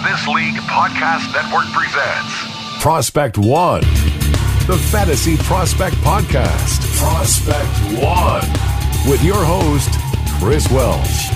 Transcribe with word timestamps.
In 0.00 0.06
This 0.06 0.26
League 0.28 0.54
Podcast 0.54 1.32
Network 1.34 1.66
presents 1.72 2.80
Prospect 2.82 3.36
One, 3.36 3.82
the 4.66 4.78
Fantasy 4.90 5.36
Prospect 5.36 5.94
Podcast. 5.96 6.80
Prospect 6.96 7.68
One, 8.02 9.10
with 9.10 9.22
your 9.22 9.42
host, 9.44 9.90
Chris 10.38 10.66
Welsh. 10.70 11.30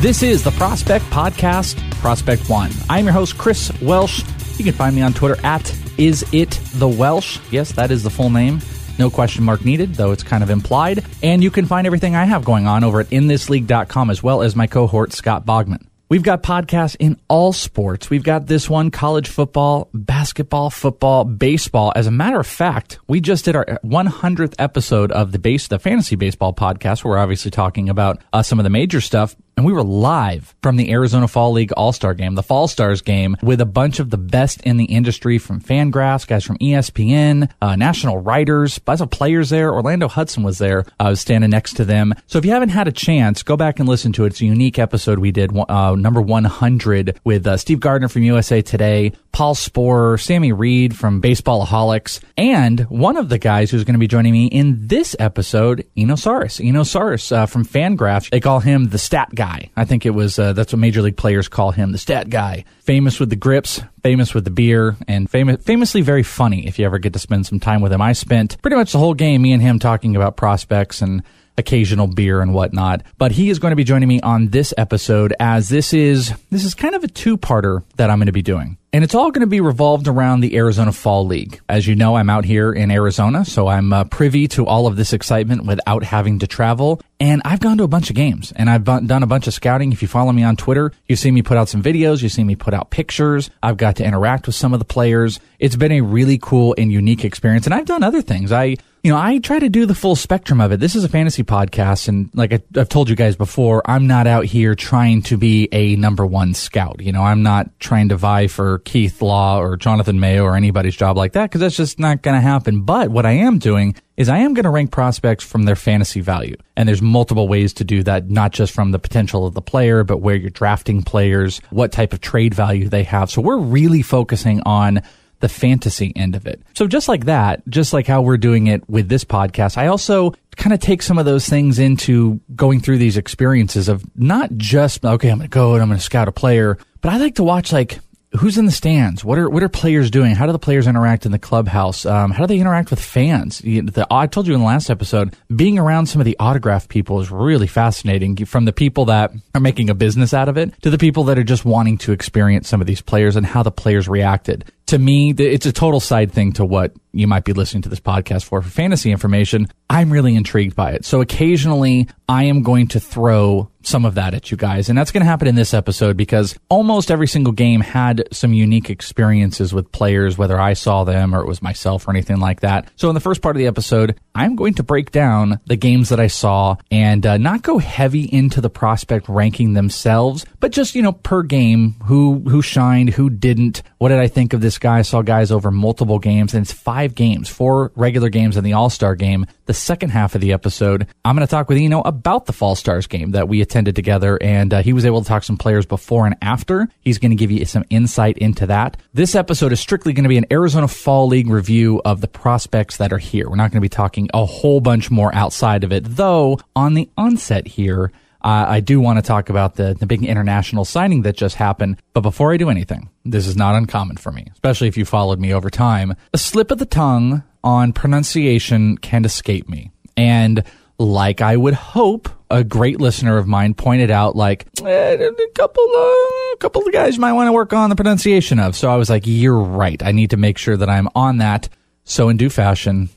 This 0.00 0.22
is 0.22 0.42
the 0.42 0.52
Prospect 0.52 1.04
Podcast, 1.06 1.78
Prospect 2.00 2.48
One. 2.48 2.70
I'm 2.88 3.04
your 3.04 3.12
host, 3.12 3.36
Chris 3.36 3.70
Welsh. 3.82 4.24
You 4.58 4.64
can 4.64 4.72
find 4.72 4.96
me 4.96 5.02
on 5.02 5.12
Twitter 5.12 5.36
at 5.44 5.74
Is 5.98 6.24
It 6.32 6.52
The 6.74 6.88
Welsh. 6.88 7.38
Yes, 7.50 7.72
that 7.72 7.90
is 7.90 8.02
the 8.02 8.10
full 8.10 8.30
name. 8.30 8.60
No 9.00 9.08
question 9.08 9.44
mark 9.44 9.64
needed, 9.64 9.94
though 9.94 10.12
it's 10.12 10.22
kind 10.22 10.42
of 10.42 10.50
implied. 10.50 11.02
And 11.22 11.42
you 11.42 11.50
can 11.50 11.64
find 11.64 11.86
everything 11.86 12.14
I 12.14 12.26
have 12.26 12.44
going 12.44 12.66
on 12.66 12.84
over 12.84 13.00
at 13.00 13.08
inthisleague.com 13.08 14.10
as 14.10 14.22
well 14.22 14.42
as 14.42 14.54
my 14.54 14.66
cohort, 14.66 15.14
Scott 15.14 15.46
Bogman. 15.46 15.86
We've 16.10 16.22
got 16.22 16.42
podcasts 16.42 16.96
in 16.98 17.18
all 17.28 17.54
sports. 17.54 18.10
We've 18.10 18.22
got 18.22 18.46
this 18.46 18.68
one 18.68 18.90
college 18.90 19.28
football, 19.28 19.88
basketball, 19.94 20.68
football, 20.68 21.24
baseball. 21.24 21.92
As 21.96 22.08
a 22.08 22.10
matter 22.10 22.38
of 22.40 22.46
fact, 22.46 22.98
we 23.08 23.22
just 23.22 23.46
did 23.46 23.56
our 23.56 23.64
100th 23.64 24.54
episode 24.58 25.12
of 25.12 25.32
the 25.32 25.38
base, 25.38 25.68
the 25.68 25.78
fantasy 25.78 26.16
baseball 26.16 26.52
podcast. 26.52 27.02
Where 27.02 27.12
we're 27.12 27.18
obviously 27.18 27.50
talking 27.52 27.88
about 27.88 28.20
uh, 28.34 28.42
some 28.42 28.58
of 28.58 28.64
the 28.64 28.70
major 28.70 29.00
stuff. 29.00 29.34
And 29.56 29.66
we 29.66 29.72
were 29.74 29.82
live 29.82 30.54
from 30.62 30.76
the 30.76 30.90
Arizona 30.90 31.28
Fall 31.28 31.52
League 31.52 31.72
All 31.72 31.92
Star 31.92 32.14
game, 32.14 32.34
the 32.34 32.42
Fall 32.42 32.66
Stars 32.66 33.02
game, 33.02 33.36
with 33.42 33.60
a 33.60 33.66
bunch 33.66 34.00
of 34.00 34.08
the 34.08 34.16
best 34.16 34.62
in 34.62 34.78
the 34.78 34.86
industry 34.86 35.36
from 35.36 35.60
Fangraphs, 35.60 36.26
guys 36.26 36.44
from 36.44 36.56
ESPN, 36.58 37.50
uh, 37.60 37.76
national 37.76 38.18
writers, 38.18 38.78
bunch 38.78 39.02
of 39.02 39.10
players 39.10 39.50
there. 39.50 39.70
Orlando 39.74 40.08
Hudson 40.08 40.42
was 40.42 40.56
there. 40.56 40.86
I 40.98 41.10
was 41.10 41.20
standing 41.20 41.50
next 41.50 41.74
to 41.74 41.84
them. 41.84 42.14
So 42.26 42.38
if 42.38 42.46
you 42.46 42.52
haven't 42.52 42.70
had 42.70 42.88
a 42.88 42.92
chance, 42.92 43.42
go 43.42 43.54
back 43.56 43.78
and 43.80 43.88
listen 43.88 44.12
to 44.14 44.24
it. 44.24 44.28
It's 44.28 44.40
a 44.40 44.46
unique 44.46 44.78
episode 44.78 45.18
we 45.18 45.30
did, 45.30 45.50
uh, 45.68 45.94
number 45.94 46.22
100 46.22 47.20
with 47.24 47.46
uh, 47.46 47.58
Steve 47.58 47.80
Gardner 47.80 48.08
from 48.08 48.22
USA 48.22 48.62
Today, 48.62 49.12
Paul 49.32 49.54
Sporer, 49.54 50.18
Sammy 50.18 50.52
Reed 50.52 50.96
from 50.96 51.20
Baseballaholics, 51.20 52.20
and 52.38 52.80
one 52.88 53.16
of 53.18 53.28
the 53.28 53.38
guys 53.38 53.70
who's 53.70 53.84
going 53.84 53.94
to 53.94 54.00
be 54.00 54.08
joining 54.08 54.32
me 54.32 54.46
in 54.46 54.86
this 54.86 55.14
episode, 55.18 55.86
Eno 55.96 56.14
Sarris. 56.14 56.66
Eno 56.66 56.82
Sarris 56.82 57.30
uh, 57.30 57.44
from 57.46 57.66
Fangraphs. 57.66 58.30
They 58.30 58.40
call 58.40 58.60
him 58.60 58.86
the 58.86 58.98
stat 58.98 59.28
guy. 59.34 59.39
I 59.40 59.84
think 59.84 60.06
it 60.06 60.10
was, 60.10 60.38
uh, 60.38 60.52
that's 60.52 60.72
what 60.72 60.78
major 60.78 61.02
league 61.02 61.16
players 61.16 61.48
call 61.48 61.70
him, 61.70 61.92
the 61.92 61.98
stat 61.98 62.30
guy. 62.30 62.64
Famous 62.80 63.18
with 63.18 63.30
the 63.30 63.36
grips, 63.36 63.80
famous 64.02 64.34
with 64.34 64.44
the 64.44 64.50
beer, 64.50 64.96
and 65.08 65.30
famous, 65.30 65.62
famously 65.64 66.00
very 66.00 66.22
funny 66.22 66.66
if 66.66 66.78
you 66.78 66.86
ever 66.86 66.98
get 66.98 67.12
to 67.12 67.18
spend 67.18 67.46
some 67.46 67.60
time 67.60 67.80
with 67.80 67.92
him. 67.92 68.00
I 68.00 68.12
spent 68.12 68.60
pretty 68.62 68.76
much 68.76 68.92
the 68.92 68.98
whole 68.98 69.14
game, 69.14 69.42
me 69.42 69.52
and 69.52 69.62
him 69.62 69.78
talking 69.78 70.16
about 70.16 70.36
prospects 70.36 71.02
and 71.02 71.22
occasional 71.58 72.06
beer 72.06 72.40
and 72.40 72.52
whatnot. 72.52 73.02
But 73.18 73.32
he 73.32 73.50
is 73.50 73.58
going 73.58 73.72
to 73.72 73.76
be 73.76 73.84
joining 73.84 74.08
me 74.08 74.20
on 74.20 74.48
this 74.48 74.74
episode 74.76 75.34
as 75.38 75.68
this 75.68 75.92
is 75.92 76.32
this 76.50 76.64
is 76.64 76.74
kind 76.74 76.94
of 76.94 77.04
a 77.04 77.08
two-parter 77.08 77.84
that 77.96 78.10
I'm 78.10 78.18
going 78.18 78.26
to 78.26 78.32
be 78.32 78.42
doing. 78.42 78.76
And 78.92 79.04
it's 79.04 79.14
all 79.14 79.30
going 79.30 79.42
to 79.42 79.46
be 79.46 79.60
revolved 79.60 80.08
around 80.08 80.40
the 80.40 80.56
Arizona 80.56 80.90
Fall 80.90 81.24
League. 81.24 81.60
As 81.68 81.86
you 81.86 81.94
know, 81.94 82.16
I'm 82.16 82.28
out 82.28 82.44
here 82.44 82.72
in 82.72 82.90
Arizona, 82.90 83.44
so 83.44 83.68
I'm 83.68 83.92
uh, 83.92 84.02
privy 84.02 84.48
to 84.48 84.66
all 84.66 84.88
of 84.88 84.96
this 84.96 85.12
excitement 85.12 85.64
without 85.64 86.02
having 86.02 86.40
to 86.40 86.48
travel. 86.48 87.00
And 87.20 87.40
I've 87.44 87.60
gone 87.60 87.78
to 87.78 87.84
a 87.84 87.88
bunch 87.88 88.10
of 88.10 88.16
games 88.16 88.52
and 88.56 88.68
I've 88.68 88.82
done 88.82 89.22
a 89.22 89.28
bunch 89.28 89.46
of 89.46 89.54
scouting. 89.54 89.92
If 89.92 90.02
you 90.02 90.08
follow 90.08 90.32
me 90.32 90.42
on 90.42 90.56
Twitter, 90.56 90.90
you 91.06 91.14
see 91.14 91.30
me 91.30 91.42
put 91.42 91.56
out 91.56 91.68
some 91.68 91.84
videos, 91.84 92.20
you 92.20 92.28
see 92.28 92.42
me 92.42 92.56
put 92.56 92.74
out 92.74 92.90
pictures. 92.90 93.48
I've 93.62 93.76
got 93.76 93.96
to 93.96 94.04
interact 94.04 94.46
with 94.46 94.56
some 94.56 94.72
of 94.72 94.80
the 94.80 94.84
players. 94.84 95.38
It's 95.60 95.76
been 95.76 95.92
a 95.92 96.00
really 96.00 96.38
cool 96.38 96.74
and 96.76 96.90
unique 96.90 97.24
experience. 97.24 97.66
And 97.66 97.74
I've 97.74 97.86
done 97.86 98.02
other 98.02 98.22
things. 98.22 98.50
I, 98.50 98.76
you 99.02 99.10
know, 99.10 99.18
I 99.18 99.38
try 99.38 99.58
to 99.58 99.70
do 99.70 99.86
the 99.86 99.94
full 99.94 100.14
spectrum 100.14 100.60
of 100.60 100.72
it. 100.72 100.80
This 100.80 100.94
is 100.94 101.04
a 101.04 101.08
fantasy 101.08 101.42
podcast. 101.42 102.08
And 102.08 102.28
like 102.34 102.52
I, 102.52 102.60
I've 102.76 102.88
told 102.88 103.08
you 103.08 103.16
guys 103.16 103.34
before, 103.34 103.82
I'm 103.86 104.06
not 104.06 104.26
out 104.26 104.44
here 104.44 104.74
trying 104.74 105.22
to 105.22 105.38
be 105.38 105.68
a 105.72 105.96
number 105.96 106.26
one 106.26 106.52
scout. 106.52 107.00
You 107.00 107.12
know, 107.12 107.22
I'm 107.22 107.42
not 107.42 107.70
trying 107.80 108.10
to 108.10 108.16
vie 108.16 108.46
for 108.46 108.80
Keith 108.80 109.22
Law 109.22 109.58
or 109.58 109.76
Jonathan 109.78 110.20
Mayo 110.20 110.44
or 110.44 110.54
anybody's 110.54 110.96
job 110.96 111.16
like 111.16 111.32
that 111.32 111.44
because 111.44 111.62
that's 111.62 111.76
just 111.76 111.98
not 111.98 112.20
going 112.20 112.34
to 112.34 112.42
happen. 112.42 112.82
But 112.82 113.10
what 113.10 113.24
I 113.24 113.32
am 113.32 113.58
doing 113.58 113.96
is 114.18 114.28
I 114.28 114.38
am 114.38 114.52
going 114.52 114.64
to 114.64 114.70
rank 114.70 114.90
prospects 114.90 115.44
from 115.44 115.62
their 115.62 115.76
fantasy 115.76 116.20
value. 116.20 116.56
And 116.76 116.86
there's 116.86 117.00
multiple 117.00 117.48
ways 117.48 117.72
to 117.74 117.84
do 117.84 118.02
that, 118.02 118.28
not 118.28 118.52
just 118.52 118.74
from 118.74 118.90
the 118.90 118.98
potential 118.98 119.46
of 119.46 119.54
the 119.54 119.62
player, 119.62 120.04
but 120.04 120.18
where 120.18 120.36
you're 120.36 120.50
drafting 120.50 121.02
players, 121.02 121.62
what 121.70 121.90
type 121.90 122.12
of 122.12 122.20
trade 122.20 122.52
value 122.52 122.90
they 122.90 123.04
have. 123.04 123.30
So 123.30 123.40
we're 123.40 123.56
really 123.56 124.02
focusing 124.02 124.60
on 124.66 125.00
the 125.40 125.48
fantasy 125.48 126.12
end 126.14 126.36
of 126.36 126.46
it. 126.46 126.62
So 126.74 126.86
just 126.86 127.08
like 127.08 127.24
that, 127.26 127.66
just 127.68 127.92
like 127.92 128.06
how 128.06 128.22
we're 128.22 128.36
doing 128.36 128.68
it 128.68 128.88
with 128.88 129.08
this 129.08 129.24
podcast, 129.24 129.76
I 129.76 129.88
also 129.88 130.34
kind 130.56 130.72
of 130.72 130.80
take 130.80 131.02
some 131.02 131.18
of 131.18 131.24
those 131.24 131.48
things 131.48 131.78
into 131.78 132.40
going 132.54 132.80
through 132.80 132.98
these 132.98 133.16
experiences 133.16 133.88
of 133.88 134.04
not 134.16 134.52
just, 134.56 135.04
okay, 135.04 135.30
I'm 135.30 135.38
going 135.38 135.50
to 135.50 135.54
go 135.54 135.74
and 135.74 135.82
I'm 135.82 135.88
going 135.88 135.98
to 135.98 136.04
scout 136.04 136.28
a 136.28 136.32
player, 136.32 136.78
but 137.00 137.12
I 137.12 137.18
like 137.18 137.36
to 137.36 137.44
watch 137.44 137.72
like 137.72 137.98
who's 138.38 138.58
in 138.58 138.66
the 138.66 138.72
stands? 138.72 139.24
What 139.24 139.38
are 139.38 139.48
what 139.48 139.62
are 139.62 139.68
players 139.68 140.10
doing? 140.10 140.34
How 140.34 140.46
do 140.46 140.52
the 140.52 140.58
players 140.58 140.86
interact 140.86 141.26
in 141.26 141.32
the 141.32 141.38
clubhouse? 141.38 142.06
Um, 142.06 142.30
how 142.30 142.44
do 142.44 142.46
they 142.46 142.60
interact 142.60 142.90
with 142.90 143.00
fans? 143.00 143.58
The, 143.58 144.06
I 144.10 144.26
told 144.26 144.46
you 144.46 144.54
in 144.54 144.60
the 144.60 144.66
last 144.66 144.90
episode, 144.90 145.34
being 145.54 145.78
around 145.78 146.06
some 146.06 146.20
of 146.20 146.24
the 146.24 146.36
autograph 146.38 146.88
people 146.88 147.20
is 147.20 147.30
really 147.30 147.66
fascinating. 147.66 148.36
From 148.44 148.64
the 148.64 148.72
people 148.72 149.06
that 149.06 149.32
are 149.54 149.60
making 149.60 149.90
a 149.90 149.94
business 149.94 150.32
out 150.32 150.48
of 150.48 150.56
it 150.56 150.80
to 150.82 150.90
the 150.90 150.98
people 150.98 151.24
that 151.24 151.38
are 151.38 151.44
just 151.44 151.64
wanting 151.64 151.98
to 151.98 152.12
experience 152.12 152.68
some 152.68 152.80
of 152.80 152.86
these 152.86 153.00
players 153.00 153.36
and 153.36 153.44
how 153.44 153.62
the 153.62 153.72
players 153.72 154.08
reacted. 154.08 154.64
To 154.90 154.98
me, 154.98 155.30
it's 155.30 155.66
a 155.66 155.72
total 155.72 156.00
side 156.00 156.32
thing 156.32 156.54
to 156.54 156.64
what 156.64 156.92
you 157.12 157.28
might 157.28 157.44
be 157.44 157.52
listening 157.52 157.82
to 157.82 157.88
this 157.88 158.00
podcast 158.00 158.42
for. 158.42 158.60
For 158.60 158.68
fantasy 158.68 159.12
information, 159.12 159.68
I'm 159.88 160.10
really 160.10 160.34
intrigued 160.34 160.74
by 160.74 160.90
it. 160.94 161.04
So 161.04 161.20
occasionally 161.20 162.08
I 162.28 162.44
am 162.44 162.64
going 162.64 162.88
to 162.88 162.98
throw 162.98 163.70
some 163.82 164.04
of 164.04 164.16
that 164.16 164.34
at 164.34 164.50
you 164.50 164.56
guys. 164.56 164.88
And 164.88 164.98
that's 164.98 165.12
going 165.12 165.22
to 165.22 165.28
happen 165.28 165.46
in 165.46 165.54
this 165.54 165.74
episode 165.74 166.16
because 166.16 166.58
almost 166.68 167.12
every 167.12 167.28
single 167.28 167.52
game 167.52 167.80
had 167.80 168.26
some 168.32 168.52
unique 168.52 168.90
experiences 168.90 169.72
with 169.72 169.92
players, 169.92 170.36
whether 170.36 170.60
I 170.60 170.72
saw 170.72 171.04
them 171.04 171.36
or 171.36 171.40
it 171.40 171.46
was 171.46 171.62
myself 171.62 172.08
or 172.08 172.10
anything 172.10 172.40
like 172.40 172.60
that. 172.60 172.90
So 172.96 173.08
in 173.08 173.14
the 173.14 173.20
first 173.20 173.42
part 173.42 173.54
of 173.54 173.58
the 173.60 173.68
episode, 173.68 174.18
I'm 174.34 174.56
going 174.56 174.74
to 174.74 174.82
break 174.82 175.10
down 175.10 175.60
the 175.66 175.76
games 175.76 176.10
that 176.10 176.20
I 176.20 176.28
saw 176.28 176.76
and 176.90 177.26
uh, 177.26 177.36
not 177.36 177.62
go 177.62 177.78
heavy 177.78 178.24
into 178.24 178.60
the 178.60 178.70
prospect 178.70 179.28
ranking 179.28 179.72
themselves, 179.72 180.46
but 180.60 180.72
just, 180.72 180.94
you 180.94 181.02
know, 181.02 181.12
per 181.12 181.42
game, 181.42 181.96
who, 182.04 182.40
who 182.48 182.62
shined, 182.62 183.10
who 183.10 183.28
didn't. 183.28 183.82
What 183.98 184.10
did 184.10 184.18
I 184.18 184.28
think 184.28 184.52
of 184.52 184.60
this 184.60 184.78
guy? 184.78 184.98
I 184.98 185.02
saw 185.02 185.22
guys 185.22 185.50
over 185.50 185.70
multiple 185.70 186.18
games 186.18 186.54
and 186.54 186.62
it's 186.62 186.72
five 186.72 187.14
games, 187.14 187.48
four 187.48 187.92
regular 187.96 188.28
games 188.28 188.56
in 188.56 188.64
the 188.64 188.74
All-Star 188.74 189.14
game. 189.16 189.46
The 189.70 189.74
second 189.74 190.10
half 190.10 190.34
of 190.34 190.40
the 190.40 190.52
episode, 190.52 191.06
I'm 191.24 191.36
going 191.36 191.46
to 191.46 191.50
talk 191.50 191.68
with 191.68 191.78
Eno 191.78 192.00
about 192.00 192.46
the 192.46 192.52
Fall 192.52 192.74
Stars 192.74 193.06
game 193.06 193.30
that 193.30 193.46
we 193.46 193.60
attended 193.60 193.94
together 193.94 194.36
and 194.42 194.74
uh, 194.74 194.82
he 194.82 194.92
was 194.92 195.06
able 195.06 195.22
to 195.22 195.28
talk 195.28 195.44
some 195.44 195.56
players 195.56 195.86
before 195.86 196.26
and 196.26 196.34
after. 196.42 196.88
He's 197.02 197.18
going 197.18 197.30
to 197.30 197.36
give 197.36 197.52
you 197.52 197.64
some 197.66 197.84
insight 197.88 198.36
into 198.38 198.66
that. 198.66 198.96
This 199.14 199.36
episode 199.36 199.70
is 199.70 199.78
strictly 199.78 200.12
going 200.12 200.24
to 200.24 200.28
be 200.28 200.38
an 200.38 200.46
Arizona 200.50 200.88
Fall 200.88 201.28
League 201.28 201.48
review 201.48 202.02
of 202.04 202.20
the 202.20 202.26
prospects 202.26 202.96
that 202.96 203.12
are 203.12 203.18
here. 203.18 203.48
We're 203.48 203.54
not 203.54 203.70
going 203.70 203.80
to 203.80 203.80
be 203.80 203.88
talking 203.88 204.28
a 204.34 204.44
whole 204.44 204.80
bunch 204.80 205.08
more 205.08 205.32
outside 205.32 205.84
of 205.84 205.92
it, 205.92 206.02
though 206.04 206.58
on 206.74 206.94
the 206.94 207.08
onset 207.16 207.68
here, 207.68 208.10
uh, 208.42 208.66
I 208.68 208.80
do 208.80 209.00
want 209.00 209.18
to 209.18 209.22
talk 209.22 209.50
about 209.50 209.74
the, 209.76 209.94
the 209.94 210.06
big 210.06 210.24
international 210.24 210.84
signing 210.84 211.22
that 211.22 211.36
just 211.36 211.56
happened. 211.56 211.98
But 212.14 212.22
before 212.22 212.52
I 212.52 212.56
do 212.56 212.70
anything, 212.70 213.10
this 213.24 213.46
is 213.46 213.56
not 213.56 213.74
uncommon 213.74 214.16
for 214.16 214.32
me, 214.32 214.48
especially 214.52 214.88
if 214.88 214.96
you 214.96 215.04
followed 215.04 215.38
me 215.38 215.52
over 215.52 215.70
time. 215.70 216.14
A 216.32 216.38
slip 216.38 216.70
of 216.70 216.78
the 216.78 216.86
tongue 216.86 217.42
on 217.62 217.92
pronunciation 217.92 218.96
can 218.98 219.24
escape 219.24 219.68
me. 219.68 219.90
And 220.16 220.64
like 220.98 221.40
I 221.40 221.56
would 221.56 221.74
hope, 221.74 222.28
a 222.50 222.64
great 222.64 223.00
listener 223.00 223.38
of 223.38 223.46
mine 223.46 223.74
pointed 223.74 224.10
out, 224.10 224.36
like 224.36 224.66
eh, 224.84 225.14
a 225.14 225.48
couple, 225.54 225.84
uh, 225.84 226.52
a 226.52 226.56
couple 226.58 226.82
of 226.82 226.92
guys 226.92 227.18
might 227.18 227.32
want 227.32 227.48
to 227.48 227.52
work 227.52 227.72
on 227.72 227.90
the 227.90 227.96
pronunciation 227.96 228.58
of. 228.58 228.76
So 228.76 228.90
I 228.90 228.96
was 228.96 229.08
like, 229.08 229.22
"You're 229.24 229.62
right. 229.62 230.02
I 230.02 230.12
need 230.12 230.30
to 230.30 230.36
make 230.36 230.58
sure 230.58 230.76
that 230.76 230.90
I'm 230.90 231.08
on 231.14 231.38
that." 231.38 231.68
So 232.04 232.28
in 232.28 232.36
due 232.36 232.50
fashion, 232.50 233.08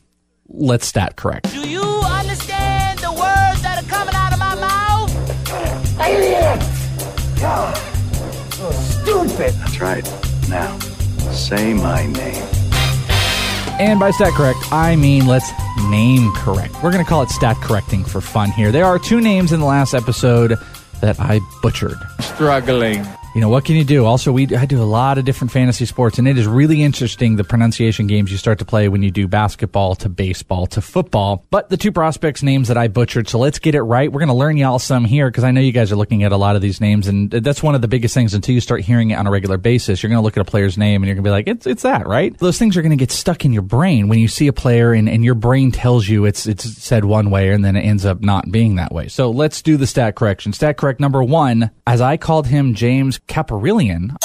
let's 0.47 0.85
stat 0.85 1.15
correct. 1.15 1.51
Do 1.51 1.67
you 1.67 1.82
God, 7.53 7.77
so 8.53 8.71
stupid. 8.71 9.53
That's 9.53 9.79
right. 9.79 10.03
Now, 10.49 10.79
say 11.29 11.75
my 11.75 12.07
name. 12.07 12.43
And 13.79 13.99
by 13.99 14.09
stat 14.09 14.33
correct, 14.33 14.57
I 14.71 14.95
mean 14.95 15.27
let's 15.27 15.51
name 15.87 16.31
correct. 16.33 16.73
We're 16.81 16.91
going 16.91 17.03
to 17.03 17.07
call 17.07 17.21
it 17.21 17.29
stat 17.29 17.57
correcting 17.57 18.05
for 18.05 18.21
fun 18.21 18.49
here. 18.49 18.71
There 18.71 18.85
are 18.85 18.97
two 18.97 19.21
names 19.21 19.51
in 19.51 19.59
the 19.59 19.67
last 19.67 19.93
episode 19.93 20.57
that 21.01 21.19
I 21.19 21.41
butchered. 21.61 21.99
Struggling. 22.21 23.05
You 23.33 23.41
know, 23.41 23.49
what 23.49 23.65
can 23.65 23.75
you 23.75 23.83
do? 23.83 24.05
Also, 24.05 24.31
we 24.31 24.43
I 24.55 24.67
do 24.67 24.79
a 24.79 24.85
lot 24.85 25.17
of 25.17 25.25
different 25.25 25.51
fantasy 25.51 25.87
sports, 25.87 26.19
and 26.19 26.27
it 26.27 26.37
is 26.37 26.45
really 26.45 26.83
interesting 26.83 27.35
the 27.35 27.43
pronunciation 27.43 28.05
games 28.05 28.31
you 28.31 28.37
start 28.37 28.59
to 28.59 28.65
play 28.65 28.87
when 28.89 29.01
you 29.01 29.09
do 29.09 29.27
basketball 29.27 29.95
to 29.95 30.09
baseball 30.09 30.67
to 30.67 30.81
football. 30.81 31.43
But 31.49 31.69
the 31.69 31.77
two 31.77 31.91
prospects' 31.91 32.43
names 32.43 32.67
that 32.67 32.77
I 32.77 32.89
butchered, 32.89 33.27
so 33.27 33.39
let's 33.39 33.57
get 33.57 33.73
it 33.73 33.81
right. 33.81 34.11
We're 34.11 34.19
going 34.19 34.27
to 34.27 34.35
learn 34.35 34.57
y'all 34.57 34.77
some 34.77 35.03
here 35.03 35.31
because 35.31 35.43
I 35.43 35.49
know 35.49 35.61
you 35.61 35.71
guys 35.71 35.91
are 35.91 35.95
looking 35.95 36.23
at 36.23 36.31
a 36.31 36.37
lot 36.37 36.55
of 36.55 36.61
these 36.61 36.79
names, 36.79 37.07
and 37.07 37.31
that's 37.31 37.63
one 37.63 37.73
of 37.73 37.81
the 37.81 37.87
biggest 37.87 38.13
things. 38.13 38.35
Until 38.35 38.53
you 38.53 38.61
start 38.61 38.81
hearing 38.81 39.09
it 39.09 39.15
on 39.15 39.25
a 39.25 39.31
regular 39.31 39.57
basis, 39.57 40.03
you're 40.03 40.11
going 40.11 40.21
to 40.21 40.23
look 40.23 40.37
at 40.37 40.41
a 40.41 40.45
player's 40.45 40.77
name 40.77 41.01
and 41.01 41.07
you're 41.07 41.15
going 41.15 41.23
to 41.23 41.27
be 41.27 41.31
like, 41.31 41.47
it's, 41.47 41.65
it's 41.65 41.81
that, 41.81 42.05
right? 42.05 42.37
Those 42.37 42.59
things 42.59 42.77
are 42.77 42.83
going 42.83 42.91
to 42.91 42.97
get 42.97 43.11
stuck 43.11 43.45
in 43.45 43.51
your 43.51 43.63
brain 43.63 44.09
when 44.09 44.19
you 44.19 44.27
see 44.27 44.45
a 44.45 44.53
player 44.53 44.93
and, 44.93 45.09
and 45.09 45.25
your 45.25 45.33
brain 45.33 45.71
tells 45.71 46.07
you 46.07 46.25
it's, 46.25 46.45
it's 46.45 46.65
said 46.65 47.03
one 47.03 47.31
way 47.31 47.49
and 47.49 47.65
then 47.65 47.75
it 47.75 47.81
ends 47.81 48.05
up 48.05 48.21
not 48.21 48.51
being 48.51 48.75
that 48.75 48.93
way. 48.93 49.07
So 49.07 49.31
let's 49.31 49.63
do 49.63 49.75
the 49.75 49.87
stat 49.87 50.15
correction. 50.15 50.53
Stat 50.53 50.77
correct 50.77 50.99
number 50.99 51.23
one, 51.23 51.71
as 51.87 51.99
I 51.99 52.17
called 52.17 52.45
him 52.45 52.75
James 52.75 53.19
Kaprielian, 53.27 54.15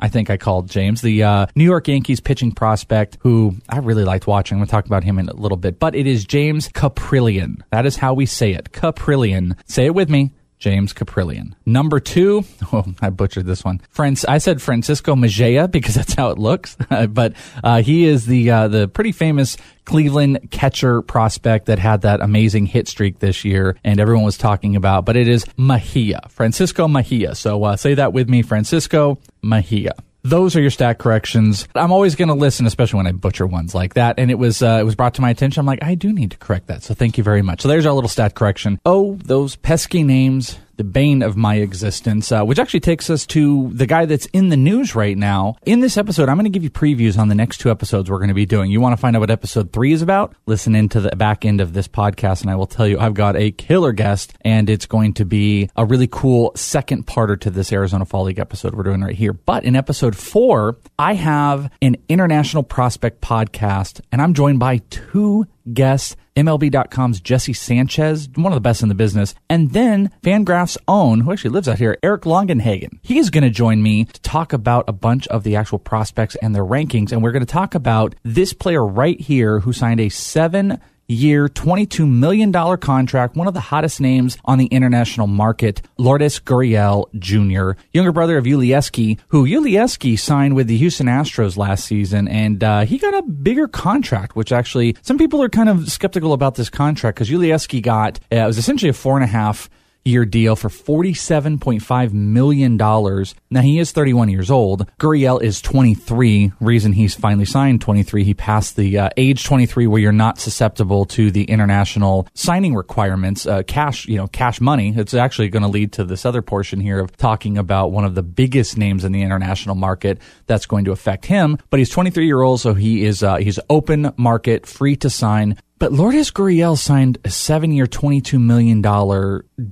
I 0.00 0.08
think 0.08 0.30
I 0.30 0.36
called 0.36 0.68
James, 0.68 1.00
the 1.00 1.22
uh, 1.22 1.46
New 1.54 1.64
York 1.64 1.88
Yankees 1.88 2.20
pitching 2.20 2.52
prospect 2.52 3.18
who 3.20 3.56
I 3.68 3.78
really 3.78 4.04
liked 4.04 4.26
watching. 4.26 4.60
To 4.60 4.66
talk 4.66 4.86
about 4.86 5.04
him 5.04 5.18
in 5.18 5.28
a 5.28 5.34
little 5.34 5.56
bit, 5.56 5.78
but 5.78 5.94
it 5.94 6.06
is 6.06 6.24
James 6.24 6.68
Kaprielian. 6.68 7.62
That 7.70 7.86
is 7.86 7.96
how 7.96 8.14
we 8.14 8.26
say 8.26 8.52
it. 8.52 8.72
Kaprielian. 8.72 9.56
Say 9.66 9.86
it 9.86 9.94
with 9.94 10.10
me. 10.10 10.32
James 10.64 10.94
Kaprielian. 10.94 11.52
Number 11.66 12.00
two, 12.00 12.42
oh, 12.72 12.86
I 13.02 13.10
butchered 13.10 13.44
this 13.44 13.62
one. 13.62 13.82
I 13.98 14.38
said 14.38 14.62
Francisco 14.62 15.14
Mejia 15.14 15.68
because 15.68 15.94
that's 15.94 16.14
how 16.14 16.30
it 16.30 16.38
looks, 16.38 16.78
but 17.10 17.34
uh, 17.62 17.82
he 17.82 18.06
is 18.06 18.24
the 18.24 18.50
uh, 18.50 18.68
the 18.68 18.88
pretty 18.88 19.12
famous 19.12 19.58
Cleveland 19.84 20.50
catcher 20.50 21.02
prospect 21.02 21.66
that 21.66 21.78
had 21.78 22.00
that 22.00 22.22
amazing 22.22 22.64
hit 22.64 22.88
streak 22.88 23.18
this 23.18 23.44
year, 23.44 23.76
and 23.84 24.00
everyone 24.00 24.24
was 24.24 24.38
talking 24.38 24.74
about. 24.74 25.04
But 25.04 25.16
it 25.16 25.28
is 25.28 25.44
Mejia, 25.58 26.22
Francisco 26.30 26.88
Mejia. 26.88 27.34
So 27.34 27.62
uh, 27.64 27.76
say 27.76 27.92
that 27.92 28.14
with 28.14 28.30
me, 28.30 28.40
Francisco 28.40 29.18
Mejia 29.42 29.92
those 30.24 30.56
are 30.56 30.60
your 30.60 30.70
stat 30.70 30.98
corrections. 30.98 31.68
I'm 31.74 31.92
always 31.92 32.16
going 32.16 32.28
to 32.28 32.34
listen, 32.34 32.66
especially 32.66 32.96
when 32.96 33.06
I 33.06 33.12
butcher 33.12 33.46
ones 33.46 33.74
like 33.74 33.94
that. 33.94 34.18
And 34.18 34.30
it 34.30 34.38
was 34.38 34.62
uh, 34.62 34.78
it 34.80 34.84
was 34.84 34.94
brought 34.94 35.14
to 35.14 35.22
my 35.22 35.30
attention. 35.30 35.60
I'm 35.60 35.66
like, 35.66 35.82
I 35.82 35.94
do 35.94 36.12
need 36.12 36.32
to 36.32 36.38
correct 36.38 36.66
that. 36.68 36.82
So 36.82 36.94
thank 36.94 37.18
you 37.18 37.24
very 37.24 37.42
much. 37.42 37.60
So 37.60 37.68
there's 37.68 37.86
our 37.86 37.92
little 37.92 38.08
stat 38.08 38.34
correction. 38.34 38.80
Oh, 38.84 39.18
those 39.24 39.56
pesky 39.56 40.02
names 40.02 40.58
the 40.76 40.84
bane 40.84 41.22
of 41.22 41.36
my 41.36 41.56
existence, 41.56 42.30
uh, 42.32 42.42
which 42.42 42.58
actually 42.58 42.80
takes 42.80 43.10
us 43.10 43.26
to 43.26 43.70
the 43.72 43.86
guy 43.86 44.06
that's 44.06 44.26
in 44.26 44.48
the 44.48 44.56
news 44.56 44.94
right 44.94 45.16
now. 45.16 45.56
In 45.64 45.80
this 45.80 45.96
episode, 45.96 46.28
I'm 46.28 46.36
going 46.36 46.44
to 46.44 46.50
give 46.50 46.64
you 46.64 46.70
previews 46.70 47.18
on 47.18 47.28
the 47.28 47.34
next 47.34 47.58
two 47.58 47.70
episodes 47.70 48.10
we're 48.10 48.18
going 48.18 48.28
to 48.28 48.34
be 48.34 48.46
doing. 48.46 48.70
You 48.70 48.80
want 48.80 48.92
to 48.92 49.00
find 49.00 49.16
out 49.16 49.20
what 49.20 49.30
episode 49.30 49.72
three 49.72 49.92
is 49.92 50.02
about? 50.02 50.34
Listen 50.46 50.74
into 50.74 51.00
the 51.00 51.14
back 51.16 51.44
end 51.44 51.60
of 51.60 51.72
this 51.72 51.88
podcast, 51.88 52.42
and 52.42 52.50
I 52.50 52.56
will 52.56 52.66
tell 52.66 52.86
you 52.86 52.98
I've 52.98 53.14
got 53.14 53.36
a 53.36 53.50
killer 53.50 53.92
guest, 53.92 54.34
and 54.42 54.68
it's 54.68 54.86
going 54.86 55.14
to 55.14 55.24
be 55.24 55.70
a 55.76 55.84
really 55.84 56.08
cool 56.10 56.52
second 56.56 57.06
parter 57.06 57.38
to 57.40 57.50
this 57.50 57.72
Arizona 57.72 58.04
Fall 58.04 58.24
League 58.24 58.38
episode 58.38 58.74
we're 58.74 58.82
doing 58.82 59.02
right 59.02 59.14
here. 59.14 59.32
But 59.32 59.64
in 59.64 59.76
episode 59.76 60.16
four, 60.16 60.78
I 60.98 61.14
have 61.14 61.70
an 61.82 61.96
international 62.08 62.62
prospect 62.62 63.20
podcast, 63.20 64.00
and 64.12 64.20
I'm 64.20 64.34
joined 64.34 64.58
by 64.58 64.78
two 64.90 65.46
guests 65.72 66.16
MLB.com's 66.36 67.20
Jesse 67.20 67.52
Sanchez, 67.52 68.28
one 68.34 68.52
of 68.52 68.56
the 68.56 68.60
best 68.60 68.82
in 68.82 68.88
the 68.88 68.94
business, 68.94 69.34
and 69.48 69.72
then 69.72 70.10
Fangraph's 70.22 70.76
own, 70.88 71.20
who 71.20 71.32
actually 71.32 71.50
lives 71.50 71.68
out 71.68 71.78
here, 71.78 71.96
Eric 72.02 72.22
Longenhagen. 72.22 72.98
He 73.02 73.18
is 73.18 73.30
going 73.30 73.44
to 73.44 73.50
join 73.50 73.82
me 73.82 74.06
to 74.06 74.20
talk 74.22 74.52
about 74.52 74.88
a 74.88 74.92
bunch 74.92 75.28
of 75.28 75.44
the 75.44 75.56
actual 75.56 75.78
prospects 75.78 76.34
and 76.36 76.54
their 76.54 76.64
rankings, 76.64 77.12
and 77.12 77.22
we're 77.22 77.32
going 77.32 77.46
to 77.46 77.52
talk 77.52 77.74
about 77.74 78.16
this 78.24 78.52
player 78.52 78.84
right 78.84 79.20
here 79.20 79.60
who 79.60 79.72
signed 79.72 80.00
a 80.00 80.08
seven 80.08 80.80
year, 81.06 81.48
$22 81.48 82.08
million 82.08 82.52
contract, 82.78 83.36
one 83.36 83.46
of 83.46 83.54
the 83.54 83.60
hottest 83.60 84.00
names 84.00 84.36
on 84.44 84.58
the 84.58 84.66
international 84.66 85.26
market, 85.26 85.82
Lourdes 85.98 86.40
Gurriel 86.40 87.06
Jr., 87.18 87.78
younger 87.92 88.12
brother 88.12 88.38
of 88.38 88.44
Yulieski, 88.44 89.18
who 89.28 89.44
Yulieski 89.46 90.18
signed 90.18 90.54
with 90.54 90.66
the 90.66 90.76
Houston 90.76 91.06
Astros 91.06 91.56
last 91.56 91.84
season, 91.84 92.28
and 92.28 92.62
uh, 92.62 92.84
he 92.84 92.98
got 92.98 93.14
a 93.14 93.22
bigger 93.22 93.68
contract, 93.68 94.36
which 94.36 94.52
actually 94.52 94.96
some 95.02 95.18
people 95.18 95.42
are 95.42 95.48
kind 95.48 95.68
of 95.68 95.90
skeptical 95.90 96.32
about 96.32 96.54
this 96.54 96.70
contract 96.70 97.16
because 97.16 97.30
Yulieski 97.30 97.82
got, 97.82 98.18
uh, 98.32 98.36
it 98.36 98.46
was 98.46 98.58
essentially 98.58 98.90
a 98.90 98.94
four 98.94 99.16
and 99.16 99.24
a 99.24 99.28
half 99.28 99.68
year 100.04 100.24
deal 100.24 100.54
for 100.54 100.68
$47.5 100.68 102.12
million. 102.12 102.76
Now, 102.76 103.60
he 103.60 103.78
is 103.78 103.92
31 103.92 104.28
years 104.28 104.50
old. 104.50 104.86
Gurriel 104.98 105.42
is 105.42 105.62
23. 105.62 106.52
Reason 106.60 106.92
he's 106.92 107.14
finally 107.14 107.46
signed 107.46 107.80
23. 107.80 108.24
He 108.24 108.34
passed 108.34 108.76
the 108.76 108.98
uh, 108.98 109.10
age 109.16 109.44
23 109.44 109.86
where 109.86 110.00
you're 110.00 110.12
not 110.12 110.38
susceptible 110.38 111.06
to 111.06 111.30
the 111.30 111.44
international 111.44 112.28
signing 112.34 112.74
requirements, 112.74 113.46
uh, 113.46 113.62
cash, 113.62 114.06
you 114.06 114.16
know, 114.16 114.26
cash 114.26 114.60
money. 114.60 114.92
It's 114.94 115.14
actually 115.14 115.48
going 115.48 115.62
to 115.62 115.68
lead 115.68 115.92
to 115.92 116.04
this 116.04 116.26
other 116.26 116.42
portion 116.42 116.80
here 116.80 117.00
of 117.00 117.16
talking 117.16 117.56
about 117.56 117.92
one 117.92 118.04
of 118.04 118.14
the 118.14 118.22
biggest 118.22 118.76
names 118.76 119.04
in 119.04 119.12
the 119.12 119.22
international 119.22 119.74
market 119.74 120.18
that's 120.46 120.66
going 120.66 120.84
to 120.84 120.92
affect 120.92 121.26
him. 121.26 121.58
But 121.70 121.78
he's 121.78 121.90
23 121.90 122.26
year 122.26 122.42
old, 122.42 122.60
so 122.60 122.74
he 122.74 123.04
is, 123.04 123.22
uh, 123.22 123.36
he's 123.36 123.58
open 123.70 124.12
market, 124.16 124.66
free 124.66 124.96
to 124.96 125.08
sign. 125.08 125.56
But 125.78 125.92
Lourdes 125.92 126.30
Gurriel 126.30 126.78
signed 126.78 127.18
a 127.24 127.30
seven 127.30 127.72
year, 127.72 127.86
$22 127.86 128.40
million 128.40 128.80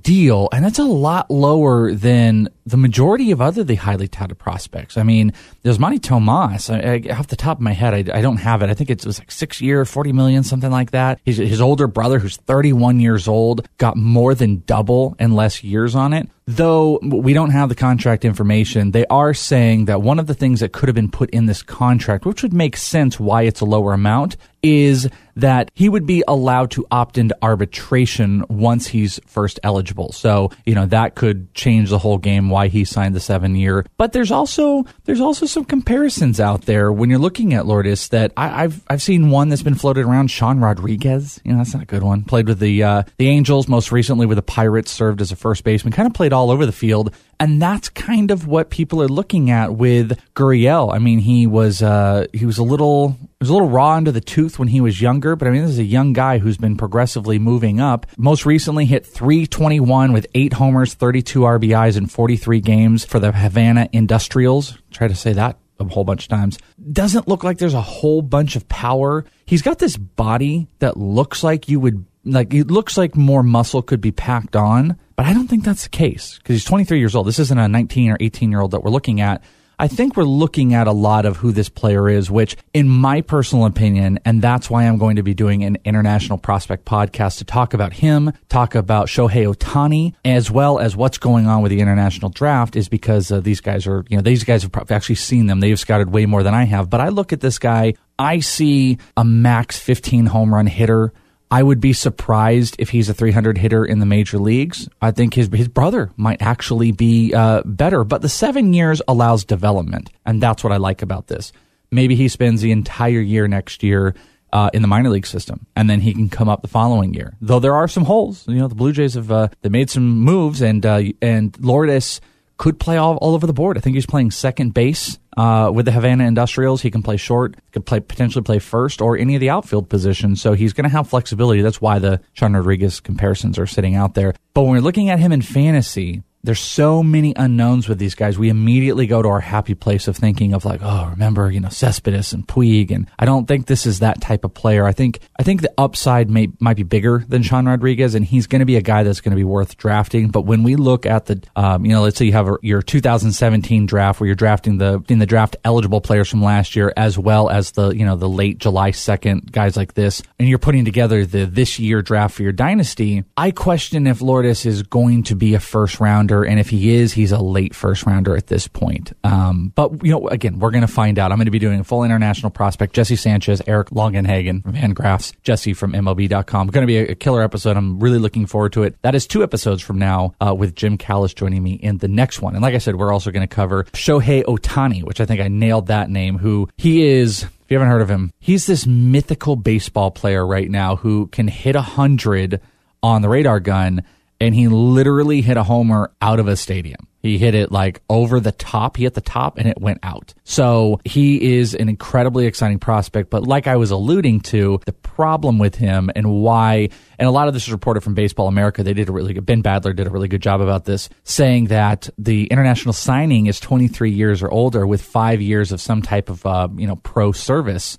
deal, 0.01 0.49
and 0.51 0.65
that's 0.65 0.79
a 0.79 0.83
lot 0.83 1.31
lower 1.31 1.93
than 1.93 2.49
the 2.65 2.77
majority 2.77 3.31
of 3.31 3.41
other 3.41 3.63
the 3.63 3.75
highly 3.75 4.07
touted 4.07 4.37
prospects. 4.37 4.97
I 4.97 5.03
mean, 5.03 5.33
there's 5.63 5.79
Manny 5.79 5.99
Tomas. 5.99 6.69
I, 6.69 6.79
I, 7.09 7.13
off 7.13 7.27
the 7.27 7.35
top 7.35 7.57
of 7.57 7.61
my 7.61 7.73
head, 7.73 8.09
I, 8.09 8.17
I, 8.17 8.21
don't 8.21 8.37
have 8.37 8.61
it. 8.61 8.69
I 8.69 8.73
think 8.73 8.89
it 8.89 9.05
was 9.05 9.19
like 9.19 9.31
six 9.31 9.61
year, 9.61 9.83
40 9.85 10.13
million, 10.13 10.43
something 10.43 10.71
like 10.71 10.91
that. 10.91 11.19
His, 11.25 11.37
his 11.37 11.61
older 11.61 11.87
brother, 11.87 12.19
who's 12.19 12.37
31 12.37 12.99
years 12.99 13.27
old, 13.27 13.67
got 13.77 13.97
more 13.97 14.33
than 14.33 14.63
double 14.65 15.15
and 15.19 15.35
less 15.35 15.63
years 15.63 15.95
on 15.95 16.13
it. 16.13 16.29
Though 16.45 16.99
we 17.01 17.33
don't 17.33 17.51
have 17.51 17.69
the 17.69 17.75
contract 17.75 18.25
information, 18.25 18.91
they 18.91 19.05
are 19.05 19.33
saying 19.33 19.85
that 19.85 20.01
one 20.01 20.19
of 20.19 20.27
the 20.27 20.33
things 20.33 20.59
that 20.59 20.73
could 20.73 20.89
have 20.89 20.95
been 20.95 21.11
put 21.11 21.29
in 21.29 21.45
this 21.45 21.63
contract, 21.63 22.25
which 22.25 22.43
would 22.43 22.51
make 22.51 22.75
sense 22.75 23.17
why 23.17 23.43
it's 23.43 23.61
a 23.61 23.65
lower 23.65 23.93
amount, 23.93 24.35
is 24.61 25.09
that 25.35 25.71
he 25.73 25.87
would 25.87 26.05
be 26.05 26.23
allowed 26.27 26.71
to 26.71 26.85
opt 26.91 27.17
into 27.17 27.37
arbitration 27.41 28.43
once 28.49 28.87
he's 28.87 29.19
first 29.25 29.59
eligible. 29.63 30.11
So, 30.11 30.51
you 30.65 30.75
know, 30.75 30.85
that 30.87 31.15
could 31.15 31.53
change 31.53 31.89
the 31.89 31.97
whole 31.97 32.17
game 32.17 32.49
why 32.53 32.67
he 32.67 32.85
signed 32.85 33.15
the 33.15 33.19
7 33.19 33.55
year. 33.55 33.85
But 33.97 34.13
there's 34.13 34.31
also 34.31 34.85
there's 35.05 35.19
also 35.19 35.45
some 35.45 35.65
comparisons 35.65 36.39
out 36.39 36.61
there 36.61 36.91
when 36.91 37.09
you're 37.09 37.19
looking 37.19 37.53
at 37.53 37.65
Lourdes 37.65 38.09
that 38.09 38.31
I, 38.37 38.61
have 38.61 38.83
I've 38.87 39.01
seen 39.01 39.29
one 39.29 39.49
that's 39.49 39.63
been 39.63 39.75
floated 39.75 40.05
around 40.05 40.29
Sean 40.29 40.59
Rodriguez, 40.59 41.41
you 41.43 41.51
know, 41.51 41.57
that's 41.57 41.73
not 41.73 41.83
a 41.83 41.87
good 41.87 42.03
one. 42.03 42.23
Played 42.23 42.47
with 42.47 42.59
the 42.59 42.83
uh, 42.83 43.03
the 43.17 43.27
Angels 43.27 43.67
most 43.67 43.91
recently 43.91 44.25
with 44.25 44.37
the 44.37 44.43
Pirates, 44.43 44.91
served 44.91 45.19
as 45.19 45.31
a 45.31 45.35
first 45.35 45.63
baseman, 45.63 45.91
kind 45.91 46.07
of 46.07 46.13
played 46.13 46.31
all 46.31 46.51
over 46.51 46.65
the 46.65 46.71
field 46.71 47.13
and 47.43 47.61
that's 47.61 47.89
kind 47.89 48.31
of 48.31 48.47
what 48.47 48.69
people 48.69 49.01
are 49.01 49.07
looking 49.09 49.51
at 49.51 49.75
with 49.75 50.17
Gurriel. 50.33 50.93
I 50.93 50.99
mean, 50.99 51.19
he 51.19 51.45
was 51.45 51.81
uh, 51.81 52.27
he 52.31 52.45
was 52.45 52.57
a 52.57 52.63
little 52.63 53.17
was 53.43 53.49
a 53.49 53.53
little 53.53 53.69
raw 53.69 53.95
under 53.95 54.11
the 54.11 54.21
tooth 54.21 54.57
when 54.57 54.69
he 54.69 54.79
was 54.79 55.01
younger, 55.01 55.35
but 55.35 55.47
I 55.47 55.51
mean, 55.51 55.63
this 55.63 55.71
is 55.71 55.79
a 55.79 55.83
young 55.83 56.13
guy 56.13 56.37
who's 56.37 56.55
been 56.55 56.77
progressively 56.77 57.39
moving 57.39 57.81
up. 57.81 58.05
Most 58.17 58.45
recently, 58.45 58.85
hit 58.85 59.05
321 59.05 60.13
with 60.13 60.27
eight 60.33 60.53
homers, 60.53 60.93
32 60.93 61.41
RBIs 61.41 61.97
in 61.97 62.07
43 62.07 62.61
games 62.61 63.03
for 63.03 63.19
the 63.19 63.33
Havana 63.33 63.89
Industrials. 63.91 64.77
Try 64.91 65.09
to 65.09 65.15
say 65.15 65.33
that 65.33 65.57
a 65.77 65.83
whole 65.83 66.05
bunch 66.05 66.23
of 66.23 66.29
times. 66.29 66.57
Doesn't 66.91 67.27
look 67.27 67.43
like 67.43 67.57
there's 67.57 67.73
a 67.73 67.81
whole 67.81 68.21
bunch 68.21 68.55
of 68.55 68.69
power. 68.69 69.25
He's 69.45 69.61
got 69.61 69.79
this 69.79 69.97
body 69.97 70.67
that 70.79 70.95
looks 70.95 71.43
like 71.43 71.67
you 71.67 71.81
would 71.81 72.05
like 72.23 72.53
it 72.53 72.71
looks 72.71 72.97
like 72.97 73.17
more 73.17 73.43
muscle 73.43 73.81
could 73.81 73.99
be 73.99 74.11
packed 74.11 74.55
on, 74.55 74.97
but 75.17 75.25
I 75.25 75.33
don't 75.33 75.49
think 75.49 75.65
that's 75.65 75.83
the 75.83 75.89
case 75.89 76.37
because 76.37 76.55
he's 76.55 76.63
23 76.63 76.97
years 76.97 77.13
old. 77.15 77.27
This 77.27 77.39
isn't 77.39 77.59
a 77.59 77.67
19 77.67 78.11
or 78.11 78.17
18 78.21 78.51
year 78.51 78.61
old 78.61 78.71
that 78.71 78.83
we're 78.83 78.91
looking 78.91 79.19
at. 79.19 79.43
I 79.83 79.89
think 79.89 80.15
we're 80.15 80.23
looking 80.23 80.73
at 80.73 80.87
a 80.87 80.93
lot 80.93 81.25
of 81.25 81.35
who 81.35 81.51
this 81.51 81.67
player 81.67 82.07
is, 82.07 82.31
which, 82.31 82.55
in 82.73 82.87
my 82.87 83.19
personal 83.19 83.65
opinion, 83.65 84.17
and 84.23 84.41
that's 84.41 84.69
why 84.69 84.85
I'm 84.85 84.97
going 84.97 85.17
to 85.17 85.23
be 85.23 85.33
doing 85.33 85.61
an 85.65 85.77
international 85.83 86.37
prospect 86.37 86.85
podcast 86.85 87.39
to 87.39 87.43
talk 87.43 87.73
about 87.73 87.91
him, 87.91 88.31
talk 88.47 88.75
about 88.75 89.07
Shohei 89.07 89.53
Otani, 89.53 90.13
as 90.23 90.49
well 90.49 90.79
as 90.79 90.95
what's 90.95 91.17
going 91.17 91.47
on 91.47 91.61
with 91.61 91.69
the 91.69 91.81
international 91.81 92.29
draft, 92.29 92.77
is 92.77 92.87
because 92.87 93.29
uh, 93.29 93.41
these 93.41 93.59
guys 93.59 93.85
are, 93.85 94.05
you 94.07 94.15
know, 94.15 94.23
these 94.23 94.45
guys 94.45 94.63
have 94.63 94.89
actually 94.89 95.15
seen 95.15 95.47
them. 95.47 95.59
They've 95.59 95.77
scouted 95.77 96.13
way 96.13 96.25
more 96.27 96.43
than 96.43 96.53
I 96.53 96.63
have. 96.63 96.89
But 96.89 97.01
I 97.01 97.09
look 97.09 97.33
at 97.33 97.41
this 97.41 97.59
guy, 97.59 97.95
I 98.17 98.39
see 98.39 98.99
a 99.17 99.25
max 99.25 99.77
15 99.79 100.27
home 100.27 100.53
run 100.53 100.65
hitter. 100.65 101.11
I 101.53 101.61
would 101.61 101.79
be 101.79 101.93
surprised 101.93 102.77
if 102.79 102.89
he's 102.89 103.09
a 103.09 103.13
300 103.13 103.59
hitter 103.59 103.85
in 103.85 103.99
the 103.99 104.07
major 104.07 104.39
leagues. 104.39 104.89
I 104.99 105.11
think 105.11 105.35
his 105.35 105.49
his 105.53 105.67
brother 105.67 106.09
might 106.17 106.41
actually 106.41 106.91
be 106.91 107.31
uh, 107.31 107.61
better, 107.63 108.03
but 108.03 108.23
the 108.23 108.27
seven 108.27 108.73
years 108.73 109.03
allows 109.07 109.45
development, 109.45 110.09
and 110.25 110.41
that's 110.41 110.63
what 110.63 110.73
I 110.73 110.77
like 110.77 111.03
about 111.03 111.27
this. 111.27 111.51
Maybe 111.91 112.15
he 112.15 112.27
spends 112.27 112.63
the 112.63 112.71
entire 112.71 113.19
year 113.19 113.47
next 113.47 113.83
year 113.83 114.15
uh, 114.51 114.71
in 114.73 114.81
the 114.81 114.87
minor 114.87 115.11
league 115.11 115.27
system, 115.27 115.67
and 115.75 115.87
then 115.87 116.01
he 116.01 116.15
can 116.15 116.27
come 116.27 116.49
up 116.49 116.63
the 116.63 116.67
following 116.67 117.13
year. 117.13 117.37
Though 117.39 117.59
there 117.59 117.75
are 117.75 117.87
some 117.87 118.05
holes, 118.05 118.47
you 118.47 118.55
know, 118.55 118.67
the 118.67 118.73
Blue 118.73 118.91
Jays 118.91 119.13
have 119.13 119.31
uh, 119.31 119.49
they 119.61 119.69
made 119.69 119.91
some 119.91 120.21
moves, 120.21 120.59
and 120.59 120.83
uh, 120.83 121.03
and 121.21 121.55
Lourdes 121.63 122.19
could 122.57 122.79
play 122.79 122.97
all, 122.97 123.17
all 123.17 123.35
over 123.35 123.45
the 123.45 123.53
board. 123.53 123.77
I 123.77 123.81
think 123.81 123.93
he's 123.93 124.07
playing 124.07 124.31
second 124.31 124.73
base 124.73 125.19
uh, 125.37 125.71
with 125.73 125.85
the 125.85 125.91
Havana 125.91 126.25
Industrials. 126.25 126.81
He 126.81 126.91
can 126.91 127.03
play 127.03 127.17
short, 127.17 127.55
could 127.71 127.85
play 127.85 127.99
potentially 127.99 128.43
play 128.43 128.59
first 128.59 129.01
or 129.01 129.17
any 129.17 129.35
of 129.35 129.41
the 129.41 129.49
outfield 129.49 129.89
positions. 129.89 130.41
So 130.41 130.53
he's 130.53 130.73
going 130.73 130.83
to 130.83 130.89
have 130.89 131.09
flexibility. 131.09 131.61
That's 131.61 131.81
why 131.81 131.99
the 131.99 132.21
Sean 132.33 132.55
Rodriguez 132.55 132.99
comparisons 132.99 133.57
are 133.57 133.67
sitting 133.67 133.95
out 133.95 134.13
there. 134.13 134.33
But 134.53 134.63
when 134.63 134.71
we're 134.71 134.81
looking 134.81 135.09
at 135.09 135.19
him 135.19 135.31
in 135.31 135.41
fantasy, 135.41 136.23
there's 136.43 136.59
so 136.59 137.01
many 137.01 137.33
unknowns 137.35 137.87
with 137.87 137.99
these 137.99 138.15
guys. 138.15 138.37
We 138.37 138.49
immediately 138.49 139.07
go 139.07 139.21
to 139.21 139.29
our 139.29 139.39
happy 139.39 139.75
place 139.75 140.07
of 140.09 140.17
thinking 140.17 140.53
of 140.53 140.65
like, 140.65 140.81
oh, 140.83 141.07
remember, 141.09 141.49
you 141.49 141.61
know, 141.61 141.69
Cespedes 141.69 142.33
and 142.33 142.45
Puig. 142.45 142.91
And 142.91 143.07
I 143.17 143.25
don't 143.25 143.47
think 143.47 143.67
this 143.67 143.85
is 143.85 143.99
that 143.99 144.19
type 144.19 144.43
of 144.43 144.53
player. 144.53 144.85
I 144.85 144.91
think, 144.91 145.19
I 145.39 145.43
think 145.43 145.61
the 145.61 145.73
upside 145.77 146.29
may, 146.29 146.49
might 146.59 146.75
be 146.75 146.83
bigger 146.83 147.23
than 147.27 147.43
Sean 147.43 147.65
Rodriguez 147.65 148.13
and 148.13 148.25
he's 148.25 148.47
going 148.47 148.59
to 148.59 148.65
be 148.65 148.75
a 148.75 148.81
guy 148.81 149.03
that's 149.03 149.21
going 149.21 149.31
to 149.31 149.37
be 149.37 149.45
worth 149.45 149.77
drafting. 149.77 150.29
But 150.29 150.41
when 150.41 150.63
we 150.63 150.75
look 150.75 151.05
at 151.05 151.27
the, 151.27 151.41
um, 151.55 151.85
you 151.85 151.93
know, 151.93 152.01
let's 152.01 152.17
say 152.17 152.25
you 152.25 152.33
have 152.33 152.49
a, 152.49 152.57
your 152.61 152.81
2017 152.81 153.85
draft 153.85 154.19
where 154.19 154.27
you're 154.27 154.35
drafting 154.35 154.79
the, 154.79 155.01
in 155.07 155.19
the 155.19 155.25
draft 155.25 155.55
eligible 155.63 156.01
players 156.01 156.29
from 156.29 156.43
last 156.43 156.75
year 156.75 156.91
as 156.97 157.17
well 157.17 157.49
as 157.49 157.71
the, 157.71 157.91
you 157.91 158.05
know, 158.05 158.17
the 158.17 158.29
late 158.29 158.57
July 158.57 158.91
2nd 158.91 159.51
guys 159.51 159.77
like 159.77 159.93
this, 159.93 160.21
and 160.39 160.49
you're 160.49 160.57
putting 160.57 160.83
together 160.83 161.25
the 161.25 161.45
this 161.45 161.79
year 161.79 162.01
draft 162.01 162.35
for 162.35 162.43
your 162.43 162.51
dynasty, 162.51 163.23
I 163.37 163.51
question 163.51 164.07
if 164.07 164.21
Lourdes 164.21 164.65
is 164.65 164.83
going 164.83 165.23
to 165.23 165.35
be 165.35 165.53
a 165.53 165.59
first 165.59 165.99
rounder. 165.99 166.32
And 166.41 166.59
if 166.59 166.69
he 166.69 166.95
is, 166.95 167.13
he's 167.13 167.31
a 167.31 167.37
late 167.37 167.75
first 167.75 168.07
rounder 168.07 168.35
at 168.35 168.47
this 168.47 168.67
point. 168.67 169.13
Um, 169.23 169.71
but, 169.75 170.03
you 170.03 170.11
know, 170.11 170.27
again, 170.29 170.57
we're 170.57 170.71
going 170.71 170.81
to 170.81 170.87
find 170.87 171.19
out. 171.19 171.31
I'm 171.31 171.37
going 171.37 171.45
to 171.45 171.51
be 171.51 171.59
doing 171.59 171.79
a 171.79 171.83
full 171.83 172.03
international 172.03 172.49
prospect. 172.49 172.95
Jesse 172.95 173.15
Sanchez, 173.15 173.61
Eric 173.67 173.89
Longenhagen 173.91 174.63
from 174.63 174.73
Fangraphs, 174.73 175.33
Jesse 175.43 175.73
from 175.73 175.93
MLB.com. 175.93 176.67
Going 176.67 176.83
to 176.83 176.87
be 176.87 176.97
a, 176.97 177.15
killer 177.15 177.43
episode. 177.43 177.77
I'm 177.77 177.99
really 177.99 178.17
looking 178.17 178.47
forward 178.47 178.73
to 178.73 178.83
it. 178.83 178.95
That 179.03 179.13
is 179.13 179.27
two 179.27 179.43
episodes 179.43 179.83
from 179.83 179.99
now 179.99 180.33
uh, 180.41 180.55
with 180.55 180.75
Jim 180.75 180.97
Callis 180.97 181.33
joining 181.33 181.61
me 181.61 181.73
in 181.73 181.99
the 181.99 182.07
next 182.07 182.41
one. 182.41 182.55
And 182.55 182.63
like 182.63 182.73
I 182.73 182.79
said, 182.79 182.95
we're 182.95 183.13
also 183.13 183.31
going 183.31 183.47
to 183.47 183.55
cover 183.55 183.83
Shohei 183.93 184.43
Otani, 184.43 185.03
which 185.03 185.21
I 185.21 185.25
think 185.25 185.39
I 185.39 185.47
nailed 185.47 185.87
that 185.87 186.09
name, 186.09 186.39
who 186.39 186.67
he 186.77 187.05
is 187.05 187.43
if 187.43 187.71
you 187.71 187.77
haven't 187.77 187.91
heard 187.91 188.01
of 188.01 188.09
him, 188.09 188.33
he's 188.39 188.65
this 188.65 188.85
mythical 188.85 189.55
baseball 189.55 190.11
player 190.11 190.45
right 190.45 190.69
now 190.69 190.97
who 190.97 191.27
can 191.27 191.47
hit 191.47 191.77
a 191.77 191.81
hundred 191.81 192.59
on 193.01 193.21
the 193.21 193.29
radar 193.29 193.61
gun 193.61 194.03
and 194.43 194.53
he 194.53 194.67
literally 194.67 195.41
hit 195.41 195.55
a 195.55 195.63
homer 195.63 196.11
out 196.21 196.39
of 196.39 196.47
a 196.49 196.57
stadium. 196.57 197.07
He 197.21 197.37
hit 197.37 197.55
it 197.55 197.71
like 197.71 198.01
over 198.09 198.41
the 198.41 198.51
top. 198.51 198.97
He 198.97 199.03
hit 199.03 199.13
the 199.13 199.21
top 199.21 199.57
and 199.57 199.69
it 199.69 199.79
went 199.79 199.99
out. 200.03 200.33
So 200.43 200.99
he 201.05 201.55
is 201.55 201.73
an 201.73 201.87
incredibly 201.87 202.45
exciting 202.45 202.79
prospect. 202.79 203.29
But 203.29 203.43
like 203.43 203.67
I 203.67 203.77
was 203.77 203.91
alluding 203.91 204.41
to, 204.41 204.81
the 204.85 204.91
problem 204.91 205.59
with 205.59 205.75
him 205.75 206.11
and 206.13 206.29
why, 206.41 206.89
and 207.17 207.25
a 207.25 207.31
lot 207.31 207.47
of 207.47 207.53
this 207.53 207.63
is 207.63 207.71
reported 207.71 208.01
from 208.01 208.15
Baseball 208.15 208.49
America. 208.49 208.83
They 208.83 208.93
did 208.93 209.07
a 209.07 209.13
really 209.13 209.33
good, 209.33 209.45
Ben 209.45 209.63
Badler 209.63 209.95
did 209.95 210.07
a 210.07 210.09
really 210.09 210.27
good 210.27 210.41
job 210.41 210.59
about 210.59 210.83
this, 210.83 211.07
saying 211.23 211.67
that 211.67 212.09
the 212.17 212.47
international 212.47 212.91
signing 212.91 213.47
is 213.47 213.61
23 213.61 214.11
years 214.11 214.43
or 214.43 214.51
older 214.51 214.85
with 214.85 215.01
five 215.01 215.41
years 215.41 215.71
of 215.71 215.79
some 215.79 216.01
type 216.01 216.29
of, 216.29 216.45
uh, 216.45 216.67
you 216.75 216.85
know, 216.85 216.97
pro 216.97 217.31
service. 217.31 217.97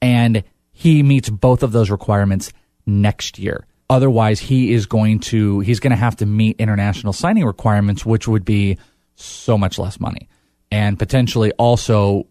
And 0.00 0.44
he 0.70 1.02
meets 1.02 1.28
both 1.28 1.64
of 1.64 1.72
those 1.72 1.90
requirements 1.90 2.52
next 2.86 3.40
year. 3.40 3.66
Otherwise, 3.90 4.38
he 4.38 4.72
is 4.72 4.86
going 4.86 5.18
to 5.18 5.58
he's 5.60 5.80
going 5.80 5.90
to 5.90 5.96
have 5.96 6.16
to 6.16 6.24
meet 6.24 6.56
international 6.60 7.12
signing 7.12 7.44
requirements, 7.44 8.06
which 8.06 8.28
would 8.28 8.44
be 8.44 8.78
so 9.16 9.58
much 9.58 9.78
less 9.78 9.98
money, 9.98 10.28
and 10.70 10.98
potentially 10.98 11.50
also 11.58 12.24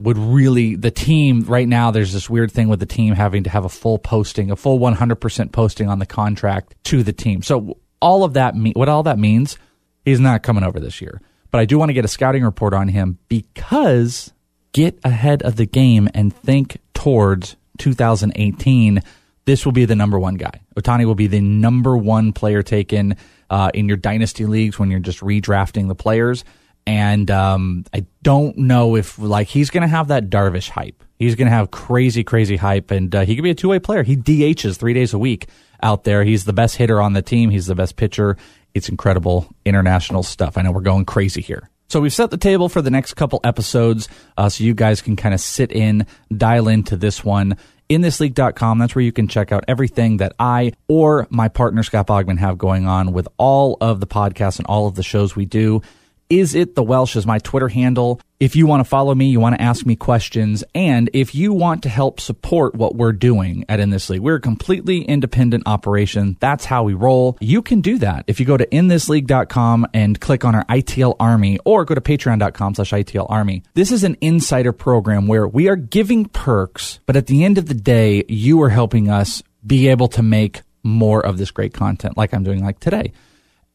would 0.00 0.16
really 0.16 0.76
the 0.76 0.90
team 0.90 1.42
right 1.42 1.68
now. 1.68 1.90
There's 1.90 2.12
this 2.12 2.30
weird 2.30 2.50
thing 2.50 2.68
with 2.68 2.80
the 2.80 2.86
team 2.86 3.14
having 3.14 3.44
to 3.44 3.50
have 3.50 3.66
a 3.66 3.68
full 3.68 3.98
posting, 3.98 4.50
a 4.50 4.56
full 4.56 4.78
100% 4.78 5.52
posting 5.52 5.88
on 5.88 5.98
the 5.98 6.06
contract 6.06 6.74
to 6.84 7.02
the 7.02 7.12
team. 7.12 7.42
So 7.42 7.76
all 8.00 8.24
of 8.24 8.34
that, 8.34 8.54
what 8.74 8.88
all 8.88 9.02
that 9.02 9.18
means, 9.18 9.58
he's 10.04 10.20
not 10.20 10.42
coming 10.42 10.64
over 10.64 10.80
this 10.80 11.00
year. 11.00 11.20
But 11.50 11.58
I 11.58 11.64
do 11.64 11.78
want 11.78 11.88
to 11.88 11.94
get 11.94 12.04
a 12.04 12.08
scouting 12.08 12.44
report 12.44 12.74
on 12.74 12.88
him 12.88 13.18
because 13.28 14.32
get 14.72 14.98
ahead 15.04 15.42
of 15.42 15.56
the 15.56 15.66
game 15.66 16.08
and 16.14 16.34
think 16.34 16.78
towards 16.94 17.56
2018 17.78 19.02
this 19.48 19.64
will 19.64 19.72
be 19.72 19.86
the 19.86 19.96
number 19.96 20.18
one 20.18 20.34
guy. 20.34 20.60
Otani 20.76 21.06
will 21.06 21.14
be 21.14 21.26
the 21.26 21.40
number 21.40 21.96
one 21.96 22.34
player 22.34 22.62
taken 22.62 23.16
uh, 23.48 23.70
in 23.72 23.88
your 23.88 23.96
dynasty 23.96 24.44
leagues 24.44 24.78
when 24.78 24.90
you're 24.90 25.00
just 25.00 25.20
redrafting 25.20 25.88
the 25.88 25.94
players. 25.94 26.44
And 26.86 27.30
um, 27.30 27.86
I 27.94 28.04
don't 28.22 28.58
know 28.58 28.94
if 28.94 29.18
like 29.18 29.48
he's 29.48 29.70
going 29.70 29.80
to 29.80 29.88
have 29.88 30.08
that 30.08 30.28
Darvish 30.28 30.68
hype. 30.68 31.02
He's 31.18 31.34
going 31.34 31.48
to 31.48 31.54
have 31.54 31.70
crazy, 31.70 32.24
crazy 32.24 32.56
hype, 32.56 32.90
and 32.90 33.12
uh, 33.14 33.24
he 33.24 33.36
could 33.36 33.42
be 33.42 33.48
a 33.48 33.54
two 33.54 33.70
way 33.70 33.78
player. 33.78 34.02
He 34.02 34.18
DHs 34.18 34.76
three 34.76 34.92
days 34.92 35.14
a 35.14 35.18
week 35.18 35.48
out 35.82 36.04
there. 36.04 36.24
He's 36.24 36.44
the 36.44 36.52
best 36.52 36.76
hitter 36.76 37.00
on 37.00 37.14
the 37.14 37.22
team. 37.22 37.48
He's 37.48 37.66
the 37.66 37.74
best 37.74 37.96
pitcher. 37.96 38.36
It's 38.74 38.90
incredible 38.90 39.48
international 39.64 40.24
stuff. 40.24 40.58
I 40.58 40.62
know 40.62 40.72
we're 40.72 40.82
going 40.82 41.06
crazy 41.06 41.40
here. 41.40 41.70
So 41.88 42.02
we've 42.02 42.12
set 42.12 42.30
the 42.30 42.36
table 42.36 42.68
for 42.68 42.82
the 42.82 42.90
next 42.90 43.14
couple 43.14 43.40
episodes, 43.44 44.10
uh, 44.36 44.50
so 44.50 44.62
you 44.62 44.74
guys 44.74 45.00
can 45.00 45.16
kind 45.16 45.34
of 45.34 45.40
sit 45.40 45.72
in, 45.72 46.06
dial 46.30 46.68
into 46.68 46.98
this 46.98 47.24
one 47.24 47.56
inthisleague.com. 47.88 48.78
That's 48.78 48.94
where 48.94 49.04
you 49.04 49.12
can 49.12 49.28
check 49.28 49.52
out 49.52 49.64
everything 49.68 50.18
that 50.18 50.34
I 50.38 50.72
or 50.88 51.26
my 51.30 51.48
partner 51.48 51.82
Scott 51.82 52.06
Bogman 52.06 52.38
have 52.38 52.58
going 52.58 52.86
on 52.86 53.12
with 53.12 53.28
all 53.36 53.76
of 53.80 54.00
the 54.00 54.06
podcasts 54.06 54.58
and 54.58 54.66
all 54.66 54.86
of 54.86 54.94
the 54.94 55.02
shows 55.02 55.34
we 55.34 55.44
do. 55.44 55.82
Is 56.30 56.54
it 56.54 56.74
the 56.74 56.82
Welsh 56.82 57.16
is 57.16 57.24
my 57.24 57.38
Twitter 57.38 57.68
handle. 57.68 58.20
If 58.38 58.54
you 58.54 58.66
want 58.66 58.80
to 58.80 58.84
follow 58.84 59.14
me, 59.14 59.30
you 59.30 59.40
want 59.40 59.56
to 59.56 59.62
ask 59.62 59.86
me 59.86 59.96
questions, 59.96 60.62
and 60.74 61.08
if 61.14 61.34
you 61.34 61.54
want 61.54 61.84
to 61.84 61.88
help 61.88 62.20
support 62.20 62.74
what 62.74 62.94
we're 62.94 63.12
doing 63.12 63.64
at 63.66 63.80
In 63.80 63.88
This 63.88 64.10
League, 64.10 64.20
we're 64.20 64.36
a 64.36 64.40
completely 64.40 65.00
independent 65.00 65.62
operation. 65.66 66.36
That's 66.38 66.66
how 66.66 66.82
we 66.82 66.92
roll. 66.92 67.38
You 67.40 67.62
can 67.62 67.80
do 67.80 67.96
that 67.98 68.24
if 68.26 68.40
you 68.40 68.44
go 68.44 68.58
to 68.58 68.66
inthisleague.com 68.66 69.86
and 69.94 70.20
click 70.20 70.44
on 70.44 70.54
our 70.54 70.66
ITL 70.66 71.16
Army 71.18 71.58
or 71.64 71.86
go 71.86 71.94
to 71.94 72.00
patreon.com 72.02 72.74
slash 72.74 72.90
ITL 72.90 73.26
Army. 73.30 73.62
This 73.72 73.90
is 73.90 74.04
an 74.04 74.18
insider 74.20 74.72
program 74.72 75.28
where 75.28 75.48
we 75.48 75.66
are 75.68 75.76
giving 75.76 76.26
perks, 76.26 77.00
but 77.06 77.16
at 77.16 77.26
the 77.26 77.42
end 77.42 77.56
of 77.56 77.66
the 77.66 77.74
day, 77.74 78.22
you 78.28 78.60
are 78.62 78.68
helping 78.68 79.08
us 79.08 79.42
be 79.66 79.88
able 79.88 80.08
to 80.08 80.22
make 80.22 80.60
more 80.82 81.24
of 81.24 81.38
this 81.38 81.50
great 81.50 81.72
content 81.72 82.18
like 82.18 82.34
I'm 82.34 82.44
doing 82.44 82.62
like 82.62 82.80
today. 82.80 83.12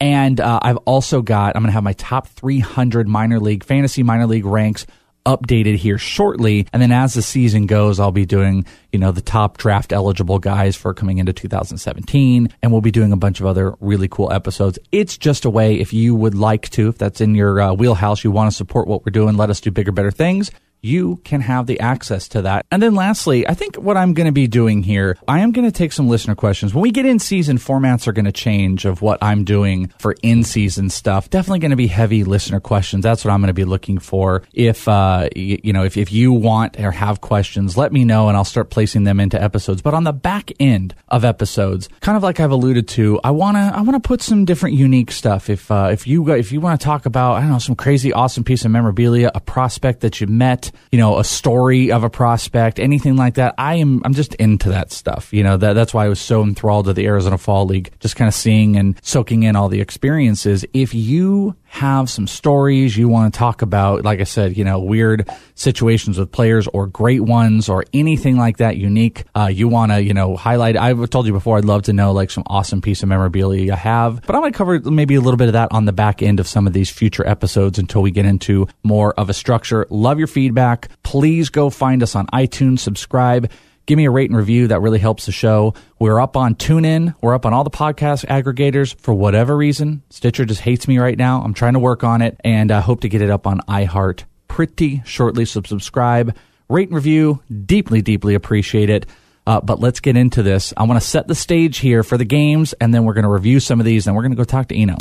And 0.03 0.41
uh, 0.41 0.59
I've 0.61 0.75
also 0.79 1.21
got, 1.21 1.55
I'm 1.55 1.61
going 1.61 1.69
to 1.69 1.73
have 1.75 1.83
my 1.83 1.93
top 1.93 2.27
300 2.27 3.07
minor 3.07 3.39
league, 3.39 3.63
fantasy 3.63 4.03
minor 4.03 4.27
league 4.27 4.43
ranks 4.43 4.85
updated 5.25 5.77
here 5.77 5.97
shortly. 5.97 6.67
And 6.73 6.81
then 6.81 6.91
as 6.91 7.13
the 7.13 7.21
season 7.21 7.67
goes, 7.67 8.01
I'll 8.01 8.11
be 8.11 8.25
doing, 8.25 8.65
you 8.91 8.99
know, 8.99 9.13
the 9.13 9.21
top 9.21 9.57
draft 9.57 9.93
eligible 9.93 10.39
guys 10.39 10.75
for 10.75 10.93
coming 10.93 11.19
into 11.19 11.31
2017. 11.31 12.53
And 12.61 12.71
we'll 12.73 12.81
be 12.81 12.91
doing 12.91 13.13
a 13.13 13.15
bunch 13.15 13.39
of 13.39 13.45
other 13.45 13.75
really 13.79 14.09
cool 14.09 14.29
episodes. 14.29 14.77
It's 14.91 15.17
just 15.17 15.45
a 15.45 15.49
way 15.49 15.79
if 15.79 15.93
you 15.93 16.15
would 16.15 16.35
like 16.35 16.67
to, 16.71 16.89
if 16.89 16.97
that's 16.97 17.21
in 17.21 17.33
your 17.33 17.61
uh, 17.61 17.73
wheelhouse, 17.73 18.25
you 18.25 18.31
want 18.31 18.51
to 18.51 18.57
support 18.57 18.89
what 18.89 19.05
we're 19.05 19.11
doing, 19.11 19.37
let 19.37 19.49
us 19.49 19.61
do 19.61 19.71
bigger, 19.71 19.93
better 19.93 20.11
things 20.11 20.51
you 20.83 21.19
can 21.23 21.41
have 21.41 21.65
the 21.65 21.79
access 21.79 22.27
to 22.27 22.41
that. 22.43 22.65
And 22.69 22.83
then 22.83 22.93
lastly, 22.93 23.47
I 23.47 23.53
think 23.53 23.77
what 23.77 23.95
I'm 23.95 24.13
going 24.13 24.25
to 24.25 24.33
be 24.33 24.47
doing 24.47 24.83
here, 24.83 25.17
I 25.27 25.39
am 25.39 25.53
going 25.53 25.65
to 25.65 25.71
take 25.71 25.93
some 25.93 26.09
listener 26.09 26.35
questions. 26.35 26.73
When 26.73 26.81
we 26.81 26.91
get 26.91 27.05
in 27.05 27.19
season, 27.19 27.57
formats 27.57 28.05
are 28.05 28.11
going 28.11 28.25
to 28.25 28.33
change 28.33 28.83
of 28.83 29.01
what 29.01 29.17
I'm 29.23 29.45
doing 29.45 29.91
for 29.97 30.15
in 30.21 30.43
season 30.43 30.89
stuff. 30.89 31.29
Definitely 31.29 31.59
going 31.59 31.71
to 31.71 31.77
be 31.77 31.87
heavy 31.87 32.25
listener 32.25 32.59
questions. 32.59 33.03
That's 33.03 33.23
what 33.23 33.31
I'm 33.31 33.39
going 33.39 33.47
to 33.47 33.53
be 33.53 33.63
looking 33.63 33.97
for. 33.97 34.43
If, 34.53 34.87
uh, 34.87 35.29
you, 35.33 35.59
you 35.63 35.71
know, 35.71 35.85
if, 35.85 35.95
if 35.95 36.11
you 36.11 36.33
want 36.33 36.77
or 36.77 36.91
have 36.91 37.21
questions, 37.21 37.77
let 37.77 37.93
me 37.93 38.03
know 38.03 38.27
and 38.27 38.35
I'll 38.35 38.43
start 38.43 38.69
placing 38.69 39.05
them 39.05 39.21
into 39.21 39.41
episodes. 39.41 39.81
But 39.81 39.93
on 39.93 40.03
the 40.03 40.13
back 40.13 40.51
end 40.59 40.93
of 41.07 41.23
episodes, 41.23 41.87
kind 42.01 42.17
of 42.17 42.23
like 42.23 42.41
I've 42.41 42.51
alluded 42.51 42.89
to, 42.89 43.21
I 43.23 43.31
want 43.31 43.55
to, 43.55 43.71
I 43.73 43.81
want 43.81 44.01
to 44.01 44.05
put 44.05 44.21
some 44.21 44.43
different 44.43 44.75
unique 44.75 45.11
stuff. 45.11 45.49
If, 45.49 45.71
uh, 45.71 45.89
if 45.93 46.05
you, 46.05 46.29
if 46.31 46.51
you 46.51 46.59
want 46.59 46.79
to 46.79 46.83
talk 46.83 47.05
about, 47.05 47.35
I 47.35 47.41
don't 47.41 47.51
know, 47.51 47.59
some 47.59 47.75
crazy 47.75 48.11
awesome 48.11 48.43
piece 48.43 48.65
of 48.65 48.71
memorabilia, 48.71 49.31
a 49.33 49.39
prospect 49.39 50.01
that 50.01 50.19
you 50.19 50.27
met, 50.27 50.71
you 50.91 50.99
know, 50.99 51.19
a 51.19 51.23
story 51.23 51.91
of 51.91 52.03
a 52.03 52.09
prospect, 52.09 52.79
anything 52.79 53.15
like 53.15 53.35
that. 53.35 53.55
I 53.57 53.75
am, 53.75 54.01
I'm 54.05 54.13
just 54.13 54.35
into 54.35 54.69
that 54.69 54.91
stuff. 54.91 55.33
You 55.33 55.43
know, 55.43 55.57
that, 55.57 55.73
that's 55.73 55.93
why 55.93 56.05
I 56.05 56.09
was 56.09 56.19
so 56.19 56.43
enthralled 56.43 56.85
to 56.85 56.93
the 56.93 57.05
Arizona 57.05 57.37
Fall 57.37 57.65
League, 57.65 57.91
just 57.99 58.15
kind 58.15 58.27
of 58.27 58.33
seeing 58.33 58.75
and 58.75 58.99
soaking 59.03 59.43
in 59.43 59.55
all 59.55 59.69
the 59.69 59.81
experiences. 59.81 60.65
If 60.73 60.93
you 60.93 61.55
have 61.73 62.07
some 62.07 62.27
stories 62.27 62.95
you 62.95 63.09
want 63.09 63.33
to 63.33 63.35
talk 63.35 63.63
about, 63.63 64.03
like 64.03 64.19
I 64.19 64.25
said, 64.25 64.55
you 64.55 64.63
know, 64.63 64.77
weird 64.79 65.27
situations 65.55 66.19
with 66.19 66.31
players 66.31 66.67
or 66.67 66.85
great 66.85 67.21
ones 67.21 67.67
or 67.67 67.83
anything 67.93 68.37
like 68.37 68.57
that 68.57 68.77
unique, 68.77 69.23
uh, 69.33 69.47
you 69.51 69.67
want 69.67 69.91
to, 69.91 70.03
you 70.03 70.13
know, 70.13 70.35
highlight. 70.35 70.77
I've 70.77 71.09
told 71.09 71.25
you 71.25 71.33
before, 71.33 71.57
I'd 71.57 71.65
love 71.65 71.81
to 71.83 71.93
know 71.93 72.11
like 72.11 72.29
some 72.29 72.43
awesome 72.45 72.79
piece 72.79 73.01
of 73.01 73.09
memorabilia 73.09 73.63
you 73.63 73.71
have, 73.71 74.21
but 74.21 74.35
I'm 74.35 74.43
going 74.43 74.53
to 74.53 74.57
cover 74.57 74.79
maybe 74.81 75.15
a 75.15 75.21
little 75.21 75.37
bit 75.37 75.47
of 75.47 75.53
that 75.53 75.69
on 75.71 75.85
the 75.85 75.93
back 75.93 76.21
end 76.21 76.39
of 76.39 76.47
some 76.47 76.67
of 76.67 76.73
these 76.73 76.91
future 76.91 77.27
episodes 77.27 77.79
until 77.79 78.03
we 78.03 78.11
get 78.11 78.27
into 78.27 78.67
more 78.83 79.15
of 79.15 79.31
a 79.31 79.33
structure. 79.33 79.87
Love 79.89 80.19
your 80.19 80.27
feedback. 80.27 80.89
Please 81.01 81.49
go 81.49 81.71
find 81.71 82.03
us 82.03 82.15
on 82.15 82.27
iTunes, 82.27 82.81
subscribe 82.81 83.49
give 83.85 83.97
me 83.97 84.05
a 84.05 84.11
rate 84.11 84.29
and 84.29 84.37
review. 84.37 84.67
That 84.67 84.81
really 84.81 84.99
helps 84.99 85.25
the 85.25 85.31
show. 85.31 85.73
We're 85.99 86.19
up 86.19 86.37
on 86.37 86.55
TuneIn. 86.55 87.15
We're 87.21 87.35
up 87.35 87.45
on 87.45 87.53
all 87.53 87.63
the 87.63 87.69
podcast 87.69 88.25
aggregators. 88.25 88.99
For 88.99 89.13
whatever 89.13 89.55
reason, 89.55 90.03
Stitcher 90.09 90.45
just 90.45 90.61
hates 90.61 90.87
me 90.87 90.97
right 90.97 91.17
now. 91.17 91.41
I'm 91.41 91.53
trying 91.53 91.73
to 91.73 91.79
work 91.79 92.03
on 92.03 92.21
it, 92.21 92.39
and 92.43 92.71
I 92.71 92.79
hope 92.79 93.01
to 93.01 93.09
get 93.09 93.21
it 93.21 93.29
up 93.29 93.47
on 93.47 93.59
iHeart 93.67 94.23
pretty 94.47 95.01
shortly. 95.05 95.45
So 95.45 95.61
subscribe, 95.65 96.35
rate 96.69 96.89
and 96.89 96.95
review. 96.95 97.41
Deeply, 97.65 98.01
deeply 98.01 98.35
appreciate 98.35 98.89
it. 98.89 99.05
Uh, 99.45 99.59
but 99.59 99.79
let's 99.79 99.99
get 99.99 100.15
into 100.15 100.41
this. 100.41 100.73
I 100.77 100.83
want 100.83 101.01
to 101.01 101.07
set 101.07 101.27
the 101.27 101.35
stage 101.35 101.77
here 101.79 102.03
for 102.03 102.17
the 102.17 102.25
games, 102.25 102.73
and 102.73 102.93
then 102.93 103.03
we're 103.03 103.13
going 103.13 103.23
to 103.23 103.29
review 103.29 103.59
some 103.59 103.79
of 103.79 103.85
these, 103.85 104.07
and 104.07 104.15
we're 104.15 104.21
going 104.21 104.31
to 104.31 104.37
go 104.37 104.45
talk 104.45 104.69
to 104.69 104.75
Eno. 104.75 104.95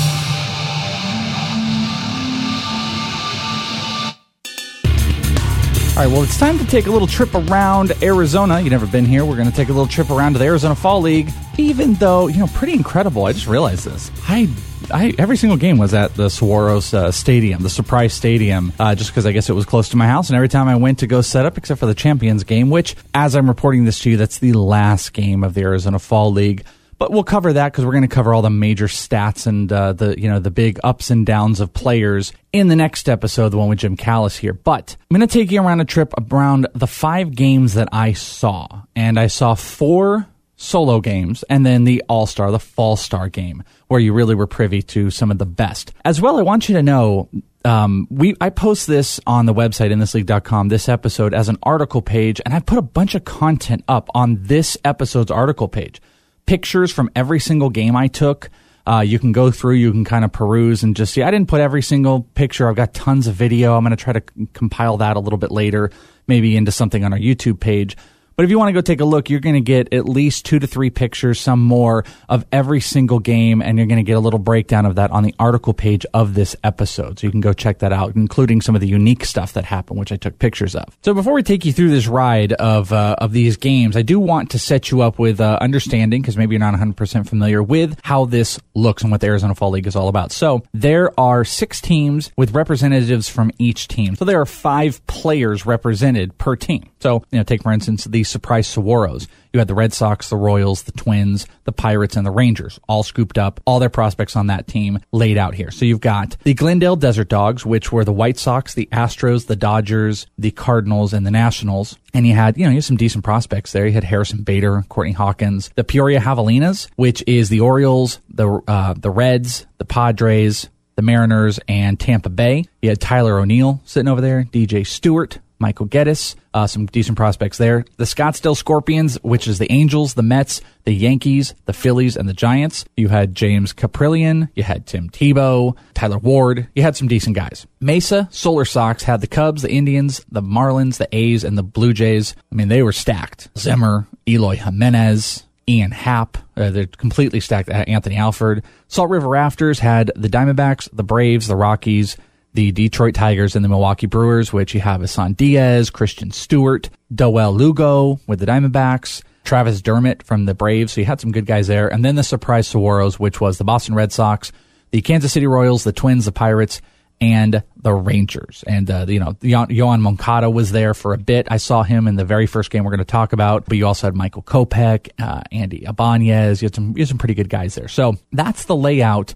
All 5.95 5.99
right, 5.99 6.07
well, 6.07 6.23
it's 6.23 6.39
time 6.39 6.57
to 6.57 6.65
take 6.65 6.87
a 6.87 6.91
little 6.91 7.07
trip 7.07 7.35
around 7.35 7.93
Arizona. 8.01 8.59
You've 8.59 8.71
never 8.71 8.87
been 8.87 9.05
here. 9.05 9.25
We're 9.25 9.35
going 9.35 9.51
to 9.51 9.55
take 9.55 9.69
a 9.69 9.73
little 9.73 9.85
trip 9.85 10.09
around 10.09 10.33
to 10.33 10.39
the 10.39 10.45
Arizona 10.45 10.73
Fall 10.73 11.01
League, 11.01 11.29
even 11.59 11.93
though, 11.93 12.25
you 12.25 12.39
know, 12.39 12.47
pretty 12.47 12.73
incredible. 12.73 13.25
I 13.25 13.33
just 13.33 13.45
realized 13.45 13.85
this. 13.85 14.09
I 14.27 14.49
I, 14.89 15.13
every 15.19 15.37
single 15.37 15.55
game 15.55 15.77
was 15.77 15.93
at 15.93 16.15
the 16.15 16.29
Saguaros 16.29 16.95
uh, 16.95 17.11
Stadium, 17.11 17.61
the 17.61 17.69
Surprise 17.69 18.11
Stadium, 18.11 18.73
uh, 18.79 18.95
just 18.95 19.11
because 19.11 19.27
I 19.27 19.33
guess 19.33 19.51
it 19.51 19.53
was 19.53 19.65
close 19.65 19.89
to 19.89 19.97
my 19.97 20.07
house. 20.07 20.29
And 20.29 20.35
every 20.35 20.49
time 20.49 20.67
I 20.67 20.75
went 20.77 20.97
to 20.99 21.07
go 21.07 21.21
set 21.21 21.45
up, 21.45 21.59
except 21.59 21.79
for 21.79 21.85
the 21.85 21.93
Champions 21.93 22.43
game, 22.43 22.71
which, 22.71 22.95
as 23.13 23.35
I'm 23.35 23.47
reporting 23.47 23.85
this 23.85 23.99
to 23.99 24.09
you, 24.09 24.17
that's 24.17 24.39
the 24.39 24.53
last 24.53 25.13
game 25.13 25.43
of 25.43 25.53
the 25.53 25.61
Arizona 25.61 25.99
Fall 25.99 26.31
League. 26.31 26.65
But 27.03 27.11
we'll 27.11 27.25
cover 27.25 27.51
that 27.51 27.69
because 27.69 27.83
we're 27.83 27.91
going 27.91 28.03
to 28.03 28.07
cover 28.07 28.33
all 28.33 28.41
the 28.41 28.49
major 28.49 28.87
stats 28.87 29.45
and 29.45 29.69
uh, 29.69 29.91
the 29.91 30.17
you 30.17 30.29
know 30.29 30.39
the 30.39 30.49
big 30.49 30.79
ups 30.85 31.09
and 31.09 31.25
downs 31.25 31.59
of 31.59 31.73
players 31.73 32.31
in 32.53 32.69
the 32.69 32.77
next 32.77 33.09
episode, 33.09 33.49
the 33.49 33.57
one 33.57 33.67
with 33.67 33.79
Jim 33.79 33.97
Callis 33.97 34.37
here. 34.37 34.53
But 34.53 34.95
I'm 35.11 35.17
going 35.17 35.27
to 35.27 35.33
take 35.39 35.51
you 35.51 35.61
around 35.61 35.81
a 35.81 35.85
trip 35.85 36.13
around 36.31 36.67
the 36.73 36.87
five 36.87 37.35
games 37.35 37.73
that 37.73 37.89
I 37.91 38.13
saw, 38.13 38.83
and 38.95 39.19
I 39.19 39.27
saw 39.27 39.53
four 39.53 40.27
solo 40.55 41.01
games 41.01 41.43
and 41.49 41.65
then 41.65 41.83
the 41.83 42.01
All 42.07 42.25
Star, 42.25 42.51
the 42.51 42.57
Fall 42.59 42.95
Star 42.95 43.27
game, 43.27 43.63
where 43.89 43.99
you 43.99 44.13
really 44.13 44.33
were 44.33 44.47
privy 44.47 44.81
to 44.83 45.09
some 45.09 45.29
of 45.29 45.39
the 45.39 45.45
best. 45.45 45.91
As 46.05 46.21
well, 46.21 46.39
I 46.39 46.41
want 46.41 46.69
you 46.69 46.75
to 46.75 46.83
know 46.83 47.27
um, 47.65 48.07
we 48.11 48.33
I 48.39 48.49
post 48.49 48.87
this 48.87 49.19
on 49.27 49.45
the 49.45 49.53
website 49.53 49.91
in 49.91 49.99
thisleague.com 49.99 50.69
this 50.69 50.87
episode 50.87 51.33
as 51.33 51.49
an 51.49 51.57
article 51.63 52.01
page, 52.01 52.39
and 52.45 52.53
I 52.53 52.61
put 52.61 52.77
a 52.77 52.81
bunch 52.81 53.13
of 53.13 53.25
content 53.25 53.83
up 53.89 54.09
on 54.15 54.37
this 54.43 54.77
episode's 54.85 55.31
article 55.31 55.67
page 55.67 55.99
pictures 56.45 56.91
from 56.91 57.09
every 57.15 57.39
single 57.39 57.69
game 57.69 57.95
I 57.95 58.07
took. 58.07 58.49
Uh, 58.85 58.99
you 58.99 59.17
can 59.17 59.31
go 59.31 59.49
through, 59.49 59.75
you 59.75 59.91
can 59.91 60.03
kind 60.03 60.25
of 60.25 60.31
peruse 60.33 60.83
and 60.83 60.95
just 60.95 61.13
see. 61.13 61.23
I 61.23 61.31
didn't 61.31 61.47
put 61.47 61.61
every 61.61 61.81
single 61.81 62.23
picture. 62.35 62.67
I've 62.67 62.75
got 62.75 62.93
tons 62.93 63.27
of 63.27 63.35
video. 63.35 63.77
I'm 63.77 63.83
going 63.83 63.95
to 63.95 64.03
try 64.03 64.13
to 64.13 64.21
compile 64.53 64.97
that 64.97 65.15
a 65.15 65.21
little 65.21 65.37
bit 65.37 65.51
later, 65.51 65.89
maybe 66.27 66.57
into 66.57 66.71
something 66.71 67.05
on 67.05 67.13
our 67.13 67.19
YouTube 67.19 67.61
page. 67.61 67.95
But 68.35 68.45
if 68.45 68.49
you 68.49 68.57
want 68.57 68.69
to 68.69 68.73
go 68.73 68.81
take 68.81 68.99
a 68.99 69.05
look, 69.05 69.29
you're 69.29 69.39
going 69.39 69.55
to 69.55 69.61
get 69.61 69.93
at 69.93 70.05
least 70.09 70.45
two 70.45 70.59
to 70.59 70.65
three 70.65 70.89
pictures, 70.89 71.39
some 71.39 71.59
more, 71.59 72.03
of 72.29 72.45
every 72.51 72.81
single 72.81 73.19
game, 73.19 73.61
and 73.61 73.77
you're 73.77 73.87
going 73.87 74.03
to 74.03 74.03
get 74.03 74.13
a 74.13 74.19
little 74.19 74.39
breakdown 74.39 74.85
of 74.85 74.95
that 74.95 75.11
on 75.11 75.23
the 75.23 75.35
article 75.37 75.73
page 75.73 76.05
of 76.13 76.33
this 76.33 76.55
episode. 76.63 77.19
So 77.19 77.27
you 77.27 77.31
can 77.31 77.41
go 77.41 77.53
check 77.53 77.79
that 77.79 77.93
out, 77.93 78.15
including 78.15 78.61
some 78.61 78.75
of 78.75 78.81
the 78.81 78.87
unique 78.87 79.25
stuff 79.25 79.53
that 79.53 79.65
happened, 79.65 79.99
which 79.99 80.11
I 80.11 80.15
took 80.15 80.39
pictures 80.39 80.75
of. 80.75 80.97
So 81.03 81.13
before 81.13 81.33
we 81.33 81.43
take 81.43 81.65
you 81.65 81.73
through 81.73 81.91
this 81.91 82.07
ride 82.07 82.53
of 82.53 82.91
uh, 82.91 83.15
of 83.19 83.33
these 83.33 83.57
games, 83.57 83.95
I 83.95 84.01
do 84.01 84.19
want 84.19 84.51
to 84.51 84.59
set 84.59 84.89
you 84.89 85.01
up 85.01 85.19
with 85.19 85.39
uh, 85.39 85.59
understanding, 85.61 86.21
because 86.21 86.37
maybe 86.37 86.55
you're 86.55 86.59
not 86.59 86.73
100% 86.73 87.27
familiar 87.27 87.61
with 87.61 87.99
how 88.03 88.25
this 88.25 88.59
looks 88.73 89.03
and 89.03 89.11
what 89.11 89.21
the 89.21 89.27
Arizona 89.27 89.53
Fall 89.53 89.71
League 89.71 89.87
is 89.87 89.95
all 89.95 90.07
about. 90.07 90.31
So 90.31 90.63
there 90.73 91.17
are 91.19 91.45
six 91.45 91.79
teams 91.79 92.31
with 92.35 92.51
representatives 92.53 93.29
from 93.29 93.51
each 93.59 93.87
team. 93.87 94.15
So 94.15 94.25
there 94.25 94.41
are 94.41 94.45
five 94.45 95.05
players 95.07 95.65
represented 95.65 96.37
per 96.37 96.55
team. 96.55 96.89
So, 96.99 97.23
you 97.31 97.37
know, 97.37 97.43
take 97.43 97.63
for 97.63 97.71
instance 97.71 98.05
the 98.05 98.22
surprise 98.23 98.67
Saguaros. 98.67 99.27
You 99.53 99.59
had 99.59 99.67
the 99.67 99.75
Red 99.75 99.93
Sox, 99.93 100.29
the 100.29 100.35
Royals, 100.35 100.83
the 100.83 100.91
Twins, 100.91 101.45
the 101.65 101.71
Pirates, 101.71 102.15
and 102.15 102.25
the 102.25 102.31
Rangers 102.31 102.79
all 102.89 103.03
scooped 103.03 103.37
up, 103.37 103.61
all 103.65 103.79
their 103.79 103.89
prospects 103.89 104.35
on 104.35 104.47
that 104.47 104.67
team 104.67 104.99
laid 105.11 105.37
out 105.37 105.53
here. 105.53 105.69
So 105.69 105.85
you've 105.85 106.01
got 106.01 106.37
the 106.43 106.55
Glendale 106.55 106.95
Desert 106.95 107.29
Dogs, 107.29 107.63
which 107.63 107.91
were 107.91 108.03
the 108.03 108.11
White 108.11 108.39
Sox, 108.39 108.73
the 108.73 108.89
Astros, 108.91 109.45
the 109.45 109.55
Dodgers, 109.55 110.25
the 110.39 110.49
Cardinals, 110.51 111.13
and 111.13 111.25
the 111.25 111.31
Nationals. 111.31 111.99
And 112.15 112.25
you 112.25 112.33
had, 112.33 112.57
you 112.57 112.63
know, 112.63 112.71
you 112.71 112.77
had 112.77 112.83
some 112.83 112.97
decent 112.97 113.23
prospects 113.23 113.71
there. 113.71 113.85
You 113.85 113.93
had 113.93 114.03
Harrison 114.03 114.41
Bader, 114.41 114.83
Courtney 114.89 115.13
Hawkins, 115.13 115.69
the 115.75 115.83
Peoria 115.83 116.19
Javelinas, 116.19 116.89
which 116.95 117.23
is 117.27 117.49
the 117.49 117.59
Orioles, 117.59 118.19
the 118.29 118.49
uh, 118.67 118.95
the 118.97 119.11
Reds, 119.11 119.67
the 119.77 119.85
Padres, 119.85 120.67
the 120.95 121.01
Mariners, 121.01 121.59
and 121.67 121.99
Tampa 121.99 122.29
Bay. 122.29 122.65
You 122.81 122.89
had 122.89 122.99
Tyler 122.99 123.39
O'Neill 123.39 123.81
sitting 123.85 124.07
over 124.07 124.21
there, 124.21 124.47
DJ 124.51 124.85
Stewart, 124.85 125.39
Michael 125.63 125.87
Gettys, 125.87 126.35
uh, 126.53 126.67
some 126.67 126.87
decent 126.87 127.15
prospects 127.15 127.57
there. 127.57 127.85
The 127.95 128.03
Scottsdale 128.03 128.57
Scorpions, 128.57 129.15
which 129.23 129.47
is 129.47 129.59
the 129.59 129.71
Angels, 129.71 130.13
the 130.13 130.21
Mets, 130.21 130.59
the 130.83 130.91
Yankees, 130.91 131.55
the 131.63 131.71
Phillies, 131.71 132.17
and 132.17 132.27
the 132.27 132.33
Giants. 132.33 132.83
You 132.97 133.07
had 133.07 133.33
James 133.33 133.71
Kaprielian, 133.71 134.49
you 134.55 134.63
had 134.63 134.85
Tim 134.85 135.09
Tebow, 135.09 135.77
Taylor 135.93 136.17
Ward. 136.17 136.67
You 136.75 136.81
had 136.83 136.97
some 136.97 137.07
decent 137.07 137.37
guys. 137.37 137.65
Mesa 137.79 138.27
Solar 138.29 138.65
Sox 138.65 139.03
had 139.03 139.21
the 139.21 139.27
Cubs, 139.27 139.61
the 139.61 139.71
Indians, 139.71 140.25
the 140.29 140.41
Marlins, 140.41 140.97
the 140.97 141.07
A's, 141.15 141.45
and 141.45 141.57
the 141.57 141.63
Blue 141.63 141.93
Jays. 141.93 142.35
I 142.51 142.55
mean, 142.55 142.67
they 142.67 142.83
were 142.83 142.91
stacked. 142.91 143.47
Zimmer, 143.57 144.05
Eloy 144.27 144.57
Jimenez, 144.57 145.45
Ian 145.69 145.91
Happ. 145.91 146.37
Uh, 146.57 146.71
they're 146.71 146.87
completely 146.87 147.39
stacked. 147.39 147.69
Anthony 147.69 148.17
Alford. 148.17 148.63
Salt 148.89 149.09
River 149.09 149.29
Rafters 149.29 149.79
had 149.79 150.11
the 150.13 150.27
Diamondbacks, 150.27 150.89
the 150.91 151.03
Braves, 151.03 151.47
the 151.47 151.55
Rockies, 151.55 152.17
the 152.53 152.71
Detroit 152.71 153.15
Tigers 153.15 153.55
and 153.55 153.65
the 153.65 153.69
Milwaukee 153.69 154.07
Brewers, 154.07 154.53
which 154.53 154.73
you 154.73 154.81
have 154.81 155.03
Isan 155.03 155.33
Diaz, 155.33 155.89
Christin 155.89 156.33
Stewart, 156.33 156.89
Dawel 157.13 157.55
Lugo 157.55 158.19
with 158.27 158.39
the 158.39 158.45
Diamondbacks, 158.45 159.23
Travis 159.43 159.81
Demeritte 159.81 160.23
from 160.23 160.45
the 160.45 160.53
Braves. 160.53 160.93
So 160.93 161.01
you 161.01 161.05
had 161.05 161.19
some 161.19 161.31
good 161.31 161.45
guys 161.45 161.67
there. 161.67 161.91
And 161.91 162.05
then 162.05 162.15
the 162.15 162.23
surprise 162.23 162.71
Saguaros, 162.71 163.19
which 163.19 163.41
was 163.41 163.57
the 163.57 163.63
Boston 163.63 163.95
Red 163.95 164.11
Sox, 164.11 164.51
the 164.91 165.01
Kansas 165.01 165.33
City 165.33 165.47
Royals, 165.47 165.83
the 165.83 165.91
Twins, 165.91 166.25
the 166.25 166.31
Pirates, 166.31 166.81
and 167.19 167.63
the 167.77 167.93
Rangers. 167.93 168.63
And, 168.67 168.89
uh, 168.91 169.05
you 169.07 169.19
know, 169.19 169.33
Yoan 169.41 170.01
Moncada 170.01 170.49
was 170.49 170.71
there 170.71 170.93
for 170.93 171.13
a 171.13 171.17
bit. 171.17 171.47
I 171.49 171.57
saw 171.57 171.83
him 171.83 172.07
in 172.07 172.15
the 172.15 172.25
very 172.25 172.47
first 172.47 172.69
game 172.69 172.83
we're 172.83 172.91
going 172.91 172.99
to 172.99 173.05
talk 173.05 173.33
about, 173.33 173.65
but 173.65 173.77
you 173.77 173.87
also 173.87 174.07
had 174.07 174.15
Michael 174.15 174.43
Kopech, 174.43 175.09
uh, 175.19 175.41
Andy 175.51 175.85
Ibanez. 175.85 176.61
You 176.61 176.67
had 176.67 176.75
some, 176.75 176.93
you 176.97 177.01
had 177.01 177.07
some 177.07 177.17
pretty 177.17 177.33
good 177.33 177.49
guys 177.49 177.75
there. 177.75 177.87
So 177.87 178.15
that's 178.31 178.65
the 178.65 178.75
layout 178.75 179.35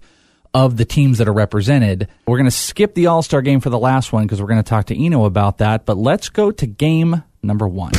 of 0.54 0.76
the 0.76 0.84
teams 0.84 1.18
that 1.18 1.28
are 1.28 1.32
represented. 1.32 2.08
We're 2.26 2.38
going 2.38 2.50
to 2.50 2.50
skip 2.50 2.94
the 2.94 3.06
All 3.06 3.22
Star 3.22 3.42
game 3.42 3.60
for 3.60 3.70
the 3.70 3.78
last 3.78 4.12
one 4.12 4.24
because 4.24 4.40
we're 4.40 4.48
going 4.48 4.62
to 4.62 4.68
talk 4.68 4.86
to 4.86 5.04
Eno 5.04 5.24
about 5.24 5.58
that. 5.58 5.84
But 5.84 5.96
let's 5.96 6.28
go 6.28 6.50
to 6.50 6.66
game 6.66 7.22
number 7.42 7.68
one. 7.68 7.92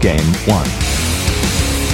Game 0.00 0.34
one. 0.46 0.68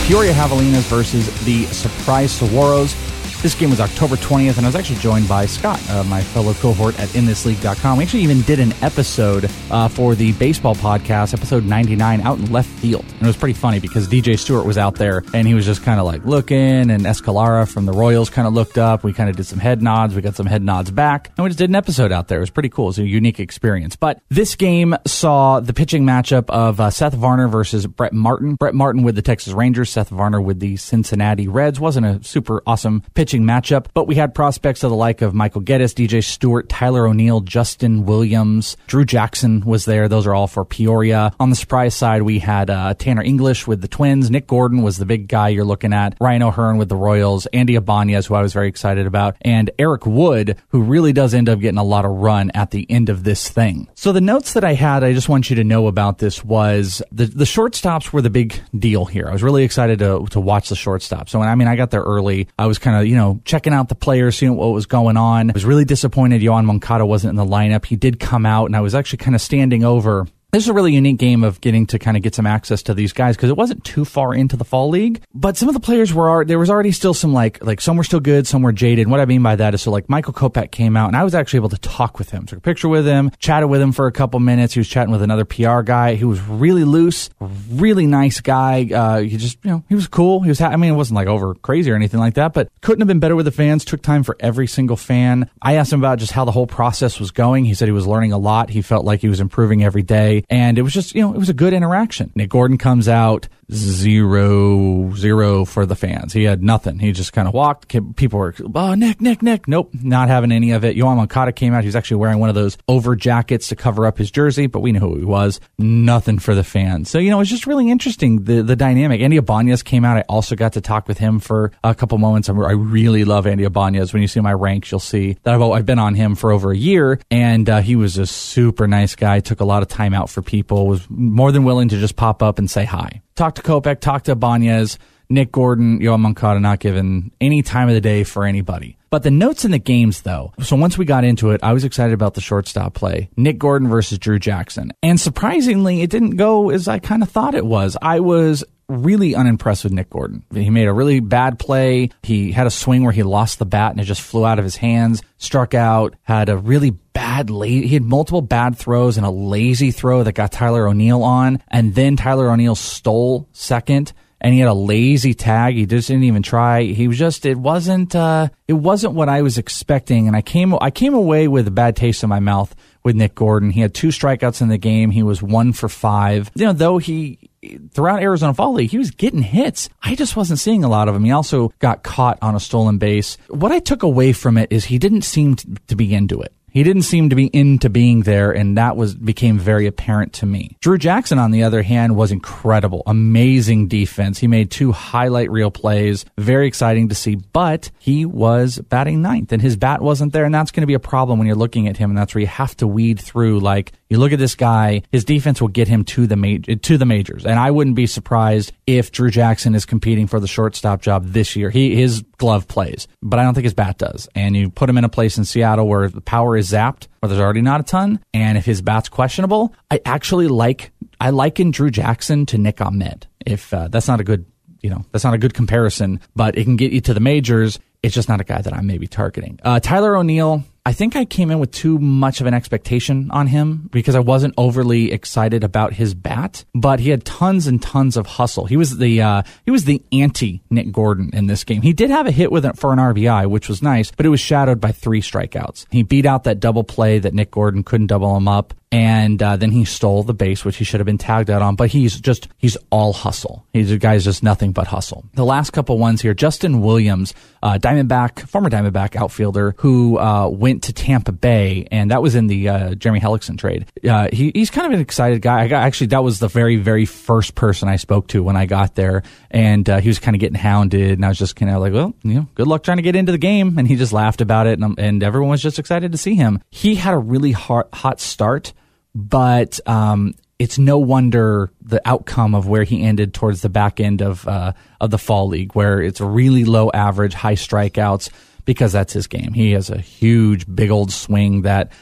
Peoria 0.06 0.32
Javelinas 0.32 0.88
versus 0.88 1.44
the 1.44 1.66
Surprise 1.66 2.38
Saguaros. 2.40 3.09
This 3.42 3.54
game 3.54 3.70
was 3.70 3.80
October 3.80 4.16
20th, 4.16 4.58
and 4.58 4.66
I 4.66 4.68
was 4.68 4.76
actually 4.76 4.98
joined 4.98 5.26
by 5.26 5.46
Scott, 5.46 5.80
uh, 5.88 6.04
my 6.04 6.20
fellow 6.20 6.52
cohort 6.52 7.00
at 7.00 7.08
InThisLeague.com. 7.08 7.96
We 7.96 8.04
actually 8.04 8.22
even 8.22 8.42
did 8.42 8.60
an 8.60 8.74
episode 8.82 9.50
uh, 9.70 9.88
for 9.88 10.14
the 10.14 10.32
baseball 10.32 10.74
podcast, 10.74 11.32
episode 11.32 11.64
99, 11.64 12.20
out 12.20 12.36
in 12.38 12.52
left 12.52 12.68
field. 12.68 13.02
And 13.02 13.22
it 13.22 13.26
was 13.26 13.38
pretty 13.38 13.54
funny 13.54 13.80
because 13.80 14.08
DJ 14.08 14.38
Stewart 14.38 14.66
was 14.66 14.76
out 14.76 14.96
there, 14.96 15.22
and 15.32 15.48
he 15.48 15.54
was 15.54 15.64
just 15.64 15.82
kind 15.82 15.98
of 15.98 16.04
like 16.04 16.22
looking, 16.26 16.58
and 16.58 17.06
Escalera 17.06 17.66
from 17.66 17.86
the 17.86 17.92
Royals 17.92 18.28
kind 18.28 18.46
of 18.46 18.52
looked 18.52 18.76
up. 18.76 19.04
We 19.04 19.14
kind 19.14 19.30
of 19.30 19.36
did 19.36 19.46
some 19.46 19.58
head 19.58 19.80
nods. 19.80 20.14
We 20.14 20.20
got 20.20 20.36
some 20.36 20.44
head 20.44 20.62
nods 20.62 20.90
back, 20.90 21.32
and 21.38 21.42
we 21.42 21.48
just 21.48 21.58
did 21.58 21.70
an 21.70 21.76
episode 21.76 22.12
out 22.12 22.28
there. 22.28 22.36
It 22.36 22.42
was 22.42 22.50
pretty 22.50 22.68
cool. 22.68 22.84
It 22.84 22.88
was 22.88 22.98
a 22.98 23.06
unique 23.06 23.40
experience. 23.40 23.96
But 23.96 24.20
this 24.28 24.54
game 24.54 24.94
saw 25.06 25.60
the 25.60 25.72
pitching 25.72 26.04
matchup 26.04 26.50
of 26.50 26.78
uh, 26.78 26.90
Seth 26.90 27.14
Varner 27.14 27.48
versus 27.48 27.86
Brett 27.86 28.12
Martin. 28.12 28.56
Brett 28.56 28.74
Martin 28.74 29.02
with 29.02 29.14
the 29.14 29.22
Texas 29.22 29.54
Rangers, 29.54 29.88
Seth 29.88 30.10
Varner 30.10 30.42
with 30.42 30.60
the 30.60 30.76
Cincinnati 30.76 31.48
Reds. 31.48 31.80
Wasn't 31.80 32.04
a 32.04 32.22
super 32.22 32.62
awesome 32.66 33.02
pitch 33.14 33.29
pitching 33.30 33.44
matchup, 33.44 33.86
but 33.94 34.08
we 34.08 34.16
had 34.16 34.34
prospects 34.34 34.82
of 34.82 34.90
the 34.90 34.96
like 34.96 35.22
of 35.22 35.32
Michael 35.32 35.62
Gettys, 35.62 35.94
DJ 35.94 36.24
Stewart, 36.24 36.68
Tyler 36.68 37.06
O'Neill, 37.06 37.38
Justin 37.38 38.04
Williams, 38.04 38.76
Drew 38.88 39.04
Jackson 39.04 39.60
was 39.60 39.84
there. 39.84 40.08
Those 40.08 40.26
are 40.26 40.34
all 40.34 40.48
for 40.48 40.64
Peoria. 40.64 41.32
On 41.38 41.48
the 41.48 41.54
surprise 41.54 41.94
side, 41.94 42.22
we 42.22 42.40
had 42.40 42.70
uh, 42.70 42.94
Tanner 42.94 43.22
English 43.22 43.68
with 43.68 43.82
the 43.82 43.86
Twins. 43.86 44.32
Nick 44.32 44.48
Gordon 44.48 44.82
was 44.82 44.96
the 44.96 45.06
big 45.06 45.28
guy 45.28 45.50
you're 45.50 45.64
looking 45.64 45.92
at. 45.92 46.16
Ryan 46.20 46.42
O'Hearn 46.42 46.76
with 46.76 46.88
the 46.88 46.96
Royals. 46.96 47.46
Andy 47.52 47.76
Ibanez, 47.76 48.26
who 48.26 48.34
I 48.34 48.42
was 48.42 48.52
very 48.52 48.66
excited 48.66 49.06
about. 49.06 49.36
And 49.42 49.70
Eric 49.78 50.06
Wood, 50.06 50.56
who 50.70 50.82
really 50.82 51.12
does 51.12 51.32
end 51.32 51.48
up 51.48 51.60
getting 51.60 51.78
a 51.78 51.84
lot 51.84 52.04
of 52.04 52.10
run 52.10 52.50
at 52.52 52.72
the 52.72 52.84
end 52.90 53.10
of 53.10 53.22
this 53.22 53.48
thing. 53.48 53.88
So 53.94 54.10
the 54.10 54.20
notes 54.20 54.54
that 54.54 54.64
I 54.64 54.72
had, 54.72 55.04
I 55.04 55.12
just 55.12 55.28
want 55.28 55.50
you 55.50 55.56
to 55.56 55.64
know 55.64 55.86
about 55.86 56.18
this 56.18 56.44
was 56.44 57.00
the, 57.12 57.26
the 57.26 57.44
shortstops 57.44 58.12
were 58.12 58.22
the 58.22 58.28
big 58.28 58.60
deal 58.76 59.04
here. 59.04 59.28
I 59.28 59.32
was 59.32 59.44
really 59.44 59.62
excited 59.62 60.00
to, 60.00 60.26
to 60.30 60.40
watch 60.40 60.68
the 60.68 60.74
shortstop. 60.74 61.28
So, 61.28 61.40
I 61.40 61.54
mean, 61.54 61.68
I 61.68 61.76
got 61.76 61.92
there 61.92 62.02
early. 62.02 62.48
I 62.58 62.66
was 62.66 62.80
kind 62.80 62.96
of, 62.96 63.06
you 63.06 63.14
know, 63.14 63.19
know, 63.20 63.40
checking 63.44 63.72
out 63.72 63.88
the 63.88 63.94
players, 63.94 64.36
seeing 64.36 64.56
what 64.56 64.68
was 64.68 64.86
going 64.86 65.16
on. 65.16 65.50
I 65.50 65.52
was 65.52 65.64
really 65.64 65.84
disappointed 65.84 66.42
Yoan 66.42 66.64
Moncada 66.64 67.06
wasn't 67.06 67.30
in 67.30 67.36
the 67.36 67.44
lineup. 67.44 67.84
He 67.84 67.96
did 67.96 68.18
come 68.18 68.46
out, 68.46 68.66
and 68.66 68.76
I 68.76 68.80
was 68.80 68.94
actually 68.94 69.18
kind 69.18 69.34
of 69.34 69.40
standing 69.40 69.84
over 69.84 70.26
this 70.52 70.64
is 70.64 70.68
a 70.68 70.72
really 70.72 70.92
unique 70.92 71.18
game 71.18 71.44
of 71.44 71.60
getting 71.60 71.86
to 71.86 71.98
kind 71.98 72.16
of 72.16 72.22
get 72.22 72.34
some 72.34 72.46
access 72.46 72.82
to 72.84 72.94
these 72.94 73.12
guys 73.12 73.36
because 73.36 73.50
it 73.50 73.56
wasn't 73.56 73.84
too 73.84 74.04
far 74.04 74.34
into 74.34 74.56
the 74.56 74.64
fall 74.64 74.88
league, 74.88 75.22
but 75.34 75.56
some 75.56 75.68
of 75.68 75.74
the 75.74 75.80
players 75.80 76.12
were 76.12 76.44
there 76.44 76.58
was 76.58 76.70
already 76.70 76.92
still 76.92 77.14
some 77.14 77.32
like 77.32 77.62
like 77.64 77.80
some 77.80 77.96
were 77.96 78.04
still 78.04 78.20
good, 78.20 78.46
some 78.46 78.62
were 78.62 78.72
jaded. 78.72 79.02
And 79.02 79.10
what 79.10 79.20
I 79.20 79.26
mean 79.26 79.42
by 79.42 79.56
that 79.56 79.74
is 79.74 79.82
so 79.82 79.90
like 79.90 80.08
Michael 80.08 80.32
Kopech 80.32 80.70
came 80.70 80.96
out 80.96 81.08
and 81.08 81.16
I 81.16 81.24
was 81.24 81.34
actually 81.34 81.58
able 81.58 81.68
to 81.70 81.78
talk 81.78 82.18
with 82.18 82.30
him, 82.30 82.46
took 82.46 82.58
a 82.58 82.62
picture 82.62 82.88
with 82.88 83.06
him, 83.06 83.30
chatted 83.38 83.68
with 83.68 83.80
him 83.80 83.92
for 83.92 84.06
a 84.06 84.12
couple 84.12 84.40
minutes. 84.40 84.74
He 84.74 84.80
was 84.80 84.88
chatting 84.88 85.12
with 85.12 85.22
another 85.22 85.44
PR 85.44 85.82
guy 85.82 86.16
who 86.16 86.28
was 86.28 86.40
really 86.40 86.84
loose, 86.84 87.30
really 87.70 88.06
nice 88.06 88.40
guy. 88.40 88.88
Uh, 88.92 89.20
he 89.20 89.36
just 89.36 89.58
you 89.64 89.70
know 89.70 89.84
he 89.88 89.94
was 89.94 90.08
cool. 90.08 90.40
He 90.42 90.48
was 90.48 90.58
ha- 90.58 90.68
I 90.68 90.76
mean 90.76 90.92
it 90.92 90.96
wasn't 90.96 91.16
like 91.16 91.28
over 91.28 91.54
crazy 91.54 91.90
or 91.90 91.94
anything 91.94 92.20
like 92.20 92.34
that, 92.34 92.52
but 92.52 92.68
couldn't 92.80 93.00
have 93.00 93.08
been 93.08 93.20
better 93.20 93.36
with 93.36 93.46
the 93.46 93.52
fans. 93.52 93.84
Took 93.84 94.02
time 94.02 94.22
for 94.22 94.36
every 94.40 94.66
single 94.66 94.96
fan. 94.96 95.48
I 95.62 95.74
asked 95.74 95.92
him 95.92 96.00
about 96.00 96.18
just 96.18 96.32
how 96.32 96.44
the 96.44 96.52
whole 96.52 96.66
process 96.66 97.20
was 97.20 97.30
going. 97.30 97.64
He 97.64 97.74
said 97.74 97.86
he 97.88 97.92
was 97.92 98.06
learning 98.06 98.32
a 98.32 98.38
lot. 98.38 98.70
He 98.70 98.82
felt 98.82 99.04
like 99.04 99.20
he 99.20 99.28
was 99.28 99.40
improving 99.40 99.84
every 99.84 100.02
day, 100.02 100.39
and 100.48 100.78
it 100.78 100.82
was 100.82 100.92
just 100.92 101.14
you 101.14 101.22
know, 101.22 101.34
it 101.34 101.38
was 101.38 101.48
a 101.48 101.54
good 101.54 101.72
interaction. 101.72 102.32
Nick 102.34 102.50
Gordon 102.50 102.78
comes 102.78 103.08
out. 103.08 103.48
Zero 103.72 105.12
zero 105.14 105.64
for 105.64 105.86
the 105.86 105.96
fans. 105.96 106.32
He 106.32 106.44
had 106.44 106.62
nothing. 106.62 106.98
He 106.98 107.12
just 107.12 107.32
kind 107.32 107.48
of 107.48 107.54
walked. 107.54 107.88
People 108.16 108.38
were, 108.38 108.54
oh, 108.74 108.94
Nick, 108.94 109.20
Nick, 109.20 109.42
Nick. 109.42 109.68
Nope, 109.68 109.90
not 109.94 110.28
having 110.28 110.52
any 110.52 110.72
of 110.72 110.84
it. 110.84 110.96
Yoan 110.96 111.16
Moncada 111.16 111.52
came 111.52 111.74
out. 111.74 111.82
He 111.82 111.88
was 111.88 111.96
actually 111.96 112.18
wearing 112.18 112.38
one 112.38 112.48
of 112.48 112.54
those 112.54 112.76
over 112.88 113.16
jackets 113.16 113.68
to 113.68 113.76
cover 113.76 114.06
up 114.06 114.18
his 114.18 114.30
jersey, 114.30 114.66
but 114.66 114.80
we 114.80 114.92
knew 114.92 115.00
who 115.00 115.16
he 115.16 115.24
was. 115.24 115.60
Nothing 115.78 116.38
for 116.38 116.54
the 116.54 116.64
fans. 116.64 117.10
So, 117.10 117.18
you 117.18 117.30
know, 117.30 117.40
it's 117.40 117.50
just 117.50 117.66
really 117.66 117.90
interesting, 117.90 118.44
the, 118.44 118.62
the 118.62 118.76
dynamic. 118.76 119.20
Andy 119.20 119.36
Ibanez 119.36 119.82
came 119.82 120.04
out. 120.04 120.16
I 120.16 120.22
also 120.22 120.56
got 120.56 120.74
to 120.74 120.80
talk 120.80 121.08
with 121.08 121.18
him 121.18 121.38
for 121.40 121.72
a 121.84 121.94
couple 121.94 122.18
moments. 122.18 122.48
I 122.48 122.52
really 122.52 123.24
love 123.24 123.46
Andy 123.46 123.64
Ibanez. 123.64 124.12
When 124.12 124.22
you 124.22 124.28
see 124.28 124.40
my 124.40 124.52
ranks, 124.52 124.90
you'll 124.90 125.00
see 125.00 125.36
that 125.42 125.54
I've, 125.54 125.62
I've 125.62 125.86
been 125.86 125.98
on 125.98 126.14
him 126.14 126.34
for 126.34 126.52
over 126.52 126.72
a 126.72 126.76
year, 126.76 127.20
and 127.30 127.68
uh, 127.68 127.80
he 127.80 127.96
was 127.96 128.18
a 128.18 128.26
super 128.26 128.86
nice 128.86 129.14
guy. 129.14 129.40
Took 129.40 129.60
a 129.60 129.64
lot 129.64 129.82
of 129.82 129.88
time 129.88 130.14
out 130.14 130.30
for 130.30 130.42
people. 130.42 130.86
Was 130.86 131.06
more 131.08 131.52
than 131.52 131.64
willing 131.64 131.88
to 131.88 131.98
just 131.98 132.16
pop 132.16 132.42
up 132.42 132.58
and 132.58 132.70
say 132.70 132.84
hi. 132.84 133.22
Talk 133.40 133.54
to 133.54 133.62
Kopech, 133.62 134.00
talk 134.00 134.24
to 134.24 134.32
Ibanez, 134.32 134.98
Nick 135.30 135.50
Gordon, 135.50 135.98
Yoan 136.00 136.20
Moncada, 136.20 136.60
not 136.60 136.78
given 136.78 137.30
any 137.40 137.62
time 137.62 137.88
of 137.88 137.94
the 137.94 138.00
day 138.02 138.22
for 138.22 138.44
anybody. 138.44 138.98
But 139.08 139.22
the 139.22 139.30
notes 139.30 139.64
in 139.64 139.70
the 139.70 139.78
games, 139.78 140.20
though. 140.20 140.52
So 140.60 140.76
once 140.76 140.98
we 140.98 141.06
got 141.06 141.24
into 141.24 141.52
it, 141.52 141.60
I 141.62 141.72
was 141.72 141.82
excited 141.82 142.12
about 142.12 142.34
the 142.34 142.42
shortstop 142.42 142.92
play. 142.92 143.30
Nick 143.38 143.56
Gordon 143.56 143.88
versus 143.88 144.18
Drew 144.18 144.38
Jackson. 144.38 144.92
And 145.02 145.18
surprisingly, 145.18 146.02
it 146.02 146.10
didn't 146.10 146.36
go 146.36 146.68
as 146.68 146.86
I 146.86 146.98
kind 146.98 147.22
of 147.22 147.30
thought 147.30 147.54
it 147.54 147.64
was. 147.64 147.96
I 148.02 148.20
was 148.20 148.62
really 148.90 149.34
unimpressed 149.34 149.84
with 149.84 149.92
Nick 149.92 150.10
Gordon. 150.10 150.42
He 150.52 150.70
made 150.70 150.88
a 150.88 150.92
really 150.92 151.20
bad 151.20 151.58
play. 151.58 152.10
He 152.22 152.52
had 152.52 152.66
a 152.66 152.70
swing 152.70 153.04
where 153.04 153.12
he 153.12 153.22
lost 153.22 153.58
the 153.58 153.66
bat 153.66 153.92
and 153.92 154.00
it 154.00 154.04
just 154.04 154.20
flew 154.20 154.44
out 154.44 154.58
of 154.58 154.64
his 154.64 154.76
hands, 154.76 155.22
struck 155.38 155.74
out, 155.74 156.16
had 156.22 156.48
a 156.48 156.56
really 156.56 156.90
bad 156.90 157.50
late, 157.50 157.84
he 157.84 157.94
had 157.94 158.02
multiple 158.02 158.42
bad 158.42 158.76
throws 158.76 159.16
and 159.16 159.26
a 159.26 159.30
lazy 159.30 159.90
throw 159.90 160.22
that 160.22 160.32
got 160.32 160.52
Tyler 160.52 160.88
O'Neill 160.88 161.22
on. 161.22 161.62
And 161.68 161.94
then 161.94 162.16
Tyler 162.16 162.50
O'Neill 162.50 162.74
stole 162.74 163.48
second 163.52 164.12
and 164.40 164.54
he 164.54 164.60
had 164.60 164.68
a 164.68 164.74
lazy 164.74 165.34
tag. 165.34 165.74
He 165.74 165.86
just 165.86 166.08
didn't 166.08 166.24
even 166.24 166.42
try. 166.42 166.84
He 166.84 167.08
was 167.08 167.18
just 167.18 167.44
it 167.44 167.58
wasn't 167.58 168.14
uh, 168.14 168.48
it 168.66 168.72
wasn't 168.72 169.14
what 169.14 169.28
I 169.28 169.42
was 169.42 169.58
expecting, 169.58 170.26
and 170.26 170.36
I 170.36 170.42
came 170.42 170.74
I 170.80 170.90
came 170.90 171.14
away 171.14 171.46
with 171.48 171.68
a 171.68 171.70
bad 171.70 171.96
taste 171.96 172.22
in 172.22 172.28
my 172.28 172.40
mouth 172.40 172.74
with 173.02 173.16
Nick 173.16 173.34
Gordon. 173.34 173.70
He 173.70 173.80
had 173.80 173.94
two 173.94 174.08
strikeouts 174.08 174.62
in 174.62 174.68
the 174.68 174.78
game. 174.78 175.10
He 175.10 175.22
was 175.22 175.42
one 175.42 175.72
for 175.72 175.88
five. 175.88 176.50
You 176.54 176.66
know, 176.66 176.72
though 176.72 176.98
he 176.98 177.49
throughout 177.92 178.22
Arizona 178.22 178.54
Fall 178.54 178.74
League, 178.74 178.90
he 178.90 178.98
was 178.98 179.10
getting 179.10 179.42
hits. 179.42 179.88
I 180.02 180.14
just 180.14 180.36
wasn't 180.36 180.58
seeing 180.58 180.84
a 180.84 180.88
lot 180.88 181.08
of 181.08 181.14
him. 181.14 181.24
He 181.24 181.30
also 181.30 181.72
got 181.78 182.02
caught 182.02 182.38
on 182.42 182.54
a 182.54 182.60
stolen 182.60 182.98
base. 182.98 183.36
What 183.48 183.72
I 183.72 183.78
took 183.78 184.02
away 184.02 184.32
from 184.32 184.56
it 184.56 184.72
is 184.72 184.84
he 184.84 184.98
didn't 184.98 185.22
seem 185.22 185.56
to 185.56 185.96
be 185.96 186.14
into 186.14 186.40
it. 186.40 186.52
He 186.72 186.82
didn't 186.82 187.02
seem 187.02 187.30
to 187.30 187.36
be 187.36 187.46
into 187.46 187.90
being 187.90 188.22
there, 188.22 188.52
and 188.52 188.76
that 188.76 188.96
was 188.96 189.14
became 189.14 189.58
very 189.58 189.86
apparent 189.86 190.32
to 190.34 190.46
me. 190.46 190.76
Drew 190.80 190.98
Jackson, 190.98 191.38
on 191.38 191.50
the 191.50 191.62
other 191.62 191.82
hand, 191.82 192.16
was 192.16 192.32
incredible. 192.32 193.02
Amazing 193.06 193.88
defense. 193.88 194.38
He 194.38 194.46
made 194.46 194.70
two 194.70 194.92
highlight 194.92 195.50
reel 195.50 195.70
plays. 195.70 196.24
Very 196.38 196.66
exciting 196.66 197.08
to 197.08 197.14
see, 197.14 197.34
but 197.34 197.90
he 197.98 198.24
was 198.24 198.78
batting 198.78 199.22
ninth, 199.22 199.52
and 199.52 199.60
his 199.62 199.76
bat 199.76 200.00
wasn't 200.00 200.32
there, 200.32 200.44
and 200.44 200.54
that's 200.54 200.70
going 200.70 200.82
to 200.82 200.86
be 200.86 200.94
a 200.94 201.00
problem 201.00 201.38
when 201.38 201.46
you're 201.46 201.56
looking 201.56 201.88
at 201.88 201.96
him, 201.96 202.10
and 202.10 202.18
that's 202.18 202.34
where 202.34 202.40
you 202.40 202.46
have 202.46 202.76
to 202.78 202.86
weed 202.86 203.20
through. 203.20 203.60
Like 203.60 203.92
you 204.08 204.18
look 204.18 204.32
at 204.32 204.38
this 204.38 204.54
guy, 204.54 205.02
his 205.12 205.24
defense 205.24 205.60
will 205.60 205.68
get 205.68 205.88
him 205.88 206.04
to 206.04 206.26
the 206.26 206.78
to 206.82 206.98
the 206.98 207.06
majors, 207.06 207.44
and 207.46 207.58
I 207.58 207.70
wouldn't 207.70 207.96
be 207.96 208.06
surprised 208.06 208.72
if 208.86 209.12
Drew 209.12 209.30
Jackson 209.30 209.74
is 209.74 209.84
competing 209.84 210.26
for 210.26 210.40
the 210.40 210.48
shortstop 210.48 211.02
job 211.02 211.26
this 211.26 211.56
year. 211.56 211.70
He 211.70 211.94
his 211.94 212.22
glove 212.38 212.66
plays, 212.68 213.06
but 213.22 213.38
I 213.38 213.44
don't 213.44 213.54
think 213.54 213.64
his 213.64 213.74
bat 213.74 213.98
does. 213.98 214.28
And 214.34 214.56
you 214.56 214.70
put 214.70 214.88
him 214.88 214.98
in 214.98 215.04
a 215.04 215.08
place 215.08 215.38
in 215.38 215.44
Seattle 215.44 215.86
where 215.86 216.08
the 216.08 216.20
power 216.20 216.56
is 216.60 216.70
zapped, 216.70 217.08
where 217.18 217.28
there's 217.28 217.40
already 217.40 217.62
not 217.62 217.80
a 217.80 217.82
ton, 217.82 218.20
and 218.32 218.56
if 218.56 218.64
his 218.64 218.80
bat's 218.82 219.08
questionable, 219.08 219.74
I 219.90 220.00
actually 220.04 220.46
like 220.46 220.92
I 221.20 221.30
liken 221.30 221.72
Drew 221.72 221.90
Jackson 221.90 222.46
to 222.46 222.58
Nick 222.58 222.80
Ahmed. 222.80 223.26
If 223.44 223.74
uh, 223.74 223.88
that's 223.88 224.06
not 224.06 224.20
a 224.20 224.24
good 224.24 224.44
you 224.80 224.90
know 224.90 225.04
that's 225.12 225.24
not 225.24 225.34
a 225.34 225.38
good 225.38 225.54
comparison, 225.54 226.20
but 226.36 226.56
it 226.56 226.64
can 226.64 226.76
get 226.76 226.92
you 226.92 227.00
to 227.02 227.14
the 227.14 227.20
majors. 227.20 227.78
It's 228.02 228.14
just 228.14 228.28
not 228.28 228.40
a 228.40 228.44
guy 228.44 228.62
that 228.62 228.72
I'm 228.72 228.86
maybe 228.86 229.06
targeting. 229.06 229.58
Uh, 229.62 229.80
Tyler 229.80 230.16
O'Neill, 230.16 230.64
I 230.86 230.94
think 230.94 231.14
I 231.14 231.26
came 231.26 231.50
in 231.50 231.58
with 231.58 231.72
too 231.72 231.98
much 231.98 232.40
of 232.40 232.46
an 232.46 232.54
expectation 232.54 233.30
on 233.30 233.46
him 233.48 233.88
because 233.92 234.14
I 234.14 234.20
wasn't 234.20 234.54
overly 234.56 235.12
excited 235.12 235.62
about 235.62 235.92
his 235.92 236.14
bat, 236.14 236.64
but 236.74 237.00
he 237.00 237.10
had 237.10 237.24
tons 237.24 237.66
and 237.66 237.82
tons 237.82 238.16
of 238.16 238.26
hustle. 238.26 238.64
He 238.64 238.78
was 238.78 238.96
the 238.96 239.20
uh, 239.20 239.42
he 239.64 239.70
was 239.70 239.84
the 239.84 240.02
anti 240.10 240.62
Nick 240.70 240.90
Gordon 240.90 241.30
in 241.34 241.48
this 241.48 241.64
game. 241.64 241.82
He 241.82 241.92
did 241.92 242.10
have 242.10 242.26
a 242.26 242.30
hit 242.30 242.50
with 242.50 242.64
it 242.64 242.78
for 242.78 242.92
an 242.92 242.98
RBI, 242.98 243.48
which 243.48 243.68
was 243.68 243.82
nice, 243.82 244.10
but 244.10 244.24
it 244.24 244.30
was 244.30 244.40
shadowed 244.40 244.80
by 244.80 244.92
three 244.92 245.20
strikeouts. 245.20 245.86
He 245.90 246.02
beat 246.02 246.24
out 246.24 246.44
that 246.44 246.60
double 246.60 246.84
play 246.84 247.18
that 247.18 247.34
Nick 247.34 247.50
Gordon 247.50 247.82
couldn't 247.82 248.06
double 248.06 248.34
him 248.36 248.48
up 248.48 248.74
and 248.92 249.40
uh, 249.40 249.56
then 249.56 249.70
he 249.70 249.84
stole 249.84 250.22
the 250.24 250.34
base, 250.34 250.64
which 250.64 250.76
he 250.76 250.84
should 250.84 250.98
have 250.98 251.06
been 251.06 251.18
tagged 251.18 251.48
out 251.48 251.62
on. 251.62 251.76
But 251.76 251.90
he's 251.90 252.20
just 252.20 252.48
he's 252.58 252.76
all 252.90 253.12
hustle. 253.12 253.64
He's 253.72 253.90
a 253.92 253.98
guy's 253.98 254.24
just 254.24 254.42
nothing 254.42 254.72
but 254.72 254.88
hustle. 254.88 255.24
The 255.34 255.44
last 255.44 255.70
couple 255.70 255.98
ones 255.98 256.20
here, 256.20 256.34
Justin 256.34 256.80
Williams, 256.80 257.32
uh, 257.62 257.78
Diamondback, 257.78 258.48
former 258.48 258.68
Diamondback 258.68 259.14
outfielder 259.14 259.74
who 259.78 260.18
uh, 260.18 260.48
went 260.48 260.84
to 260.84 260.92
Tampa 260.92 261.32
Bay, 261.32 261.86
and 261.92 262.10
that 262.10 262.20
was 262.20 262.34
in 262.34 262.48
the 262.48 262.68
uh, 262.68 262.94
Jeremy 262.94 263.20
Hellickson 263.20 263.56
trade. 263.56 263.86
Uh, 264.08 264.28
he, 264.32 264.50
he's 264.54 264.70
kind 264.70 264.86
of 264.86 264.92
an 264.92 265.00
excited 265.00 265.40
guy. 265.40 265.68
Got, 265.68 265.84
actually 265.84 266.08
that 266.08 266.24
was 266.24 266.40
the 266.40 266.48
very 266.48 266.76
very 266.76 267.06
first 267.06 267.54
person 267.54 267.88
I 267.88 267.96
spoke 267.96 268.28
to 268.28 268.42
when 268.42 268.56
I 268.56 268.66
got 268.66 268.96
there, 268.96 269.22
and 269.52 269.88
uh, 269.88 270.00
he 270.00 270.08
was 270.08 270.18
kind 270.18 270.34
of 270.34 270.40
getting 270.40 270.58
hounded, 270.58 271.12
and 271.12 271.24
I 271.24 271.28
was 271.28 271.38
just 271.38 271.54
kind 271.54 271.70
of 271.70 271.80
like, 271.80 271.92
well, 271.92 272.14
you 272.24 272.34
know, 272.34 272.48
good 272.56 272.66
luck 272.66 272.82
trying 272.82 272.98
to 272.98 273.02
get 273.02 273.14
into 273.14 273.30
the 273.30 273.38
game, 273.38 273.78
and 273.78 273.86
he 273.86 273.94
just 273.94 274.12
laughed 274.12 274.40
about 274.40 274.66
it, 274.66 274.80
and, 274.80 274.98
and 274.98 275.22
everyone 275.22 275.50
was 275.50 275.62
just 275.62 275.78
excited 275.78 276.10
to 276.10 276.18
see 276.18 276.34
him. 276.34 276.60
He 276.70 276.96
had 276.96 277.14
a 277.14 277.18
really 277.18 277.52
hot 277.52 277.88
hot 277.94 278.20
start 278.20 278.72
but 279.14 279.80
um, 279.88 280.34
it's 280.58 280.78
no 280.78 280.98
wonder 280.98 281.70
the 281.80 282.00
outcome 282.04 282.54
of 282.54 282.68
where 282.68 282.84
he 282.84 283.02
ended 283.02 283.32
towards 283.34 283.62
the 283.62 283.68
back 283.68 283.98
end 284.00 284.20
of 284.20 284.46
uh, 284.46 284.72
of 285.00 285.10
the 285.10 285.18
fall 285.18 285.48
league, 285.48 285.74
where 285.74 286.00
it's 286.00 286.20
really 286.20 286.64
low 286.64 286.90
average, 286.92 287.34
high 287.34 287.54
strikeouts, 287.54 288.30
because 288.64 288.92
that's 288.92 289.12
his 289.12 289.26
game. 289.26 289.52
He 289.52 289.72
has 289.72 289.90
a 289.90 289.98
huge, 289.98 290.72
big 290.72 290.90
old 290.90 291.12
swing 291.12 291.62
that 291.62 291.92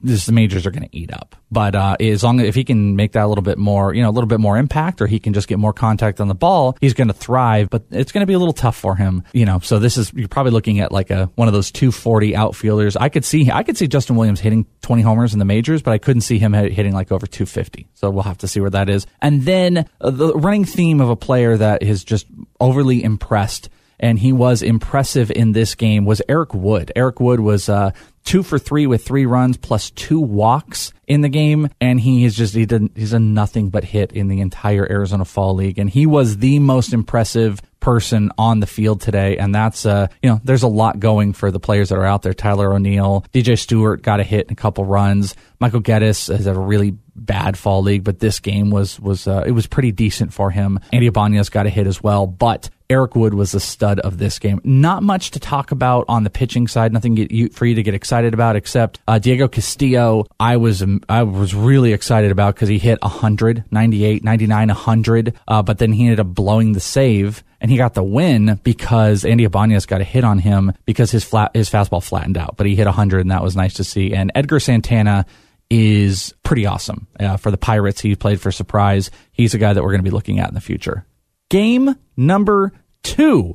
this, 0.00 0.26
the 0.26 0.32
majors 0.32 0.66
are 0.66 0.70
going 0.70 0.88
to 0.88 0.96
eat 0.96 1.12
up. 1.12 1.36
But 1.50 1.74
uh, 1.74 1.96
as 2.00 2.22
long 2.22 2.40
as 2.40 2.46
if 2.46 2.54
he 2.54 2.64
can 2.64 2.96
make 2.96 3.12
that 3.12 3.24
a 3.24 3.26
little 3.26 3.42
bit 3.42 3.58
more, 3.58 3.94
you 3.94 4.02
know, 4.02 4.08
a 4.08 4.12
little 4.12 4.28
bit 4.28 4.40
more 4.40 4.56
impact, 4.56 5.00
or 5.00 5.06
he 5.06 5.18
can 5.18 5.32
just 5.32 5.48
get 5.48 5.58
more 5.58 5.72
contact 5.72 6.20
on 6.20 6.28
the 6.28 6.34
ball, 6.34 6.76
he's 6.80 6.94
going 6.94 7.08
to 7.08 7.14
thrive. 7.14 7.70
But 7.70 7.84
it's 7.90 8.12
going 8.12 8.20
to 8.20 8.26
be 8.26 8.34
a 8.34 8.38
little 8.38 8.52
tough 8.52 8.76
for 8.76 8.96
him, 8.96 9.24
you 9.32 9.44
know. 9.44 9.58
So 9.60 9.78
this 9.78 9.96
is 9.96 10.12
you're 10.12 10.28
probably 10.28 10.52
looking 10.52 10.80
at 10.80 10.92
like 10.92 11.10
a 11.10 11.26
one 11.34 11.48
of 11.48 11.54
those 11.54 11.70
240 11.70 12.36
outfielders. 12.36 12.96
I 12.96 13.08
could 13.08 13.24
see 13.24 13.50
I 13.50 13.62
could 13.62 13.76
see 13.76 13.88
Justin 13.88 14.16
Williams 14.16 14.40
hitting 14.40 14.66
20 14.82 15.02
homers 15.02 15.32
in 15.32 15.38
the 15.38 15.44
majors, 15.44 15.82
but 15.82 15.92
I 15.92 15.98
couldn't 15.98 16.22
see 16.22 16.38
him 16.38 16.52
hitting 16.52 16.92
like 16.92 17.12
over 17.12 17.26
250. 17.26 17.88
So 17.94 18.10
we'll 18.10 18.24
have 18.24 18.38
to 18.38 18.48
see 18.48 18.60
where 18.60 18.70
that 18.70 18.88
is. 18.88 19.06
And 19.22 19.42
then 19.42 19.88
uh, 20.00 20.10
the 20.10 20.34
running 20.34 20.64
theme 20.64 21.00
of 21.00 21.10
a 21.10 21.16
player 21.16 21.56
that 21.56 21.82
is 21.82 22.04
just 22.04 22.26
overly 22.60 23.02
impressed 23.02 23.68
and 24.04 24.18
he 24.18 24.34
was 24.34 24.60
impressive 24.60 25.30
in 25.30 25.52
this 25.52 25.74
game 25.74 26.04
was 26.04 26.20
Eric 26.28 26.52
Wood. 26.52 26.92
Eric 26.94 27.20
Wood 27.20 27.40
was 27.40 27.70
uh, 27.70 27.92
two 28.22 28.42
for 28.42 28.58
three 28.58 28.86
with 28.86 29.02
three 29.02 29.24
runs 29.24 29.56
plus 29.56 29.90
two 29.92 30.20
walks 30.20 30.92
in 31.06 31.22
the 31.22 31.30
game, 31.30 31.70
and 31.80 31.98
he 31.98 32.26
is 32.26 32.36
just 32.36 32.54
he 32.54 32.66
did 32.66 32.90
he's 32.94 33.14
a 33.14 33.18
nothing 33.18 33.70
but 33.70 33.82
hit 33.82 34.12
in 34.12 34.28
the 34.28 34.42
entire 34.42 34.86
Arizona 34.88 35.24
Fall 35.24 35.54
League, 35.54 35.78
and 35.78 35.88
he 35.88 36.04
was 36.04 36.36
the 36.36 36.58
most 36.58 36.92
impressive 36.92 37.62
person 37.80 38.30
on 38.36 38.60
the 38.60 38.66
field 38.66 39.00
today, 39.00 39.38
and 39.38 39.54
that's 39.54 39.86
uh 39.86 40.08
you 40.22 40.28
know 40.28 40.38
there's 40.44 40.64
a 40.64 40.68
lot 40.68 41.00
going 41.00 41.32
for 41.32 41.50
the 41.50 41.60
players 41.60 41.88
that 41.88 41.96
are 41.96 42.04
out 42.04 42.20
there. 42.20 42.34
Tyler 42.34 42.74
O'Neill, 42.74 43.24
DJ 43.32 43.58
Stewart 43.58 44.02
got 44.02 44.20
a 44.20 44.24
hit 44.24 44.48
and 44.48 44.58
a 44.58 44.60
couple 44.60 44.84
runs. 44.84 45.34
Michael 45.60 45.80
Gettys 45.80 46.34
has 46.34 46.46
a 46.46 46.52
really 46.52 46.94
bad 47.16 47.56
fall 47.56 47.80
league, 47.82 48.04
but 48.04 48.18
this 48.18 48.40
game 48.40 48.70
was 48.70 49.00
was 49.00 49.26
uh, 49.26 49.44
it 49.46 49.52
was 49.52 49.66
pretty 49.66 49.92
decent 49.92 50.34
for 50.34 50.50
him. 50.50 50.78
Andy 50.92 51.06
Ibanez 51.06 51.48
got 51.48 51.64
a 51.64 51.70
hit 51.70 51.86
as 51.86 52.02
well, 52.02 52.26
but 52.26 52.68
Eric 52.94 53.16
Wood 53.16 53.34
was 53.34 53.50
the 53.50 53.58
stud 53.58 53.98
of 53.98 54.18
this 54.18 54.38
game. 54.38 54.60
Not 54.62 55.02
much 55.02 55.32
to 55.32 55.40
talk 55.40 55.72
about 55.72 56.04
on 56.06 56.22
the 56.22 56.30
pitching 56.30 56.68
side. 56.68 56.92
Nothing 56.92 57.48
for 57.48 57.66
you 57.66 57.74
to 57.74 57.82
get 57.82 57.92
excited 57.92 58.34
about 58.34 58.54
except 58.54 59.00
uh, 59.08 59.18
Diego 59.18 59.48
Castillo. 59.48 60.26
I 60.38 60.58
was 60.58 60.84
I 61.08 61.24
was 61.24 61.56
really 61.56 61.92
excited 61.92 62.30
about 62.30 62.54
because 62.54 62.68
he 62.68 62.78
hit 62.78 63.02
100, 63.02 63.64
98, 63.68 64.22
99, 64.22 64.68
100, 64.68 65.34
uh, 65.48 65.62
but 65.62 65.78
then 65.78 65.92
he 65.92 66.04
ended 66.04 66.20
up 66.20 66.28
blowing 66.28 66.72
the 66.72 66.78
save 66.78 67.42
and 67.60 67.68
he 67.68 67.76
got 67.76 67.94
the 67.94 68.04
win 68.04 68.60
because 68.62 69.24
Andy 69.24 69.42
Ibanez 69.42 69.86
got 69.86 70.00
a 70.00 70.04
hit 70.04 70.22
on 70.22 70.38
him 70.38 70.72
because 70.84 71.10
his 71.10 71.24
flat 71.24 71.50
his 71.52 71.68
fastball 71.68 72.00
flattened 72.00 72.38
out, 72.38 72.56
but 72.56 72.64
he 72.64 72.76
hit 72.76 72.86
100 72.86 73.22
and 73.22 73.32
that 73.32 73.42
was 73.42 73.56
nice 73.56 73.74
to 73.74 73.82
see. 73.82 74.14
And 74.14 74.30
Edgar 74.36 74.60
Santana 74.60 75.26
is 75.68 76.32
pretty 76.44 76.64
awesome 76.64 77.08
uh, 77.18 77.38
for 77.38 77.50
the 77.50 77.58
Pirates. 77.58 78.00
He 78.00 78.14
played 78.14 78.40
for 78.40 78.52
Surprise. 78.52 79.10
He's 79.32 79.52
a 79.52 79.58
guy 79.58 79.72
that 79.72 79.82
we're 79.82 79.90
going 79.90 80.04
to 80.04 80.08
be 80.08 80.14
looking 80.14 80.38
at 80.38 80.48
in 80.48 80.54
the 80.54 80.60
future. 80.60 81.04
Game 81.50 81.96
number 82.16 82.72
two. 83.04 83.54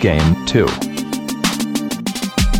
Game 0.00 0.46
two. 0.46 0.66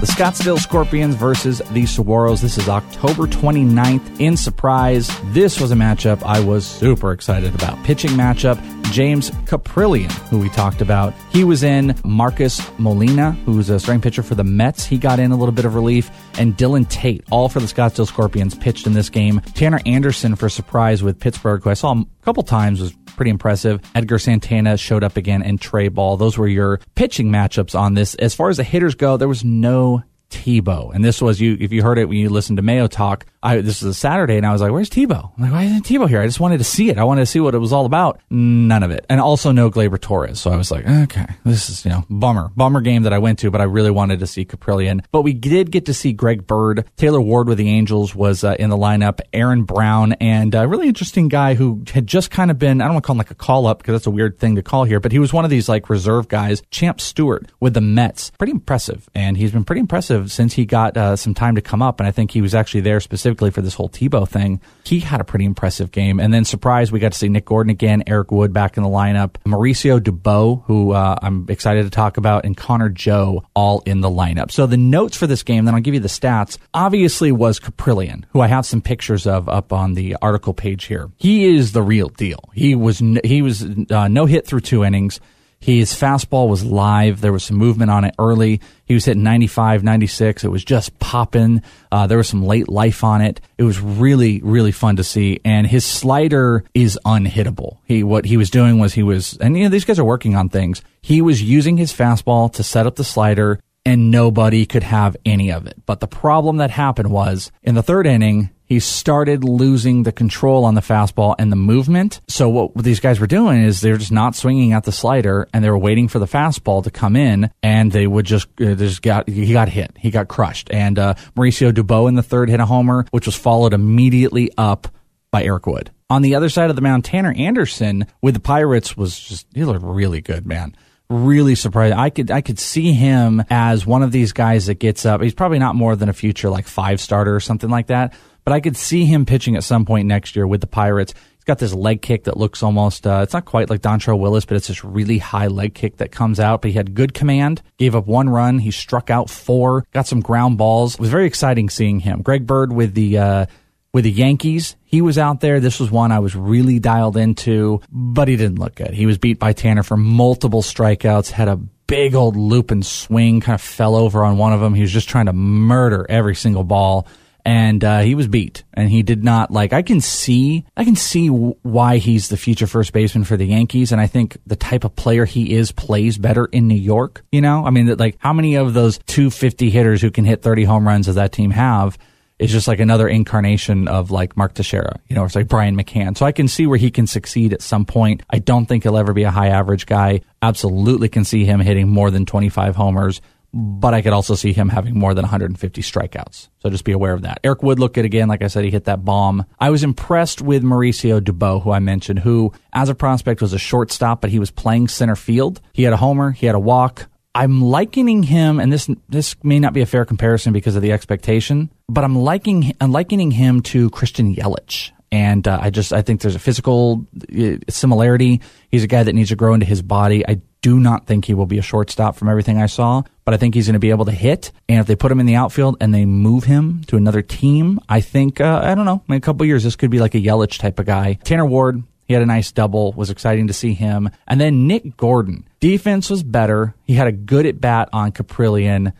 The 0.02 0.08
Scottsdale 0.08 0.58
Scorpions 0.58 1.14
versus 1.14 1.58
the 1.58 1.84
Saguaros. 1.84 2.40
This 2.40 2.58
is 2.58 2.68
October 2.68 3.26
29th 3.26 4.20
in 4.20 4.36
Surprise. 4.36 5.08
This 5.26 5.60
was 5.60 5.70
a 5.70 5.76
matchup 5.76 6.22
I 6.24 6.40
was 6.40 6.66
super 6.66 7.12
excited 7.12 7.54
about. 7.54 7.82
Pitching 7.84 8.10
matchup. 8.12 8.60
James 8.90 9.30
Kaprielian, 9.46 10.10
who 10.28 10.38
we 10.38 10.50
talked 10.50 10.82
about. 10.82 11.14
He 11.30 11.44
was 11.44 11.62
in 11.62 11.98
Marcus 12.04 12.60
Molina, 12.78 13.32
who's 13.46 13.70
a 13.70 13.80
starting 13.80 14.02
pitcher 14.02 14.22
for 14.22 14.34
the 14.34 14.44
Mets. 14.44 14.84
He 14.84 14.98
got 14.98 15.18
in 15.18 15.32
a 15.32 15.36
little 15.36 15.54
bit 15.54 15.64
of 15.64 15.74
relief. 15.74 16.10
And 16.36 16.56
Dylan 16.56 16.88
Tate, 16.88 17.24
all 17.30 17.48
for 17.48 17.60
the 17.60 17.66
Scottsdale 17.66 18.06
Scorpions, 18.06 18.54
pitched 18.54 18.86
in 18.86 18.92
this 18.92 19.08
game. 19.08 19.40
Tanner 19.54 19.80
Anderson 19.86 20.36
for 20.36 20.48
surprise 20.48 21.02
with 21.02 21.18
Pittsburgh, 21.20 21.62
who 21.62 21.70
I 21.70 21.74
saw 21.74 21.94
a 21.94 22.04
couple 22.22 22.42
times, 22.42 22.80
was 22.80 22.92
pretty 23.22 23.30
impressive. 23.30 23.80
Edgar 23.94 24.18
Santana 24.18 24.76
showed 24.76 25.04
up 25.04 25.16
again 25.16 25.44
and 25.44 25.60
Trey 25.60 25.86
Ball. 25.86 26.16
Those 26.16 26.36
were 26.36 26.48
your 26.48 26.80
pitching 26.96 27.28
matchups 27.28 27.78
on 27.78 27.94
this. 27.94 28.16
As 28.16 28.34
far 28.34 28.50
as 28.50 28.56
the 28.56 28.64
hitters 28.64 28.96
go, 28.96 29.16
there 29.16 29.28
was 29.28 29.44
no 29.44 30.02
Tebow. 30.28 30.92
And 30.92 31.04
this 31.04 31.22
was 31.22 31.40
you, 31.40 31.56
if 31.60 31.70
you 31.70 31.84
heard 31.84 31.98
it 31.98 32.08
when 32.08 32.18
you 32.18 32.30
listened 32.30 32.56
to 32.56 32.64
Mayo 32.64 32.88
talk, 32.88 33.24
I, 33.42 33.60
this 33.60 33.82
is 33.82 33.88
a 33.88 33.94
Saturday 33.94 34.36
and 34.36 34.46
I 34.46 34.52
was 34.52 34.62
like, 34.62 34.70
where's 34.70 34.88
Tebow? 34.88 35.32
I'm 35.36 35.42
like, 35.42 35.52
why 35.52 35.64
isn't 35.64 35.84
Tebow 35.84 36.08
here? 36.08 36.20
I 36.20 36.26
just 36.26 36.40
wanted 36.40 36.58
to 36.58 36.64
see 36.64 36.90
it. 36.90 36.98
I 36.98 37.04
wanted 37.04 37.22
to 37.22 37.26
see 37.26 37.40
what 37.40 37.54
it 37.54 37.58
was 37.58 37.72
all 37.72 37.86
about. 37.86 38.20
None 38.30 38.82
of 38.82 38.90
it. 38.90 39.04
And 39.08 39.20
also 39.20 39.50
no 39.50 39.70
Gleyber 39.70 40.00
Torres. 40.00 40.40
So 40.40 40.52
I 40.52 40.56
was 40.56 40.70
like, 40.70 40.86
okay, 40.86 41.26
this 41.44 41.68
is, 41.68 41.84
you 41.84 41.90
know, 41.90 42.04
bummer, 42.08 42.50
bummer 42.54 42.80
game 42.80 43.02
that 43.02 43.12
I 43.12 43.18
went 43.18 43.40
to, 43.40 43.50
but 43.50 43.60
I 43.60 43.64
really 43.64 43.90
wanted 43.90 44.20
to 44.20 44.26
see 44.26 44.44
Kaprielian. 44.44 45.04
But 45.10 45.22
we 45.22 45.32
did 45.32 45.72
get 45.72 45.86
to 45.86 45.94
see 45.94 46.12
Greg 46.12 46.46
Bird. 46.46 46.88
Taylor 46.96 47.20
Ward 47.20 47.48
with 47.48 47.58
the 47.58 47.68
Angels 47.68 48.14
was 48.14 48.44
uh, 48.44 48.54
in 48.58 48.70
the 48.70 48.76
lineup. 48.76 49.20
Aaron 49.32 49.64
Brown 49.64 50.12
and 50.14 50.54
a 50.54 50.68
really 50.68 50.86
interesting 50.86 51.28
guy 51.28 51.54
who 51.54 51.82
had 51.92 52.06
just 52.06 52.30
kind 52.30 52.50
of 52.50 52.58
been, 52.58 52.80
I 52.80 52.84
don't 52.84 52.94
want 52.94 53.04
to 53.04 53.06
call 53.06 53.14
him 53.14 53.18
like 53.18 53.30
a 53.32 53.34
call 53.34 53.66
up 53.66 53.78
because 53.78 53.94
that's 53.94 54.06
a 54.06 54.10
weird 54.10 54.38
thing 54.38 54.54
to 54.54 54.62
call 54.62 54.84
here, 54.84 55.00
but 55.00 55.10
he 55.10 55.18
was 55.18 55.32
one 55.32 55.44
of 55.44 55.50
these 55.50 55.68
like 55.68 55.90
reserve 55.90 56.28
guys, 56.28 56.62
Champ 56.70 57.00
Stewart 57.00 57.50
with 57.58 57.74
the 57.74 57.80
Mets. 57.80 58.30
Pretty 58.38 58.52
impressive. 58.52 59.08
And 59.14 59.36
he's 59.36 59.50
been 59.50 59.64
pretty 59.64 59.80
impressive 59.80 60.30
since 60.30 60.54
he 60.54 60.64
got 60.64 60.96
uh, 60.96 61.16
some 61.16 61.34
time 61.34 61.56
to 61.56 61.60
come 61.60 61.82
up. 61.82 61.98
And 61.98 62.06
I 62.06 62.12
think 62.12 62.30
he 62.30 62.40
was 62.40 62.54
actually 62.54 62.82
there 62.82 63.00
specifically 63.00 63.31
for 63.50 63.62
this 63.62 63.74
whole 63.74 63.88
Tebow 63.88 64.28
thing. 64.28 64.60
He 64.84 65.00
had 65.00 65.20
a 65.20 65.24
pretty 65.24 65.44
impressive 65.44 65.90
game. 65.90 66.20
And 66.20 66.32
then, 66.32 66.44
surprise, 66.44 66.92
we 66.92 67.00
got 67.00 67.12
to 67.12 67.18
see 67.18 67.28
Nick 67.28 67.46
Gordon 67.46 67.70
again, 67.70 68.02
Eric 68.06 68.30
Wood 68.30 68.52
back 68.52 68.76
in 68.76 68.82
the 68.82 68.88
lineup, 68.88 69.34
Mauricio 69.44 70.00
Dubon, 70.00 70.64
who 70.66 70.92
uh, 70.92 71.16
I'm 71.22 71.46
excited 71.48 71.84
to 71.84 71.90
talk 71.90 72.16
about, 72.16 72.44
and 72.44 72.56
Connor 72.56 72.88
Joe 72.88 73.44
all 73.54 73.82
in 73.86 74.00
the 74.00 74.10
lineup. 74.10 74.50
So 74.50 74.66
the 74.66 74.76
notes 74.76 75.16
for 75.16 75.26
this 75.26 75.42
game, 75.42 75.64
then 75.64 75.74
I'll 75.74 75.80
give 75.80 75.94
you 75.94 76.00
the 76.00 76.08
stats, 76.08 76.58
obviously 76.74 77.32
was 77.32 77.60
Kaprielian, 77.60 78.24
who 78.30 78.40
I 78.40 78.48
have 78.48 78.66
some 78.66 78.80
pictures 78.80 79.26
of 79.26 79.48
up 79.48 79.72
on 79.72 79.94
the 79.94 80.16
article 80.20 80.54
page 80.54 80.84
here. 80.84 81.10
He 81.18 81.56
is 81.56 81.72
the 81.72 81.82
real 81.82 82.08
deal. 82.08 82.50
He 82.54 82.74
was, 82.74 83.02
he 83.24 83.42
was 83.42 83.64
uh, 83.90 84.08
no 84.08 84.26
hit 84.26 84.46
through 84.46 84.60
two 84.60 84.84
innings. 84.84 85.20
His 85.62 85.94
fastball 85.94 86.48
was 86.48 86.64
live. 86.64 87.20
There 87.20 87.32
was 87.32 87.44
some 87.44 87.56
movement 87.56 87.92
on 87.92 88.04
it 88.04 88.16
early. 88.18 88.60
He 88.84 88.94
was 88.94 89.04
hitting 89.04 89.22
95, 89.22 89.84
96. 89.84 90.42
It 90.42 90.48
was 90.48 90.64
just 90.64 90.98
popping. 90.98 91.62
Uh, 91.92 92.08
there 92.08 92.18
was 92.18 92.28
some 92.28 92.44
late 92.44 92.68
life 92.68 93.04
on 93.04 93.20
it. 93.20 93.40
It 93.58 93.62
was 93.62 93.80
really, 93.80 94.40
really 94.42 94.72
fun 94.72 94.96
to 94.96 95.04
see. 95.04 95.38
And 95.44 95.64
his 95.68 95.86
slider 95.86 96.64
is 96.74 96.98
unhittable. 97.04 97.76
He, 97.84 98.02
what 98.02 98.24
he 98.24 98.36
was 98.36 98.50
doing 98.50 98.80
was 98.80 98.94
he 98.94 99.04
was, 99.04 99.38
and 99.38 99.56
you 99.56 99.62
know, 99.62 99.70
these 99.70 99.84
guys 99.84 100.00
are 100.00 100.04
working 100.04 100.34
on 100.34 100.48
things. 100.48 100.82
He 101.00 101.22
was 101.22 101.40
using 101.40 101.76
his 101.76 101.92
fastball 101.92 102.52
to 102.54 102.64
set 102.64 102.88
up 102.88 102.96
the 102.96 103.04
slider 103.04 103.60
and 103.84 104.10
nobody 104.10 104.66
could 104.66 104.82
have 104.82 105.16
any 105.24 105.52
of 105.52 105.68
it. 105.68 105.76
But 105.86 106.00
the 106.00 106.08
problem 106.08 106.56
that 106.56 106.70
happened 106.70 107.10
was 107.12 107.52
in 107.62 107.76
the 107.76 107.82
third 107.84 108.06
inning, 108.06 108.50
he 108.72 108.80
started 108.80 109.44
losing 109.44 110.02
the 110.02 110.12
control 110.12 110.64
on 110.64 110.74
the 110.74 110.80
fastball 110.80 111.34
and 111.38 111.52
the 111.52 111.56
movement. 111.56 112.22
So 112.26 112.48
what 112.48 112.74
these 112.74 113.00
guys 113.00 113.20
were 113.20 113.26
doing 113.26 113.62
is 113.62 113.82
they're 113.82 113.98
just 113.98 114.10
not 114.10 114.34
swinging 114.34 114.72
at 114.72 114.84
the 114.84 114.92
slider 114.92 115.46
and 115.52 115.62
they 115.62 115.68
were 115.68 115.76
waiting 115.78 116.08
for 116.08 116.18
the 116.18 116.26
fastball 116.26 116.82
to 116.84 116.90
come 116.90 117.14
in 117.14 117.50
and 117.62 117.92
they 117.92 118.06
would 118.06 118.24
just, 118.24 118.48
uh, 118.62 118.74
just 118.74 119.02
got, 119.02 119.28
he 119.28 119.52
got 119.52 119.68
hit. 119.68 119.94
He 119.98 120.10
got 120.10 120.28
crushed. 120.28 120.70
And, 120.72 120.98
uh, 120.98 121.14
Mauricio 121.36 121.70
Dubon 121.70 122.08
in 122.08 122.14
the 122.14 122.22
third 122.22 122.48
hit 122.48 122.60
a 122.60 122.66
homer, 122.66 123.04
which 123.10 123.26
was 123.26 123.36
followed 123.36 123.74
immediately 123.74 124.50
up 124.56 124.88
by 125.30 125.44
Eric 125.44 125.66
Wood. 125.66 125.90
On 126.08 126.22
the 126.22 126.34
other 126.34 126.48
side 126.48 126.70
of 126.70 126.76
the 126.76 126.82
mound, 126.82 127.04
Tanner 127.04 127.34
Anderson 127.36 128.06
with 128.22 128.32
the 128.32 128.40
Pirates 128.40 128.96
was 128.96 129.20
just, 129.20 129.46
he 129.54 129.64
looked 129.64 129.84
really 129.84 130.22
good, 130.22 130.46
man 130.46 130.74
really 131.10 131.54
surprised. 131.54 131.94
I 131.94 132.08
could 132.08 132.30
I 132.30 132.40
could 132.40 132.58
see 132.58 132.94
him 132.94 133.44
as 133.50 133.84
one 133.84 134.02
of 134.02 134.12
these 134.12 134.32
guys 134.32 134.64
that 134.64 134.76
gets 134.76 135.04
up. 135.04 135.20
He's 135.20 135.34
probably 135.34 135.58
not 135.58 135.74
more 135.74 135.94
than 135.94 136.08
a 136.08 136.14
future 136.14 136.48
like 136.48 136.66
five 136.66 137.02
starter 137.02 137.36
or 137.36 137.40
something 137.40 137.68
like 137.68 137.88
that 137.88 138.14
but 138.44 138.52
I 138.52 138.60
could 138.60 138.76
see 138.76 139.04
him 139.04 139.26
pitching 139.26 139.56
at 139.56 139.64
some 139.64 139.84
point 139.84 140.06
next 140.06 140.36
year 140.36 140.46
with 140.46 140.60
the 140.60 140.66
Pirates. 140.66 141.14
He's 141.34 141.44
got 141.44 141.58
this 141.58 141.74
leg 141.74 142.02
kick 142.02 142.24
that 142.24 142.36
looks 142.36 142.62
almost, 142.62 143.06
uh, 143.06 143.20
it's 143.22 143.32
not 143.32 143.46
quite 143.46 143.68
like 143.68 143.80
Dontrelle 143.80 144.18
Willis, 144.18 144.44
but 144.44 144.56
it's 144.56 144.68
this 144.68 144.84
really 144.84 145.18
high 145.18 145.48
leg 145.48 145.74
kick 145.74 145.96
that 145.96 146.12
comes 146.12 146.38
out. 146.38 146.62
But 146.62 146.70
he 146.70 146.76
had 146.76 146.94
good 146.94 147.14
command, 147.14 147.62
gave 147.78 147.96
up 147.96 148.06
one 148.06 148.28
run. 148.28 148.60
He 148.60 148.70
struck 148.70 149.10
out 149.10 149.28
four, 149.28 149.84
got 149.92 150.06
some 150.06 150.20
ground 150.20 150.56
balls. 150.56 150.94
It 150.94 151.00
was 151.00 151.10
very 151.10 151.26
exciting 151.26 151.68
seeing 151.68 151.98
him. 151.98 152.22
Greg 152.22 152.46
Bird 152.46 152.72
with 152.72 152.94
the, 152.94 153.18
uh, 153.18 153.46
with 153.92 154.04
the 154.04 154.12
Yankees, 154.12 154.76
he 154.84 155.02
was 155.02 155.18
out 155.18 155.40
there. 155.40 155.60
This 155.60 155.80
was 155.80 155.90
one 155.90 156.12
I 156.12 156.20
was 156.20 156.34
really 156.36 156.78
dialed 156.78 157.16
into, 157.16 157.80
but 157.90 158.28
he 158.28 158.36
didn't 158.36 158.58
look 158.58 158.76
good. 158.76 158.94
He 158.94 159.06
was 159.06 159.18
beat 159.18 159.38
by 159.38 159.52
Tanner 159.52 159.82
for 159.82 159.96
multiple 159.96 160.62
strikeouts, 160.62 161.30
had 161.30 161.48
a 161.48 161.56
big 161.56 162.14
old 162.14 162.36
loop 162.36 162.70
and 162.70 162.86
swing, 162.86 163.40
kind 163.40 163.54
of 163.54 163.60
fell 163.60 163.96
over 163.96 164.24
on 164.24 164.38
one 164.38 164.52
of 164.52 164.60
them. 164.60 164.74
He 164.74 164.80
was 164.80 164.92
just 164.92 165.08
trying 165.08 165.26
to 165.26 165.32
murder 165.32 166.06
every 166.08 166.34
single 166.34 166.64
ball 166.64 167.06
and 167.44 167.82
uh, 167.82 168.00
he 168.00 168.14
was 168.14 168.28
beat 168.28 168.64
and 168.74 168.88
he 168.88 169.02
did 169.02 169.24
not 169.24 169.50
like 169.50 169.72
i 169.72 169.82
can 169.82 170.00
see 170.00 170.64
i 170.76 170.84
can 170.84 170.96
see 170.96 171.28
why 171.28 171.96
he's 171.96 172.28
the 172.28 172.36
future 172.36 172.66
first 172.66 172.92
baseman 172.92 173.24
for 173.24 173.36
the 173.36 173.46
yankees 173.46 173.92
and 173.92 174.00
i 174.00 174.06
think 174.06 174.36
the 174.46 174.56
type 174.56 174.84
of 174.84 174.94
player 174.94 175.24
he 175.24 175.54
is 175.54 175.72
plays 175.72 176.18
better 176.18 176.46
in 176.46 176.68
new 176.68 176.74
york 176.74 177.24
you 177.32 177.40
know 177.40 177.64
i 177.66 177.70
mean 177.70 177.86
like 177.96 178.16
how 178.18 178.32
many 178.32 178.54
of 178.54 178.74
those 178.74 178.98
250 179.06 179.70
hitters 179.70 180.00
who 180.00 180.10
can 180.10 180.24
hit 180.24 180.42
30 180.42 180.64
home 180.64 180.86
runs 180.86 181.06
does 181.06 181.16
that 181.16 181.32
team 181.32 181.50
have 181.50 181.98
is 182.42 182.50
just 182.50 182.66
like 182.66 182.80
another 182.80 183.06
incarnation 183.06 183.86
of 183.86 184.10
like 184.10 184.36
Mark 184.36 184.54
Teixeira. 184.54 184.98
You 185.08 185.14
know, 185.14 185.24
it's 185.24 185.36
like 185.36 185.46
Brian 185.46 185.76
McCann. 185.76 186.16
So 186.16 186.26
I 186.26 186.32
can 186.32 186.48
see 186.48 186.66
where 186.66 186.78
he 186.78 186.90
can 186.90 187.06
succeed 187.06 187.52
at 187.52 187.62
some 187.62 187.84
point. 187.84 188.24
I 188.30 188.40
don't 188.40 188.66
think 188.66 188.82
he'll 188.82 188.96
ever 188.96 189.12
be 189.12 189.22
a 189.22 189.30
high 189.30 189.48
average 189.48 189.86
guy. 189.86 190.22
Absolutely 190.40 191.08
can 191.08 191.24
see 191.24 191.44
him 191.44 191.60
hitting 191.60 191.88
more 191.88 192.10
than 192.10 192.26
25 192.26 192.74
homers 192.74 193.20
but 193.54 193.92
I 193.92 194.02
could 194.02 194.12
also 194.12 194.34
see 194.34 194.52
him 194.52 194.68
having 194.68 194.98
more 194.98 195.14
than 195.14 195.22
150 195.22 195.82
strikeouts. 195.82 196.48
So 196.60 196.70
just 196.70 196.84
be 196.84 196.92
aware 196.92 197.12
of 197.12 197.22
that. 197.22 197.40
Eric 197.44 197.62
Wood 197.62 197.78
looked 197.78 197.94
good 197.94 198.04
again. 198.04 198.28
Like 198.28 198.42
I 198.42 198.46
said, 198.46 198.64
he 198.64 198.70
hit 198.70 198.84
that 198.84 199.04
bomb. 199.04 199.44
I 199.60 199.70
was 199.70 199.84
impressed 199.84 200.40
with 200.40 200.62
Mauricio 200.62 201.20
Dubon, 201.20 201.62
who 201.62 201.70
I 201.70 201.78
mentioned, 201.78 202.20
who 202.20 202.52
as 202.72 202.88
a 202.88 202.94
prospect 202.94 203.42
was 203.42 203.52
a 203.52 203.58
shortstop, 203.58 204.20
but 204.20 204.30
he 204.30 204.38
was 204.38 204.50
playing 204.50 204.88
center 204.88 205.16
field. 205.16 205.60
He 205.72 205.82
had 205.82 205.92
a 205.92 205.98
homer, 205.98 206.30
he 206.30 206.46
had 206.46 206.54
a 206.54 206.60
walk. 206.60 207.08
I'm 207.34 207.62
likening 207.62 208.22
him, 208.22 208.60
and 208.60 208.70
this 208.70 208.90
this 209.08 209.36
may 209.42 209.58
not 209.58 209.72
be 209.72 209.80
a 209.80 209.86
fair 209.86 210.04
comparison 210.04 210.52
because 210.52 210.76
of 210.76 210.82
the 210.82 210.92
expectation, 210.92 211.70
but 211.88 212.04
I'm 212.04 212.16
liking 212.16 212.74
I'm 212.78 212.92
likening 212.92 213.30
him 213.30 213.62
to 213.62 213.88
Christian 213.90 214.34
Yelich. 214.34 214.90
And 215.10 215.46
uh, 215.46 215.58
I 215.60 215.70
just 215.70 215.92
I 215.92 216.02
think 216.02 216.20
there's 216.20 216.34
a 216.34 216.38
physical 216.38 217.06
uh, 217.38 217.56
similarity. 217.68 218.42
He's 218.70 218.84
a 218.84 218.86
guy 218.86 219.02
that 219.02 219.14
needs 219.14 219.30
to 219.30 219.36
grow 219.36 219.54
into 219.54 219.66
his 219.66 219.80
body. 219.80 220.26
I 220.26 220.40
do 220.62 220.78
not 220.78 221.06
think 221.06 221.24
he 221.24 221.34
will 221.34 221.46
be 221.46 221.58
a 221.58 221.62
shortstop 221.62 222.16
from 222.16 222.28
everything 222.28 222.56
I 222.56 222.66
saw, 222.66 223.02
but 223.24 223.34
I 223.34 223.36
think 223.36 223.54
he's 223.54 223.66
going 223.66 223.74
to 223.74 223.80
be 223.80 223.90
able 223.90 224.04
to 224.06 224.12
hit. 224.12 224.52
And 224.68 224.78
if 224.78 224.86
they 224.86 224.96
put 224.96 225.12
him 225.12 225.20
in 225.20 225.26
the 225.26 225.34
outfield 225.34 225.76
and 225.80 225.92
they 225.92 226.06
move 226.06 226.44
him 226.44 226.82
to 226.86 226.96
another 226.96 227.20
team, 227.20 227.80
I 227.88 228.00
think, 228.00 228.40
uh, 228.40 228.62
I 228.62 228.74
don't 228.74 228.84
know, 228.84 229.02
in 229.08 229.16
a 229.16 229.20
couple 229.20 229.44
years, 229.44 229.64
this 229.64 229.76
could 229.76 229.90
be 229.90 229.98
like 229.98 230.14
a 230.14 230.20
Yelich 230.20 230.58
type 230.58 230.78
of 230.78 230.86
guy. 230.86 231.14
Tanner 231.24 231.44
Ward, 231.44 231.82
he 232.06 232.14
had 232.14 232.22
a 232.22 232.26
nice 232.26 232.52
double, 232.52 232.92
was 232.92 233.10
exciting 233.10 233.48
to 233.48 233.52
see 233.52 233.74
him. 233.74 234.08
And 234.26 234.40
then 234.40 234.68
Nick 234.68 234.96
Gordon. 234.96 235.48
Defense 235.58 236.08
was 236.08 236.22
better. 236.22 236.74
He 236.84 236.94
had 236.94 237.08
a 237.08 237.12
good 237.12 237.44
at 237.44 237.60
bat 237.60 237.88
on 237.92 238.12
Kaprielian, 238.12 238.92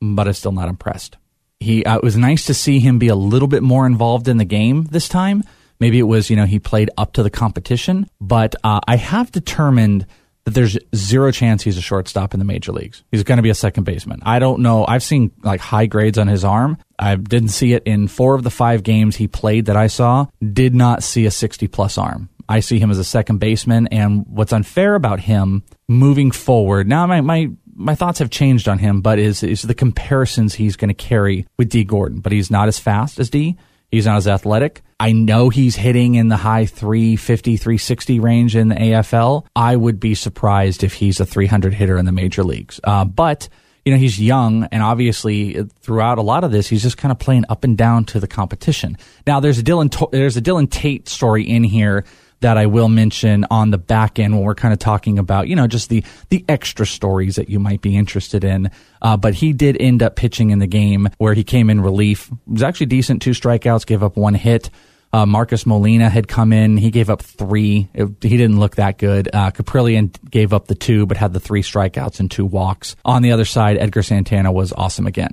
but 0.00 0.26
I'm 0.26 0.32
still 0.32 0.52
not 0.52 0.68
impressed. 0.68 1.18
He, 1.60 1.84
uh, 1.84 1.98
it 1.98 2.02
was 2.02 2.16
nice 2.16 2.46
to 2.46 2.54
see 2.54 2.80
him 2.80 2.98
be 2.98 3.08
a 3.08 3.14
little 3.14 3.48
bit 3.48 3.62
more 3.62 3.86
involved 3.86 4.28
in 4.28 4.38
the 4.38 4.44
game 4.46 4.84
this 4.84 5.08
time. 5.08 5.44
Maybe 5.78 5.98
it 5.98 6.04
was, 6.04 6.30
you 6.30 6.36
know, 6.36 6.46
he 6.46 6.58
played 6.58 6.90
up 6.96 7.12
to 7.14 7.22
the 7.22 7.30
competition, 7.30 8.08
but 8.18 8.54
uh, 8.64 8.80
I 8.88 8.96
have 8.96 9.30
determined– 9.30 10.06
that 10.44 10.54
there's 10.54 10.76
zero 10.94 11.30
chance 11.30 11.62
he's 11.62 11.78
a 11.78 11.82
shortstop 11.82 12.34
in 12.34 12.40
the 12.40 12.44
major 12.44 12.72
leagues. 12.72 13.04
He's 13.12 13.22
going 13.22 13.36
to 13.36 13.42
be 13.42 13.50
a 13.50 13.54
second 13.54 13.84
baseman. 13.84 14.20
I 14.24 14.38
don't 14.38 14.60
know. 14.60 14.84
I've 14.86 15.02
seen 15.02 15.30
like 15.42 15.60
high 15.60 15.86
grades 15.86 16.18
on 16.18 16.26
his 16.26 16.44
arm. 16.44 16.78
I 16.98 17.14
didn't 17.16 17.50
see 17.50 17.74
it 17.74 17.84
in 17.84 18.08
four 18.08 18.34
of 18.34 18.42
the 18.42 18.50
five 18.50 18.82
games 18.82 19.16
he 19.16 19.28
played 19.28 19.66
that 19.66 19.76
I 19.76 19.86
saw. 19.86 20.26
Did 20.52 20.74
not 20.74 21.02
see 21.02 21.26
a 21.26 21.30
60 21.30 21.68
plus 21.68 21.96
arm. 21.96 22.28
I 22.48 22.60
see 22.60 22.78
him 22.78 22.90
as 22.90 22.98
a 22.98 23.04
second 23.04 23.38
baseman. 23.38 23.86
And 23.88 24.26
what's 24.26 24.52
unfair 24.52 24.94
about 24.94 25.20
him 25.20 25.62
moving 25.88 26.30
forward, 26.30 26.88
now 26.88 27.06
my, 27.06 27.20
my, 27.20 27.50
my 27.74 27.94
thoughts 27.94 28.18
have 28.18 28.30
changed 28.30 28.68
on 28.68 28.78
him, 28.78 29.00
but 29.00 29.18
is, 29.18 29.42
is 29.42 29.62
the 29.62 29.74
comparisons 29.74 30.54
he's 30.54 30.76
going 30.76 30.88
to 30.88 30.94
carry 30.94 31.46
with 31.56 31.68
Dee 31.68 31.84
Gordon. 31.84 32.20
But 32.20 32.32
he's 32.32 32.50
not 32.50 32.68
as 32.68 32.78
fast 32.78 33.18
as 33.20 33.30
Dee. 33.30 33.56
He's 33.92 34.06
not 34.06 34.16
as 34.16 34.26
athletic. 34.26 34.82
I 34.98 35.12
know 35.12 35.50
he's 35.50 35.76
hitting 35.76 36.14
in 36.14 36.28
the 36.28 36.36
high 36.38 36.64
350, 36.64 37.58
360 37.58 38.20
range 38.20 38.56
in 38.56 38.68
the 38.68 38.74
AFL. 38.74 39.44
I 39.54 39.76
would 39.76 40.00
be 40.00 40.14
surprised 40.14 40.82
if 40.82 40.94
he's 40.94 41.20
a 41.20 41.26
300 41.26 41.74
hitter 41.74 41.98
in 41.98 42.06
the 42.06 42.12
major 42.12 42.42
leagues. 42.42 42.80
Uh, 42.82 43.04
but 43.04 43.50
you 43.84 43.92
know, 43.92 43.98
he's 43.98 44.20
young 44.20 44.64
and 44.72 44.82
obviously 44.82 45.58
uh, 45.58 45.64
throughout 45.80 46.16
a 46.16 46.22
lot 46.22 46.42
of 46.42 46.52
this, 46.52 46.68
he's 46.68 46.82
just 46.82 46.96
kind 46.96 47.12
of 47.12 47.18
playing 47.18 47.44
up 47.50 47.64
and 47.64 47.76
down 47.76 48.04
to 48.06 48.20
the 48.20 48.28
competition. 48.28 48.96
Now 49.26 49.40
there's 49.40 49.58
a 49.58 49.62
Dylan, 49.62 50.10
there's 50.10 50.36
a 50.36 50.42
Dylan 50.42 50.70
Tate 50.70 51.08
story 51.08 51.42
in 51.42 51.62
here 51.62 52.04
that 52.42 52.58
I 52.58 52.66
will 52.66 52.88
mention 52.88 53.46
on 53.50 53.70
the 53.70 53.78
back 53.78 54.18
end 54.18 54.34
when 54.34 54.44
we're 54.44 54.54
kind 54.54 54.72
of 54.72 54.78
talking 54.78 55.18
about, 55.18 55.48
you 55.48 55.56
know, 55.56 55.66
just 55.66 55.88
the, 55.88 56.04
the 56.28 56.44
extra 56.48 56.86
stories 56.86 57.36
that 57.36 57.48
you 57.48 57.58
might 57.58 57.80
be 57.80 57.96
interested 57.96 58.44
in. 58.44 58.70
Uh, 59.00 59.16
but 59.16 59.34
he 59.34 59.52
did 59.52 59.76
end 59.80 60.02
up 60.02 60.14
pitching 60.14 60.50
in 60.50 60.58
the 60.58 60.66
game 60.66 61.08
where 61.18 61.34
he 61.34 61.42
came 61.44 61.70
in 61.70 61.80
relief. 61.80 62.30
It 62.30 62.52
was 62.52 62.62
actually 62.62 62.86
decent, 62.86 63.22
two 63.22 63.30
strikeouts, 63.30 63.86
gave 63.86 64.02
up 64.02 64.16
one 64.16 64.34
hit. 64.34 64.70
Uh, 65.14 65.26
Marcus 65.26 65.66
Molina 65.66 66.08
had 66.08 66.26
come 66.26 66.52
in. 66.54 66.78
He 66.78 66.90
gave 66.90 67.10
up 67.10 67.20
three. 67.20 67.88
It, 67.92 68.08
he 68.22 68.36
didn't 68.36 68.58
look 68.58 68.76
that 68.76 68.96
good. 68.96 69.28
Uh, 69.32 69.50
Kaprielian 69.50 70.10
gave 70.30 70.54
up 70.54 70.68
the 70.68 70.74
two, 70.74 71.04
but 71.04 71.18
had 71.18 71.34
the 71.34 71.40
three 71.40 71.62
strikeouts 71.62 72.18
and 72.18 72.30
two 72.30 72.46
walks. 72.46 72.96
On 73.04 73.20
the 73.20 73.32
other 73.32 73.44
side, 73.44 73.76
Edgar 73.76 74.02
Santana 74.02 74.50
was 74.50 74.72
awesome 74.72 75.06
again. 75.06 75.30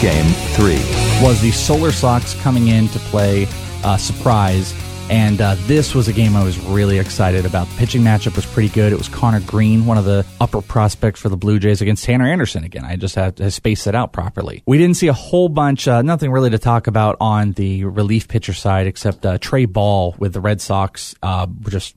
Game 0.00 0.26
three. 0.54 1.01
Was 1.22 1.40
the 1.40 1.52
Solar 1.52 1.92
Sox 1.92 2.34
coming 2.42 2.68
in 2.68 2.88
to 2.88 2.98
play 2.98 3.46
uh, 3.84 3.96
surprise 3.96 4.74
and 5.12 5.40
uh, 5.42 5.56
this 5.66 5.94
was 5.94 6.08
a 6.08 6.12
game 6.12 6.34
I 6.36 6.42
was 6.42 6.58
really 6.58 6.98
excited 6.98 7.44
about. 7.44 7.68
The 7.68 7.76
pitching 7.76 8.02
matchup 8.02 8.34
was 8.34 8.46
pretty 8.46 8.70
good. 8.70 8.92
It 8.92 8.96
was 8.96 9.08
Conner 9.08 9.40
Greene, 9.40 9.84
one 9.84 9.98
of 9.98 10.04
the 10.04 10.24
upper 10.40 10.62
prospects 10.62 11.20
for 11.20 11.28
the 11.28 11.36
Blue 11.36 11.58
Jays, 11.58 11.82
against 11.82 12.04
Tanner 12.04 12.26
Anderson 12.26 12.64
again. 12.64 12.84
I 12.84 12.96
just 12.96 13.14
had 13.14 13.36
to 13.36 13.50
space 13.50 13.86
it 13.86 13.94
out 13.94 14.12
properly. 14.12 14.62
We 14.66 14.78
didn't 14.78 14.96
see 14.96 15.08
a 15.08 15.12
whole 15.12 15.50
bunch, 15.50 15.86
uh, 15.86 16.00
nothing 16.02 16.32
really 16.32 16.50
to 16.50 16.58
talk 16.58 16.86
about 16.86 17.18
on 17.20 17.52
the 17.52 17.84
relief 17.84 18.26
pitcher 18.26 18.54
side, 18.54 18.86
except 18.86 19.26
uh, 19.26 19.36
Trey 19.38 19.66
Ball 19.66 20.14
with 20.18 20.32
the 20.32 20.40
Red 20.40 20.60
Sox 20.60 21.14
uh, 21.22 21.46
just 21.68 21.94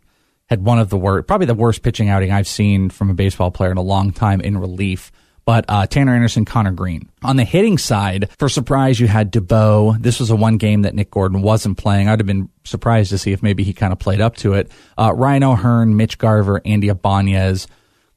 had 0.47 0.63
one 0.63 0.77
of 0.79 0.89
the 0.89 0.97
worst, 0.97 1.25
probably 1.25 1.47
the 1.47 1.53
worst 1.53 1.83
pitching 1.83 2.09
outing 2.09 2.31
I've 2.31 2.47
seen 2.47 2.89
from 2.89 3.09
a 3.09 3.13
baseball 3.13 3.49
player 3.49 3.71
in 3.71 3.77
a 3.77 3.81
long 3.81 4.11
time 4.11 4.41
in 4.41 4.57
relief 4.57 5.11
but 5.45 5.65
uh, 5.69 5.85
Tanner 5.87 6.13
Anderson, 6.15 6.43
Conner 6.43 6.71
Greene. 6.71 7.09
On 7.23 7.35
the 7.35 7.43
hitting 7.43 7.77
side, 7.77 8.29
for 8.39 8.49
surprise, 8.49 8.99
you 8.99 9.07
had 9.07 9.31
DeBow. 9.31 10.01
This 10.01 10.19
was 10.19 10.31
a 10.31 10.35
one 10.35 10.57
game 10.57 10.81
that 10.81 10.95
Nick 10.95 11.11
Gordon 11.11 11.41
wasn't 11.41 11.77
playing. 11.77 12.09
I'd 12.09 12.19
have 12.19 12.27
been 12.27 12.49
surprised 12.63 13.11
to 13.11 13.17
see 13.17 13.31
if 13.31 13.43
maybe 13.43 13.63
he 13.63 13.73
kind 13.73 13.93
of 13.93 13.99
played 13.99 14.21
up 14.21 14.35
to 14.37 14.53
it. 14.53 14.71
Uh, 14.97 15.13
Ryan 15.13 15.43
O'Hearn, 15.43 15.95
Mitch 15.95 16.17
Garver, 16.17 16.61
Andy 16.65 16.89
Ibanez. 16.89 17.67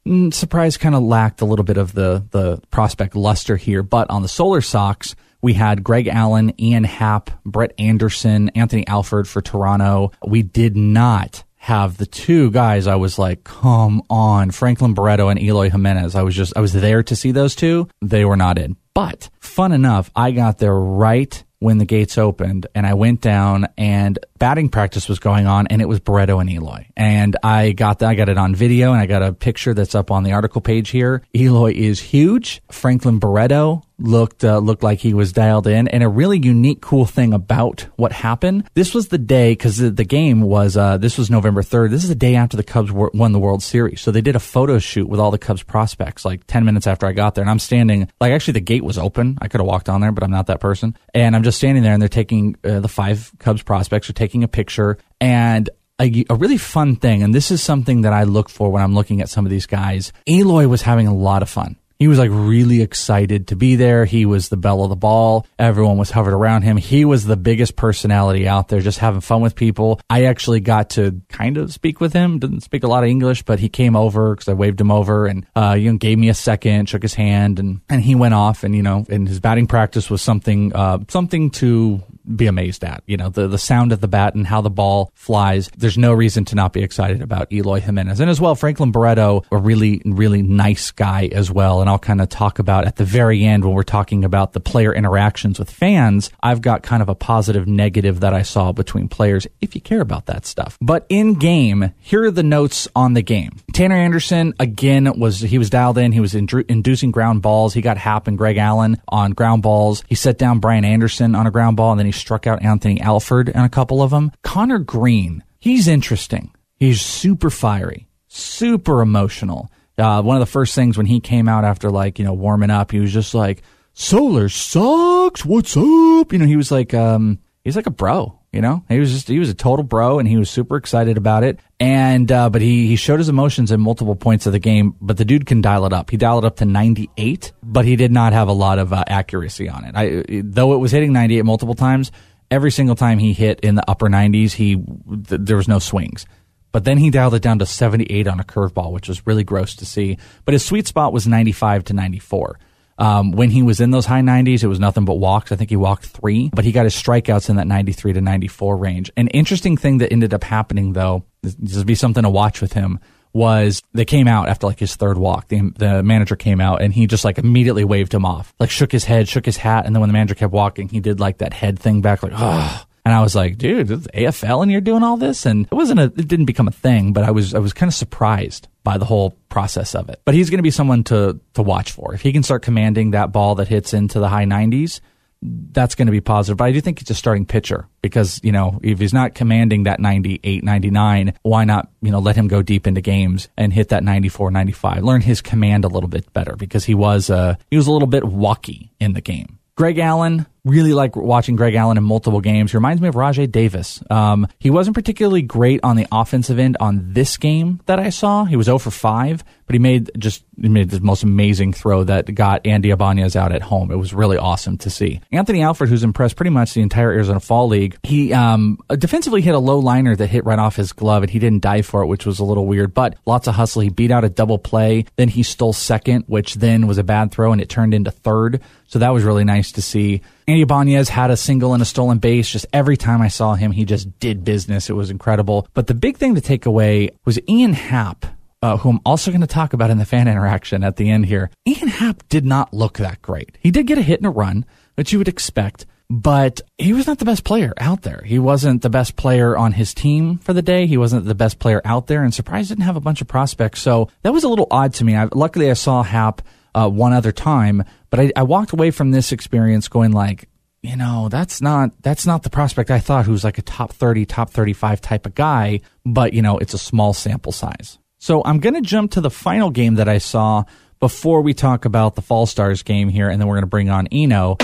Mm, 0.07 0.33
surprise 0.33 0.79
kind 0.79 0.95
of 0.95 1.03
lacked 1.03 1.43
a 1.43 1.45
little 1.45 1.65
bit 1.65 1.77
of 1.77 1.93
the, 1.93 2.25
the 2.31 2.63
prospect 2.71 3.15
luster 3.15 3.57
here. 3.57 3.83
But 3.83 4.09
on 4.09 4.23
the 4.23 4.29
Solar 4.29 4.63
Sox, 4.63 5.15
we 5.43 5.53
had 5.53 5.85
Greg 5.85 6.09
Allen, 6.09 6.59
Ian 6.61 6.85
Happ, 6.85 7.31
Brett 7.45 7.73
Anderson, 7.79 8.49
Anthony 8.51 8.87
Alford 8.87 9.29
for 9.29 9.43
Toronto. 9.43 10.13
We 10.27 10.43
did 10.43 10.77
not 10.77 11.45
have 11.69 11.99
the 11.99 12.07
two 12.07 12.51
guys 12.51 12.87
I 12.87 12.97
was 12.97 13.19
like, 13.19 13.45
come 13.45 14.03
on, 14.09 14.51
Franklin 14.53 14.95
Barreto 14.95 15.29
and 15.29 15.39
Eloy 15.39 15.69
Jimenez. 15.69 16.15
I 16.15 16.23
was 16.23 16.35
just, 16.35 16.57
I 16.57 16.61
was 16.61 16.73
there 16.73 17.03
to 17.03 17.15
see 17.15 17.31
those 17.31 17.55
two. 17.55 17.89
They 18.01 18.25
were 18.25 18.39
not 18.39 18.59
in. 18.59 18.77
But 18.95 19.29
fun 19.39 19.73
enough, 19.73 20.11
I 20.17 20.31
got 20.31 20.57
there 20.57 20.75
right 20.75 21.45
when 21.59 21.77
the 21.77 21.85
gates 21.85 22.17
opened 22.17 22.69
and 22.75 22.87
I 22.87 22.95
went 22.95 23.21
down 23.21 23.69
and 23.77 24.19
batting 24.39 24.69
practice 24.69 25.09
was 25.09 25.19
going 25.19 25.47
on 25.47 25.67
and 25.69 25.83
it 25.83 25.87
was 25.87 26.01
Barreto 26.01 26.39
and 26.39 26.51
Eloy. 26.51 26.87
And 26.97 27.37
I 27.43 27.73
got 27.73 28.01
that, 28.01 28.09
I 28.09 28.15
got 28.15 28.29
it 28.29 28.39
on 28.39 28.55
video 28.55 28.93
and 28.93 29.01
I 29.01 29.07
got 29.07 29.23
a 29.23 29.33
picture 29.33 29.75
that's 29.75 29.95
up 29.95 30.11
on 30.11 30.23
the 30.23 30.33
article 30.33 30.61
page 30.61 30.91
here. 30.91 31.23
Eloy 31.35 31.73
is 31.73 32.01
huge. 32.01 32.63
Franklin 32.71 33.19
Barreto 33.19 33.83
looked 33.99 34.45
uh, 34.45 34.59
looked 34.59 34.83
like 34.83 35.01
he 35.01 35.13
was 35.13 35.33
dialed 35.33 35.67
in 35.67 35.89
and 35.89 36.03
a 36.03 36.09
really 36.09 36.39
unique 36.39 36.81
cool 36.81 37.05
thing 37.05 37.33
about 37.33 37.87
what 37.97 38.13
happened 38.13 38.69
this 38.75 38.95
was 38.95 39.09
the 39.09 39.19
day 39.19 39.53
because 39.53 39.79
the, 39.79 40.09
game 40.09 40.41
was 40.41 40.77
uh, 40.77 40.97
this 40.97 41.19
was 41.19 41.31
november 41.31 41.63
3rd 41.63 41.91
this 41.91 42.03
is 42.03 42.09
the 42.09 42.15
day 42.15 42.35
after 42.37 42.57
the 42.57 42.63
cubs 42.63 42.91
won 42.93 43.33
the 43.33 43.39
world 43.39 43.63
series 43.63 44.01
so 44.01 44.11
they 44.11 44.21
did 44.21 44.37
a 44.37 44.41
photo 44.41 44.79
shoot 44.79 45.07
with 45.07 45.21
all 45.21 45.31
the 45.31 45.39
cubs 45.39 45.63
prospects 45.63 46.25
like 46.25 46.47
10 46.47 46.65
minutes 46.65 46.87
after 46.87 47.07
i 47.07 47.13
got 47.13 47.35
there 47.35 47.43
and 47.43 47.51
i'm 47.51 47.59
standing 47.59 48.09
like 48.21 48.33
actually 48.33 48.53
the 48.53 48.61
gate 48.61 48.85
was 48.85 48.97
open 48.97 49.37
i 49.43 49.49
could 49.49 49.61
have 49.61 49.67
walked 49.67 49.89
on 49.89 50.01
there 50.01 50.13
but 50.13 50.23
i'm 50.23 50.31
not 50.31 50.47
that 50.47 50.61
person 50.61 50.97
and 51.13 51.37
i'm 51.37 51.43
just 51.43 51.59
standing 51.59 51.83
there 51.83 51.93
and 51.93 52.01
they're 52.01 52.09
taking 52.09 52.57
uh, 52.65 52.81
the 52.81 52.89
five 52.89 53.33
cubs 53.39 53.63
prospects 53.63 54.09
are 54.09 54.15
taking 54.15 54.28
a 54.45 54.49
picture 54.49 54.99
and 55.21 55.69
a, 56.01 56.25
a, 56.31 56.35
really 56.37 56.59
fun 56.59 56.95
thing, 56.95 57.25
and 57.25 57.35
this 57.35 57.51
is 57.51 57.61
something 57.61 58.03
that 58.03 58.13
I 58.13 58.23
look 58.23 58.49
for 58.49 58.71
when 58.71 58.83
I'm 58.83 58.95
looking 58.95 59.21
at 59.21 59.29
some 59.29 59.45
of 59.45 59.51
these 59.51 59.67
guys. 59.67 60.13
Eloy 60.29 60.69
was 60.69 60.83
having 60.83 61.09
a 61.09 61.15
lot 61.15 61.43
of 61.43 61.49
fun 61.49 61.77
he 61.99 62.07
was 62.07 62.19
like 62.19 62.31
really 62.33 62.81
excited 62.81 63.49
to 63.49 63.57
be 63.57 63.75
there. 63.75 64.05
He 64.05 64.25
was 64.25 64.49
the 64.49 64.57
belle 64.57 64.85
of 64.85 64.89
the 64.89 64.97
ball. 64.97 65.47
Everyone 65.59 65.99
was 65.99 66.11
hovered 66.11 66.33
around 66.33 66.63
him. 66.63 66.77
He 66.77 67.05
was 67.05 67.25
the 67.25 67.37
biggest 67.37 67.75
personality 67.75 68.47
out 68.47 68.69
there, 68.69 68.81
just 68.81 69.01
having 69.01 69.21
fun 69.21 69.41
with 69.41 69.57
people. 69.57 70.01
I 70.09 70.27
actually 70.27 70.61
got 70.61 70.91
to 70.91 71.21
kind 71.29 71.57
of 71.57 71.73
speak 71.73 72.01
with 72.01 72.13
him. 72.13 72.39
Didn't 72.39 72.61
speak 72.61 72.85
a 72.85 72.89
lot 72.89 73.03
of 73.03 73.11
English, 73.11 73.43
but 73.43 73.59
he 73.59 73.69
came 73.69 73.97
over 73.97 74.35
because 74.35 74.49
I 74.49 74.53
waved 74.53 74.81
him 74.81 74.93
over 74.93 75.27
and, 75.27 75.45
uh, 75.57 75.77
you 75.79 75.91
know, 75.91 75.99
gave 75.99 76.19
me 76.19 76.29
a 76.29 76.35
second, 76.35 76.89
shook 76.89 77.03
his 77.03 77.15
hand 77.15 77.59
and, 77.59 77.81
and 77.89 78.01
he 78.01 78.15
went 78.15 78.35
off 78.35 78.63
and, 78.63 78.77
you 78.77 78.83
know, 78.83 79.05
and 79.09 79.27
his 79.27 79.41
batting 79.41 79.67
practice 79.67 80.09
was 80.09 80.23
something, 80.23 80.73
uh, 80.75 80.99
something 81.09 81.51
to 81.51 82.01
be 82.37 82.47
amazed 82.47 82.85
at. 82.85 83.03
You 83.07 83.17
know, 83.17 83.29
the, 83.29 83.49
the 83.49 83.59
sound 83.59 83.93
of 83.93 84.01
the 84.01 84.09
bat 84.09 84.35
and 84.35 84.47
how 84.47 84.61
the 84.61 84.71
ball 84.71 85.11
flies. 85.15 85.71
There's 85.77 85.99
no 85.99 86.13
reason 86.13 86.45
to 86.47 86.55
not 86.55 86.73
be 86.73 86.83
excited 86.83 87.23
about 87.23 87.53
Eloy 87.53 87.81
Jimenez. 87.81 88.21
And 88.21 88.31
as 88.31 88.41
well, 88.41 88.55
Franklin 88.55 88.93
Barreto, 88.93 89.45
a 89.51 89.57
really, 89.57 90.03
really 90.05 90.43
nice 90.43 90.91
guy 90.91 91.29
as 91.33 91.51
well. 91.51 91.81
And 91.81 91.89
I'll 91.89 91.99
kind 91.99 92.21
of 92.21 92.29
talk 92.29 92.59
about 92.59 92.87
at 92.87 92.97
the 92.97 93.05
very 93.05 93.45
end 93.45 93.65
when 93.65 93.75
we're 93.75 93.83
talking 93.83 94.25
about 94.25 94.53
the 94.53 94.61
player 94.61 94.95
interactions 94.95 95.59
with 95.59 95.71
fans. 95.71 96.31
I've 96.43 96.61
got 96.61 96.83
kind 96.83 97.03
of 97.03 97.09
a 97.09 97.15
positive 97.15 97.67
negative 97.67 98.21
that 98.21 98.35
I 98.35 98.43
saw 98.43 98.73
between 98.73 99.09
players 99.09 99.47
if 99.61 99.75
you 99.75 99.81
care 99.81 100.01
about 100.01 100.27
that 100.27 100.47
stuff. 100.47 100.79
But 100.81 101.07
in 101.09 101.35
game, 101.35 101.93
here 102.01 102.25
are 102.25 102.31
the 102.31 102.43
notes 102.43 102.89
on 102.95 103.15
the 103.15 103.23
game. 103.23 103.53
Tanner 103.73 103.97
Anderson, 103.97 104.55
again, 104.59 105.13
was, 105.19 105.41
he 105.41 105.59
was 105.59 105.71
dialed 105.71 105.99
in. 105.99 106.13
He 106.13 106.21
was 106.21 106.35
inducing 106.35 107.11
ground 107.11 107.43
balls. 107.43 107.75
He 107.75 107.81
got 107.81 107.97
Happ 107.97 108.27
and 108.27 108.37
Greg 108.37 108.57
Allen 108.57 109.01
on 109.09 109.33
ground 109.33 109.63
balls. 109.63 110.03
He 110.09 110.15
set 110.15 110.39
down 110.39 110.59
Brian 110.59 110.85
Anderson 110.85 111.35
on 111.35 111.47
a 111.47 111.51
ground 111.51 111.77
ball 111.77 111.93
and 111.93 111.99
then 111.99 112.07
he 112.07 112.13
struck 112.19 112.47
out 112.47 112.63
Anthony 112.63 113.01
Alford 113.01 113.49
and 113.49 113.65
a 113.65 113.69
couple 113.69 114.03
of 114.03 114.11
them. 114.11 114.33
Conner 114.43 114.79
Greene, 114.79 115.45
he's 115.59 115.89
interesting. 115.89 116.53
He's 116.77 117.01
super 117.01 117.51
fiery, 117.51 118.09
super 118.29 119.01
emotional. 119.01 119.71
Uh, 119.97 120.23
one 120.23 120.37
of 120.37 120.41
the 120.41 120.47
first 120.47 120.75
things 120.75 120.97
when 120.97 121.07
he 121.07 121.21
came 121.21 121.49
out 121.49 121.65
after 121.65 121.91
like, 121.91 122.19
you 122.19 122.25
know, 122.25 122.33
warming 122.33 122.71
up, 122.71 122.93
he 122.93 123.01
was 123.01 123.13
just 123.13 123.35
like, 123.35 123.63
Solar 123.95 124.49
sucks. 124.49 125.45
What's 125.45 125.77
up? 125.77 126.33
You 126.33 126.39
know, 126.39 126.47
he 126.47 126.57
was 126.57 126.71
like, 126.71 126.95
um, 126.95 127.41
he's 127.65 127.75
like 127.75 127.89
a 127.89 127.91
bro. 127.91 128.38
You 128.53 128.63
know, 128.63 128.83
he 128.89 128.99
was 128.99 129.13
just 129.13 129.29
he 129.29 129.39
was 129.39 129.51
a 129.51 129.55
total 129.55 129.83
bro, 129.83 130.19
and 130.19 130.27
he 130.27 130.39
was 130.39 130.49
super 130.49 130.77
excited 130.77 131.19
about 131.19 131.45
it. 131.45 131.61
And 131.79 132.33
uh, 132.33 132.49
but 132.49 132.63
he 132.63 132.87
he 132.87 132.97
showed 132.97 133.19
his 133.19 133.29
emotions 133.29 133.71
at 133.71 133.79
multiple 133.79 134.17
points 134.17 134.47
of 134.47 134.53
the 134.53 134.59
game. 134.59 134.95
But 135.03 135.19
the 135.19 135.27
dude 135.27 135.45
can 135.45 135.61
dial 135.61 135.85
it 135.85 135.93
up. 135.93 136.11
He 136.11 136.17
dialed 136.17 136.45
it 136.45 136.47
up 136.47 136.57
to 136.57 136.65
98, 136.65 137.53
but 137.63 137.85
he 137.85 137.95
did 137.97 138.11
not 138.11 138.33
have 138.33 138.49
a 138.49 138.53
lot 138.53 138.79
of 138.79 138.93
uh, 138.93 139.05
accuracy 139.07 139.69
on 139.69 139.85
it. 139.85 139.93
I 139.95 140.43
though 140.43 140.73
it 140.73 140.79
was 140.79 140.93
hitting 140.93 141.13
98 141.13 141.43
multiple 141.43 141.75
times. 141.75 142.11
Every 142.51 142.71
single 142.71 142.97
time 142.97 143.19
he 143.19 143.35
hit 143.35 143.61
in 143.61 143.75
the 143.75 143.85
upper 143.87 144.09
90s, 144.09 144.53
he 144.53 144.77
th- 144.77 145.43
there 145.43 145.59
was 145.59 145.69
no 145.69 145.79
swings. 145.79 146.25
But 146.73 146.85
then 146.85 146.97
he 146.97 147.11
dialed 147.11 147.35
it 147.35 147.43
down 147.43 147.59
to 147.59 147.67
78 147.67 148.27
on 148.27 148.41
a 148.41 148.45
curveball, 148.45 148.93
which 148.93 149.09
was 149.09 149.27
really 149.27 149.45
gross 149.45 149.75
to 149.77 149.85
see. 149.87 150.17
But 150.47 150.55
his 150.55 150.65
sweet 150.65 150.87
spot 150.87 151.13
was 151.13 151.27
95 151.27 151.85
to 151.85 151.93
94. 151.93 152.59
Um, 152.99 153.31
when 153.31 153.51
he 153.51 153.63
was 153.63 153.81
in 153.81 153.93
those 153.93 154.07
high 154.07 154.23
90s, 154.23 154.65
it 154.65 154.67
was 154.67 154.81
nothing 154.81 155.05
but 155.05 155.15
walks. 155.15 155.53
I 155.53 155.57
think 155.57 155.71
he 155.71 155.77
walked 155.77 156.07
three, 156.07 156.51
but 156.53 156.65
he 156.65 156.73
got 156.73 156.85
his 156.85 156.95
strikeouts 156.95 157.49
in 157.49 157.57
that 157.57 157.67
93 157.67 158.15
to 158.15 158.21
94 158.21 158.77
range. 158.77 159.11
An 159.17 159.29
interesting 159.29 159.77
thing 159.77 159.99
that 159.99 160.13
ended 160.13 160.35
up 160.35 160.43
happening, 160.43 160.93
though, 160.95 161.25
this 161.43 161.77
would 161.77 161.87
be 161.87 161.95
something 161.95 162.25
to 162.25 162.31
watch 162.31 162.61
with 162.61 162.73
him, 162.73 162.99
was 163.33 163.83
they 163.95 164.05
came 164.05 164.27
out 164.27 164.49
after 164.49 164.67
like 164.67 164.81
his 164.81 164.97
third 164.97 165.17
walk. 165.17 165.49
The, 165.49 165.73
the 165.77 166.03
manager 166.03 166.35
came 166.35 166.61
out 166.61 166.83
and 166.83 166.93
he 166.93 167.07
just 167.07 167.25
like 167.25 167.39
immediately 167.39 167.85
waved 167.85 168.13
him 168.13 168.25
off, 168.25 168.53
like 168.59 168.71
shook 168.71 168.91
his 168.91 169.05
head, 169.05 169.29
shook 169.29 169.47
his 169.47 169.57
hat. 169.57 169.87
And 169.87 169.95
then 169.95 170.01
when 170.01 170.09
the 170.09 170.15
manager 170.15 170.35
kept 170.35 170.53
walking, 170.53 170.89
he 170.89 170.99
did 170.99 171.21
like 171.21 171.39
that 171.39 171.53
head 171.53 171.79
thing 171.79 172.01
back, 172.01 172.23
like, 172.23 172.33
oh. 172.35 172.85
And 173.09 173.15
I 173.15 173.23
was 173.23 173.35
like, 173.35 173.57
dude, 173.57 173.89
AFL 173.89 174.63
and 174.63 174.71
you're 174.71 174.83
doing 174.83 175.03
all 175.03 175.17
this? 175.17 175.47
And 175.47 175.65
it 175.65 175.75
wasn't 175.75 175.99
a, 175.99 176.03
it 176.03 176.29
didn't 176.29 176.45
become 176.45 176.69
a 176.69 176.71
thing, 176.71 177.15
but 177.15 177.25
I 177.25 177.31
was, 177.31 177.55
I 177.55 177.59
was 177.59 177.73
kind 177.73 177.89
of 177.89 177.95
surprised 177.95 178.69
by 178.85 178.99
the 178.99 179.07
whole 179.07 179.31
process 179.49 179.95
of 179.95 180.11
it. 180.11 180.21
But 180.27 180.35
he's 180.35 180.51
going 180.51 180.59
to 180.59 180.63
be 180.63 180.71
someone 180.71 181.05
to, 181.05 181.41
to 181.55 181.63
watch 181.63 181.91
for. 181.91 182.13
If 182.13 182.21
he 182.21 182.35
can 182.35 182.43
start 182.43 182.61
commanding 182.61 183.13
that 183.13 183.33
ball 183.33 183.55
that 183.55 183.69
hits 183.69 183.95
into 183.95 184.21
the 184.21 184.29
high 184.29 184.45
90s, 184.45 185.01
that's 185.41 185.95
going 185.95 186.05
to 186.05 186.13
be 186.13 186.21
positive. 186.21 186.59
But 186.59 186.65
I 186.65 186.73
do 186.73 186.83
think 186.83 186.99
he's 186.99 187.09
a 187.09 187.15
starting 187.15 187.47
pitcher 187.47 187.89
because, 188.03 188.41
you 188.45 188.53
know, 188.53 188.79
if 188.83 188.99
he's 188.99 189.15
not 189.15 189.35
commanding 189.35 189.85
that 189.85 190.01
98, 190.01 190.63
99, 190.63 191.33
why 191.41 191.65
not, 191.65 191.89
you 192.03 192.11
know, 192.11 192.19
let 192.19 192.37
him 192.37 192.47
go 192.47 192.61
deep 192.61 192.87
into 192.87 193.01
games 193.01 193.49
and 193.57 193.73
hit 193.73 193.89
that 193.89 194.05
94, 194.05 194.51
95, 194.51 195.03
learn 195.03 195.23
his 195.23 195.41
command 195.41 195.87
a 195.87 195.89
little 195.89 196.11
bit 196.11 196.31
better 196.35 196.57
because 196.57 196.85
he 196.85 196.95
was, 196.95 197.31
uh, 197.31 197.55
he 197.71 197.79
was 197.79 197.87
a 197.87 197.91
little 197.91 198.07
bit 198.07 198.25
walky 198.25 198.91
in 199.01 199.15
the 199.15 199.23
game. 199.23 199.59
Greg 199.79 199.99
Allen, 199.99 200.45
really 200.65 200.93
like 200.93 201.17
watching 201.17 201.57
Greg 201.57 201.75
Allen 201.75 201.97
in 201.97 202.05
multiple 202.05 202.41
games. 202.41 202.73
He 202.73 202.77
reminds 202.77 203.01
me 203.01 203.09
of 203.09 203.15
Rajai 203.15 203.51
Davis. 203.51 204.03
Um, 204.11 204.47
he 204.59 204.71
wasn't 204.71 204.95
particularly 204.95 205.43
great 205.43 205.81
on 205.83 205.97
the 205.97 206.07
offensive 206.13 206.59
end 206.59 206.77
on 206.81 207.13
this 207.13 207.37
game 207.37 207.81
that 207.87 207.99
I 207.99 208.11
saw. 208.11 208.45
He 208.45 208.57
was 208.57 208.67
0 208.67 208.79
for 208.79 208.91
5, 208.91 209.45
but 209.67 209.75
he 209.75 209.79
made 209.79 210.11
just 210.19 210.45
he 210.61 210.69
made 210.69 210.91
the 210.91 211.01
most 211.01 211.23
amazing 211.23 211.73
throw 211.73 212.05
that 212.05 212.35
got 212.35 212.67
Andy 212.67 212.91
Ibanez 212.91 213.37
out 213.37 213.53
at 213.53 213.63
home. 213.63 213.91
It 213.91 213.97
was 213.97 214.13
really 214.13 214.37
awesome 214.37 214.79
to 214.79 214.91
see. 214.91 215.21
Anthony 215.31 215.63
Alford, 215.63 215.89
who's 215.89 216.03
impressed 216.03 216.37
pretty 216.37 216.51
much 216.51 216.75
the 216.75 216.83
entire 216.83 217.13
Arizona 217.13 217.41
Fall 217.41 217.69
League, 217.69 217.97
he 218.03 218.33
um, 218.33 218.79
defensively 218.99 219.41
hit 219.41 219.55
a 219.55 219.59
low 219.59 219.79
liner 219.79 220.17
that 220.17 220.27
hit 220.27 220.45
right 220.45 220.59
off 220.59 220.77
his 220.77 220.93
glove, 220.93 221.23
and 221.23 221.31
he 221.31 221.39
didn't 221.39 221.63
dive 221.63 221.87
for 221.87 222.03
it, 222.03 222.07
which 222.07 222.27
was 222.27 222.39
a 222.39 222.45
little 222.45 222.67
weird. 222.67 222.95
But 222.95 223.17
lots 223.27 223.47
of 223.47 223.55
hustle. 223.55 223.83
He 223.83 223.91
beat 223.91 224.11
out 224.11 224.25
a 224.25 224.29
double 224.29 224.59
play. 224.59 225.05
Then 225.17 225.29
he 225.29 225.43
stole 225.43 225.73
second, 225.73 226.25
which 226.27 226.57
then 226.57 226.87
was 226.87 226.99
a 226.99 227.05
bad 227.05 227.31
throw, 227.31 227.53
and 227.53 227.61
it 227.61 227.69
turned 227.69 227.95
into 227.95 228.11
third. 228.11 228.61
So 228.89 228.99
that 228.99 229.13
was 229.13 229.23
really 229.25 229.45
nice 229.45 229.73
to 229.73 229.83
see. 229.83 230.23
Andy 230.49 230.63
Ibanez 230.63 231.11
had 231.11 231.31
a 231.31 231.37
single 231.37 231.75
and 231.75 231.83
a 231.83 231.85
stolen 231.85 232.19
base. 232.19 232.49
Just 232.49 232.65
every 232.73 232.97
time 232.97 233.21
I 233.21 233.29
saw 233.29 233.55
him, 233.55 233.71
he 233.71 233.85
just 233.85 234.19
did 234.19 234.45
business. 234.45 234.89
It 234.89 234.95
was 234.95 235.11
incredible. 235.11 235.69
But 235.75 235.89
the 235.89 235.95
big 235.95 236.17
thing 236.17 236.37
to 236.37 236.41
take 236.41 236.65
away 236.65 237.11
was 237.27 237.39
Ian 237.47 237.75
Happ. 237.75 238.25
Uh, 238.61 238.77
who 238.77 238.91
I'm 238.91 239.01
also 239.07 239.31
going 239.31 239.43
to 239.43 239.47
talk 239.47 239.73
about 239.73 239.91
in 239.91 239.99
the 239.99 240.05
fan 240.05 240.27
interaction 240.29 240.83
at 240.83 240.97
the 240.97 241.11
end 241.11 241.27
here. 241.27 241.51
Ian 241.69 241.87
Happ 241.87 242.27
did 242.29 242.45
not 242.45 242.75
look 242.75 242.99
that 242.99 243.23
great. 243.23 243.57
He 243.61 243.71
did 243.71 243.87
get 243.87 243.99
a 243.99 244.03
hit 244.03 244.19
and 244.19 244.27
a 244.27 244.31
run, 244.31 244.65
which 244.97 245.13
you 245.13 245.19
would 245.19 245.29
expect 245.29 245.87
but 246.11 246.63
he 246.79 246.95
was 246.95 247.07
not 247.07 247.19
the 247.19 247.25
best 247.25 247.45
player 247.45 247.75
out 247.77 248.03
there. 248.03 248.23
He 248.25 248.39
wasn't 248.39 248.81
the 248.81 248.89
best 248.89 249.17
player 249.17 249.57
on 249.57 249.73
his 249.73 249.93
team 249.93 250.39
for 250.39 250.55
the 250.55 250.63
day. 250.63 250.87
He 250.87 250.97
wasn't 250.97 251.27
the 251.27 251.35
best 251.35 251.59
player 251.59 251.83
out 251.85 252.07
there, 252.07 252.23
and 252.25 252.33
surprised 252.33 252.71
didn't 252.71 252.85
have 252.85 252.97
a 252.97 253.01
bunch 253.01 253.21
of 253.21 253.29
prospects. 253.29 253.83
So 253.83 254.09
that 254.23 254.33
was 254.33 254.45
a 254.45 254.49
little 254.49 254.69
odd 254.71 254.95
to 254.95 255.05
me. 255.05 255.17
I, 255.17 255.29
luckily, 255.35 255.71
I 255.71 255.75
saw 255.75 256.03
Happ 256.03 256.41
uh, 256.75 256.89
one 256.89 257.13
other 257.13 257.33
time, 257.33 257.85
but 258.11 258.21
I, 258.21 258.33
I 258.37 258.43
walked 258.43 258.73
away 258.73 258.91
from 258.91 259.11
this 259.11 259.33
experience 259.33 259.89
going 259.89 260.13
like, 260.13 260.49
you 260.83 260.97
know, 260.97 261.29
that's 261.29 261.61
not 261.61 261.91
that's 262.03 262.27
not 262.27 262.43
the 262.43 262.51
prospect 262.51 262.91
I 262.91 263.01
thought 263.01 263.27
who's 263.27 263.45
like 263.45 263.59
a 263.59 263.63
top 263.63 263.93
30, 263.93 264.27
top 264.27 264.51
35 264.51 265.01
type 265.01 265.27
of 265.27 265.35
guy, 265.35 265.81
but 266.05 266.33
you 266.33 266.43
know, 266.43 266.59
it's 266.59 266.75
a 266.75 266.79
small 266.79 267.13
sample 267.13 267.53
size. 267.53 267.99
So 268.19 268.43
I'm 268.45 268.59
going 268.59 268.75
to 268.75 268.81
jump 268.81 269.13
to 269.13 269.21
the 269.21 269.31
final 269.31 269.71
game 269.71 269.97
that 269.97 270.09
I 270.09 270.19
saw 270.19 270.65
before 271.01 271.43
we 271.43 271.55
talk 271.55 271.85
about 271.85 272.15
the 272.15 272.23
Fall 272.23 272.47
Stars 272.47 272.83
game 272.83 273.09
here 273.09 273.29
and 273.29 273.41
then 273.41 273.49
we're 273.49 273.57
going 273.57 273.63
to 273.63 273.67
bring 273.69 273.91
on 273.91 274.09
Eno. 274.09 274.57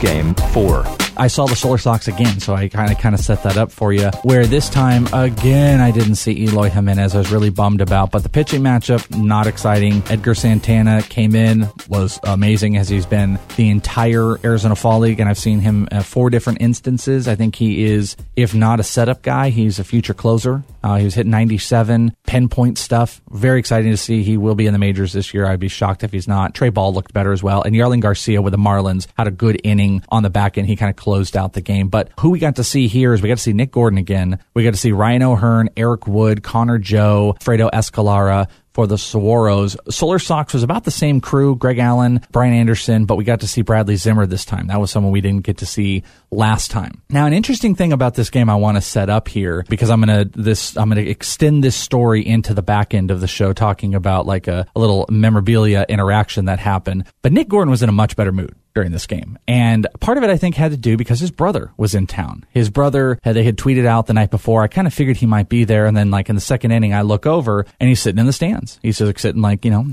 Game 0.00 0.34
4. 0.34 1.01
I 1.16 1.28
saw 1.28 1.46
the 1.46 1.56
Solar 1.56 1.78
Sox 1.78 2.08
again, 2.08 2.40
so 2.40 2.54
I 2.54 2.68
kind 2.68 2.90
of 2.90 2.98
kind 2.98 3.14
of 3.14 3.20
set 3.20 3.42
that 3.42 3.56
up 3.56 3.70
for 3.70 3.92
you. 3.92 4.10
Where 4.22 4.46
this 4.46 4.68
time 4.68 5.06
again, 5.12 5.80
I 5.80 5.90
didn't 5.90 6.16
see 6.16 6.44
Eloy 6.44 6.70
Jimenez. 6.70 7.14
I 7.14 7.18
was 7.18 7.30
really 7.30 7.50
bummed 7.50 7.80
about, 7.80 8.10
but 8.10 8.22
the 8.22 8.28
pitching 8.28 8.62
matchup 8.62 9.16
not 9.16 9.46
exciting. 9.46 10.02
Edgar 10.08 10.34
Santana 10.34 11.02
came 11.02 11.34
in, 11.34 11.68
was 11.88 12.18
amazing 12.24 12.76
as 12.76 12.88
he's 12.88 13.06
been 13.06 13.38
the 13.56 13.70
entire 13.70 14.38
Arizona 14.44 14.76
Fall 14.76 15.00
League, 15.00 15.20
and 15.20 15.28
I've 15.28 15.38
seen 15.38 15.60
him 15.60 15.86
four 16.02 16.30
different 16.30 16.60
instances. 16.62 17.28
I 17.28 17.34
think 17.34 17.56
he 17.56 17.84
is, 17.84 18.16
if 18.36 18.54
not 18.54 18.80
a 18.80 18.82
setup 18.82 19.22
guy, 19.22 19.50
he's 19.50 19.78
a 19.78 19.84
future 19.84 20.14
closer. 20.14 20.62
Uh, 20.82 20.96
he 20.96 21.04
was 21.04 21.14
hitting 21.14 21.30
97, 21.30 22.14
pinpoint 22.26 22.78
stuff. 22.78 23.20
Very 23.30 23.58
exciting 23.58 23.90
to 23.90 23.96
see. 23.96 24.22
He 24.22 24.36
will 24.36 24.54
be 24.54 24.66
in 24.66 24.72
the 24.72 24.78
majors 24.78 25.12
this 25.12 25.32
year. 25.32 25.46
I'd 25.46 25.60
be 25.60 25.68
shocked 25.68 26.02
if 26.04 26.12
he's 26.12 26.28
not. 26.28 26.54
Trey 26.54 26.70
Ball 26.70 26.92
looked 26.92 27.12
better 27.12 27.32
as 27.32 27.42
well, 27.42 27.62
and 27.62 27.74
Jarlin 27.74 28.00
Garcia 28.00 28.42
with 28.42 28.52
the 28.52 28.58
Marlins 28.58 29.06
had 29.16 29.26
a 29.26 29.30
good 29.30 29.60
inning 29.64 30.02
on 30.08 30.22
the 30.22 30.30
back 30.30 30.58
end. 30.58 30.66
He 30.66 30.76
kind 30.76 30.90
of 30.90 30.96
closed 30.96 31.36
out 31.36 31.52
the 31.52 31.60
game. 31.60 31.88
But 31.88 32.10
who 32.20 32.30
we 32.30 32.38
got 32.38 32.56
to 32.56 32.64
see 32.64 32.88
here 32.88 33.12
is 33.12 33.22
we 33.22 33.28
got 33.28 33.38
to 33.38 33.42
see 33.42 33.52
Nick 33.52 33.70
Gordon 33.72 33.98
again. 33.98 34.38
We 34.54 34.64
got 34.64 34.72
to 34.72 34.76
see 34.80 34.92
Ryan 34.92 35.22
O'Hearn, 35.22 35.70
Eric 35.76 36.06
Wood, 36.06 36.42
Connor 36.42 36.78
Joe, 36.78 37.36
Fredo 37.40 37.70
Escalera, 37.70 38.48
for 38.74 38.86
the 38.86 38.96
Saguaros. 38.96 39.76
Solar 39.92 40.18
Sox 40.18 40.52
was 40.52 40.62
about 40.62 40.84
the 40.84 40.90
same 40.90 41.20
crew, 41.20 41.56
Greg 41.56 41.78
Allen, 41.78 42.20
Brian 42.30 42.54
Anderson, 42.54 43.04
but 43.04 43.16
we 43.16 43.24
got 43.24 43.40
to 43.40 43.48
see 43.48 43.62
Bradley 43.62 43.96
Zimmer 43.96 44.26
this 44.26 44.44
time. 44.44 44.68
That 44.68 44.80
was 44.80 44.90
someone 44.90 45.12
we 45.12 45.20
didn't 45.20 45.44
get 45.44 45.58
to 45.58 45.66
see 45.66 46.02
last 46.30 46.70
time. 46.70 47.02
Now, 47.10 47.26
an 47.26 47.32
interesting 47.32 47.74
thing 47.74 47.92
about 47.92 48.14
this 48.14 48.30
game 48.30 48.48
I 48.48 48.56
want 48.56 48.76
to 48.76 48.80
set 48.80 49.10
up 49.10 49.28
here 49.28 49.64
because 49.68 49.90
I'm 49.90 50.00
going 50.02 50.30
to 50.30 50.38
this 50.38 50.76
I'm 50.76 50.88
going 50.88 51.04
to 51.04 51.10
extend 51.10 51.62
this 51.62 51.76
story 51.76 52.26
into 52.26 52.54
the 52.54 52.62
back 52.62 52.94
end 52.94 53.10
of 53.10 53.20
the 53.20 53.28
show 53.28 53.52
talking 53.52 53.94
about 53.94 54.26
like 54.26 54.48
a, 54.48 54.66
a 54.74 54.80
little 54.80 55.06
memorabilia 55.10 55.84
interaction 55.88 56.46
that 56.46 56.58
happened. 56.58 57.04
But 57.22 57.32
Nick 57.32 57.48
Gordon 57.48 57.70
was 57.70 57.82
in 57.82 57.88
a 57.88 57.92
much 57.92 58.16
better 58.16 58.32
mood 58.32 58.54
during 58.74 58.92
this 58.92 59.06
game. 59.06 59.38
And 59.46 59.86
part 60.00 60.18
of 60.18 60.24
it, 60.24 60.30
I 60.30 60.36
think, 60.36 60.54
had 60.54 60.70
to 60.70 60.76
do 60.76 60.96
because 60.96 61.20
his 61.20 61.30
brother 61.30 61.72
was 61.76 61.94
in 61.94 62.06
town. 62.06 62.44
His 62.50 62.70
brother, 62.70 63.18
uh, 63.24 63.32
they 63.32 63.44
had 63.44 63.56
tweeted 63.56 63.86
out 63.86 64.06
the 64.06 64.14
night 64.14 64.30
before. 64.30 64.62
I 64.62 64.68
kind 64.68 64.86
of 64.86 64.94
figured 64.94 65.16
he 65.16 65.26
might 65.26 65.48
be 65.48 65.64
there. 65.64 65.86
And 65.86 65.96
then, 65.96 66.10
like, 66.10 66.28
in 66.28 66.34
the 66.34 66.40
second 66.40 66.72
inning, 66.72 66.94
I 66.94 67.02
look 67.02 67.26
over 67.26 67.66
and 67.80 67.88
he's 67.88 68.00
sitting 68.00 68.18
in 68.18 68.26
the 68.26 68.32
stands. 68.32 68.78
He's 68.82 68.96
sitting, 68.96 69.42
like, 69.42 69.64
you 69.64 69.70
know, 69.70 69.86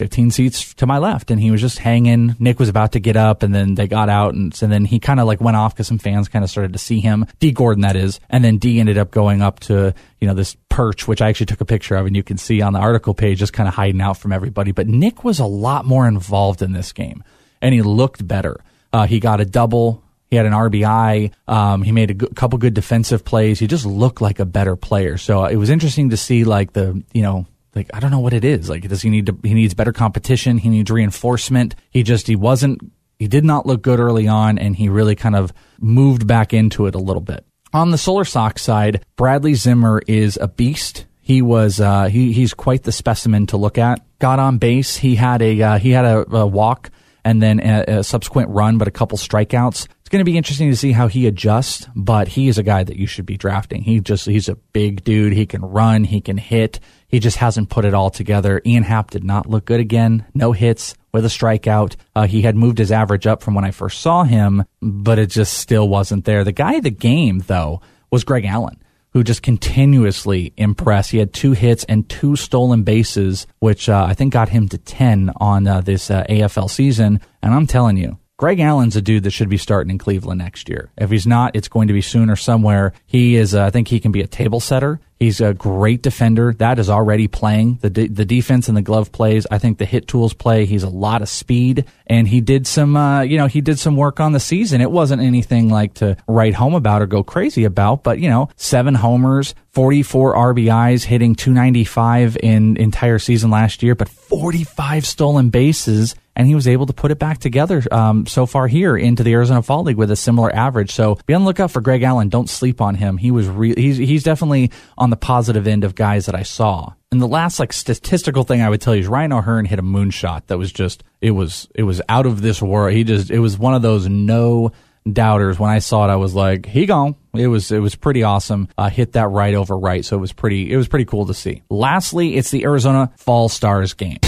15 0.00 0.30
seats 0.30 0.72
to 0.74 0.86
my 0.86 0.98
left 0.98 1.30
and 1.30 1.40
he 1.40 1.50
was 1.50 1.60
just 1.60 1.78
hanging. 1.78 2.34
Nick 2.38 2.58
was 2.58 2.68
about 2.70 2.92
to 2.92 3.00
get 3.00 3.16
up 3.16 3.42
and 3.42 3.54
then 3.54 3.74
they 3.74 3.86
got 3.86 4.08
out 4.08 4.34
and, 4.34 4.56
and 4.62 4.72
then 4.72 4.84
he 4.84 4.98
kind 4.98 5.20
of 5.20 5.26
like 5.26 5.40
went 5.40 5.58
off 5.58 5.74
because 5.74 5.88
some 5.88 5.98
fans 5.98 6.28
kind 6.28 6.42
of 6.42 6.50
started 6.50 6.72
to 6.72 6.78
see 6.78 7.00
him. 7.00 7.26
Dee 7.38 7.52
Gordon, 7.52 7.82
that 7.82 7.96
is. 7.96 8.18
And 8.30 8.42
then 8.42 8.56
D 8.56 8.80
ended 8.80 8.96
up 8.96 9.10
going 9.10 9.42
up 9.42 9.60
to, 9.60 9.94
you 10.20 10.26
know, 10.26 10.32
this 10.32 10.56
perch, 10.68 11.06
which 11.06 11.20
I 11.20 11.28
actually 11.28 11.46
took 11.46 11.60
a 11.60 11.66
picture 11.66 11.96
of 11.96 12.06
and 12.06 12.16
you 12.16 12.22
can 12.22 12.38
see 12.38 12.62
on 12.62 12.72
the 12.72 12.78
article 12.78 13.12
page, 13.12 13.38
just 13.38 13.52
kind 13.52 13.68
of 13.68 13.74
hiding 13.74 14.00
out 14.00 14.16
from 14.16 14.32
everybody. 14.32 14.72
But 14.72 14.86
Nick 14.86 15.22
was 15.22 15.38
a 15.38 15.46
lot 15.46 15.84
more 15.84 16.08
involved 16.08 16.62
in 16.62 16.72
this 16.72 16.92
game 16.92 17.22
and 17.60 17.74
he 17.74 17.82
looked 17.82 18.26
better. 18.26 18.60
Uh, 18.92 19.06
he 19.06 19.20
got 19.20 19.40
a 19.40 19.44
double. 19.44 20.02
He 20.30 20.36
had 20.36 20.46
an 20.46 20.52
RBI. 20.52 21.32
Um, 21.48 21.82
he 21.82 21.92
made 21.92 22.10
a 22.22 22.28
couple 22.34 22.58
good 22.58 22.74
defensive 22.74 23.24
plays. 23.24 23.58
He 23.58 23.66
just 23.66 23.84
looked 23.84 24.20
like 24.20 24.38
a 24.38 24.44
better 24.44 24.76
player. 24.76 25.18
So 25.18 25.44
uh, 25.44 25.48
it 25.48 25.56
was 25.56 25.70
interesting 25.70 26.10
to 26.10 26.16
see 26.16 26.44
like 26.44 26.72
the, 26.72 27.02
you 27.12 27.22
know, 27.22 27.46
like 27.74 27.90
I 27.92 28.00
don't 28.00 28.10
know 28.10 28.20
what 28.20 28.32
it 28.32 28.44
is. 28.44 28.68
Like 28.68 28.88
does 28.88 29.02
he 29.02 29.10
need 29.10 29.26
to, 29.26 29.36
he 29.42 29.54
needs 29.54 29.74
better 29.74 29.92
competition. 29.92 30.58
He 30.58 30.68
needs 30.68 30.90
reinforcement. 30.90 31.74
He 31.90 32.02
just, 32.02 32.26
he 32.26 32.36
wasn't, 32.36 32.80
he 33.18 33.26
did 33.26 33.44
not 33.44 33.66
look 33.66 33.82
good 33.82 34.00
early 34.00 34.28
on 34.28 34.58
and 34.58 34.76
he 34.76 34.88
really 34.88 35.16
kind 35.16 35.36
of 35.36 35.52
moved 35.78 36.26
back 36.26 36.54
into 36.54 36.86
it 36.86 36.94
a 36.94 36.98
little 36.98 37.22
bit. 37.22 37.44
On 37.72 37.90
the 37.90 37.98
Solar 37.98 38.24
Sox 38.24 38.62
side, 38.62 39.04
Bradley 39.16 39.54
Zimmer 39.54 40.02
is 40.06 40.36
a 40.40 40.48
beast. 40.48 41.06
He 41.20 41.42
was 41.42 41.80
uh, 41.80 42.06
he 42.06 42.32
he's 42.32 42.54
quite 42.54 42.82
the 42.82 42.90
specimen 42.90 43.46
to 43.48 43.56
look 43.56 43.78
at. 43.78 44.00
Got 44.18 44.40
on 44.40 44.58
base. 44.58 44.96
He 44.96 45.14
had 45.14 45.40
a 45.40 45.62
uh, 45.62 45.78
he 45.78 45.90
had 45.90 46.04
a, 46.04 46.28
a 46.34 46.46
walk 46.46 46.90
and 47.24 47.42
then 47.42 47.60
a, 47.60 47.98
a 47.98 48.04
subsequent 48.04 48.50
run, 48.50 48.78
but 48.78 48.88
a 48.88 48.90
couple 48.90 49.18
strikeouts. 49.18 49.86
It's 50.00 50.08
going 50.08 50.20
to 50.20 50.30
be 50.30 50.36
interesting 50.36 50.70
to 50.70 50.76
see 50.76 50.92
how 50.92 51.06
he 51.06 51.26
adjusts, 51.26 51.86
but 51.94 52.28
he 52.28 52.48
is 52.48 52.58
a 52.58 52.62
guy 52.62 52.82
that 52.84 52.96
you 52.96 53.06
should 53.06 53.26
be 53.26 53.36
drafting. 53.36 53.82
He 53.82 54.00
just, 54.00 54.26
he's 54.26 54.48
a 54.48 54.56
big 54.56 55.04
dude. 55.04 55.32
He 55.32 55.46
can 55.46 55.62
run, 55.62 56.04
he 56.04 56.20
can 56.20 56.36
hit. 56.36 56.80
He 57.08 57.18
just 57.18 57.38
hasn't 57.38 57.70
put 57.70 57.84
it 57.84 57.94
all 57.94 58.10
together. 58.10 58.62
Ian 58.64 58.84
Happ 58.84 59.10
did 59.10 59.24
not 59.24 59.46
look 59.46 59.64
good 59.64 59.80
again. 59.80 60.24
No 60.34 60.52
hits 60.52 60.94
with 61.12 61.24
a 61.24 61.28
strikeout. 61.28 61.96
Uh, 62.14 62.26
he 62.26 62.42
had 62.42 62.56
moved 62.56 62.78
his 62.78 62.92
average 62.92 63.26
up 63.26 63.42
from 63.42 63.54
when 63.54 63.64
I 63.64 63.72
first 63.72 64.00
saw 64.00 64.24
him, 64.24 64.64
but 64.80 65.18
it 65.18 65.26
just 65.26 65.54
still 65.54 65.88
wasn't 65.88 66.24
there. 66.24 66.44
The 66.44 66.52
guy 66.52 66.74
of 66.74 66.84
the 66.84 66.90
game, 66.90 67.40
though, 67.46 67.80
was 68.10 68.24
Greg 68.24 68.44
Allen 68.44 68.80
who 69.12 69.24
just 69.24 69.42
continuously 69.42 70.52
impressed. 70.56 71.10
He 71.10 71.18
had 71.18 71.32
two 71.32 71.52
hits 71.52 71.84
and 71.84 72.08
two 72.08 72.36
stolen 72.36 72.82
bases, 72.82 73.46
which 73.58 73.88
uh, 73.88 74.04
I 74.08 74.14
think 74.14 74.32
got 74.32 74.48
him 74.48 74.68
to 74.68 74.78
10 74.78 75.32
on 75.36 75.66
uh, 75.66 75.80
this 75.80 76.10
uh, 76.10 76.24
AFL 76.28 76.70
season. 76.70 77.20
And 77.42 77.54
I'm 77.54 77.66
telling 77.66 77.96
you, 77.96 78.18
Greg 78.36 78.60
Allen's 78.60 78.96
a 78.96 79.02
dude 79.02 79.24
that 79.24 79.32
should 79.32 79.50
be 79.50 79.58
starting 79.58 79.90
in 79.90 79.98
Cleveland 79.98 80.38
next 80.38 80.68
year. 80.68 80.90
If 80.96 81.10
he's 81.10 81.26
not, 81.26 81.54
it's 81.54 81.68
going 81.68 81.88
to 81.88 81.92
be 81.92 82.00
soon 82.00 82.30
or 82.30 82.36
somewhere. 82.36 82.94
He 83.06 83.36
is, 83.36 83.54
uh, 83.54 83.64
I 83.64 83.70
think 83.70 83.88
he 83.88 84.00
can 84.00 84.12
be 84.12 84.22
a 84.22 84.26
table 84.26 84.60
setter. 84.60 84.98
He's 85.20 85.42
a 85.42 85.52
great 85.52 86.00
defender. 86.00 86.54
That 86.54 86.78
is 86.78 86.88
already 86.88 87.28
playing. 87.28 87.78
The 87.82 87.90
de- 87.90 88.08
the 88.08 88.24
defense 88.24 88.68
and 88.68 88.76
the 88.76 88.80
glove 88.80 89.12
plays. 89.12 89.46
I 89.50 89.58
think 89.58 89.76
the 89.76 89.84
hit 89.84 90.08
tools 90.08 90.32
play. 90.32 90.64
He's 90.64 90.82
a 90.82 90.88
lot 90.88 91.20
of 91.20 91.28
speed, 91.28 91.84
and 92.06 92.26
he 92.26 92.40
did 92.40 92.66
some, 92.66 92.96
uh, 92.96 93.20
you 93.20 93.36
know, 93.36 93.46
he 93.46 93.60
did 93.60 93.78
some 93.78 93.96
work 93.96 94.18
on 94.18 94.32
the 94.32 94.40
season. 94.40 94.80
It 94.80 94.90
wasn't 94.90 95.20
anything 95.20 95.68
like 95.68 95.92
to 95.94 96.16
write 96.26 96.54
home 96.54 96.74
about 96.74 97.02
or 97.02 97.06
go 97.06 97.22
crazy 97.22 97.64
about, 97.64 98.02
but 98.02 98.18
you 98.18 98.30
know, 98.30 98.48
seven 98.56 98.94
homers, 98.94 99.54
44 99.72 100.36
RBIs, 100.36 101.04
hitting 101.04 101.34
295 101.34 102.38
in 102.42 102.78
entire 102.78 103.18
season 103.18 103.50
last 103.50 103.82
year, 103.82 103.94
but 103.94 104.08
45 104.08 105.04
stolen 105.04 105.50
bases 105.50 106.14
and 106.36 106.46
he 106.46 106.54
was 106.54 106.68
able 106.68 106.86
to 106.86 106.92
put 106.92 107.10
it 107.10 107.18
back 107.18 107.38
together 107.38 107.82
um, 107.90 108.26
so 108.26 108.46
far 108.46 108.66
here 108.68 108.96
into 108.96 109.22
the 109.22 109.32
Arizona 109.32 109.62
Fall 109.62 109.82
League 109.82 109.96
with 109.96 110.10
a 110.10 110.16
similar 110.16 110.54
average. 110.54 110.92
So 110.92 111.18
be 111.26 111.34
on 111.34 111.42
the 111.42 111.46
lookout 111.46 111.70
for 111.70 111.80
Greg 111.80 112.02
Allen. 112.02 112.28
Don't 112.28 112.48
sleep 112.48 112.80
on 112.80 112.94
him. 112.94 113.16
He 113.16 113.30
was 113.30 113.46
re- 113.48 113.74
he's 113.74 113.96
he's 113.96 114.22
definitely 114.22 114.70
on 114.96 115.10
the 115.10 115.16
positive 115.16 115.66
end 115.66 115.84
of 115.84 115.94
guys 115.94 116.26
that 116.26 116.34
I 116.34 116.42
saw. 116.42 116.92
And 117.12 117.20
the 117.20 117.28
last 117.28 117.58
like 117.58 117.72
statistical 117.72 118.44
thing 118.44 118.62
I 118.62 118.68
would 118.68 118.80
tell 118.80 118.94
you 118.94 119.00
is 119.00 119.08
Ryan 119.08 119.32
O'Hearn 119.32 119.64
hit 119.64 119.78
a 119.78 119.82
moonshot 119.82 120.46
that 120.46 120.58
was 120.58 120.72
just 120.72 121.02
it 121.20 121.32
was 121.32 121.68
it 121.74 121.82
was 121.82 122.00
out 122.08 122.26
of 122.26 122.40
this 122.40 122.62
world. 122.62 122.92
He 122.92 123.04
just 123.04 123.30
it 123.30 123.40
was 123.40 123.58
one 123.58 123.74
of 123.74 123.82
those 123.82 124.08
no 124.08 124.72
doubters. 125.10 125.58
When 125.58 125.70
I 125.70 125.80
saw 125.80 126.08
it, 126.08 126.12
I 126.12 126.16
was 126.16 126.34
like, 126.34 126.66
he 126.66 126.86
gone. 126.86 127.16
It 127.34 127.48
was 127.48 127.72
it 127.72 127.80
was 127.80 127.94
pretty 127.94 128.22
awesome. 128.22 128.68
Uh, 128.78 128.90
hit 128.90 129.12
that 129.12 129.28
right 129.28 129.54
over 129.54 129.76
right, 129.76 130.04
so 130.04 130.16
it 130.16 130.20
was 130.20 130.32
pretty 130.32 130.72
it 130.72 130.76
was 130.76 130.88
pretty 130.88 131.04
cool 131.04 131.26
to 131.26 131.34
see. 131.34 131.62
Lastly, 131.68 132.36
it's 132.36 132.50
the 132.50 132.64
Arizona 132.64 133.12
Fall 133.16 133.48
Stars 133.48 133.94
game. 133.94 134.18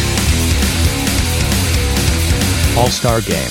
All 2.77 2.89
Star 2.89 3.21
Game. 3.21 3.51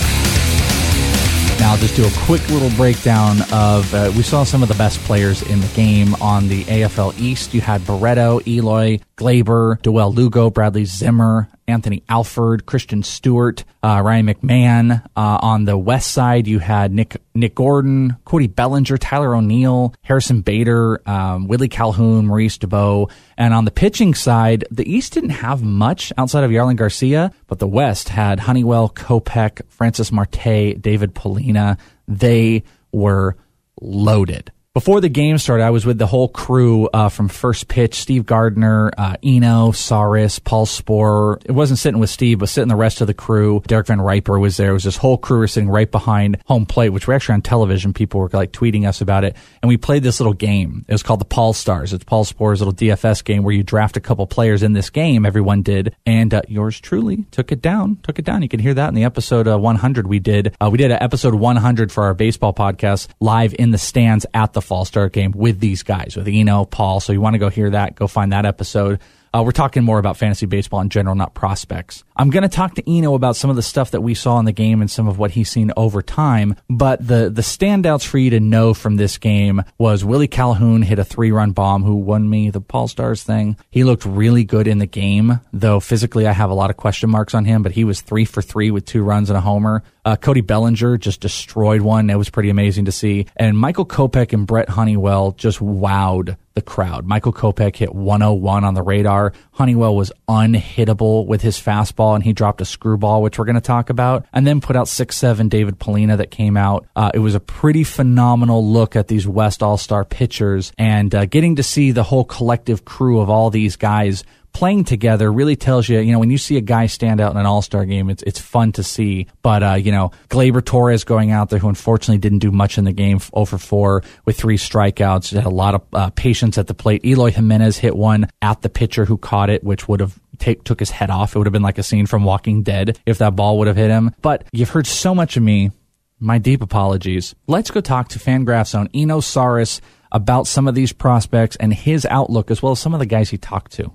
Now, 1.59 1.73
I'll 1.73 1.77
just 1.77 1.95
do 1.95 2.03
a 2.03 2.11
quick 2.25 2.47
little 2.49 2.71
breakdown 2.71 3.37
of. 3.53 3.93
Uh, 3.93 4.11
we 4.17 4.23
saw 4.23 4.43
some 4.43 4.63
of 4.63 4.67
the 4.67 4.75
best 4.75 4.97
players 5.01 5.43
in 5.43 5.61
the 5.61 5.67
game 5.75 6.15
on 6.15 6.47
the 6.47 6.63
AFL 6.63 7.17
East. 7.19 7.53
You 7.53 7.61
had 7.61 7.85
Barreto, 7.85 8.39
Eloy, 8.47 8.99
Gleyber, 9.15 9.79
Dawel 9.83 10.13
Lugo, 10.15 10.49
Bradley 10.49 10.85
Zimmer, 10.85 11.49
Anthony 11.71 12.03
Alford, 12.09 12.65
Christin 12.65 13.03
Stewart, 13.03 13.63
uh, 13.83 14.01
Ryan 14.03 14.27
McMahon. 14.27 15.03
Uh, 15.15 15.39
on 15.41 15.65
the 15.65 15.77
west 15.77 16.11
side, 16.11 16.47
you 16.47 16.59
had 16.59 16.93
Nick 16.93 17.21
Nick 17.33 17.55
Gordon, 17.55 18.17
Cody 18.25 18.47
Bellinger, 18.47 18.97
Tyler 18.97 19.35
O'Neill, 19.35 19.93
Harrison 20.03 20.41
Bader, 20.41 21.01
um, 21.09 21.47
Willie 21.47 21.69
Calhoun, 21.69 22.27
Maurice 22.27 22.57
Dubose. 22.57 23.09
And 23.37 23.53
on 23.53 23.65
the 23.65 23.71
pitching 23.71 24.13
side, 24.13 24.65
the 24.69 24.89
East 24.89 25.13
didn't 25.13 25.31
have 25.31 25.63
much 25.63 26.13
outside 26.17 26.43
of 26.43 26.51
Jarlin 26.51 26.75
Garcia, 26.75 27.31
but 27.47 27.59
the 27.59 27.67
West 27.67 28.09
had 28.09 28.39
Honeywell, 28.39 28.89
Kopech, 28.89 29.61
Francis 29.69 30.11
Marte, 30.11 30.79
David 30.79 31.15
Paulino. 31.15 31.77
They 32.07 32.63
were 32.91 33.35
loaded 33.79 34.51
Before 34.73 35.01
the 35.01 35.09
game 35.09 35.37
started, 35.37 35.65
I 35.65 35.69
was 35.71 35.85
with 35.85 35.97
the 35.97 36.07
whole 36.07 36.29
crew 36.29 36.87
uh, 36.93 37.09
from 37.09 37.27
First 37.27 37.67
Pitch, 37.67 37.95
Steve 37.95 38.25
Gardner, 38.25 38.89
uh, 38.97 39.17
Eno, 39.21 39.73
Sarris, 39.73 40.41
Paul 40.41 40.65
Sporer. 40.65 41.41
It 41.43 41.51
wasn't 41.51 41.77
sitting 41.77 41.99
with 41.99 42.09
Steve, 42.09 42.39
but 42.39 42.47
sitting 42.47 42.69
the 42.69 42.77
rest 42.77 43.01
of 43.01 43.07
the 43.07 43.13
crew. 43.13 43.61
Derek 43.67 43.87
VanRiper 43.87 44.39
was 44.39 44.55
there. 44.55 44.69
It 44.69 44.75
was 44.75 44.85
this 44.85 44.95
whole 44.95 45.17
crew 45.17 45.41
was 45.41 45.51
sitting 45.51 45.69
right 45.69 45.91
behind 45.91 46.37
home 46.45 46.65
plate, 46.65 46.87
which 46.87 47.05
we're 47.05 47.15
actually 47.15 47.33
on 47.33 47.41
television. 47.41 47.91
People 47.91 48.21
were 48.21 48.29
like 48.31 48.53
tweeting 48.53 48.87
us 48.87 49.01
about 49.01 49.25
it. 49.25 49.35
And 49.61 49.67
we 49.67 49.75
played 49.75 50.03
this 50.03 50.21
little 50.21 50.31
game. 50.31 50.85
It 50.87 50.93
was 50.93 51.03
called 51.03 51.19
the 51.19 51.25
Paul 51.25 51.51
Stars. 51.51 51.91
It's 51.91 52.05
Paul 52.05 52.23
Sporer's 52.23 52.61
little 52.61 52.73
DFS 52.73 53.25
game 53.25 53.43
where 53.43 53.53
you 53.53 53.63
draft 53.63 53.97
a 53.97 53.99
couple 53.99 54.25
players 54.25 54.63
in 54.63 54.71
this 54.71 54.89
game. 54.89 55.25
Everyone 55.25 55.63
did. 55.63 55.97
And 56.05 56.33
uh, 56.33 56.43
yours 56.47 56.79
truly 56.79 57.25
took 57.31 57.51
it 57.51 57.61
down. 57.61 57.97
Took 58.03 58.19
it 58.19 58.25
down. 58.25 58.41
You 58.41 58.47
can 58.47 58.61
hear 58.61 58.75
that 58.75 58.87
in 58.87 58.95
the 58.95 59.03
episode 59.03 59.49
uh, 59.49 59.57
100 59.57 60.07
we 60.07 60.19
did. 60.19 60.55
Uh, 60.61 60.69
we 60.71 60.77
did 60.77 60.91
an 60.91 60.99
episode 61.01 61.33
100 61.33 61.91
for 61.91 62.05
our 62.05 62.13
baseball 62.13 62.53
podcast 62.53 63.09
live 63.19 63.53
in 63.59 63.71
the 63.71 63.77
stands 63.77 64.25
at 64.33 64.53
the 64.53 64.60
the 64.61 64.67
fall 64.67 64.85
start 64.85 65.13
game 65.13 65.31
with 65.31 65.59
these 65.59 65.83
guys, 65.83 66.15
with 66.15 66.27
Eno, 66.27 66.65
Paul. 66.65 66.99
So 66.99 67.13
you 67.13 67.21
want 67.21 67.33
to 67.33 67.39
go 67.39 67.49
hear 67.49 67.69
that, 67.71 67.95
go 67.95 68.07
find 68.07 68.31
that 68.31 68.45
episode. 68.45 68.99
Uh, 69.33 69.41
we're 69.43 69.51
talking 69.51 69.81
more 69.81 69.97
about 69.97 70.17
fantasy 70.17 70.45
baseball 70.45 70.81
in 70.81 70.89
general, 70.89 71.15
not 71.15 71.33
prospects. 71.33 72.03
I'm 72.17 72.29
going 72.29 72.43
to 72.43 72.49
talk 72.49 72.75
to 72.75 72.83
Eno 72.89 73.13
about 73.13 73.37
some 73.37 73.49
of 73.49 73.55
the 73.55 73.61
stuff 73.61 73.91
that 73.91 74.01
we 74.01 74.13
saw 74.13 74.37
in 74.39 74.45
the 74.45 74.51
game 74.51 74.81
and 74.81 74.91
some 74.91 75.07
of 75.07 75.17
what 75.17 75.31
he's 75.31 75.49
seen 75.49 75.71
over 75.77 76.01
time. 76.01 76.55
But 76.69 77.07
the 77.07 77.29
the 77.29 77.41
standouts 77.41 78.05
for 78.05 78.17
you 78.17 78.31
to 78.31 78.41
know 78.41 78.73
from 78.73 78.97
this 78.97 79.17
game 79.17 79.63
was 79.77 80.03
Willie 80.03 80.27
Calhoun 80.27 80.81
hit 80.81 80.99
a 80.99 81.05
three 81.05 81.31
run 81.31 81.51
bomb, 81.51 81.83
who 81.83 81.95
won 81.95 82.29
me 82.29 82.49
the 82.49 82.59
Paul 82.59 82.89
Stars 82.89 83.23
thing. 83.23 83.55
He 83.69 83.85
looked 83.85 84.05
really 84.05 84.43
good 84.43 84.67
in 84.67 84.79
the 84.79 84.85
game, 84.85 85.39
though 85.53 85.79
physically 85.79 86.27
I 86.27 86.33
have 86.33 86.49
a 86.49 86.55
lot 86.55 86.69
of 86.69 86.75
question 86.75 87.09
marks 87.09 87.33
on 87.33 87.45
him. 87.45 87.63
But 87.63 87.71
he 87.71 87.85
was 87.85 88.01
three 88.01 88.25
for 88.25 88.41
three 88.41 88.69
with 88.69 88.85
two 88.85 89.01
runs 89.01 89.29
and 89.29 89.37
a 89.37 89.41
homer. 89.41 89.83
Uh, 90.03 90.17
Cody 90.17 90.41
Bellinger 90.41 90.97
just 90.97 91.21
destroyed 91.21 91.81
one. 91.81 92.09
It 92.09 92.17
was 92.17 92.29
pretty 92.29 92.49
amazing 92.49 92.85
to 92.85 92.91
see. 92.91 93.27
And 93.37 93.57
Michael 93.57 93.85
Kopech 93.85 94.33
and 94.33 94.45
Brent 94.45 94.67
Honeywell 94.67 95.31
just 95.31 95.59
wowed 95.59 96.35
the 96.53 96.61
crowd. 96.61 97.05
Michael 97.05 97.33
Kopech 97.33 97.75
hit 97.77 97.93
101 97.93 98.63
on 98.63 98.73
the 98.73 98.81
radar. 98.81 99.33
Honeywell 99.53 99.95
was 99.95 100.11
unhittable 100.27 101.25
with 101.25 101.41
his 101.41 101.57
fastball, 101.57 102.15
and 102.15 102.23
he 102.23 102.33
dropped 102.33 102.61
a 102.61 102.65
screwball, 102.65 103.21
which 103.21 103.39
we're 103.39 103.45
going 103.45 103.55
to 103.55 103.61
talk 103.61 103.89
about, 103.89 104.25
and 104.33 104.45
then 104.45 104.61
put 104.61 104.75
out 104.75 104.87
6 104.87 105.15
7 105.15 105.49
David 105.49 105.79
Paulino 105.79 106.17
that 106.17 106.31
came 106.31 106.57
out. 106.57 106.87
Uh, 106.95 107.11
it 107.13 107.19
was 107.19 107.35
a 107.35 107.39
pretty 107.39 107.83
phenomenal 107.83 108.65
look 108.65 108.95
at 108.95 109.07
these 109.07 109.27
West 109.27 109.63
All 109.63 109.77
Star 109.77 110.03
pitchers 110.03 110.71
and 110.77 111.13
uh, 111.15 111.25
getting 111.25 111.55
to 111.55 111.63
see 111.63 111.91
the 111.91 112.03
whole 112.03 112.25
collective 112.25 112.85
crew 112.85 113.19
of 113.19 113.29
all 113.29 113.49
these 113.49 113.75
guys 113.75 114.23
playing 114.53 114.83
together 114.83 115.31
really 115.31 115.55
tells 115.55 115.87
you, 115.87 115.99
you 115.99 116.11
know, 116.11 116.19
when 116.19 116.29
you 116.29 116.37
see 116.37 116.57
a 116.57 116.61
guy 116.61 116.85
stand 116.85 117.21
out 117.21 117.31
in 117.31 117.37
an 117.37 117.45
All 117.45 117.61
Star 117.61 117.85
game, 117.85 118.09
it's 118.09 118.23
it's 118.23 118.39
fun 118.39 118.71
to 118.73 118.83
see. 118.83 119.27
But 119.41 119.63
uh, 119.63 119.73
you 119.73 119.91
know, 119.91 120.11
Gleyber 120.29 120.63
Torres 120.63 121.03
going 121.03 121.31
out 121.31 121.49
there, 121.49 121.59
who 121.59 121.69
unfortunately 121.69 122.19
didn't 122.19 122.39
do 122.39 122.51
much 122.51 122.77
in 122.77 122.85
the 122.85 122.91
game, 122.91 123.19
over 123.33 123.57
four 123.57 124.03
with 124.25 124.37
three 124.37 124.57
strikeouts, 124.57 125.33
had 125.33 125.45
a 125.45 125.49
lot 125.49 125.75
of 125.75 125.81
uh, 125.93 126.09
patience 126.11 126.57
at 126.57 126.67
the 126.67 126.73
plate. 126.73 127.05
Eloy 127.05 127.31
Jimenez 127.31 127.77
hit 127.77 127.95
one 127.95 128.29
at 128.41 128.61
the 128.61 128.69
pitcher 128.69 129.05
who 129.05 129.17
caught 129.17 129.49
it, 129.49 129.63
which 129.63 129.87
would 129.87 129.99
have 129.99 130.19
take, 130.41 130.63
took 130.63 130.79
his 130.79 130.91
head 130.91 131.09
off. 131.09 131.35
It 131.35 131.37
would 131.39 131.47
have 131.47 131.53
been 131.53 131.61
like 131.61 131.77
a 131.77 131.83
scene 131.83 132.05
from 132.05 132.23
Walking 132.23 132.63
Dead 132.63 132.99
if 133.05 133.19
that 133.19 133.35
ball 133.35 133.57
would 133.59 133.67
have 133.67 133.77
hit 133.77 133.89
him. 133.89 134.13
But 134.21 134.45
you've 134.51 134.69
heard 134.69 134.87
so 134.87 135.15
much 135.15 135.37
of 135.37 135.43
me. 135.43 135.71
My 136.19 136.37
deep 136.37 136.61
apologies. 136.61 137.33
Let's 137.47 137.71
go 137.71 137.81
talk 137.81 138.09
to 138.09 138.19
Fangraphs 138.19 138.75
own 138.75 138.89
Eno 138.93 139.21
Sarris 139.21 139.81
about 140.11 140.45
some 140.45 140.67
of 140.67 140.75
these 140.75 140.93
prospects 140.93 141.55
and 141.55 141.73
his 141.73 142.05
outlook, 142.05 142.51
as 142.51 142.61
well 142.61 142.73
as 142.73 142.79
some 142.79 142.93
of 142.93 142.99
the 142.99 143.07
guys 143.07 143.29
he 143.31 143.37
talked 143.37 143.71
to. 143.73 143.89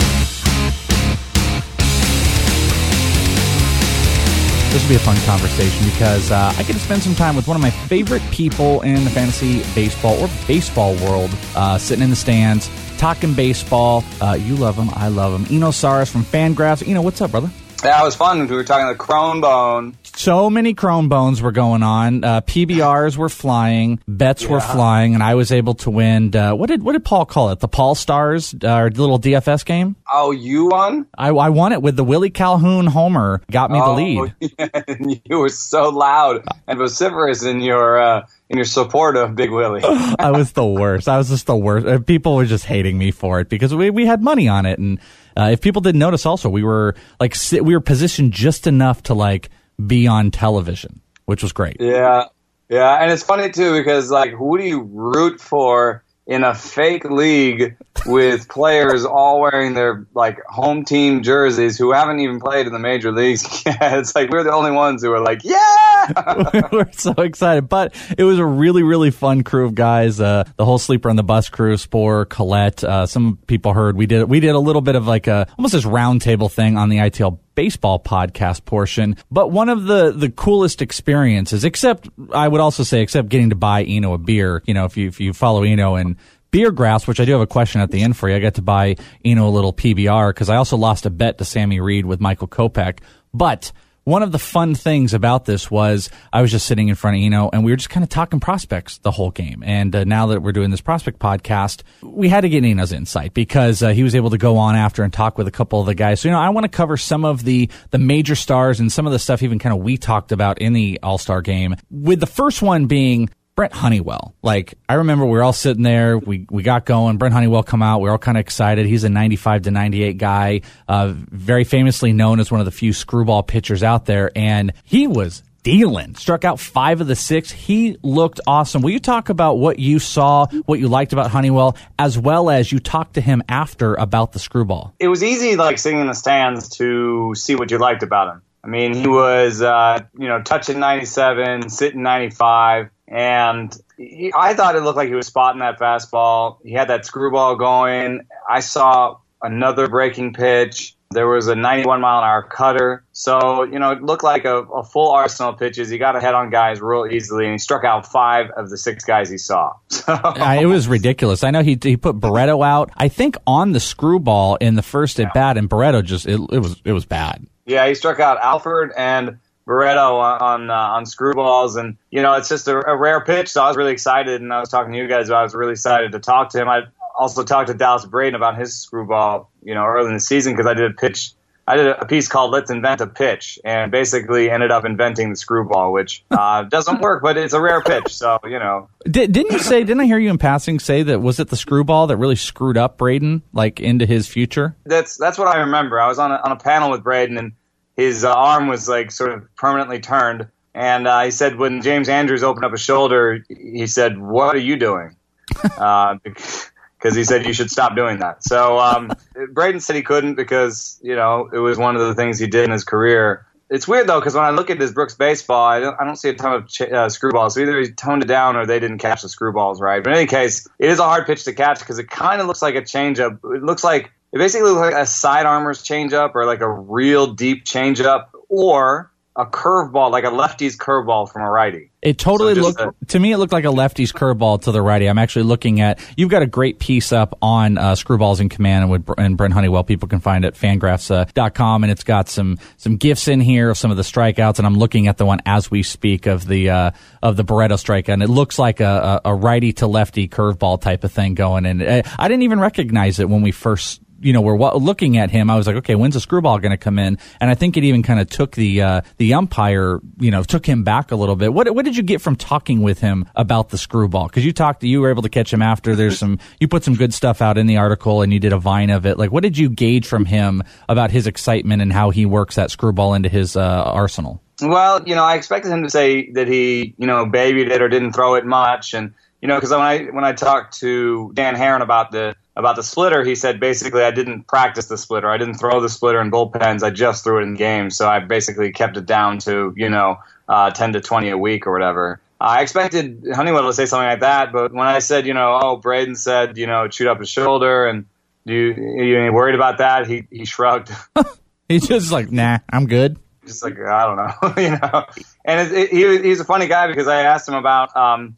This 4.72 4.82
will 4.82 4.88
be 4.90 4.96
a 4.96 4.98
fun 4.98 5.16
conversation 5.24 5.88
because 5.90 6.30
uh, 6.30 6.52
I 6.54 6.62
get 6.62 6.74
to 6.74 6.78
spend 6.78 7.02
some 7.02 7.14
time 7.14 7.34
with 7.34 7.48
one 7.48 7.56
of 7.56 7.62
my 7.62 7.70
favorite 7.70 8.20
people 8.30 8.82
in 8.82 9.04
the 9.04 9.10
fantasy 9.10 9.62
baseball 9.74 10.20
or 10.22 10.28
baseball 10.46 10.94
world, 10.96 11.30
uh, 11.54 11.78
sitting 11.78 12.04
in 12.04 12.10
the 12.10 12.16
stands, 12.16 12.68
talking 12.98 13.32
baseball. 13.32 14.04
Uh, 14.20 14.34
you 14.38 14.54
love 14.54 14.76
him, 14.76 14.90
I 14.94 15.08
love 15.08 15.32
him. 15.32 15.56
Eno 15.56 15.70
Sarris 15.70 16.10
from 16.10 16.24
Fangraphs. 16.24 16.86
Eno, 16.86 17.00
what's 17.00 17.22
up, 17.22 17.30
brother? 17.30 17.50
It 17.84 18.04
was 18.04 18.16
fun. 18.16 18.46
We 18.46 18.56
were 18.56 18.64
talking 18.64 18.88
the 18.88 18.94
Cron 18.94 19.40
Bone. 19.40 19.96
So 20.16 20.48
many 20.48 20.72
Cron 20.72 21.08
Bones 21.08 21.42
were 21.42 21.52
going 21.52 21.82
on. 21.82 22.24
Uh, 22.24 22.40
PBRs 22.40 23.16
were 23.16 23.28
flying, 23.28 24.00
bets 24.08 24.42
yeah. 24.42 24.50
were 24.50 24.60
flying, 24.60 25.14
and 25.14 25.22
I 25.22 25.34
was 25.34 25.52
able 25.52 25.74
to 25.74 25.90
win. 25.90 26.34
Uh, 26.34 26.54
what 26.54 26.68
did 26.68 26.82
what 26.82 26.92
did 26.92 27.04
Paul 27.04 27.26
call 27.26 27.50
it? 27.50 27.60
The 27.60 27.68
Paul 27.68 27.94
Stars, 27.94 28.54
uh, 28.54 28.66
our 28.66 28.90
little 28.90 29.20
DFS 29.20 29.64
game. 29.64 29.94
Oh, 30.10 30.30
you 30.30 30.66
won? 30.66 31.06
I, 31.18 31.28
I 31.28 31.50
won 31.50 31.72
it 31.72 31.82
with 31.82 31.96
the 31.96 32.04
Willie 32.04 32.30
Calhoun 32.30 32.86
homer. 32.86 33.42
Got 33.50 33.70
me 33.70 33.78
oh, 33.80 33.94
the 33.94 34.02
lead. 34.02 34.34
Yeah. 34.58 35.20
you 35.24 35.38
were 35.38 35.50
so 35.50 35.90
loud 35.90 36.44
and 36.66 36.78
vociferous 36.78 37.42
in 37.42 37.60
your 37.60 38.00
uh, 38.00 38.26
in 38.48 38.56
your 38.56 38.64
support 38.64 39.16
of 39.16 39.34
Big 39.34 39.50
Willie. 39.50 39.82
I 40.18 40.30
was 40.30 40.52
the 40.52 40.66
worst. 40.66 41.08
I 41.08 41.18
was 41.18 41.28
just 41.28 41.46
the 41.46 41.56
worst. 41.56 41.86
Uh, 41.86 41.98
people 41.98 42.36
were 42.36 42.46
just 42.46 42.64
hating 42.64 42.96
me 42.96 43.10
for 43.10 43.40
it 43.40 43.48
because 43.48 43.74
we 43.74 43.90
we 43.90 44.06
had 44.06 44.22
money 44.22 44.48
on 44.48 44.64
it 44.64 44.78
and 44.78 44.98
uh, 45.36 45.50
if 45.52 45.60
people 45.60 45.82
didn't 45.82 45.98
notice, 45.98 46.26
also 46.26 46.48
we 46.48 46.62
were 46.62 46.94
like 47.20 47.36
we 47.52 47.74
were 47.74 47.80
positioned 47.80 48.32
just 48.32 48.66
enough 48.66 49.02
to 49.04 49.14
like 49.14 49.50
be 49.84 50.06
on 50.06 50.30
television, 50.30 51.00
which 51.26 51.42
was 51.42 51.52
great. 51.52 51.76
Yeah, 51.80 52.24
yeah, 52.68 53.02
and 53.02 53.12
it's 53.12 53.22
funny 53.22 53.50
too 53.50 53.76
because 53.76 54.10
like, 54.10 54.30
who 54.30 54.58
do 54.58 54.64
you 54.64 54.82
root 54.82 55.40
for 55.40 56.02
in 56.26 56.42
a 56.42 56.54
fake 56.54 57.04
league 57.04 57.76
with 58.04 58.48
players 58.50 59.04
all 59.04 59.40
wearing 59.40 59.74
their 59.74 60.06
like 60.14 60.42
home 60.46 60.84
team 60.84 61.22
jerseys 61.22 61.78
who 61.78 61.92
haven't 61.92 62.20
even 62.20 62.40
played 62.40 62.66
in 62.66 62.72
the 62.72 62.78
major 62.78 63.12
leagues 63.12 63.62
yet. 63.66 63.98
It's 63.98 64.14
like 64.14 64.30
we're 64.30 64.42
the 64.42 64.52
only 64.52 64.72
ones 64.72 65.02
who 65.02 65.12
are 65.12 65.20
like, 65.20 65.44
yeah, 65.44 65.85
we're 66.72 66.92
so 66.92 67.12
excited. 67.12 67.68
But 67.68 67.94
it 68.16 68.24
was 68.24 68.38
a 68.38 68.44
really, 68.44 68.82
really 68.82 69.10
fun 69.10 69.42
crew 69.42 69.66
of 69.66 69.74
guys. 69.74 70.20
Uh, 70.20 70.44
the 70.56 70.64
whole 70.64 70.78
sleeper 70.78 71.10
on 71.10 71.16
the 71.16 71.22
bus 71.22 71.48
crew, 71.48 71.76
Spore, 71.76 72.24
Collette. 72.24 72.84
Uh, 72.84 73.06
some 73.06 73.38
people 73.46 73.72
heard 73.72 73.96
we 73.96 74.06
did 74.06 74.24
we 74.24 74.40
did 74.40 74.54
a 74.54 74.58
little 74.58 74.82
bit 74.82 74.94
of 74.94 75.06
like 75.06 75.26
a 75.26 75.46
almost 75.58 75.72
this 75.72 75.84
roundtable 75.84 76.50
thing 76.50 76.76
on 76.76 76.88
the 76.88 76.98
ITL 76.98 77.38
baseball 77.54 77.98
podcast 77.98 78.64
portion. 78.64 79.16
But 79.30 79.50
one 79.50 79.68
of 79.68 79.84
the 79.84 80.12
the 80.12 80.30
coolest 80.30 80.82
experiences, 80.82 81.64
except 81.64 82.08
I 82.32 82.46
would 82.46 82.60
also 82.60 82.82
say, 82.82 83.02
except 83.02 83.28
getting 83.28 83.50
to 83.50 83.56
buy 83.56 83.82
Eno 83.84 84.12
a 84.12 84.18
beer. 84.18 84.62
You 84.66 84.74
know, 84.74 84.84
if 84.84 84.96
you 84.96 85.08
if 85.08 85.20
you 85.20 85.32
follow 85.32 85.64
Eno 85.64 85.96
and 85.96 86.16
beer 86.50 86.70
graphs, 86.70 87.06
which 87.06 87.20
I 87.20 87.24
do 87.24 87.32
have 87.32 87.40
a 87.40 87.46
question 87.46 87.80
at 87.80 87.90
the 87.90 88.02
end 88.02 88.16
for 88.16 88.28
you. 88.30 88.36
I 88.36 88.38
got 88.38 88.54
to 88.54 88.62
buy 88.62 88.96
Eno 89.24 89.48
a 89.48 89.50
little 89.50 89.72
PBR 89.72 90.30
because 90.30 90.48
I 90.48 90.56
also 90.56 90.76
lost 90.76 91.04
a 91.04 91.10
bet 91.10 91.38
to 91.38 91.44
Sammy 91.44 91.80
Reed 91.80 92.06
with 92.06 92.20
Michael 92.20 92.48
Kopech. 92.48 93.00
But 93.34 93.72
one 94.06 94.22
of 94.22 94.30
the 94.30 94.38
fun 94.38 94.76
things 94.76 95.14
about 95.14 95.46
this 95.46 95.68
was 95.68 96.10
I 96.32 96.40
was 96.40 96.52
just 96.52 96.66
sitting 96.66 96.86
in 96.86 96.94
front 96.94 97.16
of 97.16 97.24
Eno 97.24 97.50
and 97.52 97.64
we 97.64 97.72
were 97.72 97.76
just 97.76 97.90
kind 97.90 98.04
of 98.04 98.08
talking 98.08 98.38
prospects 98.38 98.98
the 98.98 99.10
whole 99.10 99.32
game. 99.32 99.64
And 99.66 99.94
uh, 99.96 100.04
now 100.04 100.28
that 100.28 100.42
we're 100.42 100.52
doing 100.52 100.70
this 100.70 100.80
prospect 100.80 101.18
podcast, 101.18 101.82
we 102.02 102.28
had 102.28 102.42
to 102.42 102.48
get 102.48 102.64
Eno's 102.64 102.92
insight 102.92 103.34
because 103.34 103.82
uh, 103.82 103.88
he 103.88 104.04
was 104.04 104.14
able 104.14 104.30
to 104.30 104.38
go 104.38 104.58
on 104.58 104.76
after 104.76 105.02
and 105.02 105.12
talk 105.12 105.36
with 105.36 105.48
a 105.48 105.50
couple 105.50 105.80
of 105.80 105.86
the 105.86 105.94
guys. 105.96 106.20
So, 106.20 106.28
you 106.28 106.32
know, 106.34 106.38
I 106.38 106.50
want 106.50 106.62
to 106.62 106.68
cover 106.68 106.96
some 106.96 107.24
of 107.24 107.42
the, 107.42 107.68
the 107.90 107.98
major 107.98 108.36
stars 108.36 108.78
and 108.78 108.92
some 108.92 109.06
of 109.06 109.12
the 109.12 109.18
stuff 109.18 109.42
even 109.42 109.58
kind 109.58 109.76
of 109.76 109.82
we 109.82 109.96
talked 109.96 110.30
about 110.30 110.58
in 110.58 110.72
the 110.72 111.00
All 111.02 111.18
Star 111.18 111.42
game. 111.42 111.74
With 111.90 112.20
the 112.20 112.26
first 112.26 112.62
one 112.62 112.86
being 112.86 113.28
Brent 113.56 113.72
Honeywell. 113.72 114.34
Like 114.42 114.74
I 114.88 114.94
remember 114.94 115.24
we 115.24 115.32
were 115.32 115.42
all 115.42 115.54
sitting 115.54 115.82
there, 115.82 116.18
we 116.18 116.46
we 116.50 116.62
got 116.62 116.84
going. 116.84 117.16
Brent 117.16 117.32
Honeywell 117.32 117.62
come 117.62 117.82
out, 117.82 118.00
we 118.02 118.08
are 118.08 118.12
all 118.12 118.18
kind 118.18 118.36
of 118.36 118.40
excited. 118.40 118.84
He's 118.86 119.02
a 119.02 119.08
95 119.08 119.62
to 119.62 119.70
98 119.70 120.18
guy, 120.18 120.60
uh, 120.86 121.14
very 121.16 121.64
famously 121.64 122.12
known 122.12 122.38
as 122.38 122.52
one 122.52 122.60
of 122.60 122.66
the 122.66 122.70
few 122.70 122.92
screwball 122.92 123.42
pitchers 123.42 123.82
out 123.82 124.04
there, 124.04 124.30
and 124.36 124.74
he 124.84 125.06
was 125.06 125.42
dealing. 125.62 126.14
Struck 126.14 126.44
out 126.44 126.60
five 126.60 127.00
of 127.00 127.06
the 127.06 127.16
six. 127.16 127.50
He 127.50 127.96
looked 128.02 128.40
awesome. 128.46 128.82
Will 128.82 128.90
you 128.90 129.00
talk 129.00 129.30
about 129.30 129.54
what 129.54 129.78
you 129.78 129.98
saw, 129.98 130.46
what 130.66 130.78
you 130.78 130.86
liked 130.86 131.14
about 131.14 131.30
Honeywell, 131.30 131.76
as 131.98 132.18
well 132.18 132.50
as 132.50 132.70
you 132.70 132.78
talked 132.78 133.14
to 133.14 133.22
him 133.22 133.42
after 133.48 133.94
about 133.94 134.32
the 134.32 134.38
screwball? 134.38 134.94
It 135.00 135.08
was 135.08 135.24
easy, 135.24 135.56
like 135.56 135.78
sitting 135.78 135.98
in 135.98 136.06
the 136.06 136.14
stands, 136.14 136.68
to 136.76 137.34
see 137.34 137.56
what 137.56 137.70
you 137.70 137.78
liked 137.78 138.02
about 138.02 138.34
him. 138.34 138.42
I 138.62 138.68
mean, 138.68 138.94
he 138.94 139.08
was, 139.08 139.62
uh, 139.62 140.00
you 140.18 140.28
know, 140.28 140.42
touching 140.42 140.78
97, 140.78 141.70
sitting 141.70 142.02
95 142.02 142.90
and 143.08 143.76
he, 143.96 144.32
I 144.36 144.54
thought 144.54 144.76
it 144.76 144.80
looked 144.80 144.96
like 144.96 145.08
he 145.08 145.14
was 145.14 145.26
spotting 145.26 145.60
that 145.60 145.78
fastball. 145.78 146.58
He 146.64 146.72
had 146.72 146.88
that 146.88 147.06
screwball 147.06 147.56
going. 147.56 148.26
I 148.48 148.60
saw 148.60 149.18
another 149.42 149.88
breaking 149.88 150.32
pitch. 150.32 150.94
There 151.12 151.28
was 151.28 151.46
a 151.46 151.54
91 151.54 152.00
mile 152.00 152.18
an 152.18 152.24
hour 152.24 152.42
cutter. 152.42 153.04
So, 153.12 153.62
you 153.62 153.78
know, 153.78 153.92
it 153.92 154.02
looked 154.02 154.24
like 154.24 154.44
a, 154.44 154.56
a 154.56 154.82
full 154.82 155.12
arsenal 155.12 155.52
of 155.52 155.58
pitches. 155.58 155.88
He 155.88 155.98
got 155.98 156.16
ahead 156.16 156.34
on 156.34 156.50
guys 156.50 156.80
real 156.80 157.06
easily, 157.06 157.44
and 157.44 157.52
he 157.52 157.58
struck 157.58 157.84
out 157.84 158.10
five 158.10 158.50
of 158.50 158.70
the 158.70 158.76
six 158.76 159.04
guys 159.04 159.30
he 159.30 159.38
saw. 159.38 159.74
So. 159.88 160.12
Uh, 160.12 160.58
it 160.60 160.66
was 160.66 160.86
ridiculous. 160.86 161.42
I 161.42 161.50
know 161.50 161.62
he, 161.62 161.76
he 161.82 161.96
put 161.96 162.20
Barreto 162.20 162.62
out, 162.62 162.90
I 162.96 163.08
think, 163.08 163.36
on 163.44 163.72
the 163.72 163.80
screwball 163.80 164.54
in 164.56 164.76
the 164.76 164.82
first 164.82 165.18
at 165.18 165.34
bat, 165.34 165.56
and 165.56 165.68
Barreto 165.68 166.00
just, 166.00 166.26
it, 166.26 166.40
it 166.52 166.60
was 166.60 166.80
it 166.84 166.92
was 166.92 167.04
bad. 167.06 167.44
Yeah, 167.64 167.88
he 167.88 167.96
struck 167.96 168.20
out 168.20 168.38
Alford 168.40 168.92
and 168.96 169.38
Barreto 169.66 170.18
on 170.18 170.40
on, 170.40 170.70
uh, 170.70 170.74
on 170.74 171.04
screwballs, 171.04 171.78
and 171.78 171.96
you 172.10 172.22
know 172.22 172.34
it's 172.34 172.48
just 172.48 172.68
a, 172.68 172.88
a, 172.88 172.96
rare 172.96 173.20
pitch. 173.20 173.48
So 173.48 173.62
I 173.62 173.68
was 173.68 173.76
really 173.76 173.92
excited, 173.92 174.40
and 174.40 174.52
I 174.52 174.60
was 174.60 174.68
talking 174.68 174.92
to 174.92 174.98
you 174.98 175.08
guys. 175.08 175.28
About 175.28 175.40
I 175.40 175.42
was 175.42 175.54
really 175.54 175.72
excited 175.72 176.12
to 176.12 176.20
talk 176.20 176.50
to 176.50 176.60
him. 176.60 176.68
I 176.68 176.82
also 177.18 177.44
talked 177.44 177.68
to 177.68 177.74
Dallas 177.74 178.04
Braden 178.04 178.34
about 178.34 178.58
his 178.58 178.78
screwball, 178.78 179.50
you 179.62 179.74
know, 179.74 179.84
early 179.84 180.08
in 180.08 180.14
the 180.14 180.20
season 180.20 180.52
because 180.52 180.66
I 180.66 180.74
did 180.74 180.90
a 180.90 180.94
pitch 180.94 181.32
I 181.68 181.76
did 181.76 181.88
a 181.88 182.06
piece 182.06 182.28
called 182.28 182.52
"Let's 182.52 182.70
Invent 182.70 183.00
a 183.00 183.08
Pitch," 183.08 183.58
and 183.64 183.90
basically 183.90 184.48
ended 184.50 184.70
up 184.70 184.84
inventing 184.84 185.30
the 185.30 185.36
screwball, 185.36 185.92
which 185.92 186.24
uh, 186.30 186.62
doesn't 186.62 187.00
work, 187.00 187.22
but 187.22 187.36
it's 187.36 187.54
a 187.54 187.60
rare 187.60 187.82
pitch. 187.82 188.14
So 188.14 188.38
you 188.44 188.60
know, 188.60 188.88
Did, 189.04 189.32
didn't 189.32 189.52
you 189.52 189.58
say? 189.58 189.80
Didn't 189.80 190.00
I 190.00 190.04
hear 190.04 190.18
you 190.18 190.30
in 190.30 190.38
passing 190.38 190.78
say 190.78 191.02
that 191.02 191.20
was 191.20 191.40
it 191.40 191.48
the 191.48 191.56
screwball 191.56 192.06
that 192.06 192.18
really 192.18 192.36
screwed 192.36 192.76
up 192.76 192.98
Braden 192.98 193.42
like 193.52 193.80
into 193.80 194.06
his 194.06 194.28
future? 194.28 194.76
that's 194.84 195.16
that's 195.16 195.38
what 195.38 195.48
I 195.48 195.58
remember. 195.58 196.00
I 196.00 196.06
was 196.06 196.20
on 196.20 196.30
a, 196.30 196.36
on 196.36 196.52
a 196.52 196.56
panel 196.56 196.90
with 196.92 197.02
Braden, 197.02 197.36
and 197.36 197.52
his 197.96 198.24
uh, 198.24 198.32
arm 198.32 198.68
was 198.68 198.88
like 198.88 199.10
sort 199.10 199.32
of 199.32 199.54
permanently 199.56 200.00
turned. 200.00 200.48
And 200.74 201.08
uh, 201.08 201.22
he 201.22 201.30
said 201.30 201.56
when 201.56 201.80
James 201.80 202.08
Andrews 202.08 202.42
opened 202.42 202.66
up 202.66 202.72
his 202.72 202.82
shoulder, 202.82 203.42
he 203.48 203.86
said, 203.86 204.18
"What 204.18 204.54
are 204.54 204.60
you 204.60 204.76
doing?" 204.76 205.16
uh, 205.78 206.16
because 206.22 207.14
he 207.14 207.24
said 207.24 207.46
you 207.46 207.54
should 207.54 207.70
stop 207.70 207.96
doing 207.96 208.18
that. 208.18 208.44
So 208.44 208.78
um, 208.78 209.10
Braden 209.52 209.80
said 209.80 209.96
he 209.96 210.02
couldn't 210.02 210.34
because 210.34 211.00
you 211.02 211.16
know 211.16 211.48
it 211.52 211.58
was 211.58 211.78
one 211.78 211.96
of 211.96 212.02
the 212.02 212.14
things 212.14 212.38
he 212.38 212.46
did 212.46 212.64
in 212.64 212.70
his 212.72 212.84
career. 212.84 213.46
It's 213.68 213.88
weird 213.88 214.06
though 214.06 214.20
because 214.20 214.34
when 214.34 214.44
I 214.44 214.50
look 214.50 214.70
at 214.70 214.78
his 214.78 214.92
Brooks 214.92 215.14
baseball, 215.14 215.64
I 215.64 215.80
don't, 215.80 216.00
I 216.00 216.04
don't 216.04 216.16
see 216.16 216.28
a 216.28 216.34
ton 216.34 216.52
of 216.52 216.68
ch- 216.68 216.82
uh, 216.82 217.08
screwballs. 217.08 217.52
So 217.52 217.60
either 217.60 217.80
he 217.80 217.90
toned 217.90 218.22
it 218.22 218.26
down 218.26 218.54
or 218.56 218.64
they 218.64 218.78
didn't 218.78 218.98
catch 218.98 219.22
the 219.22 219.28
screwballs 219.28 219.80
right. 219.80 220.04
But 220.04 220.10
in 220.10 220.18
any 220.18 220.26
case, 220.26 220.68
it 220.78 220.88
is 220.88 221.00
a 221.00 221.04
hard 221.04 221.26
pitch 221.26 221.44
to 221.44 221.52
catch 221.52 221.80
because 221.80 221.98
it 221.98 222.08
kind 222.08 222.40
of 222.40 222.46
looks 222.46 222.62
like 222.62 222.76
a 222.76 222.82
changeup. 222.82 223.38
It 223.56 223.62
looks 223.62 223.82
like 223.82 224.12
it 224.36 224.38
basically 224.38 224.68
looks 224.68 224.80
like 224.80 225.02
a 225.02 225.06
side 225.06 225.46
armor's 225.46 225.82
changeup 225.82 226.32
or 226.34 226.44
like 226.44 226.60
a 226.60 226.68
real 226.68 227.28
deep 227.28 227.64
changeup 227.64 228.26
or 228.50 229.10
a 229.34 229.44
curveball, 229.44 230.10
like 230.10 230.24
a 230.24 230.30
lefty's 230.30 230.76
curveball 230.76 231.30
from 231.30 231.42
a 231.42 231.50
righty. 231.50 231.90
It 232.00 232.18
totally 232.18 232.54
So 232.54 232.60
looked 232.60 233.08
to 233.08 233.18
me. 233.18 233.32
It 233.32 233.38
looked 233.38 233.52
like 233.52 233.64
a 233.64 233.70
lefty's 233.70 234.12
curveball 234.12 234.62
to 234.62 234.72
the 234.72 234.80
righty. 234.80 235.08
I'm 235.08 235.18
actually 235.18 235.42
looking 235.42 235.80
at. 235.80 236.00
You've 236.16 236.30
got 236.30 236.42
a 236.42 236.46
great 236.46 236.78
piece 236.78 237.12
up 237.12 237.36
on 237.42 237.76
uh, 237.78 237.92
screwballs 237.92 238.40
in 238.40 238.48
command 238.48 238.84
and 238.84 238.90
with 238.90 239.08
and 239.18 239.36
Brent 239.36 239.52
Honeywell. 239.52 239.84
People 239.84 240.08
can 240.08 240.20
find 240.20 240.44
it 240.44 240.48
at 240.48 240.54
fangraphs.com, 240.54 241.84
and 241.84 241.90
it's 241.90 242.04
got 242.04 242.28
some 242.28 242.58
some 242.76 242.96
gifs 242.96 243.28
in 243.28 243.40
here 243.40 243.70
of 243.70 243.78
some 243.78 243.90
of 243.90 243.96
the 243.96 244.04
strikeouts. 244.04 244.58
And 244.58 244.66
I'm 244.66 244.76
looking 244.76 245.08
at 245.08 245.18
the 245.18 245.26
one 245.26 245.40
as 245.44 245.70
we 245.70 245.82
speak 245.82 246.26
of 246.26 246.46
the 246.46 246.70
uh, 246.70 246.90
of 247.22 247.36
the 247.36 247.44
Barreto 247.44 247.74
strikeout, 247.74 248.14
and 248.14 248.22
it 248.22 248.30
looks 248.30 248.58
like 248.58 248.80
a, 248.80 249.20
a, 249.24 249.30
a 249.30 249.34
righty 249.34 249.72
to 249.74 249.86
lefty 249.86 250.28
curveball 250.28 250.80
type 250.80 251.04
of 251.04 251.12
thing 251.12 251.34
going. 251.34 251.66
And 251.66 251.82
uh, 251.82 252.02
I 252.18 252.28
didn't 252.28 252.42
even 252.42 252.60
recognize 252.60 253.18
it 253.18 253.28
when 253.28 253.42
we 253.42 253.50
first 253.50 254.00
you 254.20 254.32
know, 254.32 254.40
we're 254.40 254.56
looking 254.74 255.16
at 255.16 255.30
him. 255.30 255.50
I 255.50 255.56
was 255.56 255.66
like, 255.66 255.76
okay, 255.76 255.94
when's 255.94 256.14
the 256.14 256.20
screwball 256.20 256.58
going 256.58 256.70
to 256.70 256.76
come 256.76 256.98
in? 256.98 257.18
And 257.40 257.50
I 257.50 257.54
think 257.54 257.76
it 257.76 257.84
even 257.84 258.02
kind 258.02 258.20
of 258.20 258.28
took 258.28 258.52
the 258.52 258.82
uh, 258.82 259.00
the 259.18 259.34
umpire, 259.34 260.00
you 260.18 260.30
know, 260.30 260.42
took 260.42 260.66
him 260.66 260.84
back 260.84 261.12
a 261.12 261.16
little 261.16 261.36
bit. 261.36 261.52
What 261.52 261.74
what 261.74 261.84
did 261.84 261.96
you 261.96 262.02
get 262.02 262.20
from 262.20 262.36
talking 262.36 262.82
with 262.82 263.00
him 263.00 263.26
about 263.34 263.70
the 263.70 263.78
screwball? 263.78 264.26
Because 264.26 264.44
you 264.44 264.52
talked, 264.52 264.82
you 264.82 265.00
were 265.00 265.10
able 265.10 265.22
to 265.22 265.28
catch 265.28 265.52
him 265.52 265.62
after. 265.62 265.94
There's 265.94 266.18
some, 266.18 266.38
you 266.60 266.68
put 266.68 266.84
some 266.84 266.94
good 266.94 267.12
stuff 267.12 267.42
out 267.42 267.58
in 267.58 267.66
the 267.66 267.76
article, 267.76 268.22
and 268.22 268.32
you 268.32 268.40
did 268.40 268.52
a 268.52 268.58
vine 268.58 268.90
of 268.90 269.06
it. 269.06 269.18
Like, 269.18 269.30
what 269.30 269.42
did 269.42 269.58
you 269.58 269.68
gauge 269.68 270.06
from 270.06 270.24
him 270.24 270.62
about 270.88 271.10
his 271.10 271.26
excitement 271.26 271.82
and 271.82 271.92
how 271.92 272.10
he 272.10 272.26
works 272.26 272.54
that 272.56 272.70
screwball 272.70 273.14
into 273.14 273.28
his 273.28 273.56
uh, 273.56 273.82
arsenal? 273.84 274.40
Well, 274.60 275.06
you 275.06 275.14
know, 275.14 275.24
I 275.24 275.34
expected 275.34 275.70
him 275.70 275.82
to 275.82 275.90
say 275.90 276.30
that 276.32 276.48
he, 276.48 276.94
you 276.96 277.06
know, 277.06 277.26
babied 277.26 277.68
it 277.68 277.82
or 277.82 277.88
didn't 277.88 278.12
throw 278.12 278.36
it 278.36 278.46
much, 278.46 278.94
and 278.94 279.12
you 279.42 279.48
know, 279.48 279.56
because 279.56 279.70
when 279.70 279.80
I 279.80 280.04
when 280.04 280.24
I 280.24 280.32
talked 280.32 280.78
to 280.80 281.30
Dan 281.34 281.54
Haren 281.54 281.82
about 281.82 282.10
the 282.10 282.34
about 282.56 282.76
the 282.76 282.82
splitter, 282.82 283.22
he 283.24 283.34
said 283.34 283.60
basically 283.60 284.02
I 284.02 284.10
didn't 284.10 284.44
practice 284.48 284.86
the 284.86 284.96
splitter. 284.98 285.28
I 285.30 285.36
didn't 285.38 285.54
throw 285.54 285.80
the 285.80 285.88
splitter 285.88 286.20
in 286.20 286.30
bullpens. 286.30 286.82
I 286.82 286.90
just 286.90 287.22
threw 287.22 287.38
it 287.40 287.42
in 287.42 287.54
games. 287.54 287.96
So 287.96 288.08
I 288.08 288.20
basically 288.20 288.72
kept 288.72 288.96
it 288.96 289.06
down 289.06 289.38
to 289.40 289.72
you 289.76 289.88
know 289.90 290.16
uh, 290.48 290.70
ten 290.70 290.92
to 290.94 291.00
twenty 291.00 291.28
a 291.30 291.38
week 291.38 291.66
or 291.66 291.72
whatever. 291.72 292.20
I 292.40 292.62
expected 292.62 293.24
Honeywell 293.34 293.62
to 293.66 293.72
say 293.72 293.86
something 293.86 294.08
like 294.08 294.20
that, 294.20 294.52
but 294.52 294.70
when 294.72 294.86
I 294.86 294.98
said, 294.98 295.26
you 295.26 295.32
know, 295.32 295.58
oh, 295.62 295.76
Braden 295.76 296.16
said, 296.16 296.58
you 296.58 296.66
know, 296.66 296.86
shoot 296.90 297.08
up 297.08 297.18
his 297.18 297.30
shoulder, 297.30 297.86
and 297.86 298.04
do 298.46 298.52
you, 298.52 299.02
you 299.02 299.32
worried 299.32 299.54
about 299.54 299.78
that? 299.78 300.06
He 300.06 300.26
he 300.30 300.44
shrugged. 300.44 300.90
He's 301.68 301.86
just 301.88 302.12
like, 302.12 302.30
nah, 302.30 302.58
I'm 302.70 302.86
good. 302.86 303.18
just 303.46 303.62
like 303.64 303.78
I 303.78 304.04
don't 304.06 304.16
know, 304.16 304.62
you 304.62 304.70
know. 304.70 305.04
And 305.44 305.72
it, 305.72 305.78
it, 305.78 305.90
he 305.90 306.28
he's 306.28 306.40
a 306.40 306.44
funny 306.44 306.66
guy 306.68 306.86
because 306.88 307.08
I 307.08 307.22
asked 307.22 307.48
him 307.48 307.54
about. 307.54 307.94
Um, 307.96 308.36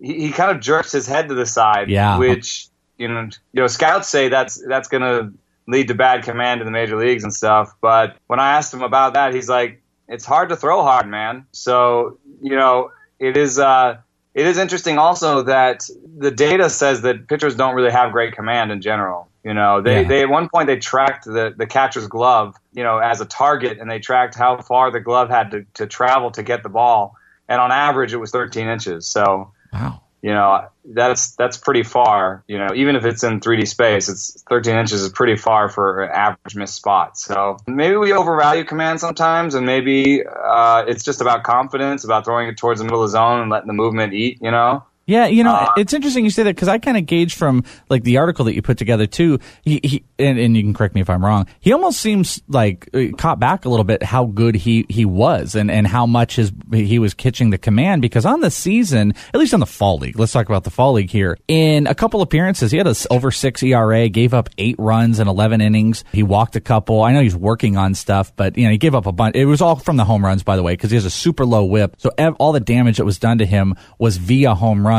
he, 0.00 0.26
he 0.26 0.30
kind 0.30 0.50
of 0.52 0.60
jerks 0.60 0.92
his 0.92 1.06
head 1.06 1.28
to 1.28 1.34
the 1.34 1.46
side, 1.46 1.88
Yeah. 1.90 2.18
which 2.18 2.68
you 2.98 3.08
know, 3.08 3.28
you 3.52 3.60
know, 3.62 3.66
scouts 3.66 4.08
say 4.08 4.28
that's 4.28 4.62
that's 4.66 4.88
going 4.88 5.02
to 5.02 5.32
lead 5.66 5.88
to 5.88 5.94
bad 5.94 6.24
command 6.24 6.60
in 6.60 6.66
the 6.66 6.70
major 6.70 6.96
leagues 6.96 7.24
and 7.24 7.32
stuff. 7.32 7.74
But 7.80 8.16
when 8.26 8.40
I 8.40 8.56
asked 8.56 8.72
him 8.74 8.82
about 8.82 9.14
that, 9.14 9.34
he's 9.34 9.48
like, 9.48 9.80
"It's 10.08 10.24
hard 10.24 10.48
to 10.50 10.56
throw 10.56 10.82
hard, 10.82 11.06
man." 11.06 11.46
So 11.52 12.18
you 12.42 12.56
know, 12.56 12.90
it 13.18 13.36
is. 13.36 13.58
Uh, 13.58 13.98
it 14.34 14.46
is 14.46 14.56
interesting 14.56 14.98
also 14.98 15.42
that 15.42 15.88
the 16.16 16.30
data 16.30 16.70
says 16.70 17.02
that 17.02 17.26
pitchers 17.26 17.56
don't 17.56 17.74
really 17.74 17.90
have 17.90 18.12
great 18.12 18.34
command 18.34 18.70
in 18.70 18.80
general. 18.80 19.28
You 19.42 19.52
know, 19.54 19.80
they, 19.80 20.02
Yeah. 20.02 20.08
they 20.08 20.22
at 20.22 20.28
one 20.28 20.48
point 20.48 20.68
they 20.68 20.76
tracked 20.76 21.24
the, 21.24 21.54
the 21.56 21.66
catcher's 21.66 22.06
glove, 22.06 22.54
you 22.72 22.84
know, 22.84 22.98
as 22.98 23.20
a 23.20 23.24
target, 23.24 23.78
and 23.80 23.90
they 23.90 23.98
tracked 23.98 24.36
how 24.36 24.58
far 24.58 24.92
the 24.92 25.00
glove 25.00 25.28
had 25.28 25.50
to, 25.52 25.64
to 25.74 25.86
travel 25.88 26.30
to 26.32 26.42
get 26.44 26.62
the 26.62 26.68
ball, 26.68 27.16
and 27.48 27.60
on 27.60 27.72
average 27.72 28.12
it 28.12 28.18
was 28.18 28.30
13 28.30 28.68
inches. 28.68 29.08
So 29.08 29.52
Wow. 29.72 30.02
You 30.22 30.30
know 30.30 30.66
that's 30.84 31.36
that's 31.36 31.56
pretty 31.56 31.82
far 31.82 32.42
you 32.48 32.58
know 32.58 32.68
even 32.74 32.96
if 32.96 33.04
it's 33.04 33.22
in 33.22 33.40
3d 33.40 33.68
space 33.68 34.08
it's 34.08 34.42
13 34.48 34.74
inches 34.74 35.02
is 35.02 35.10
pretty 35.10 35.36
far 35.36 35.68
for 35.68 36.02
an 36.02 36.10
average 36.12 36.56
missed 36.56 36.74
spot. 36.74 37.16
So 37.18 37.58
maybe 37.66 37.96
we 37.96 38.12
overvalue 38.12 38.64
command 38.64 39.00
sometimes 39.00 39.54
and 39.54 39.66
maybe 39.66 40.24
uh, 40.26 40.84
it's 40.86 41.04
just 41.04 41.20
about 41.20 41.44
confidence 41.44 42.04
about 42.04 42.24
throwing 42.24 42.48
it 42.48 42.56
towards 42.56 42.80
the 42.80 42.84
middle 42.84 43.02
of 43.02 43.08
the 43.08 43.12
zone 43.12 43.40
and 43.40 43.50
letting 43.50 43.68
the 43.68 43.74
movement 43.74 44.12
eat 44.14 44.38
you 44.40 44.50
know 44.50 44.84
Yeah, 45.08 45.26
you 45.26 45.42
know, 45.42 45.54
Uh, 45.54 45.72
it's 45.78 45.94
interesting 45.94 46.24
you 46.24 46.30
say 46.30 46.42
that 46.42 46.54
because 46.54 46.68
I 46.68 46.76
kind 46.76 46.98
of 46.98 47.06
gauge 47.06 47.34
from 47.34 47.64
like 47.88 48.04
the 48.04 48.18
article 48.18 48.44
that 48.44 48.54
you 48.54 48.60
put 48.60 48.76
together 48.76 49.06
too. 49.06 49.38
He, 49.62 49.80
he 49.82 50.04
and, 50.18 50.38
and 50.38 50.54
you 50.54 50.62
can 50.62 50.74
correct 50.74 50.94
me 50.94 51.00
if 51.00 51.08
I'm 51.08 51.24
wrong. 51.24 51.46
He 51.60 51.72
almost 51.72 51.98
seems 52.00 52.42
like 52.46 52.90
uh, 52.92 53.04
caught 53.16 53.40
back 53.40 53.64
a 53.64 53.70
little 53.70 53.84
bit 53.84 54.02
how 54.02 54.26
good 54.26 54.54
he 54.54 54.84
he 54.90 55.06
was 55.06 55.54
and 55.54 55.70
and 55.70 55.86
how 55.86 56.04
much 56.04 56.36
his 56.36 56.52
he 56.70 56.98
was 56.98 57.14
catching 57.14 57.48
the 57.48 57.56
command 57.56 58.02
because 58.02 58.26
on 58.26 58.42
the 58.42 58.50
season, 58.50 59.14
at 59.32 59.40
least 59.40 59.54
on 59.54 59.60
the 59.60 59.66
fall 59.66 59.96
league. 59.96 60.18
Let's 60.18 60.32
talk 60.32 60.46
about 60.46 60.64
the 60.64 60.70
fall 60.70 60.92
league 60.92 61.10
here. 61.10 61.38
In 61.48 61.86
a 61.86 61.94
couple 61.94 62.20
appearances, 62.20 62.70
he 62.70 62.76
had 62.76 62.86
a 62.86 62.94
over 63.10 63.30
six 63.30 63.62
ERA, 63.62 64.10
gave 64.10 64.34
up 64.34 64.50
eight 64.58 64.76
runs 64.78 65.20
in 65.20 65.26
11 65.26 65.62
innings. 65.62 66.04
He 66.12 66.22
walked 66.22 66.54
a 66.54 66.60
couple. 66.60 67.02
I 67.02 67.12
know 67.14 67.22
he's 67.22 67.34
working 67.34 67.78
on 67.78 67.94
stuff, 67.94 68.36
but 68.36 68.58
you 68.58 68.64
know 68.66 68.72
he 68.72 68.78
gave 68.78 68.94
up 68.94 69.06
a 69.06 69.12
bunch. 69.12 69.36
It 69.36 69.46
was 69.46 69.62
all 69.62 69.76
from 69.76 69.96
the 69.96 70.04
home 70.04 70.22
runs, 70.22 70.42
by 70.42 70.56
the 70.56 70.62
way, 70.62 70.74
because 70.74 70.90
he 70.90 70.96
has 70.96 71.06
a 71.06 71.10
super 71.10 71.46
low 71.46 71.64
whip. 71.64 71.94
So 71.96 72.10
ev- 72.18 72.36
all 72.38 72.52
the 72.52 72.60
damage 72.60 72.98
that 72.98 73.06
was 73.06 73.18
done 73.18 73.38
to 73.38 73.46
him 73.46 73.74
was 73.98 74.18
via 74.18 74.54
home 74.54 74.86
runs 74.86 74.97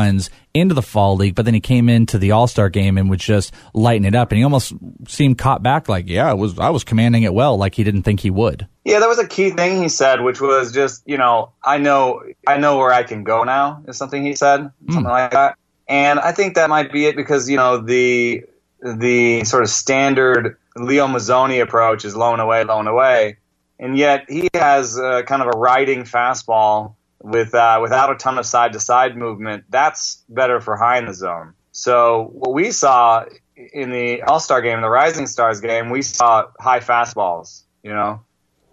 into 0.54 0.74
the 0.74 0.82
fall 0.82 1.16
league, 1.16 1.34
but 1.34 1.44
then 1.44 1.54
he 1.54 1.60
came 1.60 1.88
into 1.88 2.18
the 2.18 2.32
All 2.32 2.46
Star 2.46 2.68
game 2.68 2.98
and 2.98 3.08
would 3.10 3.20
just 3.20 3.52
lighten 3.74 4.04
it 4.04 4.14
up, 4.14 4.30
and 4.30 4.38
he 4.38 4.44
almost 4.44 4.72
seemed 5.06 5.38
caught 5.38 5.62
back, 5.62 5.88
like, 5.88 6.08
yeah, 6.08 6.30
it 6.30 6.36
was 6.36 6.58
I 6.58 6.70
was 6.70 6.84
commanding 6.84 7.22
it 7.22 7.34
well, 7.34 7.56
like 7.56 7.74
he 7.74 7.84
didn't 7.84 8.02
think 8.02 8.20
he 8.20 8.30
would. 8.30 8.66
Yeah, 8.84 9.00
that 9.00 9.08
was 9.08 9.18
a 9.18 9.26
key 9.26 9.50
thing 9.50 9.82
he 9.82 9.88
said, 9.88 10.22
which 10.22 10.40
was 10.40 10.72
just, 10.72 11.02
you 11.06 11.18
know, 11.18 11.52
I 11.62 11.78
know 11.78 12.22
I 12.46 12.56
know 12.58 12.78
where 12.78 12.92
I 12.92 13.02
can 13.02 13.24
go 13.24 13.44
now, 13.44 13.82
is 13.86 13.96
something 13.96 14.24
he 14.24 14.34
said. 14.34 14.70
Something 14.88 15.04
like 15.04 15.32
that. 15.32 15.56
And 15.86 16.20
I 16.20 16.32
think 16.32 16.54
that 16.54 16.70
might 16.70 16.92
be 16.92 17.06
it 17.06 17.16
because, 17.16 17.50
you 17.50 17.56
know, 17.56 17.78
the 17.78 18.44
the 18.80 19.44
sort 19.44 19.62
of 19.62 19.70
standard 19.70 20.56
Leo 20.76 21.06
Mazzone 21.06 21.60
approach 21.60 22.04
is 22.04 22.14
low 22.16 22.32
and 22.32 22.40
away, 22.40 22.64
low 22.64 22.78
and 22.78 22.88
away. 22.88 23.38
And 23.78 23.96
yet 23.96 24.26
he 24.28 24.48
has 24.54 24.98
uh, 24.98 25.22
kind 25.22 25.42
of 25.42 25.48
a 25.48 25.58
riding 25.58 26.04
fastball 26.04 26.94
with 27.22 27.54
uh, 27.54 27.78
without 27.82 28.10
a 28.10 28.16
ton 28.16 28.38
of 28.38 28.46
side 28.46 28.72
to 28.72 28.80
side 28.80 29.16
movement. 29.16 29.64
That's 29.68 30.22
better 30.28 30.60
for 30.60 30.76
high 30.76 30.98
in 30.98 31.06
the 31.06 31.14
zone. 31.14 31.54
So 31.72 32.30
what 32.32 32.52
we 32.52 32.70
saw 32.70 33.24
in 33.56 33.90
the 33.90 34.22
All 34.22 34.40
Star 34.40 34.62
game, 34.62 34.80
the 34.80 34.88
Rising 34.88 35.26
Stars 35.26 35.60
game, 35.60 35.90
we 35.90 36.02
saw 36.02 36.46
high 36.58 36.80
fastballs, 36.80 37.62
you 37.82 37.92
know. 37.92 38.22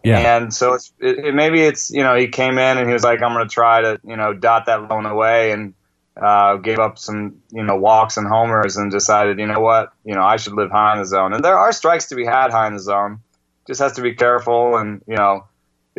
Yeah. 0.03 0.37
And 0.37 0.53
so 0.53 0.73
it's, 0.73 0.93
it, 0.99 1.19
it, 1.19 1.35
maybe 1.35 1.61
it's 1.61 1.89
you 1.89 2.03
know 2.03 2.15
he 2.15 2.27
came 2.27 2.57
in 2.57 2.77
and 2.77 2.87
he 2.87 2.93
was 2.93 3.03
like 3.03 3.21
I'm 3.21 3.33
going 3.33 3.47
to 3.47 3.53
try 3.53 3.81
to 3.81 3.99
you 4.05 4.15
know 4.15 4.33
dot 4.33 4.67
that 4.67 4.89
loan 4.89 5.05
away 5.05 5.51
and 5.51 5.73
uh, 6.15 6.55
gave 6.57 6.79
up 6.79 6.97
some 6.97 7.41
you 7.51 7.63
know 7.63 7.75
walks 7.75 8.17
and 8.17 8.27
homers 8.27 8.77
and 8.77 8.89
decided 8.89 9.37
you 9.39 9.47
know 9.47 9.59
what 9.59 9.91
you 10.05 10.15
know 10.15 10.23
I 10.23 10.37
should 10.37 10.53
live 10.53 10.71
high 10.71 10.93
in 10.93 10.99
the 10.99 11.05
zone 11.05 11.33
and 11.33 11.43
there 11.43 11.57
are 11.57 11.71
strikes 11.73 12.07
to 12.07 12.15
be 12.15 12.25
had 12.25 12.51
high 12.51 12.67
in 12.67 12.73
the 12.73 12.79
zone 12.79 13.19
just 13.67 13.81
has 13.81 13.93
to 13.93 14.01
be 14.01 14.13
careful 14.13 14.77
and 14.77 15.01
you 15.07 15.17
know 15.17 15.45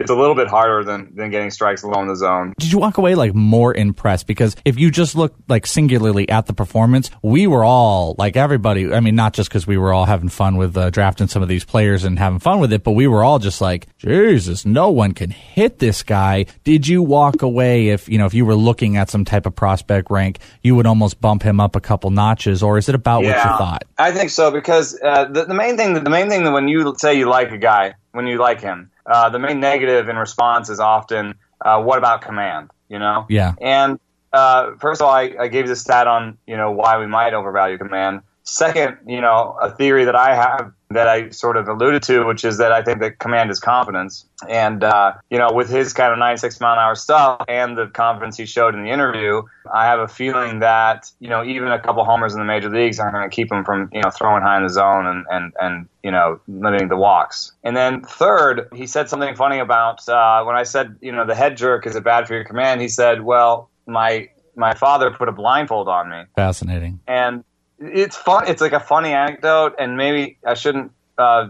it's 0.01 0.11
a 0.11 0.14
little 0.14 0.34
bit 0.34 0.49
harder 0.49 0.84
than, 0.84 1.14
than 1.14 1.30
getting 1.30 1.51
strikes 1.51 1.82
in 1.82 1.90
the 1.90 2.14
zone. 2.14 2.55
Did 2.59 2.70
you 2.72 2.78
walk 2.78 2.99
away 2.99 3.14
like 3.14 3.34
more 3.34 3.74
impressed? 3.74 4.26
Because 4.26 4.55
if 4.64 4.78
you 4.78 4.90
just 4.90 5.16
look 5.16 5.34
like 5.49 5.66
singularly 5.66 6.28
at 6.28 6.46
the 6.46 6.53
performance, 6.53 7.11
we 7.22 7.46
were 7.46 7.64
all 7.64 8.14
like 8.18 8.36
everybody. 8.36 8.92
I 8.92 9.01
mean, 9.01 9.16
not 9.16 9.32
just 9.32 9.49
because 9.49 9.66
we 9.66 9.76
were 9.76 9.92
all 9.92 10.05
having 10.05 10.28
fun 10.28 10.57
with 10.57 10.76
uh, 10.76 10.90
drafting 10.90 11.26
some 11.26 11.42
of 11.42 11.49
these 11.49 11.64
players 11.64 12.05
and 12.05 12.18
having 12.18 12.38
fun 12.38 12.61
with 12.61 12.72
it, 12.72 12.84
but 12.84 12.92
we 12.92 13.07
were 13.07 13.24
all 13.24 13.38
just 13.38 13.61
like, 13.61 13.88
Jesus, 13.99 14.64
no 14.64 14.90
one 14.90 15.12
can 15.12 15.30
hit 15.30 15.78
this 15.78 16.03
guy. 16.03 16.46
Did 16.64 16.86
you 16.86 17.03
walk 17.03 17.42
away 17.42 17.88
if 17.88 18.09
you 18.09 18.18
know 18.18 18.26
if 18.26 18.34
you 18.34 18.46
were 18.46 18.55
looking 18.55 18.96
at 18.96 19.11
some 19.11 19.24
type 19.24 19.46
of 19.46 19.57
prospect 19.57 20.11
rank, 20.11 20.38
you 20.62 20.74
would 20.76 20.86
almost 20.86 21.20
bump 21.20 21.42
him 21.42 21.61
up 21.61 21.74
a 21.74 21.80
couple 21.80 22.11
notches, 22.11 22.62
or 22.62 22.78
is 22.78 22.88
it 22.88 22.94
about 22.94 23.24
what 23.24 23.36
you 23.36 23.42
thought? 23.42 23.84
I 23.99 24.12
think 24.12 24.30
so 24.30 24.51
because 24.51 24.99
uh, 25.03 25.24
the, 25.24 25.44
the 25.46 25.55
main 25.55 25.76
thing 25.76 25.94
the 25.94 26.11
main 26.11 26.28
thing 26.28 26.44
that 26.44 26.53
when 26.53 26.68
you 26.68 26.94
say 26.99 27.14
you 27.14 27.28
like 27.28 27.51
a 27.51 27.59
guy 27.59 27.94
when 28.19 28.27
you 28.27 28.37
like 28.37 28.61
him. 28.61 28.91
Uh, 29.07 29.29
the 29.31 29.39
main 29.39 29.61
negative 29.61 30.09
in 30.09 30.16
response 30.16 30.71
is 30.71 30.81
often, 30.81 31.37
uh, 31.64 31.81
what 31.81 31.99
about 31.99 32.21
command? 32.21 32.69
You 32.89 32.99
know? 32.99 33.27
Yeah. 33.29 33.55
And 33.61 34.01
uh, 34.33 34.73
first 34.81 35.01
of 35.01 35.07
all, 35.07 35.14
I, 35.14 35.37
I 35.39 35.47
gave 35.47 35.66
you 35.66 35.69
the 35.69 35.77
stat 35.77 36.09
on 36.09 36.37
you 36.45 36.57
know 36.57 36.73
why 36.73 36.99
we 36.99 37.07
might 37.07 37.33
overvalue 37.33 37.79
command. 37.79 38.23
Second, 38.49 38.99
you 39.07 39.20
know, 39.20 39.57
a 39.61 39.70
theory 39.70 40.05
that 40.05 40.16
I 40.16 40.34
have 40.34 40.72
that 40.90 41.07
I 41.07 41.28
sort 41.28 41.59
of 41.59 41.68
alluded 41.68 42.03
to, 42.05 42.24
which 42.24 42.46
is 42.46 42.57
that 42.59 42.72
I 42.72 42.82
think 42.82 43.01
that 43.01 43.18
command 43.18 43.51
is 43.51 43.61
confidence. 43.61 44.24
And, 44.49 44.82
uh, 44.82 45.12
you 45.28 45.36
know, 45.36 45.53
with 45.53 45.68
his 45.68 45.92
kind 45.92 46.12
of 46.12 46.18
96 46.18 46.61
mile 46.61 46.72
an 46.72 46.78
hour 46.78 46.94
stuff 46.94 47.44
and 47.46 47.76
the 47.76 47.88
confidence 47.88 48.38
he 48.38 48.46
showed 48.46 48.74
in 48.74 48.84
the 48.84 48.90
interview, 48.90 49.42
I 49.72 49.84
have 49.84 50.01
a 50.01 50.09
feeling 50.09 50.61
that, 50.61 51.11
you 51.20 51.28
know, 51.28 51.44
even 51.44 51.68
a 51.68 51.78
couple 51.78 52.03
homers 52.05 52.32
in 52.32 52.40
the 52.40 52.46
major 52.46 52.70
leagues 52.70 52.99
aren't 52.99 53.14
going 53.14 53.28
to 53.28 53.34
keep 53.34 53.53
him 53.53 53.64
from, 53.64 53.90
you 53.92 54.01
know, 54.01 54.09
throwing 54.11 54.42
high 54.42 54.57
in 54.57 54.62
the 54.62 54.70
zone 54.70 55.07
and, 55.07 55.26
and, 55.30 55.53
and, 55.61 55.88
you 56.03 56.11
know, 56.11 56.40
limiting 56.49 56.88
the 56.88 56.96
walks. 56.96 57.53
And 57.62 57.76
then 57.76 58.03
third, 58.03 58.68
he 58.74 58.86
said 58.86 59.11
something 59.11 59.36
funny 59.36 59.59
about, 59.59 60.09
uh, 60.09 60.42
when 60.44 60.57
I 60.57 60.62
said, 60.62 60.96
you 61.03 61.12
know, 61.12 61.26
the 61.26 61.34
head 61.34 61.59
jerk, 61.59 61.86
is 61.86 61.96
it 61.96 62.05
bad 62.05 62.26
for 62.26 62.34
your 62.34 62.44
command? 62.44 62.80
He 62.80 62.88
said, 62.88 63.22
well, 63.22 63.68
my, 63.86 64.30
my 64.57 64.72
father 64.72 65.11
put 65.11 65.28
a 65.28 65.32
blindfold 65.32 65.88
on 65.88 66.09
me. 66.09 66.22
Fascinating. 66.34 67.01
And 67.07 67.44
it's 67.79 68.16
fun. 68.16 68.49
It's 68.49 68.61
like 68.61 68.72
a 68.72 68.81
funny 68.81 69.12
anecdote, 69.12 69.74
and 69.79 69.97
maybe 69.97 70.39
I 70.45 70.55
shouldn't. 70.55 70.93
Uh, 71.16 71.49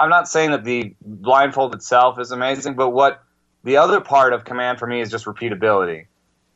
I'm 0.00 0.10
not 0.10 0.28
saying 0.28 0.50
that 0.52 0.64
the 0.64 0.94
blindfold 1.02 1.74
itself 1.74 2.18
is 2.18 2.30
amazing, 2.30 2.74
but 2.74 2.90
what 2.90 3.22
the 3.64 3.76
other 3.76 4.00
part 4.00 4.32
of 4.32 4.44
command 4.44 4.78
for 4.78 4.86
me 4.86 5.00
is 5.00 5.10
just 5.10 5.24
repeatability. 5.24 6.06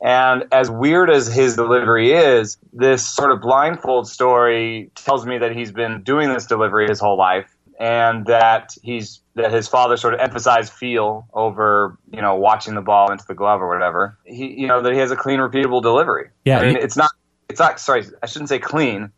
And 0.01 0.45
as 0.51 0.69
weird 0.69 1.11
as 1.11 1.33
his 1.33 1.55
delivery 1.55 2.13
is, 2.13 2.59
this 2.73 3.07
sort 3.09 3.31
of 3.31 3.41
blindfold 3.41 4.09
story 4.09 4.91
tells 4.97 5.25
me 5.25 5.39
that 5.39 5.55
he's 5.55 5.71
been 5.71 6.03
doing 6.03 6.33
this 6.33 6.47
delivery 6.47 6.89
his 6.89 6.99
whole 6.99 7.17
life, 7.17 7.55
and 7.79 8.27
that 8.27 8.75
he's 8.83 9.21
that 9.35 9.53
his 9.53 9.69
father 9.69 9.97
sort 9.97 10.15
of 10.15 10.21
emphasized 10.21 10.73
feel 10.73 11.27
over 11.33 11.97
you 12.13 12.21
know 12.21 12.35
watching 12.35 12.75
the 12.75 12.81
ball 12.83 13.13
into 13.13 13.25
the 13.29 13.35
glove 13.35 13.63
or 13.63 13.69
whatever. 13.69 14.19
He 14.25 14.53
you 14.61 14.67
know 14.67 14.83
that 14.83 14.93
he 14.93 14.99
has 14.99 15.13
a 15.13 15.17
clean, 15.17 15.39
repeatable 15.39 15.81
delivery. 15.83 16.31
Yeah, 16.45 16.59
I 16.59 16.63
mean 16.67 16.77
he- 16.77 16.83
it's 16.83 16.97
not 16.97 17.11
it's 17.53 17.61
not 17.61 17.79
sorry 17.79 18.05
i 18.23 18.27
shouldn't 18.27 18.49
say 18.49 18.59
clean 18.59 19.11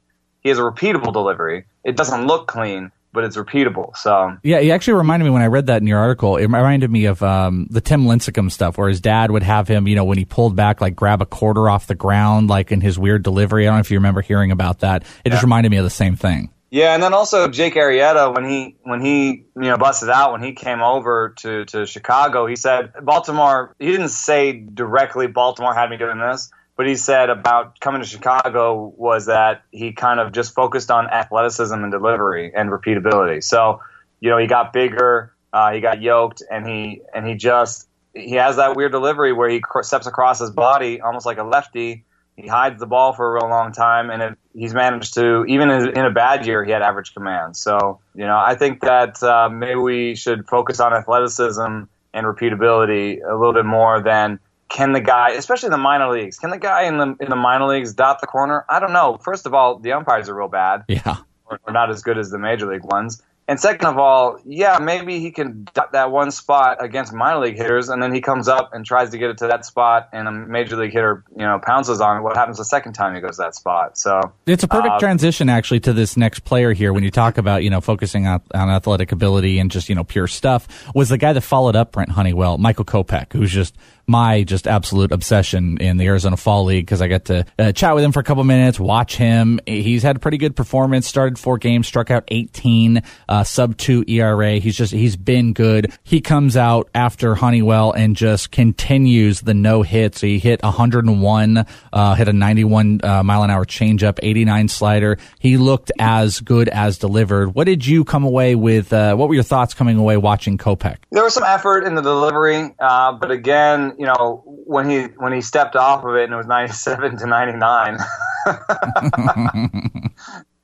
he 0.43 0.49
has 0.51 0.59
a 0.59 0.63
repeatable 0.63 1.13
delivery 1.13 1.65
it 1.85 1.97
doesn't 1.97 2.27
look 2.27 2.47
clean 2.47 2.91
but 3.13 3.23
it's 3.23 3.37
repeatable 3.37 3.97
so 3.97 4.37
Yeah, 4.43 4.59
he 4.59 4.73
actually 4.73 4.95
reminded 4.95 5.25
me 5.25 5.31
when 5.31 5.41
I 5.43 5.47
read 5.47 5.67
that 5.69 5.81
in 5.81 5.87
your 5.87 6.01
article. 6.01 6.37
It 6.37 6.47
reminded 6.47 6.91
me 6.91 7.05
of 7.05 7.23
um, 7.23 7.69
the 7.71 7.81
Tim 7.81 8.07
Lincecum 8.07 8.51
stuff, 8.51 8.77
where 8.77 8.89
his 8.89 9.01
dad 9.01 9.31
would 9.31 9.45
have 9.45 9.69
him, 9.69 9.87
you 9.87 9.95
know, 9.95 10.05
when 10.05 10.19
he 10.19 10.25
pulled 10.25 10.57
back, 10.57 10.81
like 10.81 10.97
grab 10.97 11.23
a 11.23 11.27
quarter 11.27 11.71
off 11.71 11.87
the 11.87 11.95
ground, 11.95 12.49
like 12.49 12.73
in 12.73 12.81
his 12.81 12.99
weird 12.99 13.23
delivery. 13.23 13.69
I 13.69 13.71
don't 13.71 13.77
know 13.77 13.81
if 13.83 13.93
you 13.93 13.99
remember 13.99 14.21
hearing 14.21 14.51
about 14.51 14.81
that. 14.81 15.05
It 15.25 15.31
just 15.31 15.45
reminded 15.45 15.71
me 15.71 15.77
of 15.77 15.85
the 15.85 15.91
same 15.91 16.17
thing. 16.17 16.51
yeah 16.71 16.93
and 16.95 17.01
then 17.05 17.15
also 17.15 17.47
jake 17.47 17.75
arrieta 17.77 18.35
when 18.35 18.45
he 18.51 18.75
when 18.83 19.01
he 19.01 19.45
you 19.55 19.69
know 19.71 19.77
busted 19.77 20.11
out 20.11 20.33
when 20.33 20.43
he 20.43 20.53
came 20.55 20.83
over 20.83 21.35
to 21.39 21.65
to 21.67 21.87
chicago 21.87 22.47
he 22.49 22.57
said 22.57 22.93
baltimore 23.03 23.73
he 23.79 23.93
didn't 23.93 24.09
say 24.09 24.53
directly 24.53 25.29
baltimore 25.29 25.73
had 25.73 25.89
me 25.89 25.97
doing 25.97 26.19
this 26.19 26.51
but 26.77 26.87
he 26.87 26.97
said 26.97 27.31
about 27.31 27.79
coming 27.81 28.03
to 28.03 28.07
Chicago 28.07 28.93
was 28.97 29.27
that 29.27 29.63
he 29.71 29.93
kind 29.93 30.19
of 30.19 30.33
just 30.33 30.55
focused 30.55 30.91
on 30.91 31.09
athleticism 31.09 31.75
and 31.75 31.93
delivery 31.93 32.53
and 32.55 32.71
repeatability. 32.71 33.45
So, 33.45 33.81
you 34.21 34.31
know, 34.31 34.39
he 34.39 34.47
got 34.47 34.73
bigger, 34.73 35.33
uh, 35.53 35.73
he 35.73 35.81
got 35.81 36.03
yoked, 36.03 36.43
and 36.51 36.67
he 36.67 37.03
and 37.15 37.27
he 37.27 37.35
just 37.35 37.89
he 38.13 38.33
has 38.33 38.57
that 38.57 38.77
weird 38.77 38.93
delivery 38.93 39.33
where 39.33 39.49
he 39.49 39.63
steps 39.83 40.07
across 40.07 40.41
his 40.41 40.51
body 40.51 41.01
almost 41.01 41.27
like 41.27 41.39
a 41.39 41.45
lefty. 41.45 42.05
He 42.37 42.49
hides 42.49 42.81
the 42.81 42.87
ball 42.87 43.13
for 43.13 43.31
a 43.31 43.35
real 43.35 43.49
long 43.49 43.71
time, 43.71 44.11
and 44.11 44.21
it, 44.21 44.39
he's 44.53 44.75
managed 44.75 45.15
to 45.15 45.45
even 45.45 45.71
in, 45.71 45.97
in 45.97 46.05
a 46.05 46.11
bad 46.11 46.45
year 46.45 46.65
he 46.65 46.73
had 46.73 46.83
average 46.83 47.15
command. 47.15 47.57
So, 47.57 48.01
you 48.17 48.27
know, 48.27 48.37
I 48.37 48.57
think 48.57 48.81
that 48.81 49.23
uh, 49.23 49.49
maybe 49.49 49.77
we 49.77 50.17
should 50.17 50.49
focus 50.49 50.81
on 50.81 50.93
athleticism 50.93 51.63
and 51.63 52.27
repeatability 52.27 53.21
a 53.25 53.37
little 53.37 53.53
bit 53.53 53.65
more 53.65 54.01
than 54.01 54.41
can 54.69 54.93
the 54.93 55.01
guy, 55.01 55.31
especially 55.31 55.67
in 55.69 55.73
the 55.73 55.79
minor 55.79 56.11
leagues, 56.11 56.39
can 56.39 56.51
the 56.51 56.59
guy 56.59 56.83
in 56.85 56.99
the 56.99 57.17
in 57.21 57.29
the 57.31 57.37
minor 57.37 57.67
leagues 57.67 57.93
dot 57.95 58.21
the 58.21 58.27
corner? 58.27 58.65
I 58.69 58.81
don't 58.81 58.93
know. 58.93 59.19
First 59.23 59.47
of 59.47 59.55
all, 59.55 59.79
the 59.79 59.93
umpires 59.93 60.29
are 60.29 60.35
real 60.35 60.49
bad, 60.49 60.85
Yeah. 60.89 61.17
or, 61.47 61.61
or 61.67 61.73
not 61.73 61.91
as 61.91 62.03
good 62.03 62.19
as 62.19 62.31
the 62.31 62.39
major 62.39 62.67
league 62.67 62.85
ones. 62.85 63.23
And 63.47 63.61
second 63.61 63.87
of 63.87 63.99
all, 63.99 64.39
yeah, 64.47 64.79
maybe 64.81 65.21
he 65.21 65.31
can 65.31 65.69
dot 65.75 65.93
that 65.93 66.11
one 66.11 66.31
spot 66.31 66.83
against 66.83 67.13
minor 67.13 67.41
league 67.41 67.59
hitters, 67.59 67.91
and 67.91 68.03
then 68.03 68.15
he 68.15 68.23
comes 68.23 68.49
up 68.49 68.71
and 68.73 68.87
tries 68.87 69.11
to 69.11 69.19
get 69.19 69.29
it 69.29 69.37
to 69.39 69.49
that 69.49 69.67
spot, 69.67 70.09
and 70.15 70.27
a 70.27 70.33
major 70.33 70.77
league 70.77 70.93
hitter, 70.95 71.23
you 71.37 71.45
know, 71.45 71.61
pounces 71.63 72.01
on 72.01 72.17
it. 72.17 72.21
What 72.23 72.39
happens 72.39 72.57
the 72.57 72.65
second 72.65 72.95
time 72.95 73.15
he 73.15 73.21
goes 73.21 73.37
to 73.37 73.43
that 73.43 73.55
spot? 73.55 73.99
So 73.99 74.33
It's 74.47 74.63
a 74.65 74.67
perfect 74.69 74.95
uh, 74.95 74.99
transition 74.99 75.51
actually 75.51 75.81
to 75.81 75.93
this 75.93 76.17
next 76.17 76.41
player 76.47 76.73
here 76.73 76.95
when 76.95 77.05
you 77.05 77.11
talk 77.11 77.37
about, 77.37 77.63
you 77.63 77.69
know, 77.69 77.83
focusing 77.83 78.27
on, 78.27 78.41
on 78.55 78.71
athletic 78.71 79.13
ability 79.13 79.59
and 79.59 79.71
just, 79.71 79.91
you 79.91 79.95
know, 79.95 80.05
pure 80.05 80.27
stuff 80.27 80.67
was 80.95 81.11
the 81.11 81.19
guy 81.19 81.35
that 81.35 81.43
followed 81.43 81.77
up 81.77 81.93
Brent 81.93 82.13
Honeywell, 82.13 82.57
Michael 82.57 82.87
Kopech, 82.87 83.35
who's 83.35 83.53
just 83.53 83.77
my 84.07 84.43
just 84.45 84.67
absolute 84.67 85.13
obsession 85.13 85.79
in 85.79 85.97
the 85.97 86.07
Arizona 86.07 86.37
Fall 86.37 86.65
League 86.65 86.87
because 86.87 87.03
I 87.03 87.09
got 87.09 87.27
to 87.27 87.47
uh, 87.59 87.73
chat 87.73 87.95
with 87.95 88.05
him 88.05 88.13
for 88.13 88.21
a 88.21 88.25
couple 88.25 88.45
minutes, 88.45 88.79
watch 88.79 89.17
him. 89.17 89.61
He's 89.67 90.03
had 90.03 90.17
a 90.17 90.19
pretty 90.19 90.39
good 90.39 90.57
performance, 90.57 91.07
started 91.07 91.39
four 91.39 91.59
games, 91.59 91.87
struck 91.87 92.11
out 92.11 92.25
18, 92.29 93.03
uh, 93.29 93.45
sub 93.45 93.77
two 93.77 94.05
ERA. 94.07 94.59
He's 94.59 94.77
just, 94.77 94.93
he's 94.93 95.17
been 95.17 95.53
good. 95.53 95.93
He 96.03 96.21
comes 96.21 96.57
out 96.57 96.89
after 96.95 97.35
Honeywell 97.35 97.93
and 97.93 98.17
just 98.17 98.51
continues 98.51 99.41
the 99.41 99.55
no 99.55 99.83
hits. 99.83 100.21
He 100.21 100.39
hit 100.39 100.63
101, 100.63 101.67
uh, 101.93 102.15
hit 102.15 102.29
a 102.29 102.33
91 102.33 103.01
uh, 103.03 103.23
mile 103.23 103.43
an 103.43 103.51
hour 103.51 103.65
changeup, 103.65 104.19
89 104.23 104.69
slider. 104.69 105.19
He 105.39 105.57
looked 105.57 105.93
as 105.99 106.41
good 106.41 106.69
as 106.69 106.99
delivered. 106.99 107.55
What 107.55 107.65
did 107.65 107.87
you 107.87 108.05
come 108.05 108.25
away 108.25 108.55
with? 108.55 108.93
Uh, 108.93 109.15
what 109.17 109.29
were 109.29 109.35
your 109.35 109.45
thoughts 109.45 109.75
coming 109.75 109.97
away 109.97 110.17
watching 110.17 110.59
Kopech? 110.59 110.99
there 111.11 111.23
was 111.23 111.35
some 111.35 111.45
effort 111.45 111.85
in 111.85 111.95
the 111.95 112.03
delivery, 112.03 112.75
uh, 112.79 113.13
but 113.13 113.31
again, 113.31 113.94
you 113.99 114.07
know, 114.07 114.43
when 114.45 114.89
he 114.89 115.05
when 115.17 115.33
he 115.33 115.41
stepped 115.41 115.77
off 115.77 116.05
of 116.05 116.15
it 116.17 116.25
and 116.25 116.33
it 116.33 116.37
was 116.37 116.47
ninety 116.47 116.73
seven 116.73 117.17
to 117.19 117.27
ninety 117.27 117.59
nine, 117.59 117.99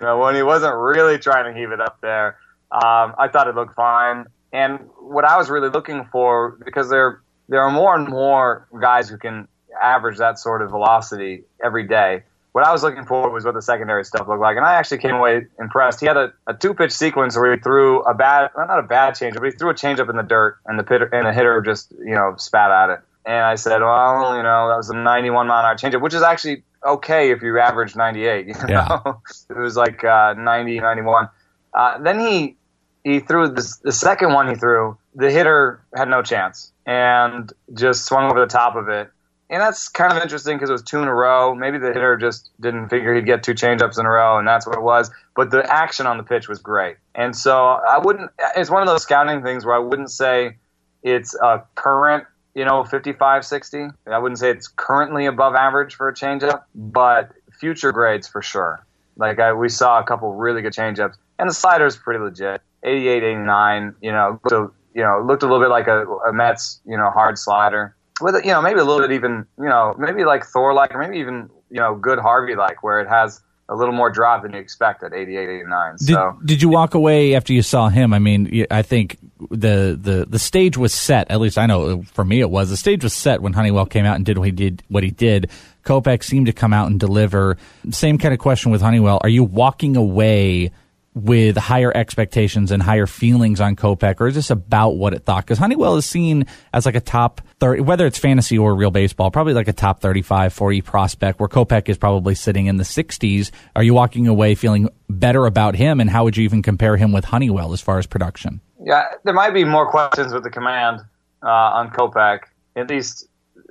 you 0.01 0.07
know, 0.07 0.19
when 0.19 0.35
he 0.35 0.43
wasn't 0.43 0.75
really 0.75 1.19
trying 1.19 1.53
to 1.53 1.59
heave 1.59 1.73
it 1.73 1.81
up 1.81 2.01
there, 2.01 2.39
um, 2.71 3.15
I 3.19 3.29
thought 3.33 3.49
it 3.49 3.55
looked 3.55 3.75
fine. 3.75 4.27
And 4.53 4.81
what 4.99 5.25
I 5.25 5.37
was 5.37 5.49
really 5.49 5.69
looking 5.69 6.05
for, 6.11 6.59
because 6.65 6.91
there 6.91 7.21
there 7.49 7.61
are 7.61 7.71
more 7.71 7.97
and 7.97 8.09
more 8.09 8.67
guys 8.81 9.09
who 9.09 9.19
can 9.19 9.49
average 9.81 10.19
that 10.19 10.39
sort 10.39 10.63
of 10.63 10.71
velocity 10.71 11.45
every 11.65 11.87
day. 11.87 12.23
What 12.53 12.67
I 12.67 12.73
was 12.73 12.83
looking 12.83 13.05
for 13.05 13.31
was 13.31 13.45
what 13.45 13.55
the 13.55 13.63
secondary 13.63 14.05
stuff 14.05 14.27
looked 14.27 14.41
like, 14.41 14.57
and 14.57 14.67
I 14.67 14.75
actually 14.75 14.99
came 14.99 15.15
away 15.15 15.47
impressed. 15.61 16.01
He 16.01 16.07
had 16.07 16.17
a, 16.17 16.33
a 16.49 16.55
two 16.55 16.75
pitch 16.75 16.91
sequence 16.91 17.37
where 17.37 17.55
he 17.55 17.61
threw 17.61 18.03
a 18.03 18.13
bad, 18.13 18.51
well, 18.57 18.67
not 18.67 18.81
a 18.81 18.83
bad 18.83 19.15
change, 19.15 19.35
but 19.35 19.45
he 19.45 19.53
threw 19.53 19.71
a 19.71 19.75
changeup 19.75 20.11
in 20.11 20.17
the 20.17 20.25
dirt, 20.25 20.59
and 20.67 20.77
the 20.77 20.83
pitter, 20.83 21.07
and 21.07 21.27
the 21.27 21.33
hitter 21.33 21.61
just 21.61 21.93
you 21.93 22.15
know 22.15 22.35
spat 22.39 22.71
at 22.73 22.91
it. 22.91 23.01
And 23.27 23.45
I 23.45 23.55
said, 23.55 23.81
well, 23.81 24.37
you 24.37 24.43
know, 24.43 24.69
that 24.69 24.77
was 24.77 24.91
a 24.91 24.97
91 24.97 25.47
mile 25.47 25.61
an 25.61 25.67
hour 25.67 25.75
changeup, 25.77 26.01
which 26.01 26.15
is 26.15 26.23
actually 26.23 26.63
okay 26.85 27.31
if 27.31 27.43
you 27.43 27.59
average 27.59 27.95
98. 27.95 28.47
You 28.47 28.55
know? 28.55 28.61
Yeah. 28.69 29.01
it 29.51 29.59
was 29.59 29.77
like 29.77 30.03
uh, 30.05 30.35
90, 30.35 30.81
91. 30.81 31.29
Uh, 31.73 31.99
then 31.99 32.19
he 32.19 32.57
he 33.05 33.21
threw 33.21 33.49
this, 33.49 33.77
the 33.77 33.93
second 33.93 34.33
one 34.33 34.49
he 34.49 34.55
threw. 34.55 34.97
The 35.15 35.31
hitter 35.31 35.83
had 35.95 36.09
no 36.09 36.23
chance 36.23 36.73
and 36.87 37.53
just 37.75 38.05
swung 38.05 38.31
over 38.31 38.41
the 38.41 38.47
top 38.47 38.77
of 38.77 38.89
it. 38.89 39.11
And 39.49 39.61
that's 39.61 39.89
kind 39.89 40.13
of 40.13 40.23
interesting 40.23 40.57
because 40.57 40.71
it 40.71 40.73
was 40.73 40.83
two 40.83 41.01
in 41.03 41.09
a 41.09 41.15
row. 41.15 41.55
Maybe 41.57 41.79
the 41.79 41.89
hitter 41.89 42.17
just 42.17 42.51
didn't 42.61 42.89
figure 42.89 43.15
he'd 43.15 43.27
get 43.27 43.43
two 43.43 43.55
changeups 43.55 43.99
in 43.99 44.07
a 44.07 44.09
row, 44.09 44.39
and 44.39 44.47
that's 44.47 44.65
what 44.65 44.77
it 44.77 44.83
was. 44.83 45.11
But 45.35 45.51
the 45.51 45.65
action 45.69 46.07
on 46.07 46.19
the 46.19 46.23
pitch 46.23 46.49
was 46.49 46.61
great. 46.61 46.99
And 47.17 47.37
so 47.37 47.65
I 47.67 47.99
wouldn't. 47.99 48.31
It's 48.57 48.71
one 48.71 48.83
of 48.83 48.87
those 48.87 49.03
scouting 49.03 49.43
things 49.43 49.65
where 49.65 49.75
I 49.75 49.81
wouldn't 49.81 50.13
say 50.13 50.57
it's 51.03 51.35
a 51.35 51.65
current, 51.75 52.27
you 52.55 52.65
know, 52.65 52.85
55, 52.85 53.45
60. 53.45 53.87
I 54.07 54.19
wouldn't 54.19 54.39
say 54.39 54.51
it's 54.51 54.69
currently 54.69 55.27
above 55.27 55.55
average 55.55 55.95
for 55.95 56.09
a 56.09 56.15
changeup, 56.15 56.65
but 56.75 57.31
future 57.59 57.93
grades 57.93 58.27
for 58.27 58.43
sure. 58.43 58.85
Like 59.17 59.39
I, 59.39 59.53
we 59.53 59.69
saw 59.69 60.01
a 60.01 60.05
couple 60.05 60.35
really 60.35 60.63
good 60.63 60.73
changeups, 60.73 61.15
and 61.39 61.49
the 61.49 61.55
slider's 61.55 61.97
pretty 61.97 62.21
legit. 62.21 62.63
88, 62.83 63.23
89. 63.23 63.95
You 64.01 64.13
know, 64.13 64.41
a, 64.51 64.57
you 64.95 65.03
know, 65.03 65.23
looked 65.25 65.43
a 65.43 65.47
little 65.47 65.61
bit 65.61 65.69
like 65.69 65.87
a, 65.87 66.07
a 66.07 66.33
Mets, 66.33 66.81
you 66.87 66.97
know, 66.97 67.11
hard 67.11 67.39
slider 67.39 67.95
with 68.21 68.45
you 68.45 68.51
know 68.51 68.63
maybe 68.63 68.81
a 68.81 68.85
little 68.85 69.01
bit 69.01 69.13
even 69.13 69.47
you 69.59 69.65
know 69.65 69.95
maybe 69.99 70.25
like 70.25 70.45
Thor 70.45 70.75
like 70.75 70.95
or 70.95 70.99
maybe 70.99 71.19
even 71.19 71.49
you 71.71 71.81
know 71.81 71.95
good 71.95 72.19
Harvey 72.19 72.55
like 72.55 72.83
where 72.83 73.01
it 73.01 73.09
has 73.09 73.41
a 73.69 73.77
little 73.77 73.95
more 73.95 74.11
drop 74.11 74.43
than 74.43 74.53
you 74.53 74.59
expect 74.59 75.03
at 75.03 75.13
88 75.13 75.49
89 75.49 75.99
so 75.99 76.39
did 76.45 76.61
you 76.61 76.69
walk 76.69 76.95
away 76.95 77.35
after 77.35 77.53
you 77.53 77.63
saw 77.63 77.89
him? 77.89 78.13
I 78.13 78.19
mean, 78.19 78.67
I 78.71 78.83
think 78.83 79.19
the, 79.51 79.99
the, 80.01 80.27
the 80.29 80.39
stage 80.39 80.77
was 80.77 80.93
set. 80.93 81.31
At 81.31 81.41
least 81.41 81.59
I 81.59 81.67
know 81.67 82.03
for 82.03 82.25
me 82.25 82.41
it 82.41 82.51
was. 82.51 82.71
The 82.71 82.77
stage 82.77 83.03
was 83.03 83.15
set 83.15 83.43
when 83.43 83.53
Honeywell 83.53 83.87
came 83.87 84.05
out 84.05 84.17
and 84.17 84.25
did 84.25 84.39
what 84.39 84.47
he 84.47 84.53
did. 84.53 84.83
What 84.89 85.03
he 85.03 85.11
did. 85.11 85.51
Kopech 85.85 86.23
seemed 86.23 86.47
to 86.47 86.53
come 86.53 86.73
out 86.73 86.91
and 86.91 87.01
deliver. 87.01 87.57
Same 87.91 88.19
kind 88.19 88.35
of 88.35 88.41
question 88.41 88.71
with 88.71 88.83
Honeywell. 88.83 89.21
Are 89.23 89.29
you 89.29 89.45
walking 89.45 89.97
away 89.97 90.71
with 91.15 91.57
higher 91.57 91.95
expectations 91.95 92.71
and 92.71 92.83
higher 92.83 93.07
feelings 93.07 93.61
on 93.61 93.75
Kopech, 93.75 94.21
or 94.21 94.29
is 94.29 94.35
this 94.37 94.51
about 94.51 94.91
what 94.91 95.13
it 95.13 95.25
thought? 95.25 95.45
Because 95.45 95.59
Honeywell 95.59 95.97
is 95.97 96.07
seen 96.07 96.47
as 96.73 96.87
like 96.87 96.95
a 96.95 97.01
top 97.01 97.41
30, 97.59 97.83
whether 97.83 98.07
it's 98.07 98.19
fantasy 98.19 98.57
or 98.57 98.75
real 98.75 98.93
baseball, 98.93 99.31
probably 99.31 99.55
like 99.55 99.69
a 99.69 99.73
top 99.73 100.01
35, 100.01 100.53
40 100.53 100.81
prospect, 100.83 101.41
where 101.41 101.49
Kopech 101.49 101.89
is 101.89 101.99
probably 101.99 102.35
sitting 102.35 102.67
in 102.67 102.77
the 102.77 102.85
60s. 102.85 103.51
Are 103.75 103.83
you 103.83 103.95
walking 103.95 104.29
away 104.29 104.55
feeling 104.55 104.89
better 105.09 105.47
about 105.47 105.75
him, 105.75 106.01
and 106.01 106.09
how 106.09 106.25
would 106.25 106.37
you 106.37 106.45
even 106.45 106.63
compare 106.63 106.97
him 106.97 107.11
with 107.13 107.25
Honeywell 107.25 107.73
as 107.73 107.81
far 107.81 107.99
as 107.99 108.07
production? 108.07 108.61
Yeah 108.83 109.05
there 109.25 109.35
might 109.35 109.55
be 109.55 109.65
more 109.65 109.91
questions 109.91 110.33
with 110.33 110.43
the 110.43 110.51
command 110.51 111.01
uh, 111.43 111.49
on 111.79 111.91
Kopech 111.91 112.41
at 112.77 112.89
least 112.89 113.29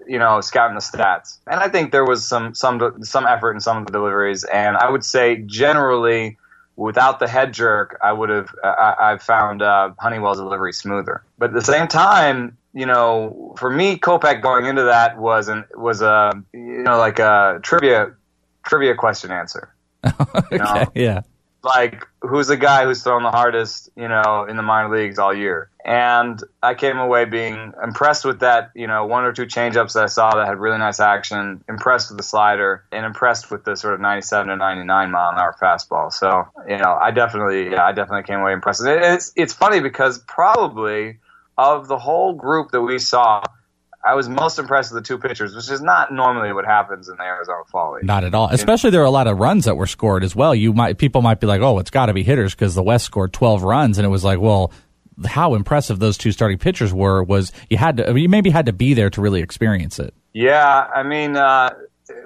you 0.09 0.17
know, 0.17 0.41
scouting 0.41 0.75
the 0.75 0.81
stats. 0.81 1.37
And 1.45 1.59
I 1.59 1.69
think 1.69 1.91
there 1.91 2.03
was 2.03 2.27
some 2.27 2.55
some 2.55 3.03
some 3.03 3.27
effort 3.27 3.53
in 3.53 3.59
some 3.59 3.77
of 3.77 3.85
the 3.85 3.91
deliveries. 3.91 4.43
And 4.43 4.75
I 4.75 4.89
would 4.89 5.05
say 5.05 5.43
generally, 5.45 6.37
without 6.75 7.19
the 7.19 7.27
head 7.27 7.53
jerk, 7.53 7.97
I 8.01 8.11
would 8.11 8.29
have 8.29 8.49
I, 8.63 8.95
I 8.99 9.17
found 9.19 9.61
uh, 9.61 9.91
Honeywell's 9.99 10.39
delivery 10.39 10.73
smoother. 10.73 11.23
But 11.37 11.51
at 11.51 11.53
the 11.53 11.61
same 11.61 11.87
time, 11.87 12.57
you 12.73 12.87
know, 12.87 13.55
for 13.57 13.69
me, 13.69 13.97
Kopech 13.97 14.41
going 14.41 14.65
into 14.65 14.83
that 14.83 15.17
was 15.19 15.47
an 15.47 15.65
was 15.75 16.01
a 16.01 16.31
you 16.53 16.83
know 16.83 16.97
like 16.97 17.19
a 17.19 17.59
trivia 17.61 18.13
trivia 18.63 18.95
question 18.95 19.31
answer. 19.31 19.71
okay, 20.03 20.41
you 20.51 20.57
know? 20.57 20.85
yeah 20.95 21.21
like 21.63 22.07
who's 22.21 22.47
the 22.47 22.57
guy 22.57 22.85
who's 22.85 23.03
thrown 23.03 23.23
the 23.23 23.31
hardest, 23.31 23.89
you 23.95 24.07
know, 24.07 24.45
in 24.49 24.55
the 24.55 24.63
minor 24.63 24.95
leagues 24.95 25.19
all 25.19 25.33
year. 25.33 25.69
And 25.83 26.41
I 26.61 26.73
came 26.73 26.97
away 26.97 27.25
being 27.25 27.73
impressed 27.83 28.25
with 28.25 28.41
that, 28.41 28.71
you 28.75 28.87
know, 28.87 29.05
one 29.05 29.23
or 29.23 29.33
two 29.33 29.45
changeups 29.45 29.93
that 29.93 30.03
I 30.03 30.07
saw 30.07 30.35
that 30.35 30.47
had 30.47 30.59
really 30.59 30.77
nice 30.77 30.99
action, 30.99 31.63
impressed 31.67 32.09
with 32.09 32.17
the 32.17 32.23
slider, 32.23 32.83
and 32.91 33.05
impressed 33.05 33.49
with 33.51 33.63
the 33.63 33.75
sort 33.75 33.93
of 33.93 33.99
97 33.99 34.47
to 34.47 34.55
99 34.55 35.11
mile 35.11 35.31
an 35.31 35.37
hour 35.37 35.55
fastball. 35.61 36.11
So, 36.11 36.47
you 36.67 36.77
know, 36.77 36.97
I 36.99 37.11
definitely, 37.11 37.71
yeah, 37.71 37.85
I 37.85 37.91
definitely 37.91 38.23
came 38.23 38.39
away 38.39 38.53
impressed. 38.53 38.83
It's, 38.85 39.31
it's 39.35 39.53
funny 39.53 39.79
because 39.79 40.19
probably 40.19 41.17
of 41.57 41.87
the 41.87 41.97
whole 41.97 42.33
group 42.33 42.71
that 42.71 42.81
we 42.81 42.99
saw, 42.99 43.43
I 44.03 44.15
was 44.15 44.29
most 44.29 44.59
impressed 44.59 44.93
with 44.93 45.03
the 45.03 45.07
two 45.07 45.17
pitchers, 45.17 45.53
which 45.53 45.69
is 45.69 45.81
not 45.81 46.13
normally 46.13 46.53
what 46.53 46.65
happens 46.65 47.09
in 47.09 47.17
the 47.17 47.23
Arizona 47.23 47.63
Fall 47.69 47.95
League. 47.95 48.05
Not 48.05 48.23
at 48.23 48.33
all. 48.33 48.47
Especially 48.49 48.91
there 48.91 49.01
are 49.01 49.05
a 49.05 49.11
lot 49.11 49.27
of 49.27 49.37
runs 49.37 49.65
that 49.65 49.75
were 49.75 49.87
scored 49.87 50.23
as 50.23 50.35
well. 50.35 50.55
You 50.55 50.73
might 50.73 50.97
people 50.97 51.21
might 51.21 51.39
be 51.39 51.47
like, 51.47 51.61
"Oh, 51.61 51.79
it's 51.79 51.91
got 51.91 52.05
to 52.05 52.13
be 52.13 52.23
hitters 52.23 52.55
because 52.55 52.75
the 52.75 52.83
West 52.83 53.05
scored 53.05 53.33
12 53.33 53.63
runs," 53.63 53.97
and 53.97 54.05
it 54.05 54.09
was 54.09 54.23
like, 54.23 54.39
well. 54.39 54.71
How 55.25 55.55
impressive 55.55 55.99
those 55.99 56.17
two 56.17 56.31
starting 56.31 56.57
pitchers 56.57 56.93
were 56.93 57.21
was 57.21 57.51
you 57.69 57.75
had 57.75 57.97
to 57.97 58.17
you 58.17 58.29
maybe 58.29 58.49
had 58.51 58.67
to 58.67 58.71
be 58.71 58.93
there 58.93 59.09
to 59.09 59.19
really 59.19 59.41
experience 59.41 59.99
it. 59.99 60.13
Yeah, 60.31 60.87
I 60.95 61.03
mean, 61.03 61.35
uh, 61.35 61.71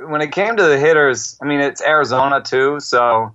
when 0.06 0.22
it 0.22 0.32
came 0.32 0.56
to 0.56 0.62
the 0.62 0.78
hitters, 0.78 1.36
I 1.42 1.46
mean 1.46 1.60
it's 1.60 1.82
Arizona 1.82 2.44
too, 2.44 2.80
so 2.80 3.34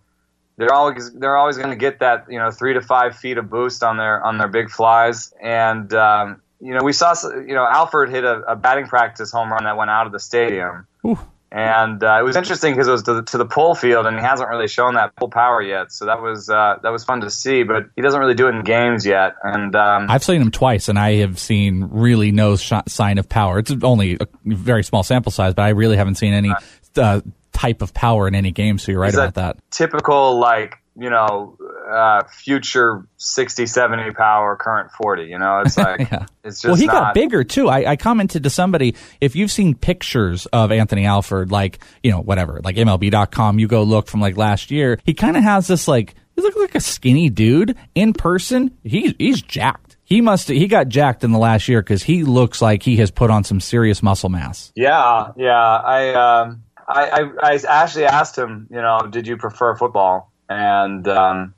they're 0.58 0.72
always 0.72 1.10
they're 1.12 1.36
always 1.36 1.56
going 1.56 1.70
to 1.70 1.76
get 1.76 2.00
that 2.00 2.26
you 2.28 2.38
know 2.38 2.50
three 2.50 2.74
to 2.74 2.80
five 2.80 3.16
feet 3.16 3.38
of 3.38 3.48
boost 3.48 3.82
on 3.82 3.96
their 3.96 4.22
on 4.22 4.38
their 4.38 4.48
big 4.48 4.70
flies, 4.70 5.32
and 5.40 5.92
um, 5.94 6.42
you 6.60 6.74
know, 6.74 6.82
we 6.82 6.92
saw, 6.92 7.14
you 7.34 7.54
know, 7.54 7.66
Alford 7.66 8.10
hit 8.10 8.24
a, 8.24 8.40
a 8.48 8.56
batting 8.56 8.86
practice 8.86 9.30
home 9.30 9.52
run 9.52 9.64
that 9.64 9.76
went 9.76 9.90
out 9.90 10.06
of 10.06 10.12
the 10.12 10.20
stadium. 10.20 10.86
Ooh. 11.06 11.18
And 11.50 12.04
uh, 12.04 12.18
it 12.20 12.24
was 12.24 12.36
interesting 12.36 12.74
because 12.74 12.88
it 12.88 12.92
was 12.92 13.02
to 13.04 13.14
the, 13.14 13.22
to 13.22 13.38
the 13.38 13.46
pull 13.46 13.74
field, 13.74 14.04
and 14.04 14.18
he 14.18 14.22
hasn't 14.22 14.50
really 14.50 14.68
shown 14.68 14.94
that 14.94 15.16
pull 15.16 15.30
power 15.30 15.62
yet. 15.62 15.90
So 15.90 16.04
that 16.04 16.20
was 16.20 16.50
uh, 16.50 16.76
that 16.82 16.90
was 16.90 17.04
fun 17.04 17.22
to 17.22 17.30
see, 17.30 17.62
but 17.62 17.84
he 17.96 18.02
doesn't 18.02 18.20
really 18.20 18.34
do 18.34 18.48
it 18.48 18.54
in 18.54 18.64
games 18.64 19.06
yet. 19.06 19.36
And 19.42 19.74
um, 19.74 20.10
I've 20.10 20.22
seen 20.22 20.42
him 20.42 20.50
twice, 20.50 20.90
and 20.90 20.98
I 20.98 21.16
have 21.16 21.38
seen 21.38 21.88
really 21.90 22.32
no 22.32 22.56
sh- 22.56 22.72
sign 22.86 23.16
of 23.16 23.30
power. 23.30 23.60
It's 23.60 23.72
only 23.82 24.18
a 24.20 24.26
very 24.44 24.84
small 24.84 25.02
sample 25.02 25.32
size, 25.32 25.54
but 25.54 25.62
I 25.62 25.70
really 25.70 25.96
haven't 25.96 26.16
seen 26.16 26.34
any 26.34 26.52
uh, 26.98 27.22
type 27.52 27.80
of 27.80 27.94
power 27.94 28.28
in 28.28 28.34
any 28.34 28.50
game. 28.50 28.76
So 28.76 28.92
you're 28.92 29.00
right 29.00 29.14
about 29.14 29.36
that. 29.36 29.56
Typical 29.70 30.38
like 30.38 30.76
you 30.98 31.08
know, 31.08 31.56
uh, 31.88 32.24
future 32.24 33.06
60, 33.16 33.66
70 33.66 34.12
power, 34.12 34.56
current 34.56 34.90
40. 34.90 35.24
You 35.24 35.38
know, 35.38 35.62
it's 35.64 35.76
like, 35.78 36.00
yeah. 36.00 36.26
it's 36.44 36.60
just. 36.60 36.66
Well, 36.66 36.76
he 36.76 36.86
not... 36.86 36.92
got 36.92 37.14
bigger 37.14 37.44
too. 37.44 37.68
I, 37.68 37.92
I, 37.92 37.96
commented 37.96 38.42
to 38.44 38.50
somebody, 38.50 38.94
if 39.20 39.36
you've 39.36 39.50
seen 39.50 39.74
pictures 39.74 40.46
of 40.46 40.70
Anthony 40.70 41.06
Alford, 41.06 41.50
like, 41.50 41.78
you 42.02 42.10
know, 42.10 42.20
whatever, 42.20 42.60
like 42.62 42.76
MLB.com, 42.76 43.58
you 43.58 43.66
go 43.68 43.82
look 43.82 44.08
from 44.08 44.20
like 44.20 44.36
last 44.36 44.70
year, 44.70 44.98
he 45.04 45.14
kind 45.14 45.36
of 45.36 45.42
has 45.42 45.66
this 45.66 45.88
like, 45.88 46.14
he 46.36 46.42
looks 46.42 46.56
like 46.56 46.74
a 46.74 46.80
skinny 46.80 47.30
dude 47.30 47.76
in 47.94 48.12
person. 48.12 48.76
He's, 48.84 49.14
he's 49.18 49.42
jacked. 49.42 49.96
He 50.04 50.20
must. 50.22 50.48
He 50.48 50.68
got 50.68 50.88
jacked 50.88 51.22
in 51.22 51.32
the 51.32 51.38
last 51.38 51.68
year 51.68 51.82
because 51.82 52.02
he 52.02 52.24
looks 52.24 52.62
like 52.62 52.82
he 52.82 52.96
has 52.96 53.10
put 53.10 53.30
on 53.30 53.44
some 53.44 53.60
serious 53.60 54.02
muscle 54.02 54.30
mass. 54.30 54.72
Yeah, 54.74 55.32
yeah. 55.36 55.52
I, 55.54 56.14
um, 56.14 56.62
I, 56.88 57.10
I, 57.10 57.52
I 57.52 57.58
actually 57.68 58.06
asked 58.06 58.38
him. 58.38 58.68
You 58.70 58.80
know, 58.80 59.00
did 59.10 59.26
you 59.26 59.36
prefer 59.36 59.74
football? 59.74 60.32
and 60.48 61.06
um, 61.08 61.54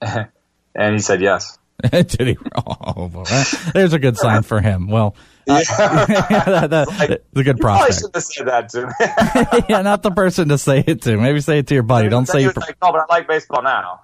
and 0.74 0.94
he 0.94 0.98
said 0.98 1.20
yes. 1.20 1.58
Did 1.90 2.20
he? 2.20 2.38
Oh, 2.54 3.08
boy. 3.08 3.24
there's 3.72 3.94
a 3.94 3.98
good 3.98 4.18
sign 4.18 4.42
for 4.42 4.60
him. 4.60 4.88
Well, 4.88 5.16
uh, 5.48 5.62
yeah, 5.68 6.04
that, 6.44 6.70
that, 6.70 6.88
like, 6.88 7.10
a 7.34 7.42
good 7.42 7.58
prospect. 7.58 8.00
should 8.00 8.14
have 8.14 8.22
said 8.24 8.46
that 8.48 8.68
to 8.70 8.86
me. 8.86 9.64
yeah, 9.68 9.82
not 9.82 10.02
the 10.02 10.10
person 10.10 10.50
to 10.50 10.58
say 10.58 10.84
it 10.86 11.02
to. 11.02 11.16
Maybe 11.16 11.40
say 11.40 11.58
it 11.58 11.68
to 11.68 11.74
your 11.74 11.82
buddy. 11.82 12.08
Don't 12.08 12.26
say. 12.26 12.42
You 12.42 12.52
like, 12.54 12.76
oh, 12.82 12.92
but 12.92 13.00
I 13.00 13.04
like 13.08 13.26
baseball 13.26 13.62
now. 13.62 14.00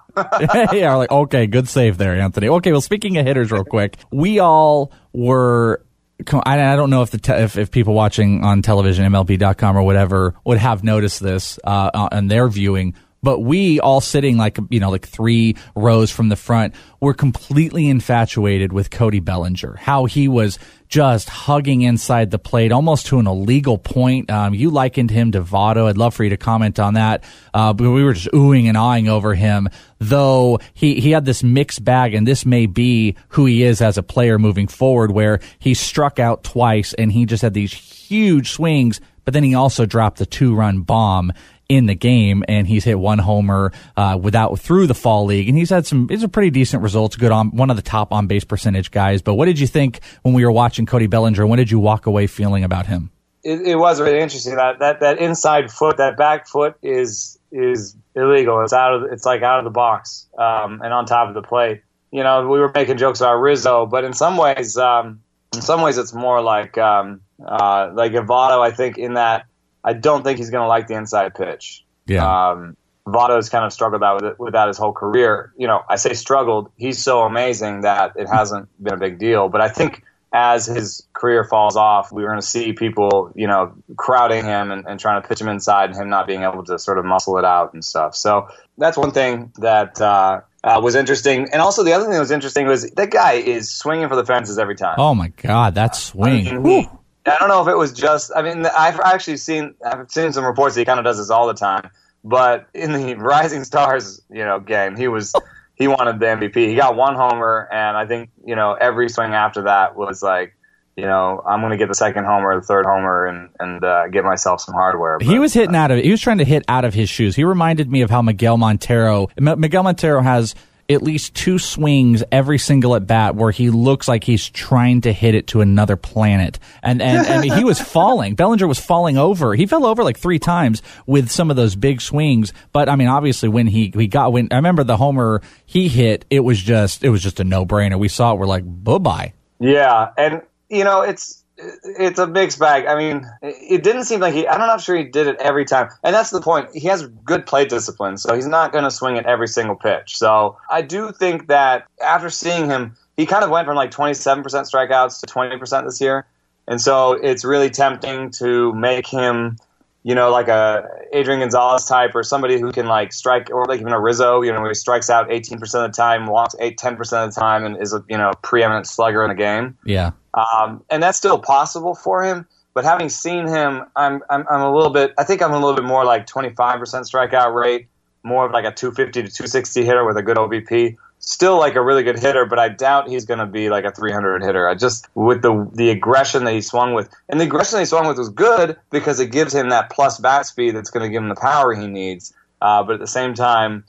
yeah, 0.73 0.95
like 0.95 1.11
okay, 1.11 1.45
good 1.45 1.69
save 1.69 1.97
there, 1.97 2.19
Anthony. 2.19 2.49
Okay, 2.49 2.71
well, 2.71 2.81
speaking 2.81 3.17
of 3.17 3.25
hitters, 3.25 3.51
real 3.51 3.63
quick, 3.63 3.97
we 4.11 4.39
all 4.39 4.91
were 5.13 5.85
I, 6.33 6.75
don't 6.75 6.89
know 6.89 7.03
if 7.03 7.11
the 7.11 7.19
te- 7.19 7.33
if, 7.33 7.57
if 7.57 7.69
people 7.69 7.93
watching 7.93 8.43
on 8.43 8.61
television, 8.61 9.05
MLB.com 9.05 9.77
or 9.77 9.83
whatever, 9.83 10.33
would 10.45 10.57
have 10.57 10.83
noticed 10.83 11.21
this 11.21 11.59
uh, 11.63 11.91
on 12.11 12.27
their 12.27 12.47
viewing 12.47 12.95
but 13.23 13.39
we 13.39 13.79
all 13.79 14.01
sitting 14.01 14.37
like 14.37 14.57
you 14.69 14.79
know 14.79 14.89
like 14.89 15.07
three 15.07 15.55
rows 15.75 16.11
from 16.11 16.29
the 16.29 16.35
front 16.35 16.73
were 16.99 17.13
completely 17.13 17.87
infatuated 17.87 18.73
with 18.73 18.89
Cody 18.89 19.19
Bellinger. 19.19 19.75
How 19.75 20.05
he 20.05 20.27
was 20.27 20.57
just 20.87 21.27
hugging 21.27 21.81
inside 21.81 22.31
the 22.31 22.39
plate, 22.39 22.71
almost 22.71 23.07
to 23.07 23.19
an 23.19 23.27
illegal 23.27 23.77
point. 23.77 24.31
Um, 24.31 24.53
you 24.53 24.69
likened 24.69 25.11
him 25.11 25.31
to 25.33 25.41
Votto. 25.41 25.87
I'd 25.87 25.97
love 25.97 26.13
for 26.13 26.23
you 26.23 26.29
to 26.29 26.37
comment 26.37 26.79
on 26.79 26.93
that. 26.93 27.23
Uh, 27.53 27.73
but 27.73 27.89
we 27.91 28.03
were 28.03 28.13
just 28.13 28.31
oohing 28.31 28.67
and 28.67 28.77
awing 28.77 29.09
over 29.09 29.35
him, 29.35 29.67
though 29.99 30.59
he, 30.73 30.99
he 31.01 31.11
had 31.11 31.25
this 31.25 31.43
mixed 31.43 31.83
bag, 31.83 32.13
and 32.13 32.25
this 32.25 32.45
may 32.45 32.65
be 32.65 33.15
who 33.29 33.45
he 33.45 33.63
is 33.63 33.81
as 33.81 33.97
a 33.97 34.03
player 34.03 34.39
moving 34.39 34.67
forward, 34.67 35.11
where 35.11 35.39
he 35.59 35.73
struck 35.73 36.19
out 36.19 36.43
twice 36.43 36.93
and 36.93 37.11
he 37.11 37.25
just 37.25 37.41
had 37.41 37.53
these 37.53 37.73
huge 37.73 38.51
swings, 38.51 39.01
but 39.25 39.33
then 39.33 39.43
he 39.43 39.55
also 39.55 39.85
dropped 39.85 40.19
the 40.19 40.25
two 40.25 40.55
run 40.55 40.81
bomb 40.81 41.33
in 41.69 41.85
the 41.85 41.95
game, 41.95 42.43
and 42.47 42.67
he's 42.67 42.83
hit 42.83 42.97
one 42.97 43.19
homer 43.19 43.71
uh, 43.95 44.17
without 44.21 44.59
through 44.59 44.87
the 44.87 44.95
fall 44.95 45.25
league, 45.25 45.49
and 45.49 45.57
he's 45.57 45.69
had 45.69 45.85
some. 45.85 46.07
It's 46.09 46.23
a 46.23 46.29
pretty 46.29 46.49
decent 46.49 46.83
results. 46.83 47.15
Good 47.15 47.31
on 47.31 47.55
one 47.55 47.69
of 47.69 47.75
the 47.75 47.81
top 47.81 48.11
on 48.11 48.27
base 48.27 48.43
percentage 48.43 48.91
guys. 48.91 49.21
But 49.21 49.35
what 49.35 49.45
did 49.45 49.59
you 49.59 49.67
think 49.67 49.99
when 50.21 50.33
we 50.33 50.45
were 50.45 50.51
watching 50.51 50.85
Cody 50.85 51.07
Bellinger? 51.07 51.45
When 51.45 51.57
did 51.57 51.71
you 51.71 51.79
walk 51.79 52.05
away 52.05 52.27
feeling 52.27 52.63
about 52.63 52.85
him? 52.85 53.11
It, 53.43 53.61
it 53.61 53.75
was 53.75 54.01
really 54.01 54.19
interesting. 54.19 54.55
That 54.55 54.79
that 54.79 54.99
that 55.01 55.19
inside 55.19 55.71
foot, 55.71 55.97
that 55.97 56.17
back 56.17 56.47
foot 56.47 56.75
is 56.81 57.37
is 57.51 57.95
illegal. 58.15 58.61
It's 58.61 58.73
out 58.73 58.93
of 58.93 59.11
it's 59.11 59.25
like 59.25 59.41
out 59.41 59.59
of 59.59 59.65
the 59.65 59.71
box 59.71 60.27
um, 60.37 60.81
and 60.83 60.93
on 60.93 61.05
top 61.05 61.27
of 61.27 61.33
the 61.33 61.41
plate. 61.41 61.81
You 62.11 62.23
know, 62.23 62.47
we 62.47 62.59
were 62.59 62.71
making 62.73 62.97
jokes 62.97 63.19
about 63.19 63.35
Rizzo, 63.35 63.85
but 63.85 64.05
in 64.05 64.13
some 64.13 64.37
ways, 64.37 64.77
um, 64.77 65.21
in 65.53 65.61
some 65.61 65.81
ways, 65.81 65.97
it's 65.97 66.13
more 66.13 66.41
like 66.41 66.77
um, 66.77 67.21
uh, 67.45 67.91
like 67.93 68.13
Votto. 68.13 68.61
I 68.61 68.71
think 68.71 68.97
in 68.97 69.15
that 69.15 69.45
I 69.87 69.93
don't 69.93 70.21
think 70.21 70.37
he's 70.37 70.49
going 70.49 70.63
to 70.63 70.67
like 70.67 70.87
the 70.87 70.95
inside 70.95 71.33
pitch. 71.33 71.85
Yeah. 72.07 72.49
Um, 72.49 72.75
Votto's 73.07 73.47
kind 73.47 73.63
of 73.63 73.71
struggled 73.71 74.03
out 74.03 74.21
with, 74.21 74.31
it, 74.33 74.39
with 74.39 74.51
that 74.51 74.67
his 74.67 74.77
whole 74.77 74.91
career. 74.91 75.53
You 75.55 75.65
know, 75.67 75.81
I 75.89 75.95
say 75.95 76.13
struggled. 76.13 76.69
He's 76.75 77.01
so 77.01 77.21
amazing 77.21 77.81
that 77.81 78.17
it 78.17 78.27
hasn't 78.27 78.67
been 78.83 78.95
a 78.95 78.97
big 78.97 79.17
deal. 79.17 79.47
But 79.47 79.61
I 79.61 79.69
think 79.69 80.03
as 80.33 80.65
his 80.65 81.07
career 81.13 81.45
falls 81.45 81.77
off, 81.77 82.11
we're 82.11 82.27
going 82.27 82.37
to 82.41 82.45
see 82.45 82.73
people, 82.73 83.31
you 83.33 83.47
know, 83.47 83.75
crowding 83.95 84.43
him 84.43 84.71
and, 84.71 84.85
and, 84.85 84.99
trying 84.99 85.21
to 85.21 85.27
pitch 85.27 85.39
him 85.39 85.47
inside 85.47 85.91
and 85.91 85.97
him 85.97 86.09
not 86.09 86.27
being 86.27 86.43
able 86.43 86.65
to 86.65 86.77
sort 86.77 86.97
of 86.97 87.05
muscle 87.05 87.37
it 87.37 87.45
out 87.45 87.73
and 87.73 87.83
stuff. 87.83 88.13
So 88.13 88.49
that's 88.77 88.97
one 88.97 89.11
thing 89.11 89.53
that 89.59 90.01
uh, 90.01 90.41
uh, 90.65 90.81
was 90.83 90.95
interesting. 90.95 91.47
And 91.53 91.61
also 91.61 91.85
the 91.85 91.93
other 91.93 92.03
thing 92.03 92.13
that 92.13 92.19
was 92.19 92.31
interesting 92.31 92.67
was 92.67 92.91
that 92.91 93.09
guy 93.09 93.35
is 93.35 93.71
swinging 93.71 94.09
for 94.09 94.17
the 94.17 94.25
fences 94.25 94.59
every 94.59 94.75
time. 94.75 94.95
Oh 94.97 95.15
my 95.15 95.29
God, 95.29 95.75
that 95.75 95.95
swing! 95.95 96.49
I 96.49 96.57
mean, 96.57 96.65
he, 96.65 96.89
I 97.27 97.37
don't 97.39 97.49
know 97.49 97.61
if 97.61 97.67
it 97.67 97.77
was 97.77 97.91
just. 97.91 98.31
I 98.35 98.41
mean, 98.41 98.65
I've 98.65 98.99
actually 98.99 99.37
seen 99.37 99.75
I've 99.85 100.09
seen 100.09 100.31
some 100.31 100.45
reports 100.45 100.75
that 100.75 100.81
he 100.81 100.85
kind 100.85 100.99
of 100.99 101.05
does 101.05 101.17
this 101.17 101.29
all 101.29 101.47
the 101.47 101.53
time. 101.53 101.89
But 102.23 102.67
in 102.73 102.93
the 102.93 103.15
Rising 103.17 103.63
Stars, 103.63 104.21
you 104.29 104.43
know, 104.43 104.59
game, 104.59 104.95
he 104.95 105.07
was 105.07 105.33
he 105.75 105.87
wanted 105.87 106.19
the 106.19 106.25
MVP. 106.25 106.55
He 106.55 106.75
got 106.75 106.95
one 106.95 107.15
homer, 107.15 107.67
and 107.71 107.97
I 107.97 108.05
think 108.05 108.29
you 108.45 108.55
know 108.55 108.73
every 108.73 109.09
swing 109.09 109.33
after 109.33 109.63
that 109.63 109.95
was 109.95 110.23
like, 110.23 110.55
you 110.95 111.05
know, 111.05 111.41
I'm 111.45 111.61
going 111.61 111.71
to 111.71 111.77
get 111.77 111.87
the 111.87 111.95
second 111.95 112.25
homer, 112.25 112.55
the 112.55 112.65
third 112.65 112.85
homer, 112.85 113.27
and 113.27 113.49
and 113.59 113.83
uh, 113.83 114.07
get 114.07 114.23
myself 114.23 114.61
some 114.61 114.73
hardware. 114.73 115.19
But, 115.19 115.27
he 115.27 115.37
was 115.37 115.53
hitting 115.53 115.75
uh, 115.75 115.79
out 115.79 115.91
of. 115.91 115.99
He 115.99 116.11
was 116.11 116.21
trying 116.21 116.39
to 116.39 116.45
hit 116.45 116.63
out 116.67 116.85
of 116.85 116.93
his 116.93 117.09
shoes. 117.09 117.35
He 117.35 117.43
reminded 117.43 117.91
me 117.91 118.01
of 118.01 118.09
how 118.09 118.21
Miguel 118.21 118.57
Montero. 118.57 119.27
Miguel 119.37 119.83
Montero 119.83 120.21
has 120.21 120.55
at 120.89 121.01
least 121.01 121.35
two 121.35 121.59
swings 121.59 122.23
every 122.31 122.57
single 122.57 122.95
at 122.95 123.05
bat 123.05 123.35
where 123.35 123.51
he 123.51 123.69
looks 123.69 124.07
like 124.07 124.23
he's 124.23 124.47
trying 124.49 125.01
to 125.01 125.11
hit 125.11 125.35
it 125.35 125.47
to 125.47 125.61
another 125.61 125.97
planet. 125.97 126.59
And 126.81 127.01
and 127.01 127.27
I 127.27 127.41
mean 127.41 127.51
he 127.53 127.63
was 127.63 127.79
falling. 127.97 128.35
Bellinger 128.35 128.67
was 128.67 128.79
falling 128.79 129.17
over. 129.17 129.53
He 129.53 129.65
fell 129.65 129.85
over 129.85 130.03
like 130.03 130.17
three 130.17 130.39
times 130.39 130.81
with 131.05 131.29
some 131.29 131.49
of 131.49 131.57
those 131.57 131.75
big 131.75 132.01
swings. 132.01 132.53
But 132.71 132.87
I 132.89 132.95
mean, 132.95 133.07
obviously 133.07 133.49
when 133.49 133.67
he 133.67 133.91
he 133.95 134.07
got 134.07 134.31
when 134.31 134.47
I 134.51 134.55
remember 134.55 134.83
the 134.83 134.97
homer 134.97 135.41
he 135.65 135.87
hit, 135.89 136.25
it 136.29 136.39
was 136.41 136.61
just 136.61 137.03
it 137.03 137.09
was 137.09 137.21
just 137.21 137.39
a 137.39 137.43
no 137.43 137.65
brainer. 137.65 137.99
We 137.99 138.07
saw 138.07 138.33
it. 138.33 138.39
We're 138.39 138.45
like 138.45 138.63
bye 138.65 138.97
bye. 138.97 139.33
Yeah, 139.59 140.11
and 140.17 140.41
you 140.69 140.83
know 140.83 141.01
it's 141.01 141.43
it's 141.57 142.19
a 142.19 142.27
mixed 142.27 142.59
bag. 142.59 142.85
I 142.85 142.95
mean, 142.95 143.27
it 143.41 143.83
didn't 143.83 144.05
seem 144.05 144.19
like 144.19 144.33
he. 144.33 144.47
I'm 144.47 144.59
not 144.59 144.81
sure 144.81 144.95
he 144.95 145.03
did 145.03 145.27
it 145.27 145.37
every 145.39 145.65
time, 145.65 145.89
and 146.03 146.13
that's 146.13 146.29
the 146.29 146.41
point. 146.41 146.69
He 146.73 146.87
has 146.87 147.07
good 147.25 147.45
play 147.45 147.65
discipline, 147.65 148.17
so 148.17 148.35
he's 148.35 148.47
not 148.47 148.71
going 148.71 148.83
to 148.83 148.91
swing 148.91 149.17
at 149.17 149.25
every 149.25 149.47
single 149.47 149.75
pitch. 149.75 150.17
So 150.17 150.57
I 150.69 150.81
do 150.81 151.11
think 151.11 151.47
that 151.47 151.87
after 152.03 152.29
seeing 152.29 152.69
him, 152.69 152.95
he 153.15 153.25
kind 153.25 153.43
of 153.43 153.49
went 153.49 153.65
from 153.65 153.75
like 153.75 153.91
27% 153.91 154.43
strikeouts 154.43 155.19
to 155.21 155.25
20% 155.25 155.85
this 155.85 155.99
year, 155.99 156.25
and 156.67 156.79
so 156.79 157.13
it's 157.13 157.43
really 157.43 157.69
tempting 157.69 158.29
to 158.31 158.73
make 158.73 159.07
him, 159.07 159.57
you 160.03 160.15
know, 160.15 160.31
like 160.31 160.47
a 160.47 160.87
Adrian 161.13 161.41
Gonzalez 161.41 161.85
type 161.85 162.15
or 162.15 162.23
somebody 162.23 162.59
who 162.59 162.71
can 162.71 162.87
like 162.87 163.11
strike, 163.11 163.49
or 163.51 163.65
like 163.65 163.81
even 163.81 163.91
a 163.91 163.99
Rizzo, 163.99 164.41
you 164.41 164.53
know, 164.53 164.61
where 164.61 164.69
he 164.69 164.75
strikes 164.75 165.09
out 165.09 165.29
18% 165.29 165.61
of 165.61 165.71
the 165.71 165.89
time, 165.89 166.27
walks 166.27 166.55
8, 166.59 166.77
10% 166.77 166.99
of 166.99 167.33
the 167.33 167.39
time, 167.39 167.65
and 167.65 167.81
is 167.81 167.93
a 167.93 168.03
you 168.09 168.17
know 168.17 168.31
preeminent 168.41 168.87
slugger 168.87 169.23
in 169.23 169.29
the 169.29 169.35
game. 169.35 169.77
Yeah. 169.85 170.11
Um, 170.33 170.83
and 170.89 171.01
that's 171.01 171.17
still 171.17 171.39
possible 171.39 171.95
for 171.95 172.23
him. 172.23 172.47
But 172.73 172.85
having 172.85 173.09
seen 173.09 173.47
him, 173.47 173.85
I'm, 173.95 174.21
I'm 174.29 174.45
I'm 174.49 174.61
a 174.61 174.71
little 174.71 174.91
bit. 174.91 175.13
I 175.17 175.23
think 175.23 175.41
I'm 175.41 175.51
a 175.51 175.59
little 175.59 175.73
bit 175.73 175.83
more 175.83 176.05
like 176.05 176.27
25% 176.27 176.57
strikeout 176.79 177.55
rate, 177.55 177.87
more 178.23 178.45
of 178.45 178.51
like 178.51 178.65
a 178.65 178.71
250 178.71 179.23
to 179.23 179.27
260 179.27 179.83
hitter 179.83 180.05
with 180.05 180.15
a 180.15 180.21
good 180.21 180.37
OBP 180.37 180.95
still 181.19 181.57
like 181.57 181.75
a 181.75 181.81
really 181.81 182.03
good 182.03 182.19
hitter, 182.19 182.45
but 182.45 182.59
I 182.59 182.69
doubt 182.69 183.09
he's 183.09 183.25
going 183.25 183.39
to 183.39 183.45
be 183.45 183.69
like 183.69 183.85
a 183.85 183.91
300 183.91 184.43
hitter. 184.43 184.67
I 184.67 184.75
just 184.75 185.07
with 185.15 185.41
the 185.41 185.69
the 185.73 185.89
aggression 185.89 186.43
that 186.45 186.53
he 186.53 186.61
swung 186.61 186.93
with, 186.93 187.09
and 187.29 187.39
the 187.39 187.45
aggression 187.45 187.77
that 187.77 187.81
he 187.81 187.85
swung 187.85 188.07
with 188.07 188.17
was 188.17 188.29
good 188.29 188.77
because 188.91 189.19
it 189.19 189.31
gives 189.31 189.53
him 189.53 189.69
that 189.69 189.89
plus 189.89 190.19
bat 190.19 190.45
speed 190.45 190.75
that's 190.75 190.89
going 190.89 191.03
to 191.03 191.09
give 191.09 191.21
him 191.21 191.29
the 191.29 191.35
power 191.35 191.73
he 191.73 191.87
needs. 191.87 192.33
Uh, 192.61 192.83
but 192.83 192.93
at 192.93 192.99
the 192.99 193.07
same 193.07 193.33
time, 193.33 193.83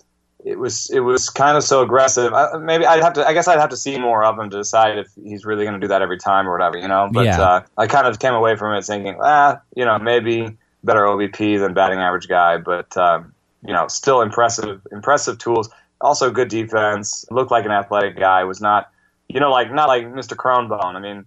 it 0.45 0.59
was 0.59 0.91
it 0.91 1.01
was 1.01 1.29
kind 1.31 1.57
of 1.57 1.65
so 1.65 1.83
aggressive. 1.83 2.33
I, 2.33 2.57
maybe 2.59 2.87
I'd 2.87 3.03
have 3.03 3.15
to. 3.15 3.27
I 3.27 3.33
guess 3.33 3.49
I'd 3.49 3.59
have 3.59 3.71
to 3.71 3.77
see 3.77 3.99
more 3.99 4.25
of 4.25 4.39
him 4.39 4.51
to 4.51 4.57
decide 4.57 4.99
if 4.99 5.09
he's 5.23 5.45
really 5.45 5.65
going 5.65 5.75
to 5.75 5.81
do 5.81 5.89
that 5.89 6.03
every 6.03 6.19
time 6.19 6.49
or 6.49 6.53
whatever. 6.53 6.77
You 6.79 6.89
know. 6.89 7.09
But 7.13 7.27
Yeah. 7.27 7.41
uh, 7.41 7.61
I 7.77 7.87
kind 7.87 8.07
of 8.07 8.19
came 8.19 8.35
away 8.35 8.57
from 8.57 8.75
it 8.77 8.85
thinking, 8.85 9.19
ah, 9.23 9.61
you 9.75 9.85
know, 9.85 9.99
maybe 9.99 10.57
better 10.85 11.01
OBP 11.01 11.59
than 11.59 11.75
batting 11.75 11.99
average 11.99 12.29
guy, 12.29 12.59
but 12.59 12.97
um, 12.97 13.35
you 13.67 13.73
know, 13.73 13.89
still 13.89 14.21
impressive 14.23 14.87
impressive 14.93 15.39
tools. 15.39 15.69
Also 16.01 16.31
good 16.31 16.49
defense. 16.49 17.25
Looked 17.31 17.51
like 17.51 17.65
an 17.65 17.71
athletic 17.71 18.17
guy. 18.17 18.45
Was 18.45 18.61
not, 18.61 18.91
you 19.29 19.41
know, 19.41 19.51
like 19.51 19.73
not 19.73 19.89
like 19.89 20.05
Mr. 20.05 20.37
Cronebone. 20.37 20.95
I 20.95 21.01
mean, 21.01 21.25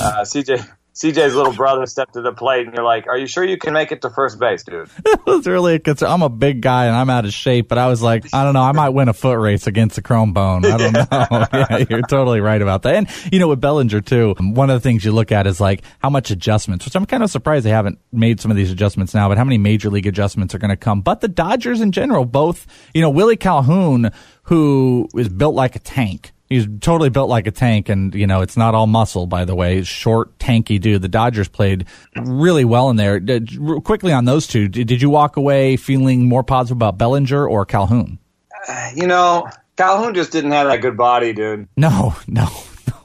uh, 0.00 0.22
CJ. 0.22 0.66
CJ's 0.94 1.34
little 1.34 1.52
brother 1.52 1.86
stepped 1.86 2.12
to 2.14 2.22
the 2.22 2.32
plate, 2.32 2.66
and 2.66 2.74
you're 2.74 2.84
like, 2.84 3.08
"Are 3.08 3.18
you 3.18 3.26
sure 3.26 3.42
you 3.42 3.58
can 3.58 3.72
make 3.72 3.90
it 3.90 4.02
to 4.02 4.10
first 4.10 4.38
base, 4.38 4.62
dude?" 4.62 4.88
it 5.04 5.26
was 5.26 5.44
really 5.46 5.74
a 5.74 5.78
concern. 5.80 6.08
I'm 6.08 6.22
a 6.22 6.28
big 6.28 6.60
guy 6.60 6.86
and 6.86 6.94
I'm 6.94 7.10
out 7.10 7.24
of 7.24 7.32
shape, 7.32 7.68
but 7.68 7.78
I 7.78 7.88
was 7.88 8.00
like, 8.00 8.24
I 8.32 8.44
don't 8.44 8.54
know, 8.54 8.62
I 8.62 8.70
might 8.72 8.90
win 8.90 9.08
a 9.08 9.12
foot 9.12 9.38
race 9.38 9.66
against 9.66 9.98
a 9.98 10.02
chrome 10.02 10.32
bone. 10.32 10.64
I 10.64 10.76
don't 10.76 10.92
know. 11.10 11.46
yeah, 11.52 11.84
you're 11.90 12.02
totally 12.02 12.40
right 12.40 12.62
about 12.62 12.82
that. 12.82 12.94
And 12.94 13.08
you 13.32 13.40
know, 13.40 13.48
with 13.48 13.60
Bellinger 13.60 14.02
too, 14.02 14.34
one 14.38 14.70
of 14.70 14.74
the 14.74 14.80
things 14.80 15.04
you 15.04 15.10
look 15.10 15.32
at 15.32 15.48
is 15.48 15.60
like 15.60 15.82
how 15.98 16.10
much 16.10 16.30
adjustments, 16.30 16.84
which 16.84 16.94
I'm 16.94 17.06
kind 17.06 17.24
of 17.24 17.30
surprised 17.30 17.66
they 17.66 17.70
haven't 17.70 17.98
made 18.12 18.40
some 18.40 18.52
of 18.52 18.56
these 18.56 18.70
adjustments 18.70 19.14
now, 19.14 19.28
but 19.28 19.36
how 19.36 19.44
many 19.44 19.58
major 19.58 19.90
league 19.90 20.06
adjustments 20.06 20.54
are 20.54 20.58
going 20.58 20.70
to 20.70 20.76
come? 20.76 21.00
But 21.00 21.20
the 21.20 21.28
Dodgers 21.28 21.80
in 21.80 21.90
general, 21.90 22.24
both, 22.24 22.66
you 22.94 23.00
know, 23.00 23.10
Willie 23.10 23.36
Calhoun, 23.36 24.12
who 24.44 25.08
is 25.16 25.28
built 25.28 25.56
like 25.56 25.74
a 25.74 25.80
tank. 25.80 26.33
He's 26.54 26.68
totally 26.80 27.10
built 27.10 27.28
like 27.28 27.48
a 27.48 27.50
tank, 27.50 27.88
and 27.88 28.14
you 28.14 28.28
know 28.28 28.40
it's 28.42 28.56
not 28.56 28.76
all 28.76 28.86
muscle, 28.86 29.26
by 29.26 29.44
the 29.44 29.56
way. 29.56 29.82
Short, 29.82 30.38
tanky 30.38 30.80
dude. 30.80 31.02
The 31.02 31.08
Dodgers 31.08 31.48
played 31.48 31.86
really 32.16 32.64
well 32.64 32.90
in 32.90 32.96
there. 32.96 33.18
Did- 33.18 33.58
quickly 33.82 34.12
on 34.12 34.24
those 34.24 34.46
two, 34.46 34.68
did, 34.68 34.86
did 34.86 35.02
you 35.02 35.10
walk 35.10 35.36
away 35.36 35.76
feeling 35.76 36.28
more 36.28 36.44
positive 36.44 36.76
about 36.76 36.96
Bellinger 36.96 37.44
or 37.48 37.66
Calhoun? 37.66 38.20
You 38.94 39.08
know, 39.08 39.48
Calhoun 39.76 40.14
just 40.14 40.30
didn't 40.30 40.52
have 40.52 40.68
that 40.68 40.80
good 40.80 40.96
body, 40.96 41.32
dude. 41.32 41.68
No, 41.76 42.14
no. 42.28 42.48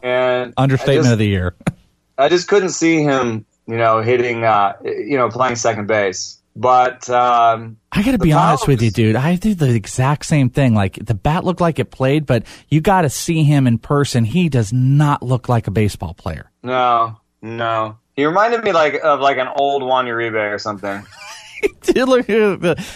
And 0.04 0.54
Understatement 0.58 1.06
just, 1.06 1.14
of 1.14 1.20
the 1.20 1.28
year. 1.28 1.56
I 2.20 2.30
just 2.30 2.47
couldn't 2.47 2.70
see 2.70 3.02
him, 3.02 3.45
you 3.68 3.78
know, 3.78 4.02
hitting, 4.02 4.43
uh, 4.43 4.74
you 4.84 5.18
know, 5.18 5.30
playing 5.30 5.56
second 5.56 5.88
base. 5.88 6.39
But 6.60 7.10
um, 7.10 7.78
I 7.89 8.03
got 8.03 8.12
to 8.12 8.18
be 8.18 8.34
honest 8.34 8.68
with 8.68 8.82
you, 8.82 8.91
dude. 8.91 9.16
I 9.16 9.38
did 9.38 9.60
the 9.60 9.74
exact 9.74 10.26
same 10.26 10.49
thing. 10.49 10.74
Like 10.74 10.95
the 10.95 11.14
bat 11.14 11.45
looked 11.45 11.62
like 11.62 11.80
it 11.80 11.89
played, 11.89 12.26
but 12.26 12.43
you 12.68 12.82
got 12.82 13.03
to 13.03 13.10
see 13.10 13.43
him 13.43 13.66
in 13.66 13.78
person. 13.78 14.26
He 14.26 14.49
does 14.49 14.74
not 14.74 15.24
look 15.24 15.47
like 15.47 15.68
a 15.68 15.72
baseball 15.72 16.14
player. 16.14 16.51
No, 16.62 17.18
no. 17.41 17.97
He 18.14 18.26
reminded 18.26 18.66
me 18.66 18.74
like 18.74 18.99
of 19.01 19.22
like 19.22 19.38
an 19.38 19.47
old 19.55 19.84
Juan 19.84 20.05
Uribe 20.05 20.53
or 20.53 20.60
something. 20.60 21.05
He 21.93 22.03
looked 22.03 22.30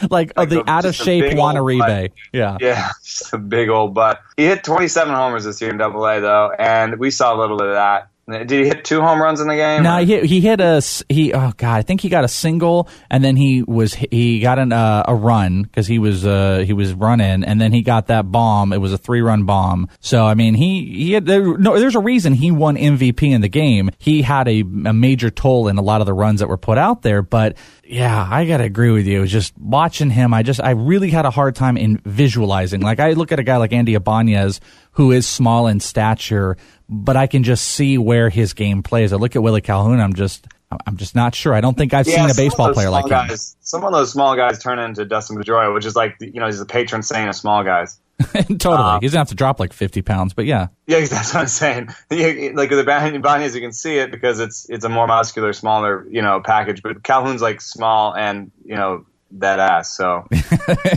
like, 0.10 0.32
uh, 0.38 0.46
the 0.46 0.64
out 0.68 0.86
of 0.86 0.96
shape 0.96 1.36
Juan 1.36 1.56
Uribe. 1.56 2.12
Yeah. 2.32 2.58
Yeah, 2.62 2.92
just 3.04 3.34
a 3.34 3.38
big 3.38 3.68
old 3.68 3.94
butt. 3.94 4.22
He 4.38 4.46
hit 4.46 4.64
27 4.64 5.14
homers 5.14 5.44
this 5.44 5.60
year 5.60 5.72
in 5.72 5.78
Double 5.78 6.06
A 6.06 6.22
though, 6.22 6.52
and 6.58 6.98
we 6.98 7.12
saw 7.12 7.36
a 7.36 7.38
little 7.38 7.58
bit 7.58 7.68
of 7.68 7.74
that. 7.74 8.10
Did 8.26 8.50
he 8.50 8.66
hit 8.66 8.86
two 8.86 9.02
home 9.02 9.22
runs 9.22 9.42
in 9.42 9.50
the 9.50 9.56
game? 9.56 9.84
No, 9.84 9.98
he 9.98 10.06
hit, 10.06 10.24
he 10.24 10.40
hit 10.40 10.62
a 10.62 10.82
he. 11.10 11.34
Oh 11.34 11.52
god, 11.58 11.76
I 11.76 11.82
think 11.82 12.00
he 12.00 12.08
got 12.08 12.24
a 12.24 12.30
single, 12.30 12.88
and 13.10 13.22
then 13.22 13.36
he 13.36 13.64
was 13.64 13.94
he 13.94 14.40
got 14.40 14.60
an, 14.60 14.72
uh, 14.72 15.04
a 15.06 15.14
run 15.14 15.64
because 15.64 15.88
he 15.88 16.00
was 16.00 16.26
uh, 16.26 16.64
he 16.66 16.72
was 16.72 16.94
running, 16.94 17.44
and 17.44 17.60
then 17.60 17.74
he 17.74 17.82
got 17.82 18.08
that 18.08 18.32
bomb. 18.32 18.72
It 18.72 18.78
was 18.78 18.94
a 18.94 18.98
three 18.98 19.20
run 19.20 19.44
bomb. 19.44 19.90
So 20.00 20.26
I 20.26 20.36
mean, 20.36 20.54
he 20.54 20.86
he 20.86 21.12
had 21.12 21.26
there, 21.26 21.58
no. 21.58 21.78
There's 21.78 21.96
a 21.96 22.00
reason 22.00 22.32
he 22.32 22.50
won 22.50 22.78
MVP 22.78 23.30
in 23.30 23.42
the 23.42 23.50
game. 23.50 23.90
He 23.98 24.22
had 24.22 24.48
a, 24.48 24.62
a 24.62 24.94
major 24.94 25.30
toll 25.30 25.68
in 25.68 25.78
a 25.78 25.82
lot 25.82 26.00
of 26.00 26.08
the 26.08 26.14
runs 26.14 26.40
that 26.40 26.48
were 26.48 26.58
put 26.58 26.78
out 26.78 27.02
there, 27.02 27.22
but. 27.22 27.58
Yeah, 27.86 28.28
I 28.30 28.46
gotta 28.46 28.64
agree 28.64 28.92
with 28.92 29.06
you. 29.06 29.18
It 29.18 29.22
was 29.22 29.32
just 29.32 29.58
watching 29.58 30.10
him. 30.10 30.34
I 30.34 30.42
just, 30.42 30.62
I 30.62 30.72
really 30.72 31.10
had 31.10 31.26
a 31.26 31.30
hard 31.30 31.54
time 31.56 31.76
in 31.76 31.98
visualizing. 32.06 32.80
Like, 32.82 33.00
I 33.02 33.12
look 33.12 33.32
at 33.34 33.40
a 33.40 33.44
guy 33.44 33.58
like 33.58 33.74
Andy 33.74 33.94
Ibanez, 33.96 34.62
who 34.94 35.12
is 35.12 35.28
small 35.28 35.68
in 35.68 35.82
stature, 35.82 36.56
but 36.88 37.18
I 37.18 37.28
can 37.28 37.44
just 37.44 37.66
see 37.68 37.98
where 37.98 38.30
his 38.30 38.54
game 38.54 38.84
plays. 38.84 39.12
I 39.12 39.18
look 39.18 39.36
at 39.36 39.44
Willie 39.44 39.60
Calhoun. 39.62 40.00
I'm 40.00 40.14
just, 40.14 40.48
I'm 40.88 40.96
just 40.96 41.14
not 41.14 41.36
sure. 41.36 41.54
I 41.54 41.60
don't 41.62 41.78
think 41.78 41.94
I've 41.94 42.08
Yeah, 42.08 42.26
seen 42.28 42.32
a 42.32 42.34
baseball 42.34 42.74
player 42.74 42.90
like 42.90 43.04
him. 43.06 43.10
guys, 43.10 43.58
Some 43.62 43.84
of 43.84 43.92
those 43.92 44.12
small 44.14 44.36
guys 44.38 44.60
turn 44.64 44.80
into 44.80 45.04
Dustin 45.04 45.38
Pedroia, 45.38 45.74
which 45.74 45.86
is 45.86 45.96
like 45.96 46.16
you 46.22 46.40
know 46.40 46.46
he's 46.48 46.60
the 46.60 46.66
patron 46.66 47.04
saint 47.04 47.28
of 47.30 47.36
small 47.36 47.64
guys. 47.64 48.00
totally. 48.34 48.76
Uh, 48.78 49.00
He's 49.02 49.12
gonna 49.12 49.22
have 49.22 49.30
to 49.30 49.36
drop 49.36 49.60
like 49.60 49.74
50 49.74 50.02
pounds, 50.02 50.34
but 50.34 50.46
yeah. 50.46 50.68
Yeah, 50.88 51.00
that's 51.06 51.34
what 51.34 51.42
I'm 51.42 51.48
saying. 51.48 51.90
You- 52.12 52.54
Like 52.56 52.70
with 52.70 52.86
the 52.86 53.14
Ibanez, 53.16 53.56
you 53.56 53.62
can 53.62 53.74
see 53.74 53.98
it 53.98 54.12
because 54.12 54.40
it's 54.40 54.70
it's 54.70 54.86
a 54.86 54.90
more 54.90 55.08
muscular, 55.08 55.54
smaller 55.54 56.06
you 56.10 56.22
know 56.22 56.40
package. 56.42 56.82
But 56.84 57.04
Calhoun's 57.04 57.42
like 57.42 57.62
small 57.62 58.16
and 58.16 58.52
you 58.64 58.76
know 58.76 59.06
that 59.32 59.60
ass. 59.60 59.96
So 59.96 60.28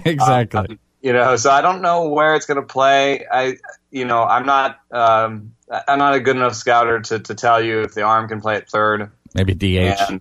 exactly. 0.05 0.79
you 1.01 1.13
know, 1.13 1.37
so 1.37 1.51
I 1.51 1.61
don't 1.63 1.83
know 1.83 2.09
where 2.09 2.35
it's 2.35 2.47
going 2.47 2.61
to 2.61 2.67
play. 2.67 3.25
I, 3.31 3.57
you 3.91 4.05
know, 4.05 4.23
I'm 4.25 4.45
not, 4.45 4.79
um, 4.91 5.55
I'm 5.89 5.99
not 5.99 6.15
a 6.15 6.21
good 6.21 6.37
enough 6.37 6.55
scouter 6.55 7.01
to, 7.01 7.19
to 7.21 7.35
tell 7.35 7.63
you 7.63 7.81
if 7.83 7.95
the 7.95 8.03
arm 8.03 8.29
can 8.29 8.41
play 8.41 8.57
at 8.57 8.69
third. 8.69 9.11
Maybe 9.35 9.55
DH. 9.55 10.01
And, 10.11 10.21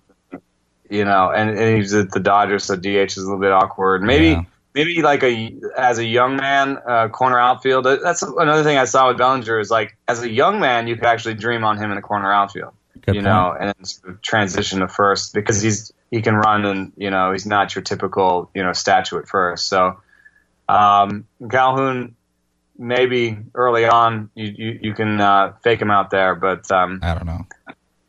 you 0.88 1.04
know, 1.04 1.30
and, 1.30 1.50
and 1.50 1.76
he's 1.76 1.92
at 1.94 2.10
the 2.12 2.20
Dodgers, 2.20 2.64
so 2.64 2.76
DH 2.76 2.86
is 2.86 3.16
a 3.18 3.20
little 3.22 3.38
bit 3.40 3.52
awkward. 3.52 4.02
Maybe, 4.02 4.28
Yeah. 4.28 4.42
Maybe 4.76 5.00
like 5.02 5.22
a 5.24 5.56
as 5.76 5.98
a 5.98 6.04
young 6.04 6.36
man, 6.36 6.78
uh, 6.86 7.08
corner 7.08 7.38
outfield. 7.40 7.86
That's 7.86 8.22
another 8.22 8.62
thing 8.62 8.76
I 8.76 8.84
saw 8.84 9.08
with 9.08 9.16
Bellinger 9.16 9.58
is 9.58 9.70
like 9.70 9.96
as 10.06 10.22
a 10.22 10.30
young 10.30 10.60
man, 10.60 10.86
you 10.86 10.94
could 10.96 11.06
actually 11.06 11.34
dream 11.34 11.64
on 11.64 11.78
him 11.78 11.90
in 11.90 11.96
the 11.96 12.02
corner 12.02 12.30
outfield. 12.30 12.74
Good 13.00 13.14
you 13.16 13.22
point. 13.22 13.24
know, 13.24 13.56
and 13.58 13.88
sort 13.88 14.12
of 14.14 14.22
transition 14.22 14.80
to 14.80 14.88
first 14.88 15.32
because 15.34 15.62
he's 15.62 15.92
he 16.10 16.20
can 16.22 16.34
run 16.34 16.64
and 16.66 16.92
you 16.96 17.10
know 17.10 17.32
he's 17.32 17.46
not 17.46 17.74
your 17.74 17.82
typical 17.82 18.50
you 18.54 18.62
know 18.62 18.72
statue 18.74 19.18
at 19.18 19.26
first. 19.28 19.66
So 19.68 19.96
um, 20.68 21.26
Calhoun, 21.50 22.14
maybe 22.78 23.38
early 23.54 23.86
on 23.86 24.30
you 24.34 24.54
you, 24.56 24.78
you 24.82 24.94
can 24.94 25.20
uh, 25.20 25.54
fake 25.64 25.80
him 25.80 25.90
out 25.90 26.10
there, 26.10 26.34
but 26.34 26.70
um, 26.70 27.00
I 27.02 27.14
don't 27.14 27.26
know. 27.26 27.46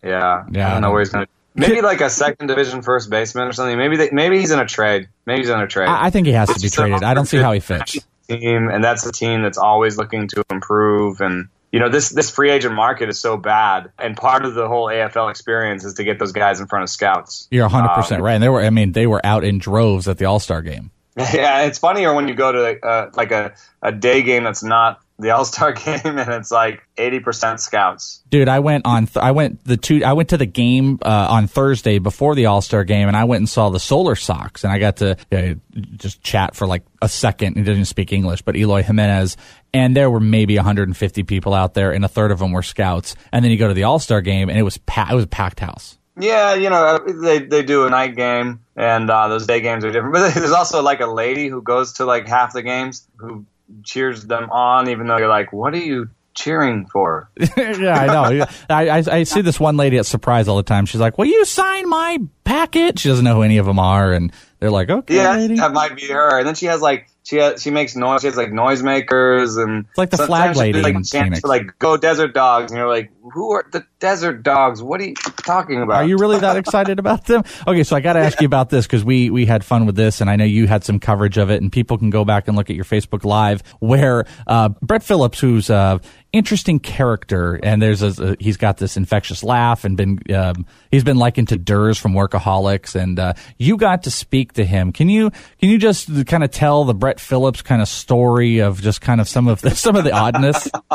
yeah, 0.03 0.43
Yeah, 0.51 0.67
I 0.67 0.71
don't 0.73 0.81
know 0.81 0.87
know. 0.87 0.91
where 0.91 1.01
he's 1.01 1.09
going 1.09 1.25
to. 1.25 1.31
Maybe 1.57 1.81
like 1.81 2.01
a 2.01 2.09
second 2.09 2.47
division 2.47 2.83
first 2.83 3.09
baseman 3.09 3.47
or 3.47 3.51
something. 3.51 3.77
Maybe 3.77 3.97
they, 3.97 4.09
maybe 4.11 4.39
he's 4.39 4.51
in 4.51 4.59
a 4.59 4.65
trade. 4.65 5.09
Maybe 5.25 5.41
he's 5.41 5.49
in 5.49 5.59
a 5.59 5.67
trade. 5.67 5.87
I, 5.87 6.05
I 6.05 6.09
think 6.11 6.27
he 6.27 6.33
has 6.33 6.53
to 6.53 6.59
be 6.59 6.69
traded. 6.69 7.03
I 7.03 7.13
don't 7.13 7.25
see 7.25 7.37
how 7.37 7.51
he 7.51 7.59
fits. 7.59 7.97
team, 8.27 8.69
and 8.69 8.83
that's 8.83 9.05
a 9.05 9.11
team 9.11 9.41
that's 9.41 9.57
always 9.57 9.97
looking 9.97 10.27
to 10.29 10.43
improve. 10.51 11.19
And 11.19 11.47
you 11.71 11.79
know, 11.79 11.89
this 11.89 12.09
this 12.09 12.29
free 12.29 12.51
agent 12.51 12.75
market 12.75 13.09
is 13.09 13.19
so 13.19 13.37
bad, 13.37 13.91
and 13.97 14.15
part 14.15 14.45
of 14.45 14.53
the 14.53 14.67
whole 14.67 14.85
AFL 14.87 15.31
experience 15.31 15.83
is 15.83 15.95
to 15.95 16.03
get 16.03 16.19
those 16.19 16.31
guys 16.31 16.59
in 16.59 16.67
front 16.67 16.83
of 16.83 16.89
scouts. 16.89 17.47
You're 17.51 17.67
100% 17.67 18.11
Um, 18.11 18.21
right. 18.21 18.33
And 18.35 18.43
they 18.43 18.49
were, 18.49 18.61
I 18.61 18.69
mean, 18.69 18.91
they 18.91 19.07
were 19.07 19.25
out 19.25 19.43
in 19.43 19.57
droves 19.57 20.07
at 20.07 20.17
the 20.17 20.25
All 20.25 20.39
Star 20.39 20.61
game. 20.61 20.91
Yeah, 21.33 21.63
it's 21.63 21.79
funnier 21.79 22.13
when 22.13 22.27
you 22.27 22.35
go 22.35 22.51
to 22.51 22.85
uh, 22.85 23.09
like 23.15 23.31
a, 23.31 23.55
a 23.81 23.91
day 23.91 24.21
game 24.21 24.43
that's 24.43 24.61
not 24.61 25.01
the 25.19 25.31
All 25.31 25.45
Star 25.45 25.71
game, 25.85 25.99
and 26.03 26.31
it's 26.31 26.51
like 26.51 26.81
eighty 26.97 27.19
percent 27.19 27.59
scouts. 27.59 28.21
Dude, 28.29 28.47
I 28.47 28.59
went 28.59 28.85
on. 28.85 29.07
Th- 29.07 29.23
I 29.23 29.31
went 29.31 29.63
the 29.63 29.77
two. 29.77 30.03
I 30.03 30.13
went 30.13 30.29
to 30.29 30.37
the 30.37 30.45
game 30.45 30.99
uh, 31.01 31.27
on 31.29 31.47
Thursday 31.47 31.99
before 31.99 32.35
the 32.35 32.47
All 32.47 32.61
Star 32.61 32.83
game, 32.83 33.07
and 33.07 33.17
I 33.17 33.23
went 33.23 33.41
and 33.41 33.49
saw 33.49 33.69
the 33.69 33.79
Solar 33.79 34.15
Sox, 34.15 34.63
and 34.63 34.71
I 34.71 34.79
got 34.79 34.97
to 34.97 35.17
uh, 35.31 35.55
just 35.95 36.21
chat 36.21 36.55
for 36.55 36.67
like 36.67 36.83
a 37.01 37.09
second. 37.09 37.57
He 37.57 37.63
didn't 37.63 37.85
speak 37.85 38.13
English, 38.13 38.41
but 38.41 38.55
Eloy 38.55 38.83
Jimenez, 38.83 39.37
and 39.73 39.95
there 39.95 40.09
were 40.09 40.19
maybe 40.19 40.55
150 40.55 41.23
people 41.23 41.53
out 41.53 41.73
there, 41.73 41.91
and 41.91 42.05
a 42.05 42.07
third 42.07 42.31
of 42.31 42.39
them 42.39 42.51
were 42.51 42.63
scouts. 42.63 43.15
And 43.31 43.43
then 43.43 43.51
you 43.51 43.57
go 43.57 43.67
to 43.67 43.73
the 43.73 43.83
All 43.83 43.99
Star 43.99 44.21
game, 44.21 44.49
and 44.49 44.57
it 44.57 44.63
was 44.63 44.77
pa- 44.77 45.09
it 45.11 45.15
was 45.15 45.25
a 45.25 45.27
packed 45.27 45.59
house. 45.59 45.97
Yeah, 46.19 46.55
you 46.55 46.69
know 46.69 46.99
they 46.99 47.39
they 47.39 47.63
do 47.63 47.85
a 47.85 47.89
night 47.89 48.15
game, 48.15 48.61
and 48.75 49.09
uh, 49.09 49.27
those 49.27 49.45
day 49.45 49.61
games 49.61 49.85
are 49.85 49.91
different. 49.91 50.13
But 50.13 50.33
there's 50.35 50.51
also 50.51 50.81
like 50.81 50.99
a 50.99 51.07
lady 51.07 51.47
who 51.47 51.61
goes 51.61 51.93
to 51.93 52.05
like 52.05 52.27
half 52.27 52.53
the 52.53 52.63
games 52.63 53.07
who 53.17 53.45
cheers 53.83 54.25
them 54.25 54.49
on, 54.51 54.89
even 54.89 55.07
though 55.07 55.17
you're 55.17 55.27
like, 55.27 55.51
what 55.53 55.73
are 55.73 55.77
you 55.77 56.09
cheering 56.33 56.85
for? 56.85 57.29
yeah, 57.57 57.99
I 57.99 58.05
know. 58.07 58.45
I, 58.69 58.89
I 58.89 59.03
I 59.11 59.23
see 59.23 59.41
this 59.41 59.59
one 59.59 59.75
lady 59.77 59.97
at 59.97 60.05
Surprise 60.05 60.47
all 60.47 60.57
the 60.57 60.63
time. 60.63 60.85
She's 60.85 61.01
like, 61.01 61.17
"Will 61.17 61.25
you 61.25 61.45
sign 61.45 61.89
my 61.89 62.19
packet?" 62.43 62.99
She 62.99 63.09
doesn't 63.09 63.25
know 63.25 63.35
who 63.35 63.41
any 63.41 63.57
of 63.57 63.65
them 63.65 63.79
are, 63.79 64.13
and 64.13 64.31
they're 64.59 64.71
like, 64.71 64.89
"Okay, 64.89 65.15
Yeah, 65.15 65.35
lady." 65.35 65.55
that 65.55 65.73
might 65.73 65.95
be 65.95 66.07
her. 66.07 66.37
And 66.37 66.47
then 66.47 66.55
she 66.55 66.67
has 66.67 66.79
like 66.81 67.09
she 67.27 67.35
has, 67.35 67.61
she 67.61 67.71
makes 67.71 67.93
noise. 67.93 68.21
She 68.21 68.27
has 68.27 68.37
like 68.37 68.51
noisemakers 68.51 69.61
and 69.61 69.85
It's 69.89 69.97
like 69.97 70.11
the 70.11 70.17
flag 70.17 70.55
lady 70.55 70.81
like 70.81 70.95
Phoenix. 71.05 71.41
for, 71.41 71.49
like 71.49 71.77
go 71.77 71.97
desert 71.97 72.33
dogs, 72.33 72.71
and 72.71 72.79
you're 72.79 72.87
like, 72.87 73.11
who 73.33 73.51
are 73.51 73.65
the 73.69 73.85
desert 73.99 74.43
dogs? 74.43 74.81
What 74.81 75.01
are 75.01 75.07
you 75.07 75.13
talking 75.13 75.81
about? 75.81 76.03
Are 76.03 76.05
you 76.05 76.17
really 76.17 76.39
that 76.39 76.55
excited 76.55 76.99
about 76.99 77.25
them? 77.25 77.43
Okay, 77.67 77.83
so 77.83 77.97
I 77.97 77.99
got 77.99 78.13
to 78.13 78.19
ask 78.19 78.39
you 78.39 78.45
about 78.45 78.69
this 78.69 78.85
because 78.85 79.03
we 79.03 79.29
we 79.29 79.45
had 79.45 79.65
fun 79.65 79.85
with 79.85 79.97
this, 79.97 80.21
and 80.21 80.29
I 80.29 80.37
know 80.37 80.45
you 80.45 80.67
had 80.67 80.85
some 80.85 81.01
coverage 81.01 81.37
of 81.37 81.51
it, 81.51 81.61
and 81.61 81.69
people 81.69 81.97
can 81.97 82.09
go 82.09 82.23
back 82.23 82.47
and 82.47 82.55
look 82.55 82.69
at 82.69 82.77
your 82.77 82.85
Facebook 82.85 83.25
Live 83.25 83.61
where 83.79 84.25
uh, 84.47 84.69
Brett 84.81 85.03
Phillips, 85.03 85.41
who's 85.41 85.69
a 85.69 85.99
interesting 86.33 86.79
character, 86.79 87.59
and 87.61 87.81
there's 87.81 88.01
a, 88.01 88.35
he's 88.39 88.57
got 88.57 88.77
this 88.77 88.97
infectious 88.97 89.43
laugh, 89.43 89.85
and 89.85 89.97
been 89.97 90.19
um, 90.33 90.65
he's 90.91 91.03
been 91.03 91.17
likened 91.17 91.49
to 91.49 91.57
Ders 91.57 91.97
from 91.97 92.13
Workaholics, 92.13 92.95
and 92.95 93.19
uh, 93.19 93.33
you 93.57 93.77
got 93.77 94.03
to 94.03 94.11
speak 94.11 94.53
to 94.53 94.65
him. 94.65 94.91
Can 94.91 95.09
you 95.09 95.31
can 95.59 95.69
you 95.69 95.77
just 95.77 96.25
kind 96.27 96.43
of 96.43 96.51
tell 96.51 96.83
the 96.85 96.93
Brett 96.93 97.19
Phillips 97.19 97.61
kind 97.61 97.81
of 97.81 97.87
story 97.87 98.59
of 98.59 98.81
just 98.81 99.01
kind 99.01 99.21
of 99.21 99.27
some 99.27 99.47
of 99.47 99.61
the 99.61 99.71
some 99.75 99.95
of 99.95 100.03
the 100.03 100.11
oddness? 100.11 100.65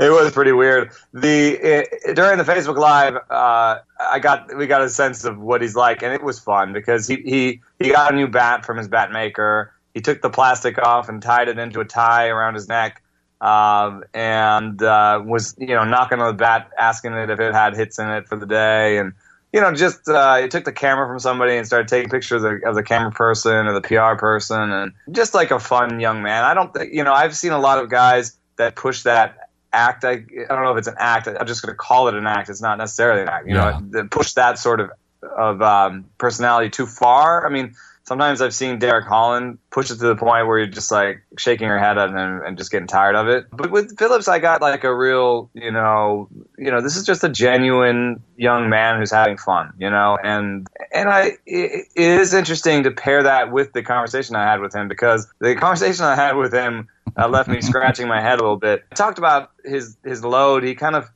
it 0.00 0.10
was 0.10 0.32
pretty 0.32 0.52
weird. 0.52 0.92
The 1.12 1.48
it, 1.50 2.16
during 2.16 2.38
the 2.38 2.44
Facebook 2.44 2.76
Live, 2.76 3.16
uh, 3.30 3.78
I 4.00 4.18
got 4.20 4.56
we 4.56 4.66
got 4.66 4.82
a 4.82 4.88
sense 4.88 5.24
of 5.24 5.38
what 5.38 5.62
he's 5.62 5.76
like, 5.76 6.02
and 6.02 6.12
it 6.12 6.22
was 6.22 6.38
fun 6.38 6.72
because 6.72 7.06
he 7.06 7.16
he 7.16 7.60
he 7.78 7.90
got 7.90 8.12
a 8.12 8.16
new 8.16 8.28
bat 8.28 8.64
from 8.64 8.78
his 8.78 8.88
bat 8.88 9.12
maker. 9.12 9.72
He 9.94 10.02
took 10.02 10.20
the 10.20 10.28
plastic 10.28 10.78
off 10.78 11.08
and 11.08 11.22
tied 11.22 11.48
it 11.48 11.58
into 11.58 11.80
a 11.80 11.84
tie 11.86 12.28
around 12.28 12.54
his 12.54 12.68
neck, 12.68 13.02
um, 13.40 14.04
and 14.14 14.82
uh, 14.82 15.22
was 15.24 15.54
you 15.58 15.68
know 15.68 15.84
knocking 15.84 16.20
on 16.20 16.28
the 16.28 16.38
bat, 16.38 16.70
asking 16.78 17.12
it 17.14 17.30
if 17.30 17.40
it 17.40 17.52
had 17.52 17.76
hits 17.76 17.98
in 17.98 18.08
it 18.10 18.28
for 18.28 18.36
the 18.36 18.46
day, 18.46 18.98
and 18.98 19.12
you 19.52 19.60
know 19.60 19.72
just 19.74 20.08
uh, 20.08 20.36
he 20.36 20.48
took 20.48 20.64
the 20.64 20.72
camera 20.72 21.06
from 21.06 21.18
somebody 21.18 21.56
and 21.56 21.66
started 21.66 21.88
taking 21.88 22.10
pictures 22.10 22.42
of, 22.42 22.52
of 22.64 22.74
the 22.74 22.82
camera 22.82 23.10
person 23.10 23.66
or 23.66 23.72
the 23.72 23.80
PR 23.82 24.18
person, 24.18 24.72
and 24.72 24.92
just 25.12 25.34
like 25.34 25.50
a 25.50 25.58
fun 25.60 26.00
young 26.00 26.22
man. 26.22 26.44
I 26.44 26.54
don't 26.54 26.72
think 26.72 26.92
you 26.92 27.04
know 27.04 27.12
I've 27.12 27.36
seen 27.36 27.52
a 27.52 27.60
lot 27.60 27.78
of 27.78 27.90
guys 27.90 28.36
that 28.56 28.74
push 28.76 29.02
that 29.02 29.36
act. 29.72 30.04
I, 30.04 30.12
I 30.12 30.46
don't 30.48 30.64
know 30.64 30.72
if 30.72 30.78
it's 30.78 30.88
an 30.88 30.96
act. 30.98 31.28
I'm 31.28 31.46
just 31.46 31.62
going 31.62 31.72
to 31.72 31.76
call 31.76 32.08
it 32.08 32.14
an 32.14 32.26
act. 32.26 32.48
It's 32.48 32.62
not 32.62 32.78
necessarily 32.78 33.22
an 33.22 33.28
act. 33.28 33.46
You 33.46 33.54
Yeah. 33.54 33.80
know, 33.92 34.08
push 34.10 34.32
that 34.34 34.58
sort 34.58 34.80
of 34.80 34.90
of 35.22 35.60
um, 35.62 36.06
personality 36.18 36.70
too 36.70 36.86
far. 36.86 37.46
I 37.46 37.50
mean, 37.50 37.74
sometimes 38.06 38.40
I've 38.40 38.54
seen 38.54 38.78
Derek 38.78 39.04
Holland 39.04 39.58
push 39.70 39.90
it 39.90 39.96
to 39.96 40.06
the 40.06 40.16
point 40.16 40.46
where 40.46 40.58
you're 40.58 40.66
just 40.68 40.90
like 40.92 41.22
shaking 41.36 41.66
your 41.66 41.78
head 41.78 41.98
at 41.98 42.10
him 42.10 42.40
and 42.44 42.56
just 42.56 42.70
getting 42.70 42.86
tired 42.86 43.16
of 43.16 43.28
it. 43.28 43.46
But 43.52 43.70
with 43.70 43.98
Phillips, 43.98 44.28
I 44.28 44.38
got 44.38 44.60
like 44.62 44.84
a 44.84 44.94
real, 44.94 45.50
you 45.54 45.72
know, 45.72 46.28
you 46.56 46.70
know, 46.70 46.80
this 46.80 46.96
is 46.96 47.04
just 47.04 47.24
a 47.24 47.28
genuine 47.28 48.22
young 48.36 48.68
man 48.68 48.98
who's 48.98 49.10
having 49.10 49.36
fun, 49.36 49.72
you 49.78 49.90
know, 49.90 50.16
and 50.22 50.66
and 50.92 51.08
I 51.08 51.32
it, 51.46 51.88
it 51.94 52.20
is 52.20 52.32
interesting 52.32 52.84
to 52.84 52.90
pair 52.90 53.24
that 53.24 53.52
with 53.52 53.72
the 53.72 53.82
conversation 53.82 54.36
I 54.36 54.44
had 54.44 54.60
with 54.60 54.74
him 54.74 54.88
because 54.88 55.26
the 55.40 55.56
conversation 55.56 56.04
I 56.04 56.14
had 56.14 56.36
with 56.36 56.52
him 56.52 56.88
uh, 57.16 57.28
left 57.28 57.48
me 57.48 57.60
scratching 57.60 58.08
my 58.08 58.20
head 58.20 58.38
a 58.38 58.42
little 58.42 58.56
bit. 58.56 58.84
I 58.92 58.94
talked 58.94 59.18
about 59.18 59.50
his 59.64 59.96
his 60.04 60.24
load. 60.24 60.62
He 60.62 60.74
kind 60.74 60.94
of 60.94 61.10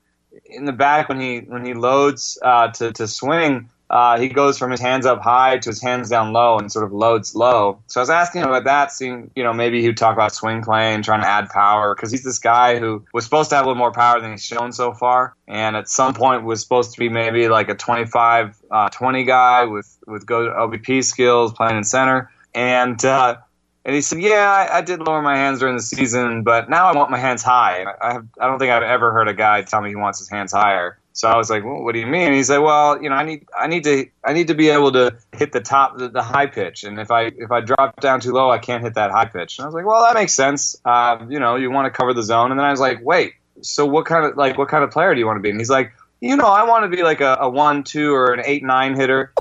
in 0.44 0.64
the 0.64 0.72
back 0.72 1.08
when 1.08 1.20
he 1.20 1.38
when 1.38 1.64
he 1.64 1.74
loads 1.74 2.38
uh, 2.42 2.68
to 2.72 2.92
to 2.94 3.06
swing, 3.06 3.70
uh, 3.90 4.20
he 4.20 4.28
goes 4.28 4.56
from 4.56 4.70
his 4.70 4.80
hands 4.80 5.04
up 5.04 5.20
high 5.20 5.58
to 5.58 5.68
his 5.68 5.82
hands 5.82 6.08
down 6.08 6.32
low 6.32 6.58
and 6.58 6.70
sort 6.70 6.84
of 6.84 6.92
loads 6.92 7.34
low. 7.34 7.82
So 7.88 8.00
I 8.00 8.02
was 8.02 8.10
asking 8.10 8.42
him 8.42 8.48
about 8.48 8.64
that, 8.64 8.92
seeing 8.92 9.32
you 9.34 9.42
know 9.42 9.52
maybe 9.52 9.82
he'd 9.82 9.96
talk 9.96 10.14
about 10.14 10.32
swing 10.32 10.62
play 10.62 10.94
and 10.94 11.02
trying 11.02 11.22
to 11.22 11.26
add 11.26 11.48
power 11.48 11.92
because 11.92 12.12
he's 12.12 12.22
this 12.22 12.38
guy 12.38 12.78
who 12.78 13.04
was 13.12 13.24
supposed 13.24 13.50
to 13.50 13.56
have 13.56 13.64
a 13.64 13.68
little 13.68 13.78
more 13.78 13.92
power 13.92 14.20
than 14.20 14.30
he's 14.30 14.44
shown 14.44 14.72
so 14.72 14.92
far, 14.94 15.34
and 15.48 15.74
at 15.74 15.88
some 15.88 16.14
point 16.14 16.44
was 16.44 16.62
supposed 16.62 16.92
to 16.92 17.00
be 17.00 17.08
maybe 17.08 17.48
like 17.48 17.68
a 17.68 17.74
25 17.74 18.56
uh, 18.70 18.88
20 18.90 19.24
guy 19.24 19.64
with 19.64 19.98
with 20.06 20.24
go 20.24 20.46
OBP 20.46 21.04
skills 21.04 21.52
playing 21.52 21.76
in 21.76 21.84
center 21.84 22.30
and. 22.54 23.04
Uh, 23.04 23.36
and 23.82 23.94
he 23.94 24.02
said, 24.02 24.20
"Yeah, 24.20 24.50
I, 24.50 24.78
I 24.78 24.80
did 24.82 25.00
lower 25.00 25.22
my 25.22 25.36
hands 25.36 25.60
during 25.60 25.74
the 25.74 25.82
season, 25.82 26.42
but 26.42 26.68
now 26.68 26.86
I 26.86 26.94
want 26.94 27.10
my 27.10 27.16
hands 27.16 27.42
high. 27.42 27.78
And 27.78 27.88
I, 27.88 28.12
have, 28.12 28.26
I 28.38 28.46
don't 28.46 28.58
think 28.58 28.70
I've 28.70 28.82
ever 28.82 29.10
heard 29.10 29.26
a 29.26 29.32
guy 29.32 29.62
tell 29.62 29.80
me 29.80 29.88
he 29.88 29.96
wants 29.96 30.18
his 30.18 30.28
hands 30.28 30.52
higher. 30.52 30.99
So 31.12 31.28
I 31.28 31.36
was 31.36 31.50
like, 31.50 31.64
well, 31.64 31.82
"What 31.82 31.92
do 31.92 32.00
you 32.00 32.06
mean?" 32.06 32.26
And 32.28 32.34
he 32.34 32.42
said, 32.42 32.58
"Well, 32.58 33.02
you 33.02 33.08
know, 33.08 33.16
I 33.16 33.24
need, 33.24 33.46
I 33.58 33.66
need 33.66 33.84
to, 33.84 34.06
I 34.24 34.32
need 34.32 34.48
to 34.48 34.54
be 34.54 34.68
able 34.68 34.92
to 34.92 35.16
hit 35.32 35.52
the 35.52 35.60
top, 35.60 35.98
the, 35.98 36.08
the 36.08 36.22
high 36.22 36.46
pitch. 36.46 36.84
And 36.84 36.98
if 37.00 37.10
I, 37.10 37.32
if 37.36 37.50
I 37.50 37.60
drop 37.60 38.00
down 38.00 38.20
too 38.20 38.32
low, 38.32 38.50
I 38.50 38.58
can't 38.58 38.82
hit 38.82 38.94
that 38.94 39.10
high 39.10 39.26
pitch." 39.26 39.58
And 39.58 39.64
I 39.64 39.66
was 39.66 39.74
like, 39.74 39.84
"Well, 39.84 40.02
that 40.04 40.14
makes 40.14 40.34
sense. 40.34 40.76
Uh, 40.84 41.26
you 41.28 41.40
know, 41.40 41.56
you 41.56 41.70
want 41.70 41.86
to 41.86 41.90
cover 41.90 42.14
the 42.14 42.22
zone." 42.22 42.50
And 42.52 42.60
then 42.60 42.64
I 42.66 42.70
was 42.70 42.80
like, 42.80 43.00
"Wait, 43.02 43.34
so 43.60 43.86
what 43.86 44.06
kind 44.06 44.24
of, 44.24 44.36
like, 44.36 44.56
what 44.56 44.68
kind 44.68 44.84
of 44.84 44.90
player 44.90 45.12
do 45.14 45.20
you 45.20 45.26
want 45.26 45.36
to 45.38 45.42
be?" 45.42 45.50
And 45.50 45.58
he's 45.58 45.70
like, 45.70 45.92
"You 46.20 46.36
know, 46.36 46.46
I 46.46 46.64
want 46.64 46.90
to 46.90 46.96
be 46.96 47.02
like 47.02 47.20
a, 47.20 47.38
a 47.40 47.48
one, 47.48 47.82
two, 47.82 48.14
or 48.14 48.32
an 48.32 48.42
eight, 48.44 48.62
nine 48.62 48.94
hitter." 48.94 49.32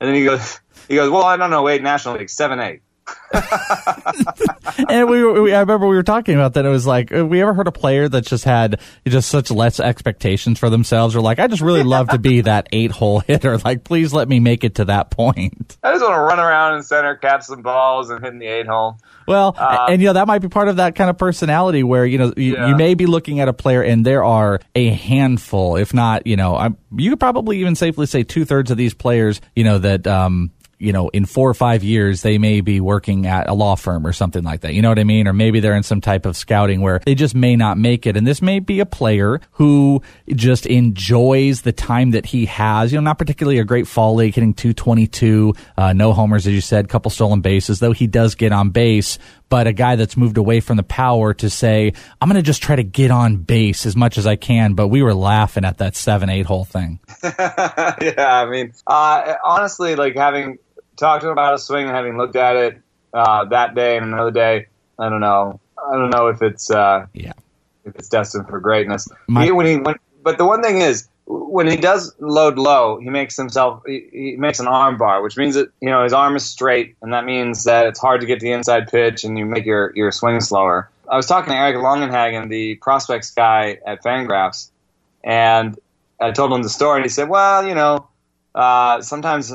And 0.00 0.08
then 0.08 0.14
he 0.14 0.24
goes, 0.24 0.58
he 0.88 0.96
goes, 0.96 1.08
"Well, 1.08 1.24
I 1.24 1.36
don't 1.36 1.50
know, 1.50 1.68
eight 1.68 1.82
National 1.82 2.16
League, 2.16 2.30
seven, 2.30 2.58
eight. 2.58 2.82
and 4.88 5.08
we, 5.08 5.24
we, 5.40 5.54
I 5.54 5.60
remember 5.60 5.86
we 5.86 5.96
were 5.96 6.02
talking 6.02 6.34
about 6.34 6.54
that. 6.54 6.64
It 6.64 6.68
was 6.68 6.86
like, 6.86 7.10
we 7.10 7.40
ever 7.40 7.54
heard 7.54 7.66
a 7.66 7.72
player 7.72 8.08
that 8.08 8.26
just 8.26 8.44
had 8.44 8.80
just 9.06 9.30
such 9.30 9.50
less 9.50 9.80
expectations 9.80 10.58
for 10.58 10.70
themselves, 10.70 11.16
or 11.16 11.20
like, 11.20 11.38
I 11.38 11.46
just 11.46 11.62
really 11.62 11.82
love 11.82 12.08
to 12.10 12.18
be 12.18 12.40
that 12.42 12.68
eight 12.72 12.90
hole 12.90 13.20
hitter. 13.20 13.56
Like, 13.58 13.84
please 13.84 14.12
let 14.12 14.28
me 14.28 14.40
make 14.40 14.64
it 14.64 14.76
to 14.76 14.84
that 14.86 15.10
point. 15.10 15.76
I 15.82 15.92
just 15.92 16.02
want 16.04 16.14
to 16.14 16.20
run 16.20 16.38
around 16.40 16.76
in 16.76 16.82
center, 16.82 17.16
catch 17.16 17.44
some 17.44 17.62
balls, 17.62 18.10
and 18.10 18.22
hit 18.24 18.38
the 18.38 18.46
eight 18.46 18.66
hole. 18.66 18.98
Well, 19.26 19.54
Uh, 19.56 19.86
and 19.90 20.02
you 20.02 20.08
know 20.08 20.14
that 20.14 20.26
might 20.26 20.40
be 20.40 20.48
part 20.48 20.68
of 20.68 20.76
that 20.76 20.94
kind 20.96 21.08
of 21.08 21.16
personality 21.16 21.82
where 21.84 22.04
you 22.04 22.18
know 22.18 22.32
you, 22.36 22.54
Yeah. 22.54 22.68
you 22.68 22.76
may 22.76 22.94
be 22.94 23.06
looking 23.06 23.38
at 23.40 23.48
a 23.48 23.52
player 23.52 23.80
and 23.82 24.04
there 24.04 24.24
are 24.24 24.60
a 24.74 24.88
handful, 24.90 25.76
if 25.76 25.94
not, 25.94 26.26
you 26.26 26.36
know, 26.36 26.56
I'm, 26.56 26.76
you 26.96 27.10
could 27.10 27.20
probably 27.20 27.60
even 27.60 27.74
safely 27.76 28.06
say 28.06 28.24
two 28.24 28.44
thirds 28.44 28.70
of 28.72 28.76
these 28.76 28.94
players, 28.94 29.40
you 29.54 29.62
know, 29.64 29.78
that 29.78 30.06
um, 30.08 30.50
you 30.82 30.92
know, 30.92 31.08
in 31.10 31.24
four 31.26 31.48
or 31.48 31.54
five 31.54 31.84
years, 31.84 32.22
they 32.22 32.38
may 32.38 32.60
be 32.60 32.80
working 32.80 33.26
at 33.26 33.48
a 33.48 33.54
law 33.54 33.76
firm 33.76 34.04
or 34.04 34.12
something 34.12 34.42
like 34.42 34.62
that. 34.62 34.74
You 34.74 34.82
know 34.82 34.88
what 34.88 34.98
I 34.98 35.04
mean? 35.04 35.28
Or 35.28 35.32
maybe 35.32 35.60
they're 35.60 35.76
in 35.76 35.84
some 35.84 36.00
type 36.00 36.26
of 36.26 36.36
scouting 36.36 36.80
where 36.80 37.00
they 37.06 37.14
just 37.14 37.36
may 37.36 37.54
not 37.54 37.78
make 37.78 38.04
it. 38.04 38.16
And 38.16 38.26
this 38.26 38.42
may 38.42 38.58
be 38.58 38.80
a 38.80 38.86
player 38.86 39.40
who 39.52 40.02
just 40.34 40.66
enjoys 40.66 41.62
the 41.62 41.70
time 41.70 42.10
that 42.10 42.26
he 42.26 42.46
has. 42.46 42.92
You 42.92 42.98
know, 42.98 43.04
not 43.04 43.18
particularly 43.18 43.60
a 43.60 43.64
great 43.64 43.86
fall 43.86 44.16
league, 44.16 44.34
hitting 44.34 44.54
222, 44.54 45.54
uh, 45.76 45.92
no 45.92 46.12
homers, 46.12 46.48
as 46.48 46.52
you 46.52 46.60
said, 46.60 46.88
couple 46.88 47.12
stolen 47.12 47.42
bases, 47.42 47.78
though 47.78 47.92
he 47.92 48.08
does 48.08 48.34
get 48.34 48.50
on 48.50 48.70
base. 48.70 49.18
But 49.48 49.68
a 49.68 49.72
guy 49.72 49.94
that's 49.96 50.16
moved 50.16 50.36
away 50.38 50.60
from 50.60 50.78
the 50.78 50.82
power 50.82 51.32
to 51.34 51.48
say, 51.50 51.92
I'm 52.20 52.28
going 52.28 52.42
to 52.42 52.42
just 52.42 52.62
try 52.62 52.74
to 52.74 52.82
get 52.82 53.10
on 53.10 53.36
base 53.36 53.86
as 53.86 53.94
much 53.94 54.18
as 54.18 54.26
I 54.26 54.34
can. 54.34 54.74
But 54.74 54.88
we 54.88 55.02
were 55.02 55.14
laughing 55.14 55.64
at 55.64 55.78
that 55.78 55.94
seven, 55.94 56.28
eight 56.28 56.46
hole 56.46 56.64
thing. 56.64 56.98
yeah, 57.22 58.14
I 58.18 58.48
mean, 58.50 58.72
uh, 58.86 59.34
honestly, 59.44 59.94
like 59.94 60.16
having 60.16 60.58
talked 60.96 61.22
to 61.22 61.28
him 61.28 61.32
about 61.32 61.54
a 61.54 61.58
swing 61.58 61.86
and 61.86 61.94
having 61.96 62.16
looked 62.18 62.36
at 62.36 62.56
it 62.56 62.78
uh, 63.12 63.44
that 63.46 63.74
day 63.74 63.96
and 63.96 64.06
another 64.06 64.30
day, 64.30 64.66
I 64.98 65.08
don't 65.08 65.20
know. 65.20 65.60
I 65.90 65.96
don't 65.96 66.10
know 66.10 66.28
if 66.28 66.42
it's 66.42 66.70
uh, 66.70 67.06
Yeah. 67.12 67.32
if 67.84 67.96
it's 67.96 68.08
destined 68.08 68.48
for 68.48 68.60
greatness. 68.60 69.08
My- 69.28 69.44
He- 69.44 69.52
when 69.52 69.66
he 69.66 69.76
when, 69.76 69.96
but 70.22 70.38
the 70.38 70.44
one 70.46 70.62
thing 70.62 70.80
is 70.80 71.08
when 71.26 71.66
he 71.66 71.76
does 71.76 72.14
load 72.20 72.58
low, 72.58 72.98
he 73.00 73.08
makes 73.10 73.36
himself 73.36 73.82
he, 73.86 74.06
he 74.12 74.36
makes 74.36 74.60
an 74.60 74.66
arm 74.68 74.96
bar, 74.98 75.22
which 75.22 75.36
means 75.36 75.54
that 75.54 75.68
you 75.80 75.88
know 75.90 76.04
his 76.04 76.12
arm 76.12 76.36
is 76.36 76.44
straight, 76.44 76.96
and 77.02 77.12
that 77.12 77.24
means 77.24 77.64
that 77.64 77.86
it's 77.86 77.98
hard 78.00 78.20
to 78.20 78.26
get 78.26 78.40
the 78.40 78.52
inside 78.52 78.88
pitch, 78.88 79.24
and 79.24 79.38
you 79.38 79.44
make 79.46 79.64
your 79.66 79.92
your 79.96 80.12
swing 80.12 80.40
slower. 80.40 80.88
I 81.10 81.16
was 81.16 81.26
talking 81.26 81.52
to 81.52 81.56
Eric 81.58 81.76
Longenhagen, 81.76 82.48
the 82.48 82.76
prospects 82.76 83.30
guy 83.32 83.78
at 83.86 84.02
Fangraphs, 84.02 84.70
and 85.24 85.76
I 86.20 86.30
told 86.30 86.52
him 86.52 86.62
the 86.62 86.68
story, 86.68 86.96
and 86.98 87.04
he 87.04 87.08
said, 87.08 87.28
"Well, 87.28 87.66
you 87.66 87.74
know." 87.74 88.06
Uh, 88.54 89.00
sometimes 89.00 89.52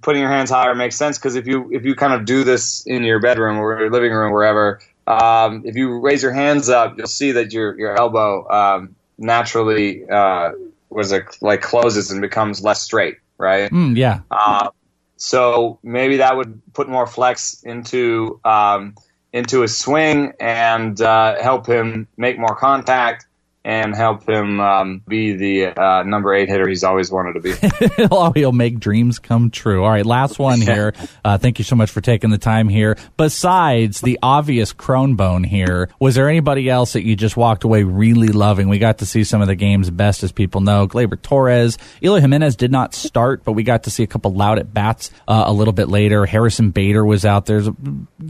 putting 0.00 0.22
your 0.22 0.30
hands 0.30 0.50
higher 0.50 0.74
makes 0.74 0.96
sense 0.96 1.18
because 1.18 1.36
if 1.36 1.46
you 1.46 1.70
if 1.72 1.84
you 1.84 1.94
kind 1.94 2.14
of 2.14 2.24
do 2.24 2.42
this 2.42 2.82
in 2.86 3.04
your 3.04 3.20
bedroom 3.20 3.58
or 3.58 3.78
your 3.78 3.90
living 3.90 4.12
room 4.12 4.32
wherever, 4.32 4.80
um, 5.06 5.62
if 5.66 5.76
you 5.76 6.00
raise 6.00 6.22
your 6.22 6.32
hands 6.32 6.68
up, 6.68 6.96
you'll 6.96 7.06
see 7.06 7.32
that 7.32 7.52
your 7.52 7.78
your 7.78 7.96
elbow 7.98 8.48
um, 8.50 8.96
naturally 9.18 10.08
uh, 10.08 10.52
was 10.88 11.14
like 11.40 11.60
closes 11.60 12.10
and 12.10 12.20
becomes 12.20 12.62
less 12.62 12.82
straight, 12.82 13.18
right? 13.36 13.70
Mm, 13.70 13.96
yeah. 13.96 14.20
Uh, 14.30 14.70
so 15.16 15.78
maybe 15.82 16.16
that 16.18 16.36
would 16.36 16.62
put 16.72 16.88
more 16.88 17.06
flex 17.06 17.62
into 17.62 18.40
um, 18.44 18.94
into 19.32 19.60
his 19.60 19.78
swing 19.78 20.32
and 20.40 21.00
uh, 21.00 21.40
help 21.42 21.66
him 21.66 22.08
make 22.16 22.38
more 22.38 22.56
contact 22.56 23.26
and 23.64 23.94
help 23.94 24.26
him 24.26 24.58
um, 24.58 25.02
be 25.06 25.32
the 25.32 25.66
uh, 25.66 26.02
number 26.02 26.32
eight 26.34 26.48
hitter 26.48 26.66
he's 26.66 26.82
always 26.82 27.10
wanted 27.10 27.34
to 27.34 27.40
be. 27.40 27.96
he'll, 27.96 28.32
he'll 28.34 28.52
make 28.52 28.80
dreams 28.80 29.18
come 29.18 29.50
true. 29.50 29.84
All 29.84 29.90
right, 29.90 30.06
last 30.06 30.38
one 30.38 30.60
here. 30.62 30.94
Uh, 31.24 31.36
thank 31.36 31.58
you 31.58 31.64
so 31.64 31.76
much 31.76 31.90
for 31.90 32.00
taking 32.00 32.30
the 32.30 32.38
time 32.38 32.68
here. 32.68 32.96
Besides 33.16 34.00
the 34.00 34.18
obvious 34.22 34.72
crone 34.72 35.14
bone 35.14 35.44
here, 35.44 35.90
was 35.98 36.14
there 36.14 36.28
anybody 36.28 36.70
else 36.70 36.94
that 36.94 37.04
you 37.04 37.16
just 37.16 37.36
walked 37.36 37.64
away 37.64 37.82
really 37.82 38.28
loving? 38.28 38.68
We 38.68 38.78
got 38.78 38.98
to 38.98 39.06
see 39.06 39.24
some 39.24 39.42
of 39.42 39.46
the 39.48 39.54
game's 39.54 39.90
best, 39.90 40.22
as 40.22 40.32
people 40.32 40.62
know. 40.62 40.86
Gleyber 40.86 41.20
Torres, 41.20 41.76
Eloy 42.02 42.20
Jimenez 42.20 42.56
did 42.56 42.72
not 42.72 42.94
start, 42.94 43.44
but 43.44 43.52
we 43.52 43.62
got 43.62 43.84
to 43.84 43.90
see 43.90 44.02
a 44.02 44.06
couple 44.06 44.32
loud 44.32 44.58
at 44.58 44.72
bats 44.72 45.10
uh, 45.28 45.44
a 45.46 45.52
little 45.52 45.72
bit 45.72 45.88
later. 45.88 46.24
Harrison 46.24 46.70
Bader 46.70 47.04
was 47.04 47.26
out 47.26 47.44
there. 47.44 47.60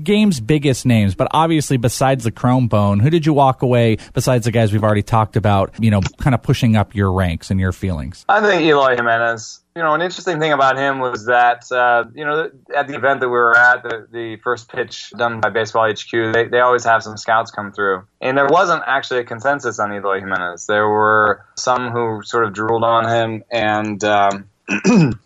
Game's 0.02 0.40
biggest 0.40 0.86
names, 0.86 1.14
but 1.14 1.28
obviously, 1.30 1.76
besides 1.76 2.24
the 2.24 2.32
crone 2.32 2.66
bone, 2.66 2.98
who 2.98 3.10
did 3.10 3.26
you 3.26 3.32
walk 3.32 3.62
away? 3.62 3.98
Besides 4.12 4.44
the 4.44 4.50
guys 4.50 4.72
we've 4.72 4.82
already 4.82 5.02
talked 5.02 5.29
about, 5.36 5.72
you 5.78 5.90
know, 5.90 6.00
kind 6.18 6.34
of 6.34 6.42
pushing 6.42 6.76
up 6.76 6.94
your 6.94 7.12
ranks 7.12 7.50
and 7.50 7.60
your 7.60 7.72
feelings. 7.72 8.24
I 8.28 8.40
think 8.40 8.62
Eloy 8.62 8.96
Jimenez. 8.96 9.60
you 9.76 9.82
know, 9.82 9.94
an 9.94 10.02
interesting 10.02 10.38
thing 10.40 10.52
about 10.52 10.76
him 10.76 10.98
was 10.98 11.26
that, 11.26 11.70
uh, 11.72 12.04
you 12.14 12.24
know, 12.24 12.50
at 12.74 12.88
the 12.88 12.94
event 12.94 13.20
that 13.20 13.28
we 13.28 13.32
were 13.32 13.56
at, 13.56 13.82
the, 13.82 14.06
the 14.10 14.36
first 14.36 14.68
pitch 14.68 15.10
done 15.16 15.40
by 15.40 15.50
Baseball 15.50 15.90
HQ, 15.90 16.10
they, 16.32 16.48
they 16.48 16.60
always 16.60 16.84
have 16.84 17.02
some 17.02 17.16
scouts 17.16 17.50
come 17.50 17.72
through. 17.72 18.04
And 18.20 18.36
there 18.36 18.48
wasn't 18.48 18.82
actually 18.86 19.20
a 19.20 19.24
consensus 19.24 19.78
on 19.78 19.92
Eloy 19.92 20.20
Jimenez. 20.20 20.66
There 20.66 20.88
were 20.88 21.44
some 21.56 21.90
who 21.90 22.22
sort 22.24 22.44
of 22.44 22.52
drooled 22.52 22.84
on 22.84 23.08
him 23.08 23.44
and 23.50 24.02
um, 24.04 24.48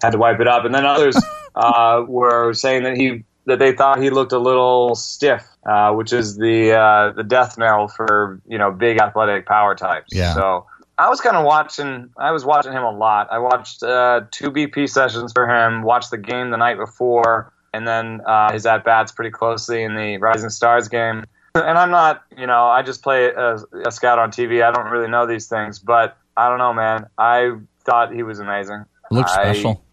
had 0.02 0.10
to 0.10 0.18
wipe 0.18 0.40
it 0.40 0.48
up. 0.48 0.64
And 0.64 0.74
then 0.74 0.84
others 0.84 1.16
uh, 1.54 2.04
were 2.06 2.52
saying 2.54 2.84
that 2.84 2.96
he 2.96 3.24
that 3.46 3.58
they 3.58 3.72
thought 3.72 4.00
he 4.00 4.10
looked 4.10 4.32
a 4.32 4.38
little 4.38 4.94
stiff, 4.94 5.46
uh, 5.66 5.92
which 5.92 6.12
is 6.12 6.36
the 6.36 6.72
uh, 6.72 7.12
the 7.12 7.22
death 7.22 7.56
knell 7.58 7.88
for 7.88 8.40
you 8.46 8.58
know 8.58 8.70
big 8.70 8.98
athletic 8.98 9.46
power 9.46 9.74
types. 9.74 10.08
Yeah. 10.12 10.34
So 10.34 10.66
I 10.98 11.08
was 11.08 11.20
kind 11.20 11.36
of 11.36 11.44
watching. 11.44 12.10
I 12.16 12.32
was 12.32 12.44
watching 12.44 12.72
him 12.72 12.82
a 12.82 12.90
lot. 12.90 13.28
I 13.30 13.38
watched 13.38 13.82
uh, 13.82 14.22
two 14.30 14.50
BP 14.50 14.88
sessions 14.88 15.32
for 15.32 15.48
him. 15.48 15.82
Watched 15.82 16.10
the 16.10 16.18
game 16.18 16.50
the 16.50 16.56
night 16.56 16.76
before, 16.76 17.52
and 17.72 17.86
then 17.86 18.20
uh, 18.26 18.52
his 18.52 18.66
at 18.66 18.84
bats 18.84 19.12
pretty 19.12 19.30
closely 19.30 19.82
in 19.82 19.96
the 19.96 20.18
Rising 20.18 20.50
Stars 20.50 20.88
game. 20.88 21.24
And 21.56 21.78
I'm 21.78 21.92
not, 21.92 22.24
you 22.36 22.48
know, 22.48 22.66
I 22.66 22.82
just 22.82 23.02
play 23.02 23.26
a, 23.26 23.58
a 23.86 23.92
scout 23.92 24.18
on 24.18 24.32
TV. 24.32 24.64
I 24.64 24.72
don't 24.72 24.90
really 24.90 25.08
know 25.08 25.24
these 25.24 25.46
things, 25.46 25.78
but 25.78 26.16
I 26.36 26.48
don't 26.48 26.58
know, 26.58 26.72
man. 26.72 27.06
I 27.16 27.52
thought 27.84 28.12
he 28.12 28.24
was 28.24 28.40
amazing. 28.40 28.84
Looks 29.10 29.32
I- 29.32 29.52
special. 29.52 29.84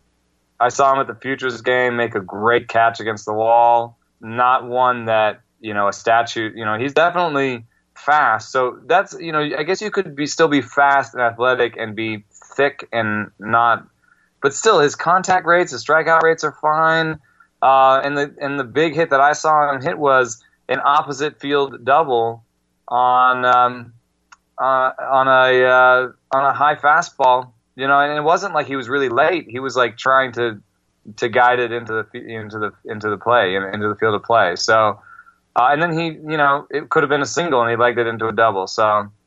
I 0.60 0.70
saw 0.70 0.94
him 0.94 1.00
at 1.00 1.08
the 1.08 1.16
Futures 1.16 1.60
game 1.62 1.96
make 1.96 2.14
a 2.14 2.20
great 2.20 2.68
catch 2.68 3.00
against 3.00 3.26
the 3.26 3.34
wall. 3.34 3.98
Not 4.22 4.68
one 4.68 5.06
that 5.06 5.42
you 5.62 5.74
know 5.74 5.88
a 5.88 5.94
statue. 5.94 6.52
You 6.54 6.66
know 6.66 6.78
he's 6.78 6.94
definitely 6.94 7.66
fast. 7.96 8.52
So 8.52 8.80
that's 8.86 9.14
you 9.20 9.32
know 9.32 9.40
I 9.40 9.64
guess 9.64 9.82
you 9.82 9.92
could 9.92 10.16
be 10.16 10.28
still 10.28 10.48
be 10.48 10.62
fast 10.62 11.14
and 11.14 11.22
athletic 11.22 11.78
and 11.78 11.96
be 11.96 12.26
thick 12.56 12.88
and 12.92 13.32
not, 13.40 13.88
but 14.42 14.54
still 14.54 14.80
his 14.80 14.96
contact 14.96 15.46
rates, 15.46 15.72
his 15.72 15.86
strikeout 15.86 16.22
rates 16.22 16.44
are 16.44 16.58
fine. 16.62 17.20
Uh, 17.62 18.02
and 18.04 18.18
the 18.18 18.36
and 18.42 18.60
the 18.60 18.64
big 18.64 18.96
hit 18.96 19.12
that 19.12 19.22
I 19.22 19.34
saw 19.34 19.72
him 19.72 19.82
hit 19.82 19.98
was 19.98 20.44
an 20.68 20.80
opposite 20.84 21.40
field 21.40 21.86
double 21.86 22.44
on 22.88 23.46
um, 23.46 23.94
uh, 24.58 24.92
on 25.00 25.28
a 25.28 25.64
uh, 25.64 26.12
on 26.32 26.46
a 26.46 26.54
high 26.54 26.76
fastball. 26.76 27.52
You 27.76 27.88
know, 27.88 28.00
and 28.00 28.18
it 28.18 28.24
wasn't 28.24 28.54
like 28.54 28.68
he 28.68 28.76
was 28.76 28.90
really 28.90 29.10
late. 29.10 29.46
He 29.48 29.60
was 29.60 29.76
like 29.76 29.98
trying 29.98 30.34
to 30.34 30.62
to 31.18 31.30
guide 31.30 31.60
it 31.60 31.72
into 31.72 31.94
the 31.94 32.20
into 32.20 32.60
the 32.60 32.72
into 32.86 33.10
the 33.10 33.18
play 33.18 33.56
into 33.56 33.88
the 33.88 33.96
field 33.96 34.16
of 34.16 34.24
play. 34.24 34.56
So, 34.56 35.00
uh, 35.56 35.70
and 35.72 35.82
then 35.82 35.98
he, 35.98 36.06
you 36.06 36.38
know, 36.38 36.68
it 36.70 36.90
could 36.90 37.04
have 37.04 37.10
been 37.10 37.22
a 37.22 37.26
single, 37.26 37.62
and 37.62 37.70
he 37.70 37.76
legged 37.76 38.00
it 38.00 38.08
into 38.08 38.28
a 38.28 38.32
double. 38.32 38.68
So 38.68 38.84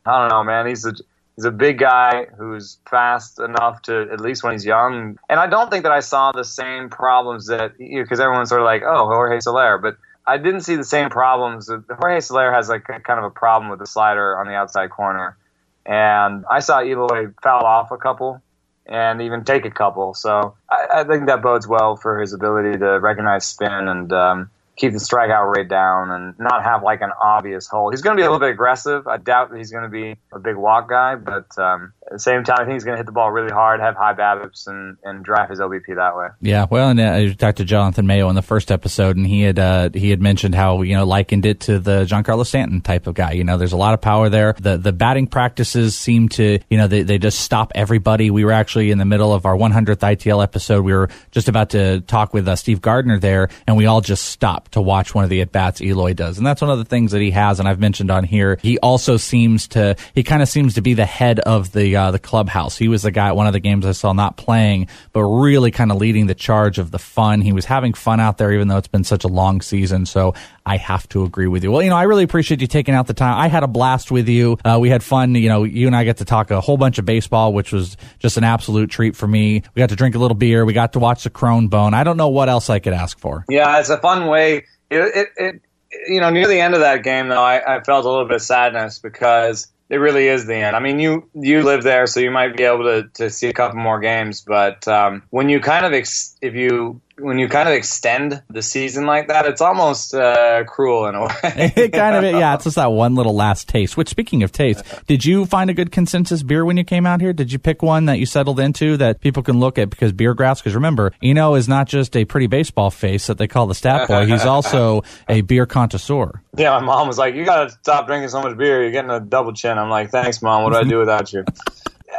I 0.07 0.21
don't 0.21 0.31
know, 0.31 0.45
man. 0.45 0.67
He's 0.67 0.85
a 0.87 0.93
he's 1.37 1.45
a 1.45 1.51
big 1.51 1.79
guy 1.79 2.27
who's 2.39 2.79
fast 2.89 3.41
enough 3.41 3.83
to 3.83 4.09
at 4.13 4.21
least 4.21 4.43
when 4.43 4.53
he's 4.53 4.65
young. 4.65 5.19
And 5.29 5.41
I 5.41 5.47
don't 5.47 5.71
think 5.71 5.83
that 5.83 5.93
I 5.93 6.01
saw 6.01 6.33
the 6.33 6.45
same 6.45 6.89
problems 6.89 7.47
that 7.49 7.77
because 7.79 8.21
everyone's 8.21 8.49
sort 8.49 8.61
of 8.61 8.67
like, 8.67 8.83
oh, 8.87 9.07
Jorge 9.07 9.41
Soler, 9.41 9.79
but 9.79 9.97
I 10.27 10.39
didn't 10.39 10.63
see 10.63 10.77
the 10.77 10.85
same 10.85 11.11
problems. 11.11 11.69
Jorge 11.69 12.21
Soler 12.21 12.53
has 12.53 12.69
like 12.69 12.89
a, 12.89 13.01
kind 13.01 13.19
of 13.19 13.25
a 13.25 13.31
problem 13.31 13.71
with 13.71 13.79
the 13.79 13.87
slider 13.87 14.39
on 14.39 14.47
the 14.47 14.55
outside 14.55 14.91
corner, 14.91 15.37
and 15.85 16.45
I 16.51 16.61
saw 16.61 16.83
Eloy 16.83 17.29
foul 17.43 17.65
off 17.65 17.91
a 17.91 17.99
couple 17.99 18.41
and 18.87 19.21
even 19.23 19.45
take 19.45 19.65
a 19.65 19.71
couple. 19.71 20.15
So 20.15 20.55
I, 20.71 20.87
I 21.01 21.05
think 21.05 21.27
that 21.27 21.43
bodes 21.43 21.67
well 21.67 21.97
for 21.97 22.21
his 22.21 22.33
ability 22.33 22.79
to 22.79 23.01
recognize 23.01 23.47
spin 23.47 23.89
and 23.89 24.13
um, 24.13 24.51
keep 24.77 24.93
the 24.93 24.99
strikeout 24.99 25.55
rate 25.55 25.69
down 25.69 26.11
and 26.11 26.39
not 26.39 26.65
have 26.65 26.83
like 26.83 27.01
an 27.01 27.11
obvious 27.23 27.67
hole. 27.67 27.91
He's 27.91 28.03
going 28.03 28.17
to 28.17 28.21
be 28.21 28.25
a 28.25 28.31
little 28.31 28.41
bit 28.41 28.51
aggressive. 28.51 29.07
I 29.07 29.19
doubt 29.19 29.51
that 29.51 29.59
he's 29.59 29.71
going 29.71 29.85
to 29.85 29.89
be 29.89 30.17
a 30.33 30.39
big 30.39 30.57
walk 30.57 30.89
guy, 30.89 31.15
but 31.15 31.47
um, 31.59 31.93
at 32.07 32.13
the 32.13 32.19
same 32.19 32.45
time, 32.45 32.59
I 32.61 32.65
think 32.65 32.75
he's 32.75 32.85
going 32.85 32.95
to 32.95 32.99
hit 32.99 33.07
the 33.07 33.13
ball 33.13 33.31
really 33.31 33.53
hard, 33.53 33.81
have 33.81 33.95
high 33.95 34.15
BABIPs, 34.15 34.67
and, 34.67 34.97
and 35.05 35.25
drive 35.25 35.49
his 35.51 35.61
OBP 35.61 35.95
that 35.97 36.17
way. 36.17 36.29
Yeah, 36.41 36.67
well, 36.69 36.91
and 36.91 37.01
uh, 37.01 37.13
I 37.13 37.33
talked 37.33 37.59
to 37.59 37.65
Jonathan 37.65 38.07
Mayo 38.07 38.29
in 38.29 38.35
the 38.35 38.43
first 38.43 38.73
episode, 38.73 39.17
and 39.17 39.27
he 39.27 39.43
had 39.43 39.59
uh, 39.59 39.91
he 39.95 40.11
had 40.11 40.21
mentioned 40.21 40.55
how 40.55 40.83
you 40.83 40.95
know 40.97 41.05
likened 41.05 41.47
it 41.47 41.61
to 41.61 41.79
the 41.79 42.05
Giancarlo 42.05 42.45
Stanton 42.45 42.81
type 42.81 43.07
of 43.07 43.15
guy. 43.15 43.33
You 43.33 43.45
know, 43.45 43.57
there's 43.59 43.73
a 43.73 43.77
lot 43.77 43.95
of 43.95 44.01
power 44.01 44.29
there. 44.29 44.55
The 44.59 44.77
the 44.77 44.93
batting 44.93 45.29
practices 45.29 45.97
seem 45.97 46.29
to 46.31 46.59
you 46.69 46.79
know 46.79 46.89
they 46.89 47.03
they 47.03 47.19
just 47.19 47.39
stop 47.39 47.73
everybody. 47.75 48.31
We 48.31 48.45
were 48.45 48.53
actually 48.53 48.91
in 48.91 48.99
the 48.99 49.05
middle 49.05 49.33
of 49.33 49.47
our 49.47 49.57
100th 49.57 49.97
ITL 49.97 50.43
episode. 50.43 50.85
We 50.85 50.93
were 50.93 51.09
just 51.31 51.49
about 51.49 51.71
to 51.71 52.01
talk 52.01 52.35
with 52.35 52.49
uh, 52.49 52.57
Steve 52.57 52.81
Gardner 52.81 53.19
there, 53.19 53.49
and 53.67 53.77
we 53.77 53.87
all 53.87 54.01
just 54.01 54.25
stopped 54.25 54.64
to 54.73 54.81
watch 54.81 55.15
one 55.15 55.25
of 55.25 55.31
the 55.31 55.41
at 55.41 55.53
bats 55.53 55.81
Eloy 55.81 56.15
does, 56.15 56.39
and 56.39 56.47
that's 56.47 56.61
one 56.61 56.71
of 56.71 56.79
the 56.79 56.85
things 56.85 57.13
that 57.13 57.21
he 57.21 57.31
has. 57.31 57.61
And 57.61 57.69
I've 57.69 57.81
mentioned 57.81 58.11
on 58.11 58.25
here, 58.25 58.59
he 58.63 58.79
also 58.79 59.17
seems 59.17 59.69
to 59.69 59.97
he 60.15 60.23
kind 60.23 60.43
of 60.43 60.49
seems 60.49 60.75
to 60.75 60.81
be 60.83 60.95
the 60.95 61.07
head 61.07 61.41
of 61.41 61.73
the 61.73 61.97
uh, 61.97 62.11
the 62.11 62.19
clubhouse. 62.19 62.77
He 62.77 62.89
was 62.89 63.03
the 63.03 63.11
guy 63.11 63.29
at 63.29 63.37
one 63.37 63.47
of 63.47 63.53
the 63.53 63.61
games 63.61 63.87
I 63.87 63.93
saw 63.93 64.13
not 64.13 64.37
playing, 64.37 64.89
but 65.13 65.23
really 65.23 65.71
kind 65.71 65.91
of 65.91 65.99
leading 65.99 66.27
the 66.27 66.35
charge 66.35 66.79
of 66.79 66.91
the 66.91 66.99
fun. 66.99 67.41
He 67.41 67.53
was 67.53 67.65
having 67.65 67.95
fun 67.95 68.21
out 68.21 68.39
there, 68.39 68.53
even 68.53 68.69
though 68.69 68.79
it's 68.79 68.89
been 68.89 69.05
such 69.05 69.25
a 69.25 69.29
long 69.29 69.61
season. 69.61 70.07
So 70.07 70.35
I 70.67 70.79
have 70.79 71.09
to 71.11 71.25
agree 71.25 71.47
with 71.47 71.63
you. 71.63 71.71
Well, 71.71 71.83
you 71.83 71.91
know, 71.91 71.97
I 71.97 72.05
really 72.05 72.25
appreciate 72.25 72.61
you 72.61 72.67
taking 72.67 72.95
out 72.95 73.07
the 73.07 73.15
time. 73.15 73.37
I 73.39 73.49
had 73.49 73.63
a 73.63 73.67
blast 73.67 74.11
with 74.11 74.29
you. 74.29 74.59
Uh, 74.65 74.79
we 74.81 74.89
had 74.89 75.03
fun. 75.03 75.35
You 75.35 75.49
know, 75.49 75.65
you 75.65 75.87
and 75.87 75.95
I 75.95 76.05
got 76.05 76.19
to 76.19 76.25
talk 76.25 76.51
a 76.51 76.61
whole 76.61 76.79
bunch 76.79 76.99
of 76.99 77.05
baseball, 77.05 77.53
which 77.53 77.71
was 77.73 77.97
just 78.19 78.39
an 78.39 78.45
absolute 78.45 78.91
treat 78.91 79.15
for 79.15 79.27
me. 79.27 79.63
We 79.75 79.81
got 79.81 79.91
to 79.91 79.97
drink 79.97 80.15
a 80.15 80.19
little 80.19 80.37
beer. 80.37 80.65
We 80.65 80.73
got 80.73 80.95
to 80.95 80.99
watch 80.99 81.25
the 81.25 81.31
Crone 81.31 81.69
Bone. 81.69 81.93
I 81.93 82.03
don't 82.03 82.17
know 82.17 82.29
what 82.29 82.49
else 82.49 82.71
I 82.71 82.79
could 82.79 82.95
ask 82.95 83.19
for. 83.19 83.45
Yeah, 83.49 83.79
it's 83.79 83.91
a 83.91 83.99
fun 83.99 84.27
way. 84.27 84.65
It, 84.91 84.99
it, 85.15 85.29
it 85.37 85.63
you 86.09 86.21
know, 86.21 86.31
near 86.31 86.49
the 86.49 86.61
end 86.61 86.75
of 86.75 86.81
that 86.81 87.03
game, 87.03 87.29
though, 87.29 87.43
I, 87.43 87.77
I 87.77 87.83
felt 87.83 88.05
a 88.05 88.09
little 88.09 88.27
bit 88.27 88.37
of 88.37 88.43
sadness 88.43 88.99
because 88.99 89.69
it 89.91 89.97
really 89.97 90.29
is 90.29 90.47
the 90.47 90.57
end. 90.57 90.75
I 90.75 90.81
mean, 90.81 90.99
you 90.99 91.29
you 91.35 91.63
live 91.63 91.83
there, 91.83 92.07
so 92.07 92.21
you 92.21 92.31
might 92.31 92.57
be 92.57 92.65
able 92.65 92.85
to, 92.85 93.09
to 93.15 93.31
see 93.31 93.49
a 93.49 93.53
couple 93.53 93.79
more 93.79 94.01
games. 94.01 94.41
But 94.41 94.89
um, 94.89 95.23
when 95.31 95.49
you 95.49 95.61
kind 95.61 95.85
of 95.85 95.93
ex- 95.93 96.37
if 96.41 96.55
you 96.55 97.01
when 97.19 97.39
you 97.39 97.49
kind 97.49 97.69
of 97.69 97.75
extend 97.75 98.43
the 98.51 98.63
season 98.63 99.07
like 99.07 99.29
that, 99.29 99.47
it's 99.47 99.61
almost 99.61 100.15
uh, 100.15 100.65
cruel 100.65 101.07
in 101.07 101.15
a 101.15 101.23
way. 101.23 101.33
it 101.77 101.93
kind 101.93 102.17
of 102.17 102.25
yeah, 102.25 102.55
it's 102.55 102.65
just 102.65 102.77
that 102.77 102.91
one 102.91 103.15
little 103.15 103.35
last 103.35 103.69
taste. 103.69 103.97
Which, 103.97 104.09
speaking 104.09 104.43
of 104.43 104.53
taste, 104.53 104.85
did 105.07 105.25
you 105.25 105.47
find 105.47 105.71
a 105.71 105.75
good 105.75 105.93
consensus 105.93 106.43
beer 106.43 106.65
when 106.65 106.77
you 106.77 106.85
came 106.85 107.07
out 107.07 107.21
here? 107.21 107.33
Did 107.33 107.53
you 107.53 107.59
pick 107.59 107.83
one 107.83 108.07
that 108.07 108.19
you 108.19 108.27
settled 108.27 108.59
into 108.59 108.97
that 108.97 109.21
people 109.21 109.43
can 109.43 109.61
look 109.61 109.79
at 109.79 109.91
because 109.91 110.13
beer 110.13 110.35
graphs? 110.35 110.61
Because 110.61 110.75
remember, 110.75 111.13
Eno 111.23 111.55
is 111.55 111.69
not 111.69 111.87
just 111.87 112.17
a 112.17 112.25
pretty 112.25 112.47
baseball 112.47 112.91
face 112.91 113.27
that 113.29 113.39
they 113.39 113.47
call 113.47 113.67
the 113.67 113.75
stat 113.75 114.09
boy. 114.09 114.27
He's 114.27 114.45
also 114.45 115.03
a 115.29 115.43
beer 115.43 115.67
connoisseur. 115.67 116.43
Yeah, 116.57 116.79
my 116.79 116.85
mom 116.85 117.07
was 117.07 117.19
like, 117.19 117.35
"You 117.35 117.45
got 117.45 117.69
to 117.69 117.71
stop 117.71 118.07
drinking 118.07 118.31
so 118.31 118.43
much 118.43 118.57
beer. 118.57 118.83
You're 118.83 118.93
getting 118.93 119.11
a 119.11 119.21
double 119.21 119.53
chin." 119.53 119.79
I'm 119.79 119.91
like, 119.91 120.11
"Thanks, 120.11 120.43
mom. 120.43 120.65
What 120.65 120.73
do 120.73 120.79
I 120.79 120.85
do 120.85 120.99
without 120.99 121.33
you?" 121.33 121.45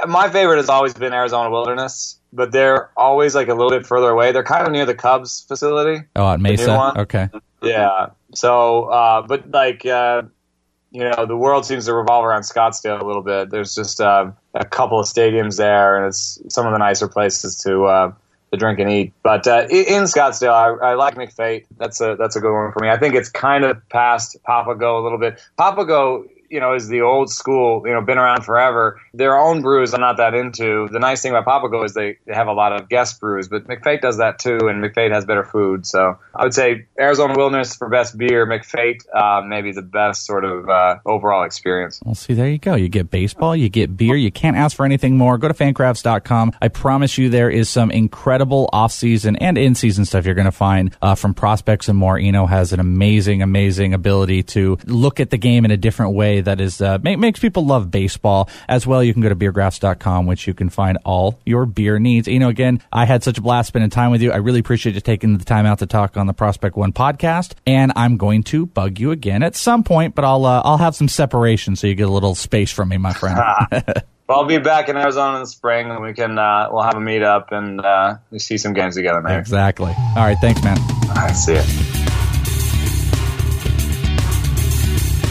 My 0.08 0.30
favorite 0.30 0.58
has 0.58 0.68
always 0.68 0.94
been 0.94 1.14
Arizona 1.14 1.50
Wilderness, 1.50 2.20
but 2.36 2.52
they're 2.52 2.92
always 2.98 3.34
like 3.34 3.48
a 3.48 3.54
little 3.54 3.72
bit 3.72 3.86
further 3.86 4.10
away. 4.10 4.32
They're 4.32 4.44
kind 4.44 4.66
of 4.66 4.72
near 4.72 4.86
the 4.86 4.96
Cubs 4.96 5.46
facility. 5.48 6.06
Oh, 6.16 6.30
at 6.32 6.40
Mesa. 6.40 6.94
Okay. 6.98 7.30
Yeah. 7.62 8.08
So, 8.34 8.86
uh, 8.86 9.22
but 9.22 9.50
like, 9.52 9.86
uh, 9.86 10.24
you 10.92 11.04
know, 11.04 11.26
the 11.26 11.36
world 11.36 11.66
seems 11.66 11.86
to 11.86 11.94
revolve 11.94 12.26
around 12.26 12.42
Scottsdale 12.42 13.02
a 13.02 13.06
little 13.06 13.22
bit. 13.22 13.50
There's 13.50 13.76
just 13.76 14.00
uh, 14.00 14.32
a 14.54 14.66
couple 14.66 15.00
of 15.00 15.06
stadiums 15.06 15.58
there, 15.58 15.98
and 15.98 16.08
it's 16.08 16.42
some 16.50 16.66
of 16.66 16.72
the 16.72 16.78
nicer 16.78 17.08
places 17.08 17.58
to 17.64 17.84
uh, 17.84 18.14
to 18.52 18.58
drink 18.58 18.80
and 18.80 18.90
eat. 18.90 19.14
But 19.22 19.46
uh, 19.48 19.68
in 19.70 20.04
Scottsdale, 20.04 20.54
I, 20.54 20.92
I 20.92 20.94
like 20.94 21.16
McFate. 21.16 21.66
That's 21.78 22.00
a 22.00 22.16
that's 22.18 22.36
a 22.36 22.40
good 22.40 22.54
one 22.54 22.72
for 22.72 22.80
me. 22.82 22.90
I 22.90 22.98
think 22.98 23.16
it's 23.16 23.30
kind 23.30 23.66
of 23.66 23.78
past 23.90 24.38
Papago 24.48 25.02
a 25.02 25.04
little 25.04 25.18
bit. 25.18 25.42
Papago, 25.58 26.26
you 26.56 26.62
know, 26.62 26.74
is 26.74 26.88
the 26.88 27.02
old 27.02 27.30
school. 27.30 27.84
You 27.86 27.94
know, 27.94 28.02
been 28.02 28.18
around 28.18 28.44
forever. 28.44 29.02
Their 29.14 29.38
own 29.38 29.62
brews, 29.62 29.94
I'm 29.94 30.00
not 30.00 30.18
that 30.18 30.34
into. 30.34 30.88
The 30.90 31.00
nice 31.00 31.22
thing 31.22 31.34
about 31.36 31.46
Papago 31.46 31.84
is 31.84 31.94
they, 31.94 32.18
they 32.26 32.34
have 32.34 32.48
a 32.48 32.54
lot 32.54 32.72
of 32.72 32.88
guest 32.88 33.20
brews, 33.20 33.50
but 33.50 33.68
McFate 33.68 34.00
does 34.00 34.18
that 34.18 34.40
too, 34.40 34.58
and 34.70 34.82
McFate 34.82 35.12
has 35.12 35.26
better 35.26 35.44
food. 35.44 35.86
So 35.86 36.18
I 36.34 36.44
would 36.44 36.54
say 36.54 36.86
Arizona 36.98 37.34
Wilderness 37.36 37.76
for 37.76 37.90
best 37.90 38.18
beer. 38.18 38.48
McFate, 38.48 39.02
uh, 39.14 39.42
maybe 39.46 39.74
the 39.74 39.82
best 39.82 40.26
sort 40.26 40.46
of 40.46 40.70
uh, 40.70 40.98
overall 41.06 41.44
experience. 41.44 42.00
Well, 42.06 42.16
see, 42.16 42.34
there 42.34 42.48
you 42.48 42.58
go. 42.58 42.76
You 42.76 42.88
get 42.88 43.12
baseball, 43.12 43.54
you 43.54 43.68
get 43.68 43.98
beer. 43.98 44.16
You 44.16 44.32
can't 44.32 44.56
ask 44.56 44.78
for 44.78 44.86
anything 44.86 45.18
more. 45.18 45.38
Go 45.38 45.50
to 45.50 45.54
fangraphs.com. 45.54 46.54
I 46.62 46.70
promise 46.70 47.18
you 47.18 47.30
there 47.30 47.50
is 47.50 47.68
some 47.68 47.92
incredible 47.92 48.70
off-season 48.72 49.36
and 49.36 49.58
in-season 49.58 50.06
stuff 50.06 50.26
you're 50.26 50.36
going 50.36 50.46
to 50.46 50.52
find 50.52 50.96
uh, 51.02 51.16
from 51.16 51.34
prospects 51.34 51.90
and 51.90 51.98
more. 51.98 52.18
Eno 52.18 52.46
has 52.46 52.72
an 52.72 52.80
amazing, 52.80 53.42
amazing 53.42 53.94
ability 53.94 54.44
to 54.44 54.78
look 54.86 55.20
at 55.20 55.32
the 55.32 55.38
game 55.38 55.66
in 55.66 55.72
a 55.72 55.78
different 55.78 56.14
way 56.14 56.42
that 56.46 56.62
is 56.62 56.82
uh, 56.82 56.98
make, 57.02 57.20
makes 57.20 57.40
people 57.40 57.66
love 57.66 57.92
baseball 57.92 58.50
as 58.68 58.88
well. 58.88 59.04
You 59.04 59.14
can 59.14 59.22
go 59.22 59.30
to 59.30 59.36
beergraphs.com, 59.36 60.26
which 60.26 60.48
you 60.48 60.54
can 60.54 60.70
find 60.70 60.98
all 61.06 61.40
your 61.46 61.66
beer 61.66 62.00
needs. 62.00 62.28
Eno, 62.28 62.50
again, 62.50 62.82
I 62.92 63.06
had 63.06 63.24
such 63.24 63.38
a 63.38 63.42
blast 63.42 63.68
spending 63.68 63.90
time 63.90 64.12
with 64.12 64.22
you. 64.22 64.32
I 64.32 64.38
really 64.38 64.60
appreciate 64.60 64.96
you 64.96 65.02
taking 65.02 65.38
the 65.38 65.46
time 65.46 65.66
out 65.66 65.80
to 65.80 65.86
talk 65.86 66.18
on 66.18 66.28
the 66.28 66.34
Prospect 66.34 66.76
One 66.76 66.94
podcast, 66.94 67.54
and 67.68 67.92
I'm 67.96 68.18
going 68.18 68.44
to 68.44 68.66
bug 68.66 69.00
you 69.00 69.12
again 69.12 69.44
at 69.44 69.56
some 69.56 69.84
point, 69.84 70.16
but 70.16 70.24
I'll 70.26 70.46
uh, 70.46 70.62
I'll 70.64 70.78
have 70.78 70.96
some 70.96 71.08
separation 71.08 71.76
so 71.76 71.88
you 71.88 71.96
get 71.96 72.08
a 72.08 72.12
little 72.12 72.36
space 72.36 72.72
from 72.72 72.90
me, 72.90 72.98
my 72.98 73.14
friend. 73.14 73.38
Well, 74.28 74.40
I'll 74.40 74.46
be 74.46 74.58
back 74.58 74.90
in 74.90 74.98
Arizona 74.98 75.36
in 75.36 75.44
the 75.44 75.48
spring, 75.48 75.92
and 75.92 76.02
we 76.02 76.14
can 76.14 76.40
uh, 76.40 76.70
we'll 76.72 76.82
have 76.82 76.96
a 76.96 77.00
meetup 77.00 77.52
and 77.52 77.80
uh, 77.80 78.16
we 78.32 78.40
see 78.40 78.58
some 78.58 78.74
games 78.74 78.96
together, 78.96 79.22
maybe. 79.22 79.40
exactly. 79.40 79.94
All 80.16 80.24
right, 80.24 80.38
thanks, 80.40 80.64
man. 80.64 80.78
All 81.10 81.16
right, 81.16 81.32
see 81.32 81.54
ya. 81.54 81.95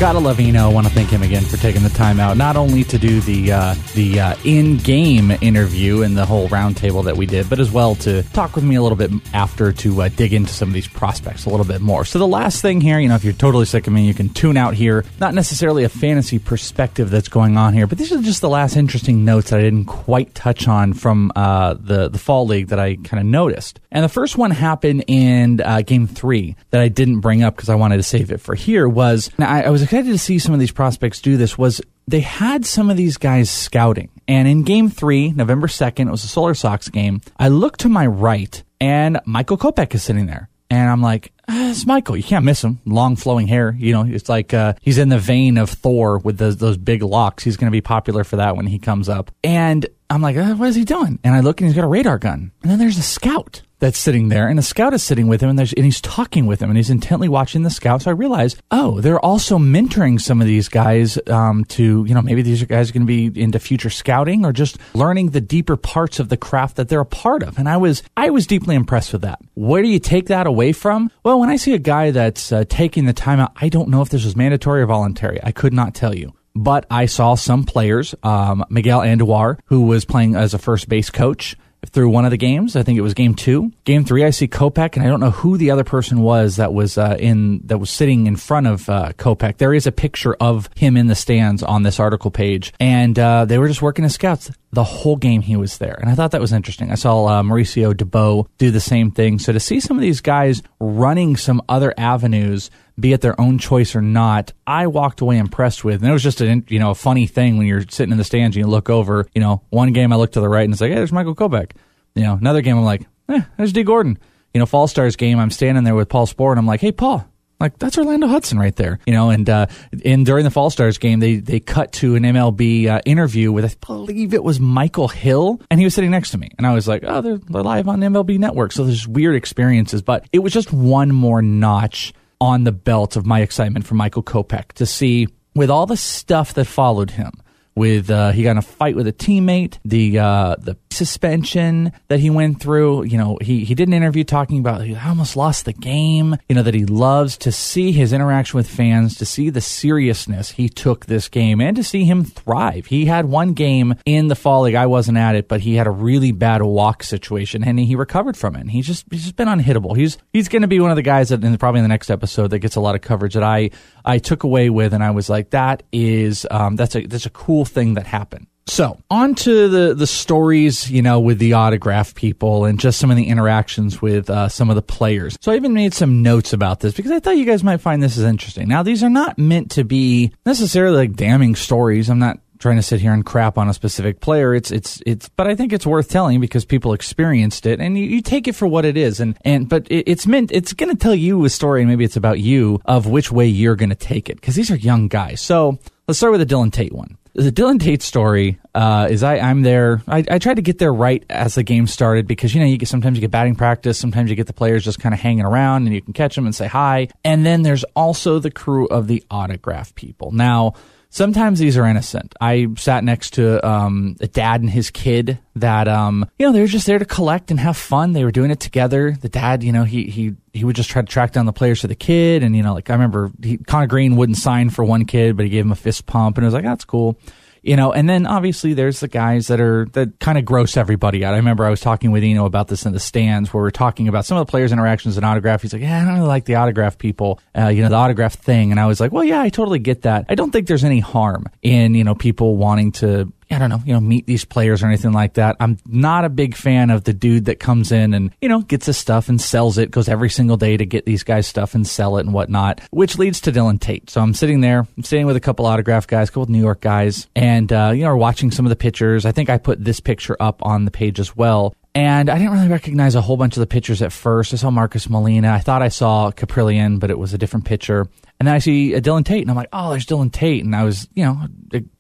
Gotta 0.01 0.19
love 0.19 0.39
Eno. 0.39 0.69
I 0.69 0.73
want 0.73 0.87
to 0.87 0.93
thank 0.93 1.09
him 1.09 1.23
again 1.23 1.45
for 1.45 1.57
taking 1.57 1.83
the 1.83 1.89
time 1.89 2.21
out, 2.21 2.37
not 2.37 2.57
only 2.57 2.85
to 2.85 2.99
do 2.99 3.21
the 3.21 3.53
uh, 3.53 3.75
the 3.95 4.21
uh, 4.21 4.37
in-game 4.45 5.31
interview 5.41 6.03
and 6.03 6.15
the 6.15 6.27
whole 6.27 6.47
roundtable 6.49 7.03
that 7.05 7.17
we 7.17 7.25
did, 7.25 7.49
but 7.49 7.59
as 7.59 7.71
well 7.71 7.95
to 7.97 8.23
talk 8.35 8.55
with 8.55 8.65
me 8.65 8.75
a 8.75 8.83
little 8.83 8.99
bit 8.99 9.11
after 9.33 9.73
to 9.73 10.03
uh, 10.03 10.09
dig 10.11 10.35
into 10.35 10.53
some 10.53 10.69
of 10.69 10.75
these 10.75 10.89
prospects 10.89 11.47
a 11.47 11.49
little 11.49 11.65
bit 11.65 11.81
more. 11.81 12.05
So 12.05 12.19
the 12.19 12.27
last 12.27 12.61
thing 12.61 12.83
here, 12.83 12.99
you 12.99 13.09
know, 13.09 13.15
if 13.15 13.25
you're 13.25 13.33
totally 13.33 13.65
sick 13.65 13.87
of 13.87 13.95
me, 13.95 14.07
you 14.07 14.13
can 14.13 14.29
tune 14.29 14.59
out 14.59 14.75
here. 14.75 15.07
Not 15.21 15.33
necessarily 15.33 15.85
a 15.85 15.89
fantasy 15.89 16.39
perspective 16.39 17.09
that's 17.09 17.29
going 17.29 17.57
on 17.57 17.73
here, 17.73 17.87
but 17.87 17.97
these 17.97 18.13
are 18.13 18.21
just 18.21 18.43
the 18.43 18.51
last 18.51 18.77
interesting 18.77 19.25
notes 19.25 19.51
that 19.51 19.61
I 19.61 19.63
didn't 19.63 19.87
quite 19.87 20.35
touch 20.35 20.69
on 20.69 20.93
from 20.93 21.33
uh, 21.35 21.75
the 21.79 22.11
the 22.11 22.19
fall 22.19 22.47
league 22.47 22.69
that 22.69 22.79
I 22.79 22.97
kind 22.97 23.21
of 23.21 23.27
noticed. 23.27 23.81
And 23.91 24.05
the 24.05 24.11
first 24.11 24.37
one 24.37 24.51
happened 24.51 25.05
in 25.07 25.63
uh, 25.63 25.81
game 25.81 26.09
three 26.09 26.57
that 26.71 26.81
I 26.83 26.89
didn't 26.89 27.21
bring 27.21 27.43
up 27.43 27.57
because 27.57 27.71
I 27.71 27.77
wanted 27.77 27.97
to 27.99 28.03
save 28.03 28.33
it 28.33 28.41
for 28.41 28.55
here 28.55 28.87
was 28.87 29.31
I, 29.39 29.63
I 29.63 29.71
was 29.71 29.84
excited 29.85 30.11
to 30.11 30.19
see 30.19 30.39
some 30.39 30.55
of 30.55 30.61
these 30.61 30.73
prospects 30.73 31.21
do 31.21 31.37
this 31.37 31.57
was 31.57 31.81
they 32.07 32.21
had 32.21 32.67
some 32.67 32.91
of 32.91 32.97
these 32.97 33.17
guys 33.17 33.51
scouting. 33.51 34.11
And 34.29 34.49
in 34.49 34.63
game 34.63 34.91
three, 34.91 35.31
November 35.31 35.67
2nd, 35.67 36.09
it 36.09 36.11
was 36.11 36.25
a 36.25 36.29
Solar 36.29 36.55
Sox 36.55 36.89
game. 36.89 37.21
I 37.39 37.49
look 37.49 37.77
to 37.79 37.89
my 37.89 38.07
right 38.07 38.63
and 38.81 39.21
Michael 39.25 39.57
Kopech 39.57 39.95
is 39.95 40.03
sitting 40.03 40.27
there. 40.27 40.49
And 40.71 40.91
I'm 40.91 41.03
like, 41.03 41.33
ah, 41.49 41.71
it's 41.71 41.87
Michael. 41.87 42.17
You 42.17 42.23
can't 42.23 42.45
miss 42.45 42.65
him. 42.65 42.81
Long 42.85 43.17
flowing 43.17 43.47
hair. 43.47 43.77
You 43.79 43.93
know, 43.93 44.05
it's 44.05 44.29
like 44.29 44.53
uh, 44.55 44.75
he's 44.81 44.99
in 44.99 45.09
the 45.09 45.19
vein 45.19 45.59
of 45.59 45.71
Thor 45.71 46.19
with 46.19 46.39
those, 46.39 46.57
those 46.57 46.77
big 46.77 47.03
locks. 47.03 47.45
He's 47.45 47.57
going 47.57 47.71
to 47.71 47.73
be 47.73 47.81
popular 47.81 48.25
for 48.25 48.37
that 48.37 48.57
when 48.57 48.67
he 48.67 48.79
comes 48.79 49.09
up. 49.09 49.31
And 49.45 49.87
I'm 50.11 50.23
like, 50.23 50.37
uh, 50.37 50.55
what 50.55 50.69
is 50.69 50.75
he 50.75 50.85
doing? 50.85 51.19
And 51.23 51.35
I 51.35 51.41
look 51.41 51.61
and 51.61 51.69
he's 51.69 51.77
got 51.77 51.85
a 51.85 51.89
radar 51.89 52.19
gun. 52.19 52.51
And 52.63 52.71
then 52.71 52.79
there's 52.79 52.99
a 52.99 53.03
scout 53.03 53.63
that's 53.85 53.99
sitting 53.99 54.31
there, 54.31 54.49
and 54.49 54.59
the 54.59 54.63
scout 54.63 54.95
is 54.95 55.03
sitting 55.03 55.27
with 55.27 55.43
him, 55.43 55.51
and, 55.51 55.61
and, 55.61 55.85
he's 55.85 56.01
talking 56.01 56.47
with 56.47 56.63
him, 56.63 56.71
and 56.71 56.77
he's 56.79 56.89
intently 56.89 57.29
watching 57.29 57.65
the 57.65 57.71
scout. 57.71 58.01
So 58.01 58.11
I 58.11 58.15
realize, 58.15 58.57
oh, 58.71 59.03
they're 59.03 59.21
also 59.21 59.59
mentoring 59.59 60.19
some 60.19 60.41
of 60.41 60.47
these 60.47 60.71
guys 60.71 61.19
um, 61.29 61.67
to, 61.67 62.03
you 62.07 62.15
know, 62.15 62.23
maybe 62.23 62.41
these 62.41 62.65
guys 62.65 62.89
are 62.89 62.93
going 62.95 63.07
to 63.07 63.31
be 63.31 63.39
into 63.39 63.59
future 63.59 63.91
scouting 63.91 64.47
or 64.47 64.55
just 64.55 64.79
learning 64.95 65.31
the 65.31 65.41
deeper 65.43 65.77
parts 65.77 66.19
of 66.19 66.31
the 66.31 66.39
craft 66.39 66.77
that 66.77 66.89
they're 66.89 67.01
a 67.01 67.05
part 67.05 67.43
of. 67.43 67.59
And 67.59 67.69
I 67.69 67.77
was, 67.77 68.03
I 68.17 68.31
was 68.31 68.47
deeply 68.47 68.75
impressed 68.75 69.13
with 69.13 69.21
that. 69.21 69.39
Where 69.53 69.83
do 69.83 69.89
you 69.89 69.99
take 69.99 70.29
that 70.29 70.47
away 70.47 70.73
from? 70.73 71.11
Well, 71.23 71.39
when 71.39 71.51
I 71.51 71.57
see 71.57 71.75
a 71.75 71.79
guy 71.79 72.11
that's 72.11 72.53
uh, 72.53 72.65
taking 72.67 73.05
the 73.05 73.13
time 73.13 73.39
out, 73.39 73.53
I 73.57 73.69
don't 73.69 73.91
know 73.91 74.01
if 74.01 74.09
this 74.09 74.25
was 74.25 74.35
mandatory 74.35 74.81
or 74.81 74.87
voluntary. 74.87 75.41
I 75.43 75.53
could 75.53 75.75
not 75.75 75.95
tell 75.95 76.15
you 76.15 76.33
but 76.57 76.87
I 76.89 77.07
saw 77.07 77.35
some 77.35 77.65
players, 77.65 78.15
um, 78.23 78.65
Miguel 78.71 79.01
Andujar, 79.01 79.59
who 79.65 79.83
was 79.83 80.05
playing 80.05 80.37
as 80.37 80.55
a 80.55 80.59
first 80.59 80.89
base 80.89 81.11
coach, 81.11 81.57
through 81.87 82.11
one 82.11 82.25
of 82.25 82.31
the 82.31 82.37
games. 82.37 82.77
I 82.77 82.83
think 82.83 82.99
it 82.99 83.03
was 83.03 83.15
game 83.15 83.35
two. 83.35 83.73
Game 83.85 84.05
three, 84.05 84.25
I 84.25 84.31
see 84.31 84.49
Kopech, 84.49 84.95
and 84.95 85.05
I 85.05 85.09
don't 85.09 85.21
know 85.21 85.31
who 85.31 85.57
the 85.57 85.71
other 85.71 85.85
person 85.85 86.21
was 86.21 86.57
that 86.57 86.73
was 86.73 86.99
uh, 86.99 87.17
in 87.19 87.61
that 87.67 87.79
was 87.79 87.91
sitting 87.91 88.27
in 88.27 88.37
front 88.37 88.67
of 88.67 88.89
uh. 88.89 89.13
There 89.59 89.75
is 89.75 89.87
a 89.87 89.93
picture 89.93 90.35
of 90.35 90.69
him 90.77 90.97
in 90.97 91.07
the 91.07 91.15
stands 91.15 91.63
on 91.63 91.83
this 91.83 91.99
article 92.01 92.31
page, 92.31 92.73
and 92.79 93.19
uh, 93.19 93.45
they 93.45 93.59
were 93.59 93.69
just 93.69 93.83
working 93.83 94.05
as 94.05 94.15
scouts 94.15 94.51
the 94.75 94.85
whole 94.85 95.17
game. 95.17 95.43
He 95.43 95.57
was 95.57 95.79
there, 95.79 95.97
and 96.01 96.11
I 96.11 96.15
thought 96.15 96.33
that 96.33 96.41
was 96.41 96.53
interesting. 96.53 96.91
I 96.91 96.97
saw 96.97 97.27
uh, 97.27 97.43
Mauricio 97.43 97.95
Dubon 97.95 98.47
do 98.59 98.71
the 98.71 98.81
same 98.81 99.11
thing. 99.11 99.39
So 99.39 99.53
to 99.53 99.61
see 99.61 99.81
some 99.81 99.97
of 99.97 100.03
these 100.03 100.21
guys 100.21 100.63
running 100.81 101.37
some 101.37 101.63
other 101.69 101.95
avenues 101.97 102.71
be 102.99 103.13
it 103.13 103.21
their 103.21 103.39
own 103.41 103.59
choice 103.59 103.97
or 103.97 104.03
not, 104.03 104.53
I 104.67 104.87
walked 104.87 105.21
away 105.21 105.39
impressed 105.39 105.85
with. 105.85 106.01
And 106.01 106.09
it 106.09 106.13
was 106.13 106.23
just 106.23 106.41
a 106.41 106.63
you 106.69 106.79
know 106.79 106.91
a 106.91 106.95
funny 106.95 107.27
thing 107.27 107.57
when 107.57 107.67
you're 107.67 107.85
sitting 107.89 108.13
in 108.13 108.19
the 108.19 108.25
stands 108.25 108.57
and 108.57 108.65
you 108.65 108.71
look 108.71 108.91
over. 108.91 109.27
You 109.35 109.41
know, 109.41 109.63
one 109.71 109.93
game 109.93 110.13
I 110.13 110.17
look 110.17 110.33
to 110.33 110.41
the 110.41 110.49
right 110.49 110.65
and 110.65 110.73
it's 110.73 110.81
like, 110.81 110.91
hey, 110.91 110.97
there's 110.97 111.13
Michael 111.13 111.35
Kopech. 111.35 111.73
You 112.15 112.23
know, 112.23 112.35
another 112.35 112.61
game 112.61 112.77
I'm 112.77 112.85
like, 112.85 113.03
eh, 113.29 113.43
there's 113.57 113.73
Dee 113.73 113.83
Gordon. 113.83 114.19
You 114.53 114.61
know, 114.61 114.67
Fall 114.67 114.87
Stars 114.87 115.17
game, 115.17 115.41
I'm 115.41 115.51
standing 115.51 115.83
there 115.83 115.97
with 115.97 116.09
Paul 116.09 116.27
Sporer 116.27 116.53
and 116.53 116.61
I'm 116.61 116.67
like, 116.67 116.81
hey, 116.81 116.93
Paul, 116.93 117.29
like 117.61 117.79
that's 117.79 117.97
Orlando 117.97 118.27
Hudson 118.27 118.59
right 118.59 118.75
there, 118.75 118.99
you 119.07 119.13
know. 119.13 119.31
And 119.31 119.49
uh, 119.49 119.67
in 120.03 120.25
during 120.25 120.45
the 120.45 120.51
Fall 120.51 120.71
Stars 120.71 120.99
game, 120.99 121.21
they 121.21 121.37
they 121.37 121.61
cut 121.61 121.93
to 121.95 122.15
an 122.17 122.23
MLB 122.23 122.87
uh, 122.87 123.01
interview 123.05 123.53
with 123.53 123.65
I 123.65 123.75
believe 123.87 124.35
it 124.35 124.43
was 124.43 124.61
Michael 124.61 125.09
Hill, 125.09 125.61
and 125.71 125.81
he 125.81 125.85
was 125.85 125.95
sitting 125.95 126.11
next 126.11 126.31
to 126.33 126.39
me, 126.39 126.51
and 126.59 126.67
I 126.67 126.75
was 126.75 126.89
like, 126.89 127.05
oh, 127.07 127.21
they're, 127.21 127.39
they're 127.39 127.63
live 127.63 127.89
on 127.89 128.01
MLB 128.01 128.39
Network, 128.39 128.73
so 128.73 128.85
there's 128.85 129.09
weird 129.09 129.37
experiences, 129.37 130.03
but 130.03 130.27
it 130.33 130.41
was 130.41 130.53
just 130.53 130.73
one 130.73 131.13
more 131.13 131.43
notch 131.43 132.13
on 132.41 132.65
the 132.65 132.73
belt 132.73 133.17
of 133.17 133.25
my 133.25 133.41
excitement 133.41 133.87
for 133.87 133.95
Michael 133.95 134.23
Kopech 134.23 134.73
to 134.73 134.87
see 134.87 135.29
with 135.55 135.71
all 135.71 135.87
the 135.87 135.97
stuff 135.97 136.55
that 136.55 136.67
followed 136.67 137.13
him 137.13 137.33
with 137.75 138.11
uh, 138.11 138.31
he 138.33 138.43
got 138.43 138.53
in 138.53 138.59
a 138.59 138.63
fight 138.63 138.97
with 138.97 139.07
a 139.07 139.13
teammate, 139.13 139.79
the 139.85 140.19
uh, 140.19 140.57
the 140.59 140.77
suspension 140.95 141.93
that 142.09 142.21
he 142.21 142.31
went 142.31 142.61
through. 142.61 143.05
You 143.05 143.19
know, 143.19 143.39
he 143.41 143.65
he 143.65 143.75
did 143.75 143.89
an 143.89 143.95
interview 143.95 144.25
talking 144.25 144.59
about 144.59 144.83
he 144.83 144.95
almost 144.97 145.37
lost 145.37 145.65
the 145.65 145.73
game. 145.73 146.37
You 146.49 146.55
know 146.55 146.63
that 146.63 146.75
he 146.75 146.87
loves 146.87 147.37
to 147.39 147.53
see 147.53 147.93
his 147.93 148.13
interaction 148.13 148.57
with 148.57 148.69
fans, 148.69 149.17
to 149.19 149.27
see 149.27 149.51
the 149.51 149.61
seriousness 149.61 150.53
he 150.53 150.69
took 150.69 151.07
this 151.07 151.29
game, 151.29 151.61
and 151.61 151.77
to 151.77 151.85
see 151.85 152.05
him 152.05 152.25
thrive. 152.25 152.87
He 152.87 153.07
had 153.07 153.27
one 153.27 153.53
game 153.53 153.95
in 154.05 154.29
the 154.29 154.37
fall 154.37 154.63
league. 154.63 154.75
I 154.75 154.87
wasn't 154.87 155.19
at 155.19 155.35
it, 155.35 155.49
but 155.49 155.61
he 155.61 155.75
had 155.75 155.87
a 155.87 155.91
really 155.91 156.33
bad 156.33 156.63
walk 156.63 157.03
situation, 157.03 157.65
and 157.65 157.79
he 157.79 157.97
recovered 157.97 158.37
from 158.37 158.57
it. 158.57 158.61
And 158.61 158.71
he's 158.71 158.87
just 158.87 159.07
he's 159.11 159.25
just 159.25 159.37
been 159.37 159.49
unhittable. 159.49 159.97
He's 159.97 160.19
he's 160.33 160.49
going 160.49 160.63
to 160.63 160.69
be 160.69 160.81
one 160.81 160.91
of 160.91 160.97
the 160.97 161.03
guys 161.03 161.29
that 161.31 161.43
in, 161.45 161.57
probably 161.59 161.81
in 161.81 161.85
the 161.85 161.89
next 161.89 162.11
episode 162.11 162.49
that 162.49 162.61
gets 162.61 162.77
a 162.77 162.81
lot 162.81 162.95
of 162.95 163.01
coverage 163.01 163.35
that 163.35 163.43
I 163.43 163.71
I 164.05 164.19
took 164.19 164.43
away 164.45 164.71
with, 164.71 164.93
and 164.93 165.03
I 165.03 165.11
was 165.11 165.29
like, 165.29 165.51
that 165.51 165.83
is 165.93 166.47
um, 166.51 166.77
that's 166.77 166.97
a 166.97 167.07
that's 167.07 167.27
a 167.27 167.31
cool 167.31 167.65
thing 167.65 167.95
that 167.95 168.07
happened. 168.07 168.47
So, 168.67 168.99
on 169.11 169.35
to 169.37 169.69
the, 169.69 169.95
the 169.95 170.07
stories, 170.07 170.91
you 170.91 171.03
know, 171.03 171.21
with 171.21 171.39
the 171.39 171.53
autograph 171.53 172.15
people 172.15 172.65
and 172.65 172.81
just 172.81 172.99
some 172.99 173.11
of 173.11 173.17
the 173.17 173.29
interactions 173.29 174.01
with 174.01 174.31
uh, 174.31 174.49
some 174.49 174.71
of 174.71 174.77
the 174.77 174.83
players. 174.83 175.37
So, 175.43 175.53
I 175.53 175.57
even 175.57 175.75
made 175.75 175.93
some 175.93 176.23
notes 176.23 176.53
about 176.55 176.81
this 176.81 176.95
because 176.95 177.13
I 177.13 177.21
thought 177.21 177.37
you 177.37 177.45
guys 177.45 177.63
might 177.63 177.83
find 177.83 178.03
this 178.03 178.17
is 178.17 178.25
interesting. 178.25 178.67
Now, 178.69 178.83
these 178.83 179.03
are 179.03 179.11
not 179.11 179.39
meant 179.39 179.73
to 179.73 179.85
be 179.85 180.33
necessarily 180.47 180.97
like 180.97 181.15
damning 181.15 181.57
stories. 181.57 182.09
I'm 182.09 182.19
not 182.19 182.41
trying 182.59 182.77
to 182.77 182.83
sit 182.83 183.01
here 183.01 183.13
and 183.13 183.27
crap 183.27 183.59
on 183.59 183.69
a 183.69 183.75
specific 183.75 184.21
player. 184.21 184.55
It's 184.55 184.71
it's 184.71 185.03
it's, 185.05 185.29
but 185.29 185.47
I 185.47 185.55
think 185.55 185.75
it's 185.75 185.87
worth 185.87 186.09
telling 186.09 186.41
because 186.41 186.65
people 186.65 186.95
experienced 186.95 187.67
it, 187.67 187.81
and 187.81 187.99
you, 187.99 188.05
you 188.07 188.23
take 188.23 188.49
it 188.49 188.55
for 188.55 188.67
what 188.67 188.87
it 188.87 188.97
is. 188.97 189.21
And 189.21 189.37
and 189.45 189.69
but 189.69 189.87
it, 189.91 190.09
it's 190.09 190.27
meant 190.27 190.51
it's 190.51 190.73
going 190.73 190.91
to 190.91 190.97
tell 190.97 191.15
you 191.15 191.45
a 191.45 191.51
story, 191.51 191.83
and 191.83 191.91
maybe 191.91 192.05
it's 192.05 192.17
about 192.17 192.41
you 192.41 192.81
of 192.87 193.07
which 193.07 193.31
way 193.31 193.47
you're 193.47 193.77
going 193.77 193.91
to 193.91 193.95
take 193.95 194.31
it 194.31 194.37
because 194.37 194.55
these 194.55 194.71
are 194.71 194.77
young 194.77 195.09
guys. 195.09 195.43
So 195.43 195.79
let's 196.09 196.19
start 196.19 196.33
with 196.33 196.41
the 196.41 196.55
Dylan 196.55 196.73
Tate 196.73 196.95
one 196.95 197.19
the 197.35 197.51
Dylan 197.51 197.81
Tate 197.81 198.03
story 198.03 198.61
uh, 198.75 199.09
is 199.11 199.25
I, 199.25 199.39
I'm 199.39 199.63
there. 199.63 200.03
I, 200.07 200.25
I 200.31 200.39
tried 200.39 200.55
to 200.55 200.63
get 200.63 200.79
there 200.79 200.93
right 200.93 201.25
as 201.29 201.57
the 201.57 201.65
game 201.65 201.89
started 201.89 202.29
because 202.29 202.55
you 202.55 202.61
know 202.61 202.67
you 202.67 202.77
get 202.77 202.89
sometimes 202.89 203.17
you 203.17 203.21
get 203.21 203.33
batting 203.33 203.57
practice, 203.57 203.99
sometimes 203.99 204.31
you 204.31 204.37
get 204.37 204.47
the 204.47 204.53
players 204.53 204.85
just 204.85 205.01
kind 205.01 205.13
of 205.13 205.21
hanging 205.21 205.45
around 205.45 205.87
and 205.87 205.95
you 205.95 206.01
can 206.01 206.13
catch 206.13 206.37
them 206.37 206.47
and 206.47 206.55
say 206.55 206.69
hi. 206.69 207.09
And 207.25 207.45
then 207.45 207.63
there's 207.63 207.85
also 207.97 208.39
the 208.39 208.53
crew 208.53 208.87
of 208.87 209.09
the 209.09 209.25
autograph 209.31 209.95
people. 209.97 210.31
Now 210.31 210.75
sometimes 211.15 211.61
these 211.61 211.77
are 211.79 211.87
innocent. 211.87 212.35
I 212.41 212.67
sat 212.77 213.05
next 213.05 213.35
to 213.35 213.67
um, 213.67 214.17
a 214.21 214.27
dad 214.27 214.61
and 214.61 214.69
his 214.69 214.91
kid 214.91 215.39
that 215.55 215.87
um, 215.87 216.29
you 216.39 216.47
know 216.47 216.53
they 216.53 216.61
were 216.61 216.67
just 216.67 216.87
there 216.87 216.99
to 216.99 217.05
collect 217.05 217.51
and 217.51 217.61
have 217.61 217.77
fun. 217.77 218.13
They 218.13 218.25
were 218.25 218.33
doing 218.33 218.51
it 218.51 218.61
together. 218.61 219.17
The 219.19 219.29
dad, 219.29 219.63
you 219.63 219.73
know, 219.73 219.85
he 219.85 220.05
he 220.05 220.35
he 220.53 220.65
would 220.65 220.77
just 220.77 220.91
try 220.91 221.01
to 221.01 221.09
track 221.09 221.33
down 221.33 221.47
the 221.47 221.53
players 221.53 221.81
for 221.81 221.87
the 221.87 221.95
kid, 221.95 222.43
and 222.43 222.55
you 222.57 222.63
know, 222.63 222.75
like 222.75 222.91
I 222.91 222.95
remember 222.95 223.31
he, 223.43 223.57
Conner 223.57 223.87
Greene 223.87 224.17
wouldn't 224.17 224.39
sign 224.39 224.71
for 224.71 224.85
one 224.85 225.07
kid, 225.07 225.37
but 225.37 225.45
he 225.45 225.51
gave 225.51 225.65
him 225.65 225.73
a 225.73 225.77
fist 225.77 226.05
pump, 226.07 226.37
and 226.37 226.45
it 226.45 226.49
was 226.49 226.55
like 226.55 226.65
that's 226.65 226.85
cool 226.85 227.17
you 227.65 227.77
know, 227.77 227.93
and 227.93 228.09
then 228.09 228.27
obviously 228.27 228.75
there's 228.75 229.01
the 229.01 229.09
guys 229.09 229.47
that 229.47 229.59
are 229.59 229.87
that 229.93 230.21
kind 230.21 230.37
of 230.37 230.45
gross 230.45 230.77
everybody 230.77 231.25
out. 231.25 231.33
I 231.33 231.39
remember 231.39 231.65
I 231.65 231.71
was 231.71 231.81
talking 231.81 232.11
with 232.11 232.23
Eno 232.23 232.45
about 232.45 232.69
this 232.69 232.85
in 232.85 232.93
the 232.93 233.01
stands 233.01 233.55
where 233.55 233.63
we 233.63 233.69
are 233.69 233.73
talking 233.73 234.07
about 234.07 234.27
some 234.27 234.37
of 234.37 234.47
the 234.47 234.51
players' 234.51 234.71
interactions 234.71 235.17
and 235.17 235.25
autograph. 235.25 235.63
He's 235.63 235.73
like, 235.73 235.81
yeah, 235.81 236.03
I 236.03 236.05
don't 236.05 236.15
really 236.15 236.29
like 236.29 236.45
the 236.45 236.57
autograph 236.57 236.99
people, 236.99 237.41
uh, 237.57 237.69
you 237.69 237.83
know, 237.83 237.89
the 237.89 237.97
autograph 237.97 238.35
thing. 238.35 238.71
And 238.71 238.79
I 238.79 238.87
was 238.87 239.01
like, 239.01 239.13
well, 239.13 239.25
yeah, 239.25 239.41
I 239.41 239.49
totally 239.49 239.79
get 239.79 240.03
that. 240.03 240.27
I 240.29 240.35
don't 240.35 240.51
think 240.51 240.67
there's 240.69 240.85
any 240.85 241.01
harm 241.01 241.47
in, 241.63 241.95
you 241.95 242.05
know, 242.05 242.15
people 242.15 242.59
wanting 242.59 242.93
to 242.93 243.33
I 243.55 243.59
don't 243.59 243.71
know, 243.71 243.81
you 243.85 243.93
know, 243.93 244.01
meet 244.01 244.27
these 244.27 244.45
players 244.45 244.83
or 244.83 244.87
anything 244.87 245.13
like 245.13 245.35
that. 245.35 245.57
I'm 245.61 245.79
not 245.87 246.25
a 246.25 246.29
big 246.29 246.57
fan 246.57 246.91
of 246.91 247.05
the 247.05 247.13
dude 247.13 247.47
that 247.47 247.61
comes 247.61 247.93
in 247.93 248.13
and, 248.13 248.31
you 248.41 248.49
know, 248.49 248.63
gets 248.63 248.87
his 248.87 248.99
stuff 248.99 249.29
and 249.29 249.41
sells 249.41 249.79
it, 249.79 249.91
goes 249.91 250.09
every 250.09 250.31
single 250.31 250.57
day 250.57 250.77
to 250.77 250.85
get 250.85 251.07
these 251.07 251.23
guys 251.23 251.47
stuff 251.47 251.75
and 251.75 251.87
sell 251.87 252.17
it 252.19 252.27
and 252.27 252.35
whatnot, 252.35 252.81
which 252.91 253.19
leads 253.19 253.41
to 253.43 253.53
Dylan 253.53 253.81
Tate. 253.81 254.11
So 254.11 254.21
I'm 254.21 254.35
sitting 254.35 254.61
there, 254.61 254.87
I'm 254.97 255.03
sitting 255.05 255.27
with 255.27 255.37
a 255.37 255.41
couple 255.41 255.67
autograph 255.67 256.07
guys, 256.07 256.29
a 256.29 256.33
couple 256.33 256.47
New 256.47 256.61
York 256.61 256.81
guys, 256.81 257.29
and, 257.37 257.73
uh, 257.73 257.93
you 257.95 258.03
know, 258.03 258.09
are 258.09 258.17
watching 258.17 258.51
some 258.51 258.67
of 258.67 258.71
the 258.71 258.77
pictures. 258.77 259.25
I 259.25 259.33
think 259.33 259.49
I 259.49 259.59
put 259.59 259.83
this 259.85 260.01
picture 260.01 260.37
up 260.41 260.65
on 260.65 260.85
the 260.85 260.91
page 260.91 261.21
as 261.21 261.37
well. 261.37 261.75
And 261.97 262.29
I 262.29 262.39
didn't 262.39 262.53
really 262.53 262.69
recognize 262.69 263.15
a 263.15 263.21
whole 263.21 263.37
bunch 263.37 263.57
of 263.57 263.61
the 263.61 263.69
pitchers 263.69 264.03
at 264.03 264.13
first. 264.13 264.53
I 264.53 264.57
saw 264.57 264.71
Marcus 264.71 265.09
Molina. 265.09 265.53
I 265.53 265.61
thought 265.61 265.81
I 265.81 265.91
saw 265.91 266.33
Kaprielian, 266.33 266.99
but 266.99 267.09
it 267.11 267.19
was 267.19 267.33
a 267.35 267.39
different 267.39 267.67
pitcher. 267.67 268.09
And 268.41 268.49
then 268.49 268.55
I 268.55 268.59
see 268.59 268.95
a 268.95 269.01
Dylan 269.01 269.25
Tate, 269.25 269.43
and 269.43 269.51
I'm 269.51 269.57
like, 269.57 269.69
oh, 269.73 269.91
there's 269.91 270.07
Dylan 270.07 270.33
Tate. 270.33 270.65
And 270.65 270.75
I 270.75 270.83
was, 270.83 271.09
you 271.15 271.25
know, 271.25 271.47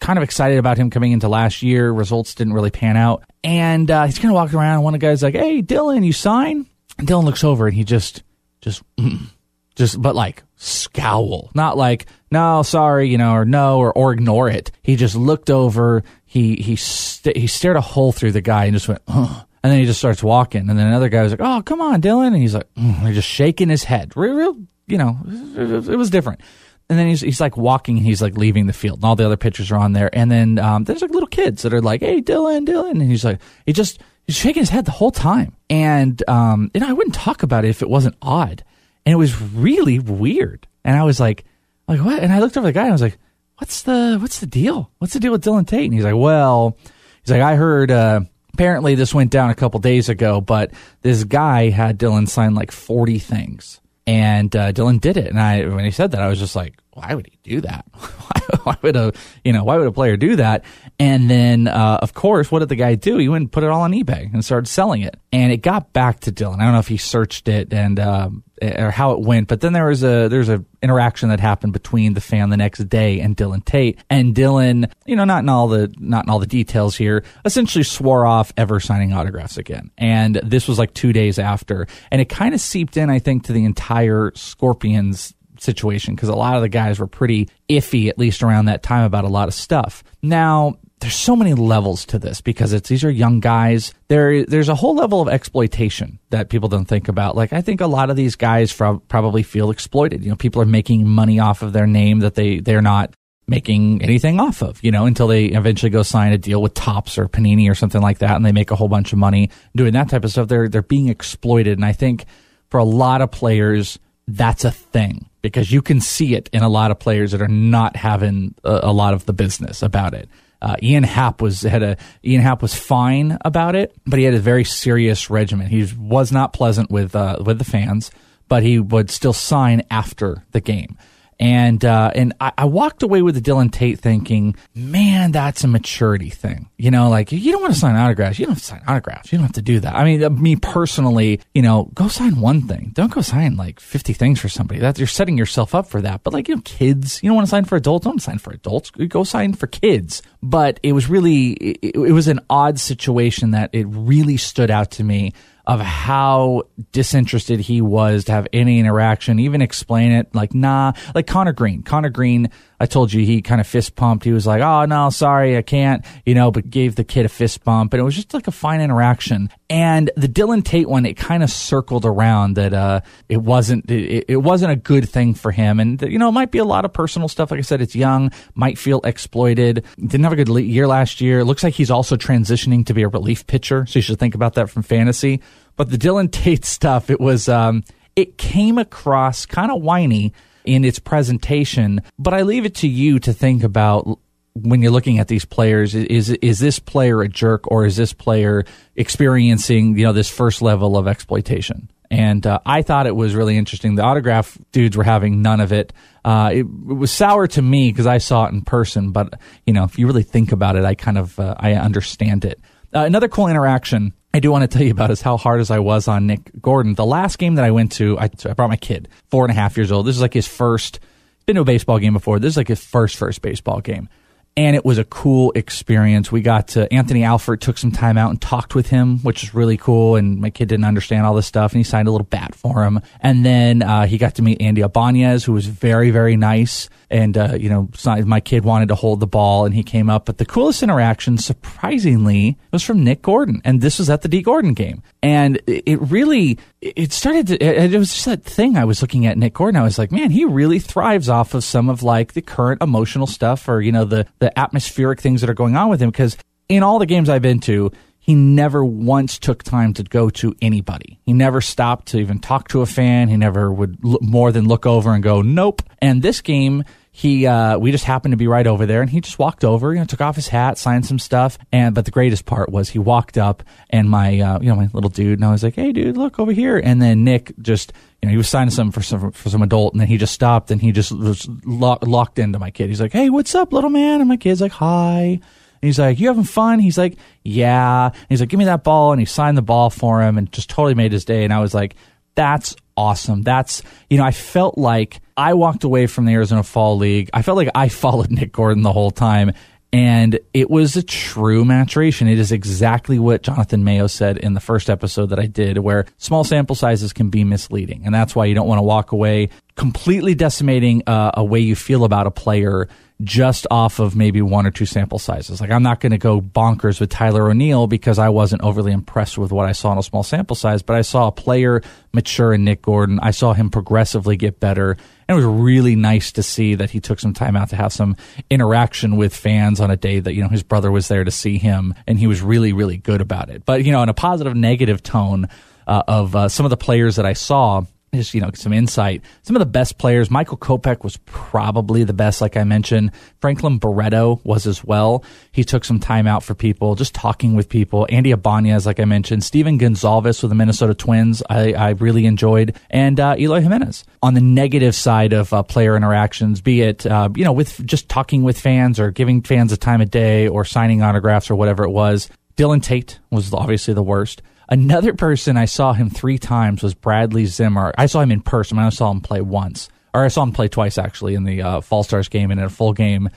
kind 0.00 0.18
of 0.18 0.24
excited 0.24 0.58
about 0.58 0.78
him 0.78 0.90
coming 0.90 1.12
into 1.12 1.28
last 1.28 1.62
year. 1.62 1.92
Results 1.92 2.34
didn't 2.34 2.54
really 2.54 2.72
pan 2.72 2.96
out. 2.96 3.22
And 3.44 3.88
uh, 3.88 4.06
he's 4.06 4.18
kind 4.18 4.30
of 4.30 4.34
walking 4.34 4.58
around, 4.58 4.82
one 4.82 4.94
of 4.94 5.00
the 5.00 5.06
guys 5.06 5.22
like, 5.22 5.36
hey, 5.36 5.62
Dylan, 5.62 6.04
you 6.04 6.12
sign? 6.12 6.66
And 6.98 7.06
Dylan 7.06 7.24
looks 7.24 7.44
over, 7.44 7.68
and 7.68 7.76
he 7.76 7.84
just, 7.84 8.24
just, 8.62 8.82
just, 9.76 10.02
but 10.02 10.16
like 10.16 10.42
scowl, 10.56 11.50
not 11.54 11.76
like, 11.76 12.06
no, 12.32 12.64
sorry, 12.64 13.08
you 13.08 13.18
know, 13.18 13.32
or 13.32 13.44
no, 13.44 13.78
or, 13.78 13.92
or 13.92 14.12
ignore 14.12 14.48
it. 14.48 14.72
He 14.82 14.96
just 14.96 15.14
looked 15.14 15.50
over. 15.50 16.02
He 16.24 16.56
he 16.56 16.74
st- 16.74 17.36
he 17.36 17.46
stared 17.46 17.76
a 17.76 17.80
hole 17.80 18.10
through 18.10 18.32
the 18.32 18.40
guy 18.40 18.64
and 18.64 18.74
just 18.74 18.88
went, 18.88 19.00
Ugh. 19.06 19.46
And 19.64 19.72
then 19.72 19.80
he 19.80 19.86
just 19.86 19.98
starts 19.98 20.22
walking. 20.22 20.68
And 20.68 20.78
then 20.78 20.86
another 20.86 21.08
guy 21.08 21.22
was 21.22 21.32
like, 21.32 21.40
oh, 21.42 21.62
come 21.62 21.80
on, 21.80 22.00
Dylan. 22.00 22.28
And 22.28 22.36
he's 22.36 22.54
like, 22.54 22.72
mm, 22.74 23.06
he's 23.06 23.16
just 23.16 23.28
shaking 23.28 23.70
his 23.70 23.82
head. 23.82 24.12
Real, 24.14 24.34
real 24.34 24.58
you 24.86 24.98
know, 24.98 25.18
it, 25.26 25.96
was 25.96 26.10
different. 26.10 26.40
And 26.40 26.48
and 26.94 26.98
then 26.98 27.06
he's 27.08 27.22
he's 27.22 27.40
like 27.40 27.56
walking, 27.56 27.96
he's 27.96 28.20
like 28.20 28.36
leaving 28.36 28.66
the 28.66 28.72
field, 28.72 28.98
and 28.98 29.04
all 29.04 29.16
the 29.16 29.24
other 29.24 29.36
pitchers 29.36 29.70
are 29.70 29.76
on 29.76 29.92
there, 29.92 30.14
and 30.14 30.30
then 30.30 30.58
um, 30.58 30.84
there's 30.84 31.02
like 31.02 31.12
little 31.12 31.28
kids 31.28 31.62
that 31.62 31.72
are 31.72 31.80
like, 31.80 32.02
"Hey, 32.02 32.20
Dylan, 32.20 32.66
Dylan," 32.66 32.92
and 32.92 33.10
he's 33.10 33.24
like, 33.24 33.40
he 33.64 33.72
just 33.72 34.02
he's 34.26 34.36
shaking 34.36 34.62
his 34.62 34.68
head 34.68 34.84
the 34.84 34.90
whole 34.90 35.10
time, 35.10 35.56
and 35.70 36.22
um, 36.28 36.70
and 36.74 36.84
I 36.84 36.92
wouldn't 36.92 37.14
talk 37.14 37.42
about 37.42 37.64
it 37.64 37.68
if 37.68 37.80
it 37.80 37.88
wasn't 37.88 38.16
odd, 38.20 38.62
and 39.06 39.12
it 39.12 39.16
was 39.16 39.40
really 39.40 39.98
weird, 39.98 40.66
and 40.84 40.96
I 40.96 41.04
was 41.04 41.18
like, 41.18 41.44
like 41.88 42.00
what? 42.04 42.22
And 42.22 42.32
I 42.32 42.40
looked 42.40 42.56
over 42.58 42.66
the 42.66 42.72
guy, 42.72 42.82
and 42.82 42.90
I 42.90 42.92
was 42.92 43.02
like, 43.02 43.18
what's 43.58 43.82
the 43.82 44.18
what's 44.20 44.40
the 44.40 44.46
deal? 44.46 44.90
What's 44.98 45.14
the 45.14 45.20
deal 45.20 45.32
with 45.32 45.42
Dylan 45.42 45.66
Tate? 45.66 45.86
And 45.86 45.94
he's 45.94 46.04
like, 46.04 46.14
well, 46.14 46.76
he's 47.22 47.30
like, 47.30 47.42
I 47.42 47.56
heard. 47.56 47.90
Uh, 47.90 48.20
apparently 48.54 48.94
this 48.94 49.12
went 49.12 49.30
down 49.30 49.50
a 49.50 49.54
couple 49.54 49.80
days 49.80 50.08
ago, 50.08 50.40
but 50.40 50.70
this 51.02 51.24
guy 51.24 51.70
had 51.70 51.98
Dylan 51.98 52.28
sign 52.28 52.54
like 52.54 52.70
40 52.70 53.18
things 53.18 53.80
and 54.06 54.54
uh, 54.54 54.72
Dylan 54.72 55.00
did 55.00 55.16
it. 55.16 55.26
And 55.26 55.40
I, 55.40 55.66
when 55.66 55.84
he 55.84 55.90
said 55.90 56.12
that, 56.12 56.22
I 56.22 56.28
was 56.28 56.38
just 56.38 56.54
like, 56.54 56.74
why 56.94 57.14
would 57.14 57.26
he 57.26 57.38
do 57.42 57.60
that? 57.60 57.84
why 58.62 58.76
would 58.82 58.96
a, 58.96 59.12
you 59.44 59.52
know, 59.52 59.64
why 59.64 59.76
would 59.76 59.86
a 59.86 59.92
player 59.92 60.16
do 60.16 60.36
that? 60.36 60.64
And 60.98 61.28
then, 61.28 61.66
uh, 61.66 61.98
of 62.00 62.14
course, 62.14 62.52
what 62.52 62.60
did 62.60 62.68
the 62.68 62.76
guy 62.76 62.94
do? 62.94 63.18
He 63.18 63.28
went 63.28 63.42
and 63.42 63.52
put 63.52 63.64
it 63.64 63.70
all 63.70 63.82
on 63.82 63.92
eBay 63.92 64.32
and 64.32 64.44
started 64.44 64.68
selling 64.68 65.02
it. 65.02 65.18
And 65.32 65.52
it 65.52 65.58
got 65.58 65.92
back 65.92 66.20
to 66.20 66.32
Dylan. 66.32 66.60
I 66.60 66.64
don't 66.64 66.72
know 66.72 66.78
if 66.78 66.88
he 66.88 66.96
searched 66.96 67.48
it 67.48 67.72
and, 67.72 67.98
um, 67.98 68.44
or 68.62 68.92
how 68.92 69.10
it 69.10 69.20
went, 69.20 69.48
but 69.48 69.60
then 69.60 69.72
there 69.72 69.86
was 69.86 70.04
a, 70.04 70.28
there's 70.28 70.48
a 70.48 70.64
interaction 70.82 71.30
that 71.30 71.40
happened 71.40 71.72
between 71.72 72.14
the 72.14 72.20
fan 72.20 72.50
the 72.50 72.56
next 72.56 72.78
day 72.88 73.20
and 73.20 73.36
Dylan 73.36 73.64
Tate. 73.64 73.98
And 74.08 74.34
Dylan, 74.34 74.90
you 75.04 75.16
know, 75.16 75.24
not 75.24 75.42
in 75.42 75.48
all 75.48 75.66
the, 75.66 75.92
not 75.98 76.24
in 76.24 76.30
all 76.30 76.38
the 76.38 76.46
details 76.46 76.96
here, 76.96 77.24
essentially 77.44 77.82
swore 77.82 78.24
off 78.24 78.52
ever 78.56 78.78
signing 78.78 79.12
autographs 79.12 79.58
again. 79.58 79.90
And 79.98 80.36
this 80.36 80.68
was 80.68 80.78
like 80.78 80.94
two 80.94 81.12
days 81.12 81.40
after. 81.40 81.88
And 82.12 82.20
it 82.20 82.28
kind 82.28 82.54
of 82.54 82.60
seeped 82.60 82.96
in, 82.96 83.10
I 83.10 83.18
think, 83.18 83.46
to 83.46 83.52
the 83.52 83.64
entire 83.64 84.30
Scorpions 84.36 85.34
situation 85.64 86.14
because 86.14 86.28
a 86.28 86.34
lot 86.34 86.56
of 86.56 86.62
the 86.62 86.68
guys 86.68 86.98
were 86.98 87.06
pretty 87.06 87.48
iffy, 87.68 88.08
at 88.08 88.18
least 88.18 88.42
around 88.42 88.66
that 88.66 88.82
time, 88.82 89.04
about 89.04 89.24
a 89.24 89.28
lot 89.28 89.48
of 89.48 89.54
stuff. 89.54 90.04
Now, 90.22 90.76
there's 91.00 91.16
so 91.16 91.36
many 91.36 91.52
levels 91.52 92.06
to 92.06 92.18
this 92.18 92.40
because 92.40 92.72
it's 92.72 92.88
these 92.88 93.04
are 93.04 93.10
young 93.10 93.40
guys. 93.40 93.92
There, 94.08 94.46
there's 94.46 94.70
a 94.70 94.74
whole 94.74 94.94
level 94.94 95.20
of 95.20 95.28
exploitation 95.28 96.18
that 96.30 96.48
people 96.48 96.68
don't 96.68 96.86
think 96.86 97.08
about. 97.08 97.36
Like 97.36 97.52
I 97.52 97.60
think 97.60 97.80
a 97.80 97.86
lot 97.86 98.08
of 98.08 98.16
these 98.16 98.36
guys 98.36 98.72
probably 98.72 99.42
feel 99.42 99.70
exploited. 99.70 100.22
You 100.24 100.30
know, 100.30 100.36
people 100.36 100.62
are 100.62 100.66
making 100.66 101.06
money 101.06 101.40
off 101.40 101.62
of 101.62 101.72
their 101.72 101.86
name 101.86 102.20
that 102.20 102.36
they 102.36 102.60
they're 102.60 102.80
not 102.80 103.12
making 103.46 104.02
anything 104.02 104.40
off 104.40 104.62
of. 104.62 104.82
You 104.82 104.92
know, 104.92 105.04
until 105.04 105.26
they 105.26 105.46
eventually 105.46 105.90
go 105.90 106.02
sign 106.02 106.32
a 106.32 106.38
deal 106.38 106.62
with 106.62 106.72
Tops 106.72 107.18
or 107.18 107.28
Panini 107.28 107.70
or 107.70 107.74
something 107.74 108.00
like 108.00 108.18
that, 108.18 108.36
and 108.36 108.46
they 108.46 108.52
make 108.52 108.70
a 108.70 108.76
whole 108.76 108.88
bunch 108.88 109.12
of 109.12 109.18
money 109.18 109.50
doing 109.76 109.92
that 109.92 110.08
type 110.08 110.24
of 110.24 110.30
stuff. 110.30 110.48
They're 110.48 110.68
they're 110.68 110.82
being 110.82 111.08
exploited, 111.08 111.76
and 111.76 111.84
I 111.84 111.92
think 111.92 112.24
for 112.70 112.78
a 112.78 112.84
lot 112.84 113.20
of 113.20 113.30
players, 113.30 113.98
that's 114.26 114.64
a 114.64 114.70
thing 114.70 115.28
because 115.42 115.70
you 115.70 115.82
can 115.82 116.00
see 116.00 116.34
it 116.34 116.48
in 116.52 116.62
a 116.62 116.68
lot 116.68 116.90
of 116.90 116.98
players 116.98 117.32
that 117.32 117.42
are 117.42 117.48
not 117.48 117.96
having 117.96 118.54
a, 118.64 118.80
a 118.84 118.92
lot 118.92 119.14
of 119.14 119.26
the 119.26 119.32
business 119.32 119.82
about 119.82 120.14
it. 120.14 120.28
Uh, 120.62 120.76
Ian 120.82 121.02
Happ 121.02 121.42
was 121.42 121.60
had 121.60 121.82
a 121.82 121.96
Ian 122.24 122.40
Happ 122.40 122.62
was 122.62 122.74
fine 122.74 123.36
about 123.44 123.76
it, 123.76 123.94
but 124.06 124.18
he 124.18 124.24
had 124.24 124.32
a 124.32 124.40
very 124.40 124.64
serious 124.64 125.28
regimen. 125.28 125.66
He 125.66 125.86
was 125.98 126.32
not 126.32 126.54
pleasant 126.54 126.90
with 126.90 127.14
uh, 127.14 127.36
with 127.44 127.58
the 127.58 127.64
fans, 127.64 128.10
but 128.48 128.62
he 128.62 128.78
would 128.78 129.10
still 129.10 129.34
sign 129.34 129.82
after 129.90 130.44
the 130.52 130.60
game. 130.60 130.96
And 131.40 131.84
uh, 131.84 132.12
and 132.14 132.32
I, 132.40 132.52
I, 132.58 132.64
walked 132.66 133.02
away 133.02 133.22
with 133.22 133.34
the 133.34 133.40
Dylan 133.40 133.72
Tate 133.72 133.98
thinking, 133.98 134.54
man, 134.74 135.32
that's 135.32 135.64
a 135.64 135.68
maturity 135.68 136.30
thing. 136.30 136.68
You 136.76 136.90
know, 136.90 137.08
like 137.08 137.32
you 137.32 137.50
don't 137.50 137.60
want 137.60 137.74
to 137.74 137.78
sign 137.78 137.96
autographs. 137.96 138.38
You 138.38 138.46
don't 138.46 138.54
have 138.54 138.62
to 138.62 138.64
sign 138.64 138.82
autographs. 138.86 139.32
You 139.32 139.38
don't 139.38 139.46
have 139.46 139.54
to 139.54 139.62
do 139.62 139.80
that. 139.80 139.96
I 139.96 140.04
mean, 140.04 140.22
uh, 140.22 140.30
me 140.30 140.56
personally, 140.56 141.40
you 141.52 141.62
know, 141.62 141.90
go 141.94 142.08
sign 142.08 142.40
one 142.40 142.62
thing. 142.68 142.90
Don't 142.94 143.12
go 143.12 143.20
sign 143.20 143.56
like 143.56 143.80
fifty 143.80 144.12
things 144.12 144.40
for 144.40 144.48
somebody. 144.48 144.80
That 144.80 144.98
you're 144.98 145.06
setting 145.08 145.36
yourself 145.36 145.74
up 145.74 145.88
for 145.88 146.00
that. 146.02 146.22
But 146.22 146.32
like 146.32 146.48
you 146.48 146.56
know, 146.56 146.62
kids, 146.64 147.22
you 147.22 147.30
don't 147.30 147.36
want 147.36 147.46
to 147.46 147.50
sign 147.50 147.64
for 147.64 147.76
adults. 147.76 148.04
Don't 148.04 148.22
sign 148.22 148.38
for 148.38 148.52
adults. 148.52 148.90
Go 148.90 149.24
sign 149.24 149.54
for 149.54 149.66
kids. 149.66 150.22
But 150.42 150.78
it 150.82 150.92
was 150.92 151.08
really, 151.08 151.52
it, 151.52 151.96
it 151.96 152.12
was 152.12 152.28
an 152.28 152.40
odd 152.50 152.78
situation 152.78 153.52
that 153.52 153.70
it 153.72 153.86
really 153.88 154.36
stood 154.36 154.70
out 154.70 154.90
to 154.92 155.04
me 155.04 155.32
of 155.66 155.80
how 155.80 156.64
disinterested 156.92 157.60
he 157.60 157.80
was 157.80 158.24
to 158.24 158.32
have 158.32 158.46
any 158.52 158.78
interaction, 158.78 159.38
even 159.38 159.62
explain 159.62 160.12
it. 160.12 160.34
Like, 160.34 160.54
nah, 160.54 160.92
like 161.14 161.26
Conner 161.26 161.52
Greene. 161.52 161.82
Conner 161.82 162.10
Greene, 162.10 162.50
I 162.84 162.86
told 162.86 163.14
you 163.14 163.24
he 163.24 163.40
kind 163.40 163.62
of 163.62 163.66
fist 163.66 163.96
pumped. 163.96 164.26
He 164.26 164.32
was 164.32 164.46
like, 164.46 164.60
oh, 164.60 164.84
no, 164.84 165.08
sorry, 165.08 165.56
I 165.56 165.62
can't, 165.62 166.04
you 166.26 166.34
know, 166.34 166.50
but 166.50 166.68
gave 166.68 166.96
the 166.96 167.02
kid 167.02 167.24
a 167.24 167.30
fist 167.30 167.64
bump. 167.64 167.94
And 167.94 168.00
it 168.00 168.04
was 168.04 168.14
just 168.14 168.34
like 168.34 168.46
a 168.46 168.50
fine 168.50 168.82
interaction. 168.82 169.48
And 169.70 170.10
the 170.18 170.28
Dylan 170.28 170.62
Tate 170.62 170.86
one, 170.86 171.06
it 171.06 171.14
kind 171.14 171.42
of 171.42 171.50
circled 171.50 172.04
around 172.04 172.56
that, 172.56 172.74
uh, 172.74 173.00
it 173.30 173.38
wasn't, 173.38 173.90
it, 173.90 174.26
it 174.28 174.36
wasn't 174.36 174.72
a 174.72 174.76
good 174.76 175.08
thing 175.08 175.32
for 175.32 175.50
him. 175.50 175.80
And, 175.80 176.02
you 176.02 176.18
know, 176.18 176.28
it 176.28 176.32
might 176.32 176.50
be 176.50 176.58
a 176.58 176.64
lot 176.64 176.84
of 176.84 176.92
personal 176.92 177.26
stuff. 177.26 177.50
Like 177.50 177.56
I 177.56 177.62
said, 177.62 177.80
it's 177.80 177.96
young, 177.96 178.30
might 178.54 178.76
feel 178.76 179.00
exploited. 179.02 179.82
Didn't 179.96 180.24
have 180.24 180.34
a 180.34 180.44
good 180.44 180.50
year 180.62 180.86
last 180.86 181.22
year. 181.22 181.38
It 181.38 181.46
looks 181.46 181.64
like 181.64 181.72
he's 181.72 181.90
also 181.90 182.16
transitioning 182.16 182.84
to 182.84 182.92
be 182.92 183.00
a 183.00 183.08
relief 183.08 183.46
pitcher. 183.46 183.86
So 183.86 183.98
you 183.98 184.02
should 184.02 184.18
think 184.18 184.34
about 184.34 184.52
that 184.56 184.68
from 184.68 184.82
fantasy. 184.82 185.40
But 185.76 185.88
the 185.88 185.96
Dylan 185.96 186.30
Tate 186.30 186.64
stuff, 186.66 187.08
it 187.08 187.18
was, 187.18 187.48
um, 187.48 187.82
it 188.14 188.36
came 188.36 188.76
across 188.76 189.46
kind 189.46 189.72
of 189.72 189.80
whiny 189.80 190.34
in 190.64 190.84
its 190.84 190.98
presentation. 190.98 192.02
But 192.18 192.34
I 192.34 192.42
leave 192.42 192.64
it 192.64 192.74
to 192.76 192.88
you 192.88 193.18
to 193.20 193.32
think 193.32 193.62
about 193.62 194.18
when 194.54 194.82
you're 194.82 194.92
looking 194.92 195.18
at 195.18 195.28
these 195.28 195.44
players. 195.44 195.94
Is 195.94 196.30
is 196.30 196.58
this 196.58 196.78
player 196.78 197.22
a 197.22 197.28
jerk 197.28 197.70
or 197.70 197.84
is 197.86 197.96
this 197.96 198.12
player 198.12 198.64
experiencing 198.96 199.96
you 199.98 200.04
know 200.04 200.12
this 200.12 200.30
first 200.30 200.62
level 200.62 200.96
of 200.96 201.06
exploitation? 201.06 201.90
And 202.10 202.46
uh, 202.46 202.60
I 202.64 202.82
thought 202.82 203.06
it 203.06 203.16
was 203.16 203.34
really 203.34 203.56
interesting. 203.56 203.96
The 203.96 204.02
autograph 204.02 204.56
dudes 204.72 204.96
were 204.96 205.04
having 205.04 205.42
none 205.42 205.60
of 205.60 205.72
it. 205.72 205.92
Uh, 206.24 206.50
it, 206.52 206.58
it, 206.58 206.66
was 206.66 207.10
sour 207.10 207.46
to 207.48 207.62
me 207.62 207.90
because 207.90 208.06
I 208.06 208.18
saw 208.18 208.46
it 208.46 208.52
in 208.52 208.62
person. 208.62 209.10
But 209.10 209.40
you 209.66 209.72
know, 209.72 209.84
if 209.84 209.98
you 209.98 210.06
really 210.06 210.22
think 210.22 210.52
about 210.52 210.76
it, 210.76 210.84
I 210.84 210.94
kind 210.94 211.18
of 211.18 211.38
uh, 211.38 211.54
I 211.58 211.74
understand 211.74 212.44
it. 212.44 212.60
Uh, 212.94 213.00
another 213.00 213.28
cool 213.28 213.48
interaction 213.48 214.12
I 214.34 214.40
do 214.40 214.50
want 214.50 214.62
to 214.62 214.66
tell 214.68 214.84
you 214.84 214.90
about 214.90 215.12
is 215.12 215.22
how 215.22 215.36
hard 215.36 215.60
as 215.60 215.70
I 215.70 215.78
was 215.78 216.08
on 216.08 216.26
Nick 216.26 216.50
Gordon. 216.60 216.94
The 216.94 217.06
last 217.06 217.38
game 217.38 217.54
that 217.54 217.64
I 217.64 217.70
went 217.70 217.92
to, 217.92 218.18
I, 218.18 218.28
I 218.44 218.52
brought 218.54 218.68
my 218.68 218.76
kid, 218.76 219.08
four 219.30 219.44
and 219.44 219.52
a 219.52 219.54
half 219.54 219.76
years 219.76 219.92
old. 219.92 220.06
This 220.06 220.16
is 220.16 220.22
like 220.22 220.34
his 220.34 220.48
first, 220.48 220.98
been 221.46 221.54
to 221.54 221.62
a 221.62 221.64
baseball 221.64 222.00
game 222.00 222.14
before. 222.14 222.40
This 222.40 222.54
is 222.54 222.56
like 222.56 222.66
his 222.66 222.84
first, 222.84 223.14
first 223.14 223.42
baseball 223.42 223.80
game 223.80 224.08
and 224.56 224.76
it 224.76 224.84
was 224.84 224.98
a 224.98 225.04
cool 225.04 225.52
experience. 225.52 226.30
We 226.30 226.40
got 226.40 226.68
to 226.68 226.92
Anthony 226.92 227.24
Alford 227.24 227.60
took 227.60 227.76
some 227.76 227.90
time 227.90 228.16
out 228.16 228.30
and 228.30 228.40
talked 228.40 228.74
with 228.74 228.88
him, 228.88 229.18
which 229.18 229.42
was 229.42 229.54
really 229.54 229.76
cool. 229.76 230.16
And 230.16 230.40
my 230.40 230.50
kid 230.50 230.68
didn't 230.68 230.84
understand 230.84 231.26
all 231.26 231.34
this 231.34 231.46
stuff, 231.46 231.72
and 231.72 231.78
he 231.78 231.84
signed 231.84 232.06
a 232.06 232.10
little 232.10 232.26
bat 232.26 232.54
for 232.54 232.84
him. 232.84 233.00
And 233.20 233.44
then 233.44 233.82
uh, 233.82 234.06
he 234.06 234.16
got 234.16 234.36
to 234.36 234.42
meet 234.42 234.60
Andy 234.60 234.82
Ibanez, 234.82 235.44
who 235.44 235.52
was 235.52 235.66
very 235.66 236.10
very 236.10 236.36
nice. 236.36 236.88
And 237.14 237.38
uh, 237.38 237.56
you 237.60 237.68
know, 237.68 237.88
my 238.26 238.40
kid 238.40 238.64
wanted 238.64 238.88
to 238.88 238.96
hold 238.96 239.20
the 239.20 239.26
ball, 239.28 239.66
and 239.66 239.72
he 239.72 239.84
came 239.84 240.10
up. 240.10 240.26
But 240.26 240.38
the 240.38 240.44
coolest 240.44 240.82
interaction, 240.82 241.38
surprisingly, 241.38 242.58
was 242.72 242.82
from 242.82 243.04
Nick 243.04 243.22
Gordon, 243.22 243.62
and 243.64 243.80
this 243.80 244.00
was 244.00 244.10
at 244.10 244.22
the 244.22 244.28
Dee 244.28 244.42
Gordon 244.42 244.74
game. 244.74 245.00
And 245.22 245.60
it 245.68 246.00
really, 246.00 246.58
it 246.80 247.12
started 247.12 247.46
to, 247.46 247.64
it 247.64 247.96
was 247.96 248.12
just 248.12 248.24
that 248.26 248.42
thing 248.42 248.76
I 248.76 248.84
was 248.84 249.00
looking 249.00 249.26
at 249.26 249.38
Nick 249.38 249.54
Gordon. 249.54 249.80
I 249.80 249.84
was 249.84 249.96
like, 249.96 250.10
man, 250.10 250.32
he 250.32 250.44
really 250.44 250.80
thrives 250.80 251.28
off 251.28 251.54
of 251.54 251.62
some 251.62 251.88
of 251.88 252.02
like 252.02 252.32
the 252.32 252.42
current 252.42 252.82
emotional 252.82 253.28
stuff 253.28 253.68
or, 253.68 253.80
you 253.80 253.92
know, 253.92 254.04
the, 254.04 254.26
the 254.40 254.58
atmospheric 254.58 255.20
things 255.20 255.40
that 255.40 255.48
are 255.48 255.54
going 255.54 255.76
on 255.76 255.88
with 255.88 256.02
him. 256.02 256.10
Cause 256.10 256.36
in 256.68 256.82
all 256.82 256.98
the 256.98 257.06
games 257.06 257.28
I've 257.28 257.42
been 257.42 257.60
to, 257.60 257.92
he 258.18 258.34
never 258.34 258.84
once 258.84 259.38
took 259.38 259.62
time 259.62 259.92
to 259.94 260.02
go 260.02 260.30
to 260.30 260.54
anybody. 260.60 261.20
He 261.24 261.32
never 261.32 261.60
stopped 261.60 262.08
to 262.08 262.18
even 262.18 262.38
talk 262.38 262.68
to 262.68 262.80
a 262.80 262.86
fan. 262.86 263.28
He 263.28 263.36
never 263.36 263.72
would 263.72 263.98
more 264.02 264.50
than 264.50 264.66
look 264.66 264.84
over 264.84 265.12
and 265.12 265.22
go, 265.22 265.42
nope. 265.42 265.82
And 266.00 266.22
this 266.22 266.40
game, 266.40 266.84
he 267.16 267.46
uh, 267.46 267.78
we 267.78 267.92
just 267.92 268.02
happened 268.02 268.32
to 268.32 268.36
be 268.36 268.48
right 268.48 268.66
over 268.66 268.86
there 268.86 269.00
and 269.00 269.08
he 269.08 269.20
just 269.20 269.38
walked 269.38 269.62
over 269.62 269.92
you 269.92 270.00
know 270.00 270.04
took 270.04 270.20
off 270.20 270.34
his 270.34 270.48
hat 270.48 270.76
signed 270.76 271.06
some 271.06 271.20
stuff 271.20 271.56
and 271.70 271.94
but 271.94 272.04
the 272.04 272.10
greatest 272.10 272.44
part 272.44 272.70
was 272.70 272.88
he 272.88 272.98
walked 272.98 273.38
up 273.38 273.62
and 273.88 274.10
my 274.10 274.40
uh, 274.40 274.58
you 274.60 274.68
know 274.68 274.74
my 274.74 274.88
little 274.92 275.10
dude 275.10 275.38
and 275.38 275.44
I 275.44 275.52
was 275.52 275.62
like 275.62 275.76
hey 275.76 275.92
dude 275.92 276.16
look 276.16 276.40
over 276.40 276.50
here 276.50 276.76
and 276.76 277.00
then 277.00 277.22
Nick 277.22 277.56
just 277.62 277.92
you 278.20 278.26
know 278.26 278.32
he 278.32 278.36
was 278.36 278.48
signing 278.48 278.72
some 278.72 278.90
for 278.90 279.00
some 279.00 279.30
for 279.30 279.48
some 279.48 279.62
adult 279.62 279.94
and 279.94 280.00
then 280.00 280.08
he 280.08 280.16
just 280.16 280.34
stopped 280.34 280.72
and 280.72 280.80
he 280.82 280.90
just 280.90 281.12
was 281.12 281.48
lo- 281.64 281.98
locked 282.02 282.40
into 282.40 282.58
my 282.58 282.72
kid 282.72 282.88
he's 282.88 283.00
like 283.00 283.12
hey 283.12 283.30
what's 283.30 283.54
up 283.54 283.72
little 283.72 283.90
man 283.90 284.18
and 284.18 284.28
my 284.28 284.36
kid's 284.36 284.60
like 284.60 284.72
hi 284.72 285.38
and 285.84 285.88
he's 285.88 285.98
like, 285.98 286.18
You 286.18 286.28
having 286.28 286.44
fun? 286.44 286.78
He's 286.78 286.96
like, 286.96 287.18
Yeah. 287.42 288.06
And 288.06 288.26
he's 288.30 288.40
like, 288.40 288.48
Give 288.48 288.56
me 288.56 288.64
that 288.64 288.84
ball. 288.84 289.12
And 289.12 289.20
he 289.20 289.26
signed 289.26 289.58
the 289.58 289.62
ball 289.62 289.90
for 289.90 290.22
him 290.22 290.38
and 290.38 290.50
just 290.50 290.70
totally 290.70 290.94
made 290.94 291.12
his 291.12 291.26
day. 291.26 291.44
And 291.44 291.52
I 291.52 291.60
was 291.60 291.74
like, 291.74 291.94
That's 292.34 292.76
awesome. 292.96 293.42
That's, 293.42 293.82
you 294.10 294.18
know, 294.18 294.24
I 294.24 294.32
felt 294.32 294.78
like 294.78 295.20
I 295.36 295.54
walked 295.54 295.84
away 295.84 296.06
from 296.06 296.24
the 296.24 296.32
Arizona 296.32 296.62
Fall 296.62 296.96
League. 296.96 297.30
I 297.32 297.42
felt 297.42 297.56
like 297.56 297.70
I 297.74 297.88
followed 297.88 298.30
Nick 298.30 298.52
Gordon 298.52 298.82
the 298.82 298.92
whole 298.92 299.10
time. 299.10 299.52
And 299.92 300.40
it 300.52 300.68
was 300.68 300.96
a 300.96 301.04
true 301.04 301.64
maturation. 301.64 302.26
It 302.26 302.40
is 302.40 302.50
exactly 302.50 303.20
what 303.20 303.42
Jonathan 303.42 303.84
Mayo 303.84 304.08
said 304.08 304.38
in 304.38 304.54
the 304.54 304.60
first 304.60 304.90
episode 304.90 305.26
that 305.26 305.38
I 305.38 305.46
did, 305.46 305.78
where 305.78 306.06
small 306.18 306.42
sample 306.42 306.74
sizes 306.74 307.12
can 307.12 307.30
be 307.30 307.44
misleading. 307.44 308.02
And 308.04 308.12
that's 308.12 308.34
why 308.34 308.46
you 308.46 308.56
don't 308.56 308.66
want 308.66 308.80
to 308.80 308.82
walk 308.82 309.12
away 309.12 309.50
completely 309.76 310.34
decimating 310.34 311.02
uh, 311.06 311.32
a 311.34 311.44
way 311.44 311.60
you 311.60 311.74
feel 311.74 312.04
about 312.04 312.26
a 312.26 312.30
player 312.30 312.88
just 313.22 313.66
off 313.70 314.00
of 314.00 314.16
maybe 314.16 314.42
one 314.42 314.66
or 314.66 314.70
two 314.70 314.86
sample 314.86 315.18
sizes. 315.18 315.60
Like 315.60 315.70
I'm 315.70 315.82
not 315.82 316.00
going 316.00 316.12
to 316.12 316.18
go 316.18 316.40
bonkers 316.40 317.00
with 317.00 317.10
Tyler 317.10 317.48
O'Neill 317.48 317.86
because 317.86 318.18
I 318.18 318.28
wasn't 318.28 318.62
overly 318.62 318.92
impressed 318.92 319.38
with 319.38 319.52
what 319.52 319.66
I 319.66 319.72
saw 319.72 319.92
in 319.92 319.98
a 319.98 320.02
small 320.02 320.24
sample 320.24 320.56
size, 320.56 320.82
but 320.82 320.96
I 320.96 321.02
saw 321.02 321.28
a 321.28 321.32
player 321.32 321.80
mature 322.12 322.52
in 322.52 322.64
Nick 322.64 322.82
Gordon. 322.82 323.20
I 323.20 323.30
saw 323.30 323.52
him 323.52 323.70
progressively 323.70 324.36
get 324.36 324.58
better. 324.58 324.96
And 325.28 325.34
it 325.34 325.34
was 325.34 325.44
really 325.44 325.94
nice 325.94 326.32
to 326.32 326.42
see 326.42 326.74
that 326.74 326.90
he 326.90 327.00
took 327.00 327.20
some 327.20 327.32
time 327.32 327.56
out 327.56 327.70
to 327.70 327.76
have 327.76 327.92
some 327.92 328.16
interaction 328.50 329.16
with 329.16 329.34
fans 329.34 329.80
on 329.80 329.90
a 329.90 329.96
day 329.96 330.18
that, 330.18 330.34
you 330.34 330.42
know, 330.42 330.48
his 330.48 330.64
brother 330.64 330.90
was 330.90 331.06
there 331.06 331.24
to 331.24 331.30
see 331.30 331.56
him 331.56 331.94
and 332.06 332.18
he 332.18 332.26
was 332.26 332.42
really, 332.42 332.72
really 332.72 332.96
good 332.96 333.20
about 333.20 333.48
it. 333.48 333.64
But, 333.64 333.84
you 333.84 333.92
know, 333.92 334.02
in 334.02 334.08
a 334.08 334.14
positive 334.14 334.56
negative 334.56 335.02
tone 335.02 335.48
uh, 335.86 336.02
of 336.08 336.34
uh, 336.34 336.48
some 336.48 336.66
of 336.66 336.70
the 336.70 336.76
players 336.76 337.16
that 337.16 337.26
I 337.26 337.34
saw, 337.34 337.84
just 338.14 338.34
you 338.34 338.40
know 338.40 338.50
some 338.54 338.72
insight. 338.72 339.22
Some 339.42 339.56
of 339.56 339.60
the 339.60 339.66
best 339.66 339.98
players. 339.98 340.30
Michael 340.30 340.56
Kopech 340.56 341.02
was 341.04 341.16
probably 341.24 342.04
the 342.04 342.12
best, 342.12 342.40
like 342.40 342.56
I 342.56 342.64
mentioned. 342.64 343.12
Franklin 343.40 343.78
Barreto 343.78 344.40
was 344.44 344.66
as 344.66 344.84
well. 344.84 345.24
He 345.52 345.64
took 345.64 345.84
some 345.84 346.00
time 346.00 346.26
out 346.26 346.42
for 346.42 346.54
people, 346.54 346.94
just 346.94 347.14
talking 347.14 347.54
with 347.54 347.68
people. 347.68 348.06
Andy 348.10 348.30
Ibanez, 348.30 348.86
like 348.86 349.00
I 349.00 349.04
mentioned. 349.04 349.44
Stephen 349.44 349.78
Gonsalves 349.78 350.42
with 350.42 350.48
the 350.48 350.54
Minnesota 350.54 350.94
Twins, 350.94 351.42
I, 351.48 351.72
I 351.72 351.90
really 351.90 352.26
enjoyed, 352.26 352.76
and 352.90 353.18
uh, 353.20 353.36
Eloy 353.38 353.60
Jimenez. 353.60 354.04
On 354.22 354.34
the 354.34 354.40
negative 354.40 354.94
side 354.94 355.32
of 355.32 355.52
uh, 355.52 355.62
player 355.62 355.96
interactions, 355.96 356.60
be 356.60 356.80
it 356.80 357.06
uh, 357.06 357.28
you 357.34 357.44
know 357.44 357.52
with 357.52 357.84
just 357.84 358.08
talking 358.08 358.42
with 358.42 358.58
fans 358.58 358.98
or 358.98 359.10
giving 359.10 359.42
fans 359.42 359.72
a 359.72 359.76
time 359.76 360.00
of 360.00 360.10
day 360.10 360.48
or 360.48 360.64
signing 360.64 361.02
autographs 361.02 361.50
or 361.50 361.56
whatever 361.56 361.84
it 361.84 361.90
was. 361.90 362.28
Dylan 362.56 362.82
Tate 362.82 363.18
was 363.30 363.52
obviously 363.52 363.94
the 363.94 364.02
worst. 364.02 364.42
Another 364.68 365.12
person 365.14 365.56
I 365.56 365.66
saw 365.66 365.92
him 365.92 366.10
three 366.10 366.38
times 366.38 366.82
was 366.82 366.94
Bradley 366.94 367.46
Zimmer. 367.46 367.92
I 367.96 368.06
saw 368.06 368.20
him 368.20 368.30
in 368.30 368.40
person. 368.40 368.78
I 368.78 368.88
saw 368.90 369.10
him 369.10 369.20
play 369.20 369.40
once, 369.40 369.88
or 370.12 370.24
I 370.24 370.28
saw 370.28 370.42
him 370.42 370.52
play 370.52 370.68
twice 370.68 370.98
actually 370.98 371.34
in 371.34 371.44
the 371.44 371.62
uh, 371.62 371.80
Fall 371.80 372.02
Stars 372.02 372.28
game 372.28 372.50
and 372.50 372.60
in 372.60 372.66
a 372.66 372.70
full 372.70 372.92
game. 372.92 373.28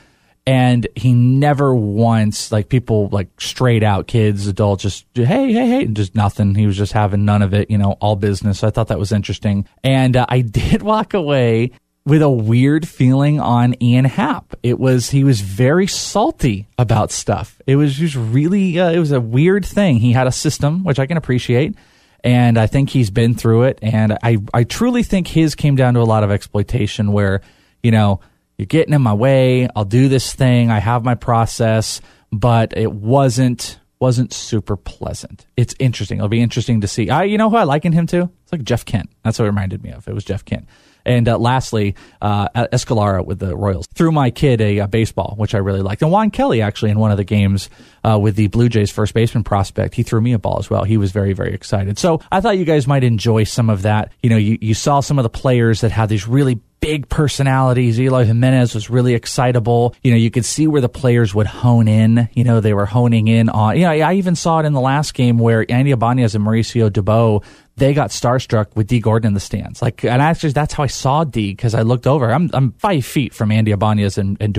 And 0.45 0.87
he 0.95 1.13
never 1.13 1.75
once 1.75 2.53
like 2.53 2.69
people 2.69 3.09
like 3.09 3.27
straight 3.41 3.83
out 3.83 4.07
kids, 4.07 4.47
adults, 4.47 4.83
just 4.83 5.05
hey 5.13 5.51
hey 5.51 5.67
hey, 5.67 5.85
just 5.87 6.15
nothing. 6.15 6.55
He 6.55 6.65
was 6.65 6.77
just 6.77 6.93
having 6.93 7.25
none 7.25 7.41
of 7.41 7.53
it, 7.53 7.69
you 7.69 7.77
know, 7.77 7.97
all 7.99 8.15
business. 8.15 8.59
So 8.59 8.67
I 8.67 8.71
thought 8.71 8.87
that 8.87 8.99
was 8.99 9.11
interesting, 9.11 9.67
and 9.83 10.15
uh, 10.15 10.25
I 10.29 10.41
did 10.41 10.81
walk 10.81 11.13
away 11.13 11.71
with 12.07 12.21
a 12.21 12.29
weird 12.29 12.87
feeling 12.87 13.37
on 13.37 13.75
Ian 13.83 14.05
Happ. 14.05 14.55
It 14.63 14.79
was 14.79 15.09
he 15.09 15.25
was 15.25 15.41
very 15.41 15.87
salty 15.87 16.69
about 16.77 17.11
stuff. 17.11 17.61
It 17.67 17.75
was 17.75 17.95
just 17.95 18.15
really 18.15 18.79
uh, 18.79 18.91
it 18.91 18.99
was 18.99 19.11
a 19.11 19.19
weird 19.19 19.65
thing. 19.65 19.97
He 19.97 20.13
had 20.13 20.25
a 20.25 20.31
system 20.31 20.85
which 20.85 20.99
I 20.99 21.05
can 21.05 21.17
appreciate, 21.17 21.75
and 22.23 22.57
I 22.57 22.65
think 22.65 22.89
he's 22.89 23.09
been 23.09 23.35
through 23.35 23.63
it. 23.63 23.79
And 23.81 24.17
I 24.23 24.37
I 24.53 24.63
truly 24.63 25.03
think 25.03 25.27
his 25.27 25.53
came 25.53 25.75
down 25.75 25.95
to 25.95 25.99
a 25.99 26.07
lot 26.07 26.23
of 26.23 26.31
exploitation 26.31 27.11
where 27.11 27.41
you 27.83 27.91
know 27.91 28.21
you're 28.57 28.67
getting 28.67 28.93
in 28.93 29.01
my 29.01 29.13
way. 29.13 29.67
I'll 29.75 29.83
do 29.83 30.07
this 30.07 30.33
thing. 30.33 30.71
I 30.71 30.79
have 30.79 31.03
my 31.03 31.15
process, 31.15 31.99
but 32.31 32.75
it 32.77 32.93
wasn't 32.93 33.81
wasn't 33.99 34.31
super 34.31 34.77
pleasant. 34.77 35.45
It's 35.57 35.75
interesting. 35.77 36.19
It'll 36.19 36.29
be 36.29 36.41
interesting 36.41 36.79
to 36.81 36.87
see. 36.87 37.09
I 37.09 37.23
you 37.23 37.37
know 37.37 37.49
who 37.49 37.57
I 37.57 37.63
liken 37.63 37.91
him 37.91 38.07
to? 38.07 38.29
It's 38.43 38.53
like 38.53 38.63
Jeff 38.63 38.85
Kent. 38.85 39.09
That's 39.25 39.37
what 39.39 39.43
it 39.43 39.49
reminded 39.49 39.83
me 39.83 39.91
of. 39.91 40.07
It 40.07 40.13
was 40.13 40.23
Jeff 40.23 40.45
Kent. 40.45 40.69
And 41.07 41.27
uh, 41.27 41.37
lastly, 41.37 41.95
uh, 42.21 42.49
Escalera 42.49 43.25
with 43.25 43.39
the 43.39 43.55
Royals 43.55 43.87
threw 43.95 44.11
my 44.11 44.29
kid 44.29 44.61
a, 44.61 44.79
a, 44.79 44.87
baseball, 44.87 45.35
which 45.37 45.55
I 45.55 45.59
really 45.59 45.81
liked. 45.81 46.01
And 46.01 46.11
Juan 46.11 46.31
Kelly 46.31 46.61
actually 46.61 46.91
in 46.91 46.99
one 46.99 47.11
of 47.11 47.17
the 47.17 47.23
games 47.23 47.69
uh, 48.03 48.17
with 48.19 48.35
the 48.35 48.47
Blue 48.47 48.69
Jays 48.69 48.91
first 48.91 49.13
baseman 49.13 49.43
prospect, 49.43 49.95
he 49.95 50.03
threw 50.03 50.21
me 50.21 50.33
a 50.33 50.39
ball 50.39 50.59
as 50.59 50.69
well. 50.69 50.83
He 50.83 50.97
was 50.97 51.11
very 51.11 51.33
very 51.33 51.53
excited. 51.53 51.97
So 51.97 52.21
I 52.31 52.41
thought 52.41 52.57
you 52.57 52.65
guys 52.65 52.87
might 52.87 53.03
enjoy 53.03 53.43
some 53.45 53.69
of 53.69 53.83
that. 53.83 54.11
You 54.21 54.29
know, 54.29 54.37
you, 54.37 54.57
you 54.61 54.73
saw 54.73 54.99
some 54.99 55.17
of 55.19 55.23
the 55.23 55.29
players 55.29 55.81
that 55.81 55.91
had 55.91 56.09
these 56.09 56.27
really 56.27 56.59
big 56.79 57.09
personalities. 57.09 57.99
Eloy 57.99 58.25
Jimenez 58.25 58.75
was 58.75 58.89
really 58.89 59.13
excitable. 59.13 59.95
You 60.03 60.11
know, 60.11 60.17
you 60.17 60.31
could 60.31 60.45
see 60.45 60.67
where 60.67 60.81
the 60.81 60.89
players 60.89 61.33
would 61.33 61.47
hone 61.47 61.87
in. 61.87 62.29
You 62.33 62.43
know, 62.43 62.59
they 62.59 62.73
were 62.73 62.85
honing 62.85 63.27
in 63.27 63.49
on. 63.49 63.75
You 63.77 63.83
know, 63.83 63.91
I 63.91 64.13
even 64.13 64.35
saw 64.35 64.59
it 64.59 64.65
in 64.65 64.73
the 64.73 64.81
last 64.81 65.13
game 65.13 65.37
where 65.37 65.65
Andy 65.69 65.91
Ibanez 65.91 66.35
and 66.35 66.45
Mauricio 66.45 66.89
Dubon 66.89 67.43
they 67.77 67.93
got 67.93 68.09
starstruck 68.09 68.75
with 68.75 68.87
Dee 68.87 68.99
Gordon 68.99 69.27
in 69.27 69.33
the 69.35 69.39
stands. 69.39 69.81
Like, 69.83 70.03
and 70.03 70.19
actually, 70.19 70.51
that's 70.51 70.73
how 70.73 70.83
I 70.83 70.87
saw 70.87 71.23
Dee 71.23 71.51
because 71.51 71.75
I 71.75 71.83
looked 71.83 72.07
over. 72.07 72.31
I'm 72.31 72.49
I'm 72.53 72.71
five 72.73 73.05
feet 73.05 73.33
from 73.33 73.51
Andy 73.51 73.71
Ibanez 73.71 74.17
and, 74.17 74.35
and 74.41 74.57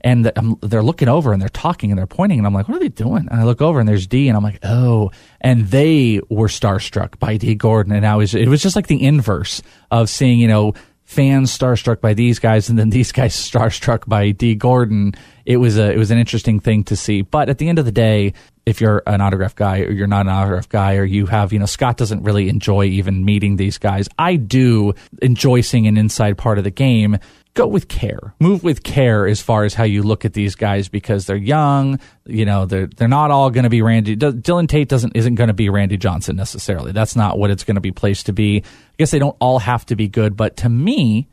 and 0.00 0.24
the, 0.24 0.56
they're 0.62 0.82
looking 0.82 1.08
over 1.08 1.32
and 1.32 1.42
they're 1.42 1.48
talking 1.48 1.90
and 1.90 1.98
they're 1.98 2.06
pointing, 2.06 2.38
and 2.38 2.46
I'm 2.46 2.54
like, 2.54 2.68
what 2.68 2.76
are 2.76 2.80
they 2.80 2.88
doing? 2.88 3.28
And 3.28 3.40
I 3.40 3.44
look 3.44 3.60
over 3.60 3.80
and 3.80 3.88
there's 3.88 4.06
Dee, 4.06 4.28
and 4.28 4.36
I'm 4.36 4.44
like, 4.44 4.60
oh, 4.62 5.10
and 5.40 5.66
they 5.66 6.20
were 6.30 6.48
starstruck 6.48 7.18
by 7.18 7.36
Dee 7.36 7.56
Gordon, 7.56 7.92
and 7.92 8.06
I 8.06 8.14
was 8.14 8.34
it 8.34 8.48
was 8.48 8.62
just 8.62 8.76
like 8.76 8.86
the 8.86 9.04
inverse 9.04 9.60
of 9.90 10.08
seeing 10.08 10.38
you 10.38 10.48
know 10.48 10.74
fans 11.02 11.56
starstruck 11.56 12.00
by 12.00 12.14
these 12.14 12.38
guys 12.38 12.68
and 12.68 12.78
then 12.78 12.90
these 12.90 13.12
guys 13.12 13.34
starstruck 13.50 14.08
by 14.08 14.30
Dee 14.30 14.54
Gordon. 14.54 15.12
It 15.44 15.56
was 15.56 15.76
a 15.76 15.92
it 15.92 15.98
was 15.98 16.10
an 16.10 16.18
interesting 16.18 16.60
thing 16.60 16.84
to 16.84 16.96
see. 16.96 17.22
But 17.22 17.48
at 17.48 17.58
the 17.58 17.68
end 17.68 17.80
of 17.80 17.84
the 17.84 17.92
day, 17.92 18.32
if 18.66 18.80
you're 18.80 19.02
an 19.06 19.20
autograph 19.20 19.54
guy 19.54 19.80
or 19.80 19.90
you're 19.90 20.06
not 20.06 20.26
an 20.26 20.32
autograph 20.32 20.68
guy 20.68 20.96
or 20.96 21.04
you 21.04 21.26
have, 21.26 21.52
you 21.52 21.58
know, 21.58 21.66
Scott 21.66 21.96
doesn't 21.96 22.22
really 22.22 22.48
enjoy 22.48 22.84
even 22.84 23.24
meeting 23.24 23.56
these 23.56 23.78
guys. 23.78 24.08
I 24.18 24.36
do 24.36 24.94
enjoy 25.20 25.60
seeing 25.60 25.86
an 25.86 25.96
inside 25.96 26.38
part 26.38 26.58
of 26.58 26.64
the 26.64 26.70
game. 26.70 27.18
Go 27.52 27.66
with 27.66 27.88
care. 27.88 28.34
Move 28.40 28.64
with 28.64 28.82
care 28.82 29.26
as 29.26 29.40
far 29.40 29.64
as 29.64 29.74
how 29.74 29.84
you 29.84 30.02
look 30.02 30.24
at 30.24 30.32
these 30.32 30.56
guys 30.56 30.88
because 30.88 31.26
they're 31.26 31.36
young. 31.36 32.00
You 32.26 32.44
know, 32.44 32.66
they're 32.66 32.88
they're 32.88 33.06
not 33.06 33.30
all 33.30 33.50
going 33.50 33.62
to 33.62 33.70
be 33.70 33.80
Randy. 33.80 34.16
Dylan 34.16 34.66
Tate 34.66 34.88
doesn't 34.88 35.14
isn't 35.14 35.36
going 35.36 35.48
to 35.48 35.54
be 35.54 35.68
Randy 35.68 35.96
Johnson 35.96 36.34
necessarily. 36.34 36.90
That's 36.90 37.14
not 37.14 37.38
what 37.38 37.50
it's 37.50 37.62
going 37.62 37.76
to 37.76 37.80
be 37.80 37.92
placed 37.92 38.26
to 38.26 38.32
be. 38.32 38.58
I 38.58 38.94
guess 38.98 39.12
they 39.12 39.20
don't 39.20 39.36
all 39.40 39.60
have 39.60 39.86
to 39.86 39.94
be 39.94 40.08
good, 40.08 40.36
but 40.36 40.56
to 40.58 40.68
me, 40.68 41.28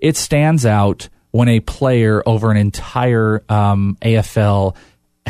it 0.00 0.16
stands 0.16 0.66
out 0.66 1.08
when 1.30 1.48
a 1.48 1.60
player 1.60 2.22
over 2.26 2.50
an 2.50 2.56
entire 2.56 3.44
um, 3.48 3.96
AFL 4.02 4.74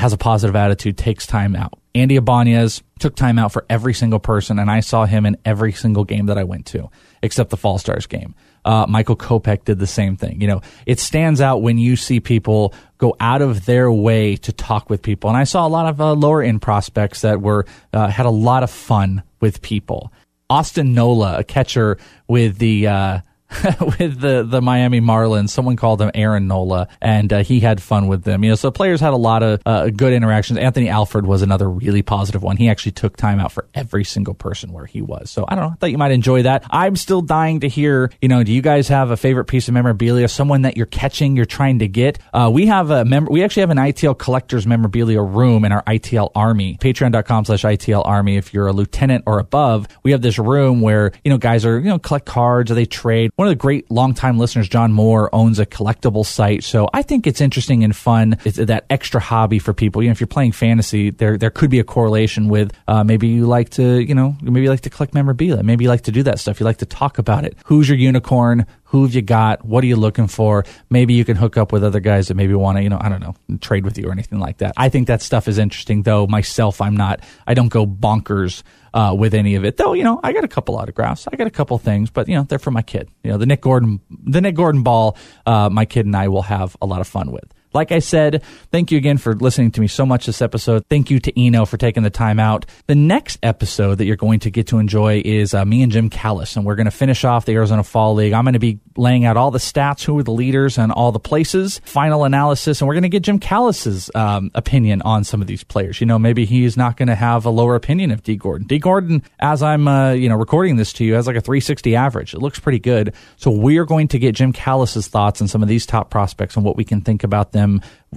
has 0.01 0.13
a 0.13 0.19
positive 0.19 0.57
attitude, 0.57 0.99
takes 0.99 1.27
time 1.27 1.55
out. 1.55 1.79
Andy 1.95 2.17
Ibanez 2.17 2.83
took 2.99 3.17
time 3.17 3.39
out 3.39 3.53
for 3.53 3.65
every 3.69 3.95
single 3.95 4.21
person, 4.21 4.59
and 4.59 4.71
I 4.71 4.81
saw 4.81 5.05
him 5.05 5.27
in 5.27 5.37
every 5.45 5.73
single 5.73 6.05
game 6.05 6.27
that 6.27 6.39
I 6.39 6.45
went 6.45 6.67
to, 6.67 6.91
except 7.23 7.51
the 7.51 7.57
Fall 7.57 7.79
Stars 7.79 8.07
game. 8.07 8.35
Uh, 8.65 8.87
Michael 8.89 9.17
Kopech 9.17 9.65
did 9.65 9.79
the 9.79 9.87
same 9.87 10.17
thing. 10.17 10.41
You 10.41 10.47
know, 10.47 10.61
it 10.87 11.01
stands 11.01 11.41
out 11.41 11.63
when 11.63 11.79
you 11.79 11.97
see 11.97 12.21
people 12.21 12.75
go 12.99 13.17
out 13.19 13.43
of 13.43 13.65
their 13.65 13.91
way 13.91 14.37
to 14.37 14.53
talk 14.53 14.91
with 14.91 15.03
people. 15.03 15.31
And 15.31 15.37
I 15.37 15.45
saw 15.45 15.67
a 15.67 15.69
lot 15.69 15.87
of 15.87 16.01
uh, 16.01 16.13
lower 16.13 16.43
end 16.43 16.61
prospects 16.61 17.23
that 17.23 17.41
were 17.41 17.67
uh, 17.93 18.09
had 18.09 18.27
a 18.27 18.31
lot 18.31 18.63
of 18.63 18.71
fun 18.71 19.23
with 19.41 19.63
people. 19.63 20.13
Austin 20.51 20.95
Nola, 20.95 21.39
a 21.39 21.45
catcher 21.45 21.97
with 22.29 22.59
the 22.59 22.87
uh, 22.87 23.21
with 23.99 24.21
the 24.21 24.47
the 24.49 24.63
Miami 24.63 25.01
Marlins. 25.01 25.51
Someone 25.51 25.77
called 25.77 26.01
him 26.01 26.11
Aaron 26.15 26.47
Nola, 26.47 26.89
and 27.01 27.33
uh, 27.33 27.43
he 27.43 27.61
had 27.61 27.83
fun 27.83 28.07
with 28.07 28.23
them. 28.23 28.45
You 28.45 28.51
know, 28.51 28.57
so 28.57 28.71
players 28.71 29.01
had 29.01 29.13
a 29.13 29.17
lot 29.17 29.43
of 29.43 29.61
uh, 29.67 29.91
good 29.91 30.13
interactions. 30.13 30.59
Anthony 30.59 30.89
Alford 30.89 31.27
was 31.27 31.43
another 31.43 31.69
really 31.69 32.03
positive 32.03 32.43
one. 32.43 32.57
He 32.57 32.69
actually 32.69 32.93
took 32.93 33.17
time 33.17 33.41
out 33.41 33.53
for 33.53 33.67
every 33.75 34.05
single 34.05 34.35
person 34.35 34.73
where 34.73 34.87
he 34.87 35.03
was. 35.03 35.31
So 35.31 35.45
I 35.49 35.55
don't 35.55 35.65
know. 35.65 35.71
I 35.71 35.75
thought 35.75 35.91
you 35.91 35.99
might 35.99 36.13
enjoy 36.13 36.43
that. 36.43 36.65
I'm 36.71 36.97
still 36.97 37.23
dying 37.23 37.61
to 37.61 37.69
hear. 37.69 38.11
You 38.21 38.29
know, 38.29 38.45
do 38.45 38.53
you 38.53 38.63
guys 38.63 38.89
have 38.89 39.11
a 39.11 39.17
favorite 39.17 39.47
piece 39.47 39.69
of 39.69 39.75
memorabilia? 39.75 40.29
Someone 40.29 40.63
that 40.63 40.77
you're 40.77 40.87
catching, 40.87 41.37
you're 41.37 41.45
trying 41.45 41.81
to 41.81 41.89
get. 41.89 42.19
Uh, 42.33 42.51
we 42.53 42.67
have 42.67 42.91
a 42.91 43.05
member. 43.05 43.31
We 43.33 43.43
actually 43.43 43.63
have 43.63 43.71
an 43.71 43.79
ITL 43.79 44.17
collectors 44.17 44.67
memorabilia 44.67 45.21
room 45.21 45.65
in 45.65 45.73
our 45.73 45.83
ITL 45.85 46.31
Army. 46.35 46.79
Patreon.com/slash 46.81 47.63
ITL 47.63 48.07
Army. 48.07 48.37
If 48.37 48.55
you're 48.55 48.69
a 48.69 48.73
lieutenant 48.73 49.25
or 49.27 49.41
above, 49.41 49.89
we 50.03 50.13
have 50.13 50.23
this 50.23 50.39
room 50.39 50.81
where 50.81 51.13
you 51.25 51.31
know 51.31 51.39
guys 51.39 51.67
are 51.67 51.79
you 51.79 51.87
know 51.89 51.99
collect 51.99 52.27
cards 52.27 52.71
or 52.71 52.75
they 52.75 52.87
trade 52.87 53.33
one 53.41 53.47
of 53.47 53.53
the 53.53 53.57
great 53.57 53.91
longtime 53.91 54.39
listeners, 54.39 54.69
John 54.69 54.93
Moore, 54.93 55.35
owns 55.35 55.59
a 55.59 55.65
collectible 55.65 56.27
site. 56.27 56.63
So 56.63 56.91
I 56.93 57.01
think 57.01 57.27
it's 57.27 57.41
interesting 57.41 57.83
and 57.83 57.97
fun. 57.97 58.37
It's 58.45 58.59
that 58.59 58.85
extra 58.91 59.19
hobby 59.19 59.59
for 59.59 59.73
people. 59.73 60.03
You 60.03 60.11
know, 60.11 60.13
if 60.13 60.21
you're 60.21 60.27
playing 60.27 60.53
fantasy, 60.53 61.09
there 61.09 61.39
there 61.39 61.49
could 61.49 61.71
be 61.71 61.79
a 61.79 61.85
correlation 61.85 62.51
with 62.51 62.71
uh, 62.87 63.03
maybe 63.03 63.29
you 63.29 63.47
like 63.47 63.71
to, 63.71 64.01
you 64.01 64.15
know, 64.15 64.37
maybe 64.43 64.61
you 64.61 64.69
like 64.69 64.83
to 64.83 64.91
collect 64.91 65.15
memorabilia. 65.15 65.63
Maybe 65.63 65.85
you 65.85 65.89
like 65.89 66.03
to 66.03 66.13
do 66.13 66.23
that 66.25 66.39
stuff. 66.39 66.61
You 66.61 66.67
like 66.67 66.81
to 66.85 66.85
talk 66.85 67.17
about 67.17 67.47
it. 67.47 67.57
Who's 67.65 67.89
your 67.89 67.97
unicorn? 67.97 68.67
Who 68.91 69.05
have 69.05 69.15
you 69.15 69.23
got? 69.23 69.65
What 69.65 69.85
are 69.85 69.87
you 69.87 69.97
looking 69.97 70.27
for? 70.27 70.67
Maybe 70.91 71.15
you 71.15 71.25
can 71.25 71.37
hook 71.37 71.57
up 71.57 71.73
with 71.73 71.83
other 71.83 72.01
guys 72.01 72.29
that 72.29 72.35
maybe 72.35 72.53
want 72.53 72.77
to, 72.77 72.83
you 72.83 72.91
know, 72.91 72.99
I 73.01 73.09
don't 73.09 73.21
know, 73.21 73.37
trade 73.61 73.87
with 73.87 73.97
you 73.97 74.09
or 74.09 74.13
anything 74.13 74.39
like 74.39 74.59
that. 74.59 74.75
I 74.77 74.91
think 74.91 75.07
that 75.07 75.23
stuff 75.23 75.49
is 75.49 75.57
interesting, 75.57 76.03
though. 76.03 76.27
Myself, 76.27 76.83
I'm 76.83 76.97
not, 76.97 77.21
I 77.47 77.55
don't 77.55 77.69
go 77.69 77.87
bonkers 77.87 78.65
uh, 78.95 79.15
with 79.19 79.35
any 79.35 79.55
of 79.55 79.65
it. 79.65 79.77
Though, 79.77 79.93
you 79.93 80.05
know, 80.05 80.21
I 80.23 80.33
got 80.33 80.45
a 80.45 80.49
couple 80.49 80.77
autographs. 80.77 81.27
I 81.33 81.37
got 81.37 81.47
a 81.47 81.51
couple 81.51 81.77
things, 81.79 82.11
but, 82.11 82.29
you 82.29 82.35
know, 82.35 82.45
they're 82.45 82.59
for 82.59 82.71
my 82.71 82.83
kid. 82.83 83.09
You 83.23 83.33
know, 83.33 83.39
the 83.39 83.47
Nick 83.47 83.61
Gordon, 83.61 84.01
the 84.11 84.41
Nick 84.41 84.55
Gordon 84.55 84.83
ball, 84.83 85.17
uh, 85.47 85.69
my 85.71 85.85
kid 85.85 86.07
and 86.07 86.17
I 86.17 86.29
will 86.29 86.43
have 86.43 86.77
a 86.81 86.87
lot 86.87 87.01
of 87.01 87.07
fun 87.07 87.31
with. 87.31 87.53
Like 87.73 87.93
I 87.93 88.01
said, 88.01 88.43
thank 88.73 88.91
you 88.91 88.99
again 88.99 89.17
for 89.17 89.35
listening 89.35 89.71
to 89.73 89.81
me 89.81 89.87
so 89.87 90.05
much 90.05 90.27
this 90.27 90.43
episode. 90.43 90.85
Thank 90.91 91.09
you 91.09 91.21
to 91.21 91.41
Eno 91.41 91.65
for 91.65 91.77
taking 91.77 92.03
the 92.03 92.11
time 92.11 92.41
out. 92.41 92.67
The 92.89 92.97
next 92.97 93.39
episode 93.45 93.99
that 93.99 94.07
you're 94.07 94.17
going 94.17 94.41
to 94.41 94.51
get 94.51 94.67
to 94.69 94.79
enjoy 94.79 95.23
is 95.25 95.55
uh, 95.55 95.65
me 95.65 95.83
and 95.83 95.93
Jim 95.93 96.11
Callis, 96.11 96.57
and 96.57 96.67
we're 96.67 96.75
going 96.75 96.87
to 96.87 96.91
finish 96.91 97.25
off 97.25 97.45
the 97.45 97.53
Arizona 97.53 97.85
Fall 97.85 98.15
League. 98.15 98.33
I'm 98.33 98.45
going 98.45 98.55
to 98.55 98.59
be 98.59 98.81
laying 98.97 99.25
out 99.25 99.37
all 99.37 99.53
the 99.53 99.61
stats, 99.61 100.03
who 100.03 100.19
are 100.19 100.23
the 100.25 100.33
leaders, 100.33 100.79
and 100.79 100.91
all 100.91 101.13
the 101.13 101.21
places, 101.21 101.81
final 101.85 102.25
analysis, 102.25 102.81
and 102.81 102.89
we're 102.89 102.95
going 102.95 103.03
to 103.03 103.09
get 103.09 103.23
Jim 103.23 103.39
Callis's 103.39 104.11
um, 104.17 104.51
opinion 104.57 105.01
on 105.03 105.23
some 105.23 105.41
of 105.41 105.47
these 105.47 105.63
players. 105.63 106.01
You 106.01 106.09
know, 106.09 106.19
maybe 106.19 106.47
he's 106.47 106.77
not 106.77 106.97
going 106.97 107.09
to 107.09 107.15
have 107.15 107.45
a 107.45 107.51
lower 107.51 107.77
opinion 107.77 108.11
of 108.11 108.25
Dee 108.25 108.37
Gordon. 108.37 108.67
Dee 108.67 108.81
Gordon, 108.81 109.23
as 109.39 109.63
I'm 109.63 109.87
uh, 109.87 110.11
you 110.11 110.29
know 110.29 110.37
recording 110.37 110.75
this 110.75 110.93
to 110.95 111.05
you, 111.05 111.15
has 111.15 111.29
like 111.29 111.37
a 111.37 111.41
360 111.41 111.95
average. 111.95 112.35
It 112.35 112.41
looks 112.41 112.59
pretty 112.59 112.81
good. 112.81 113.15
So 113.37 113.53
we're 113.53 113.85
going 113.85 114.09
to 114.09 114.19
get 114.19 114.35
Jim 114.35 114.53
Callis's 114.53 115.07
thoughts 115.07 115.41
on 115.41 115.47
some 115.47 115.63
of 115.63 115.69
these 115.69 115.87
top 115.87 116.11
prospects 116.11 116.57
and 116.57 116.65
what 116.65 116.77
we 116.77 116.85
can 116.85 117.01
think 117.01 117.23
about 117.23 117.53
them 117.53 117.60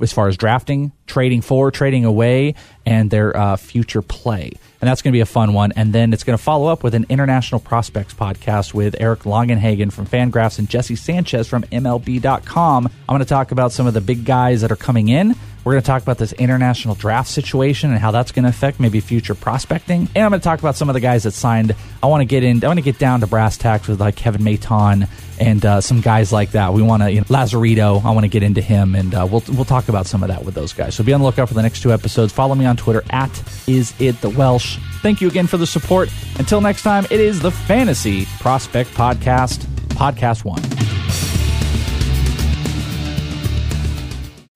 as 0.02 0.12
far 0.12 0.28
as 0.28 0.38
drafting, 0.38 0.92
trading 1.08 1.42
for, 1.42 1.72
trading 1.72 2.06
away, 2.06 2.56
and 2.86 3.10
their 3.12 3.36
uh, 3.36 3.56
future 3.56 4.02
play. 4.02 4.52
And 4.82 4.90
that's 4.90 5.02
going 5.02 5.12
to 5.12 5.16
be 5.16 5.22
a 5.22 5.26
fun 5.26 5.54
one. 5.54 5.72
And 5.76 5.94
then 5.94 6.12
it's 6.12 6.24
going 6.24 6.38
to 6.38 6.44
follow 6.44 6.68
up 6.68 6.84
with 6.84 6.94
an 6.94 7.06
international 7.10 7.62
prospects 7.62 8.14
podcast 8.14 8.74
with 8.74 8.96
Eric 9.00 9.22
Longenhagen 9.22 9.94
from 9.94 10.06
Fangraphs 10.06 10.60
and 10.60 10.70
Jesse 10.70 10.96
Sanchez 10.96 11.48
from 11.48 11.64
MLB.com. 11.64 12.86
I'm 12.88 12.92
going 13.08 13.20
to 13.20 13.26
talk 13.26 13.52
about 13.52 13.72
some 13.72 13.88
of 13.88 13.94
the 13.94 14.02
big 14.02 14.26
guys 14.26 14.62
that 14.62 14.72
are 14.72 14.76
coming 14.76 15.08
in 15.08 15.36
we're 15.64 15.74
going 15.74 15.82
to 15.82 15.88
talk 15.88 16.02
about 16.02 16.18
this 16.18 16.34
international 16.34 16.96
draft 16.96 17.30
situation 17.30 17.92
and 17.92 18.00
how 18.00 18.12
that's 18.12 18.32
going 18.32 18.44
to 18.44 18.50
affect 18.50 18.80
maybe 18.80 19.00
future 19.00 19.36
prospecting. 19.36 20.10
And 20.16 20.24
I'm 20.24 20.32
going 20.32 20.42
to 20.42 20.44
talk 20.44 20.60
about 20.60 20.76
some 20.76 20.90
of 20.90 20.94
the 20.94 21.00
guys 21.00 21.24
that 21.24 21.32
signed. 21.32 21.76
I 22.02 22.08
want 22.08 22.22
to 22.22 22.26
get 22.26 22.44
in. 22.44 22.64
I 22.64 22.68
want 22.68 22.80
to 22.80 22.84
get 22.84 23.00
down 23.00 23.22
to 23.22 23.28
brass 23.28 23.58
tacks 23.58 23.88
with 23.88 24.00
like 24.00 24.16
Kevin 24.16 24.42
Maitan 24.42 25.08
and 25.40 25.66
uh, 25.66 25.82
some 25.82 26.02
guys 26.02 26.32
like 26.32 26.52
that. 26.52 26.74
We 26.74 26.82
want 26.82 27.04
to 27.04 27.12
you 27.12 27.22
know, 27.22 27.26
Lazarito. 27.26 28.04
I 28.04 28.12
want 28.12 28.26
to 28.26 28.30
get 28.30 28.44
into 28.44 28.62
him, 28.62 28.96
and 28.96 29.14
uh, 29.14 29.28
we'll 29.30 29.44
we'll 29.50 29.66
talk 29.66 29.90
about 29.90 30.06
some 30.06 30.22
of 30.24 30.30
that 30.30 30.44
with 30.44 30.56
those 30.56 30.74
guys. 30.74 30.96
So 30.96 31.04
be 31.04 31.14
on 31.14 31.22
the 31.22 31.26
lookout 31.26 31.48
for 31.48 31.54
the 31.54 31.62
next 31.62 31.82
two 31.82 31.94
episodes. 31.94 32.34
Follow 32.34 32.56
me 32.56 32.66
on 32.66 32.78
Twitter 32.78 33.04
at 33.10 33.32
is 33.68 33.94
it 34.00 34.20
the 34.22 34.30
Welsh. 34.30 34.78
Thank 35.02 35.22
you 35.22 35.28
again 35.28 35.48
for 35.48 35.58
the 35.58 35.68
support. 35.68 36.10
Until 36.40 36.62
next 36.62 36.84
time, 36.84 37.06
it 37.06 37.20
is 37.20 37.42
the 37.42 37.52
Fantasy 37.52 38.26
Prospect 38.40 38.90
Podcast, 38.92 39.66
Podcast 39.90 40.44
One. 40.46 40.62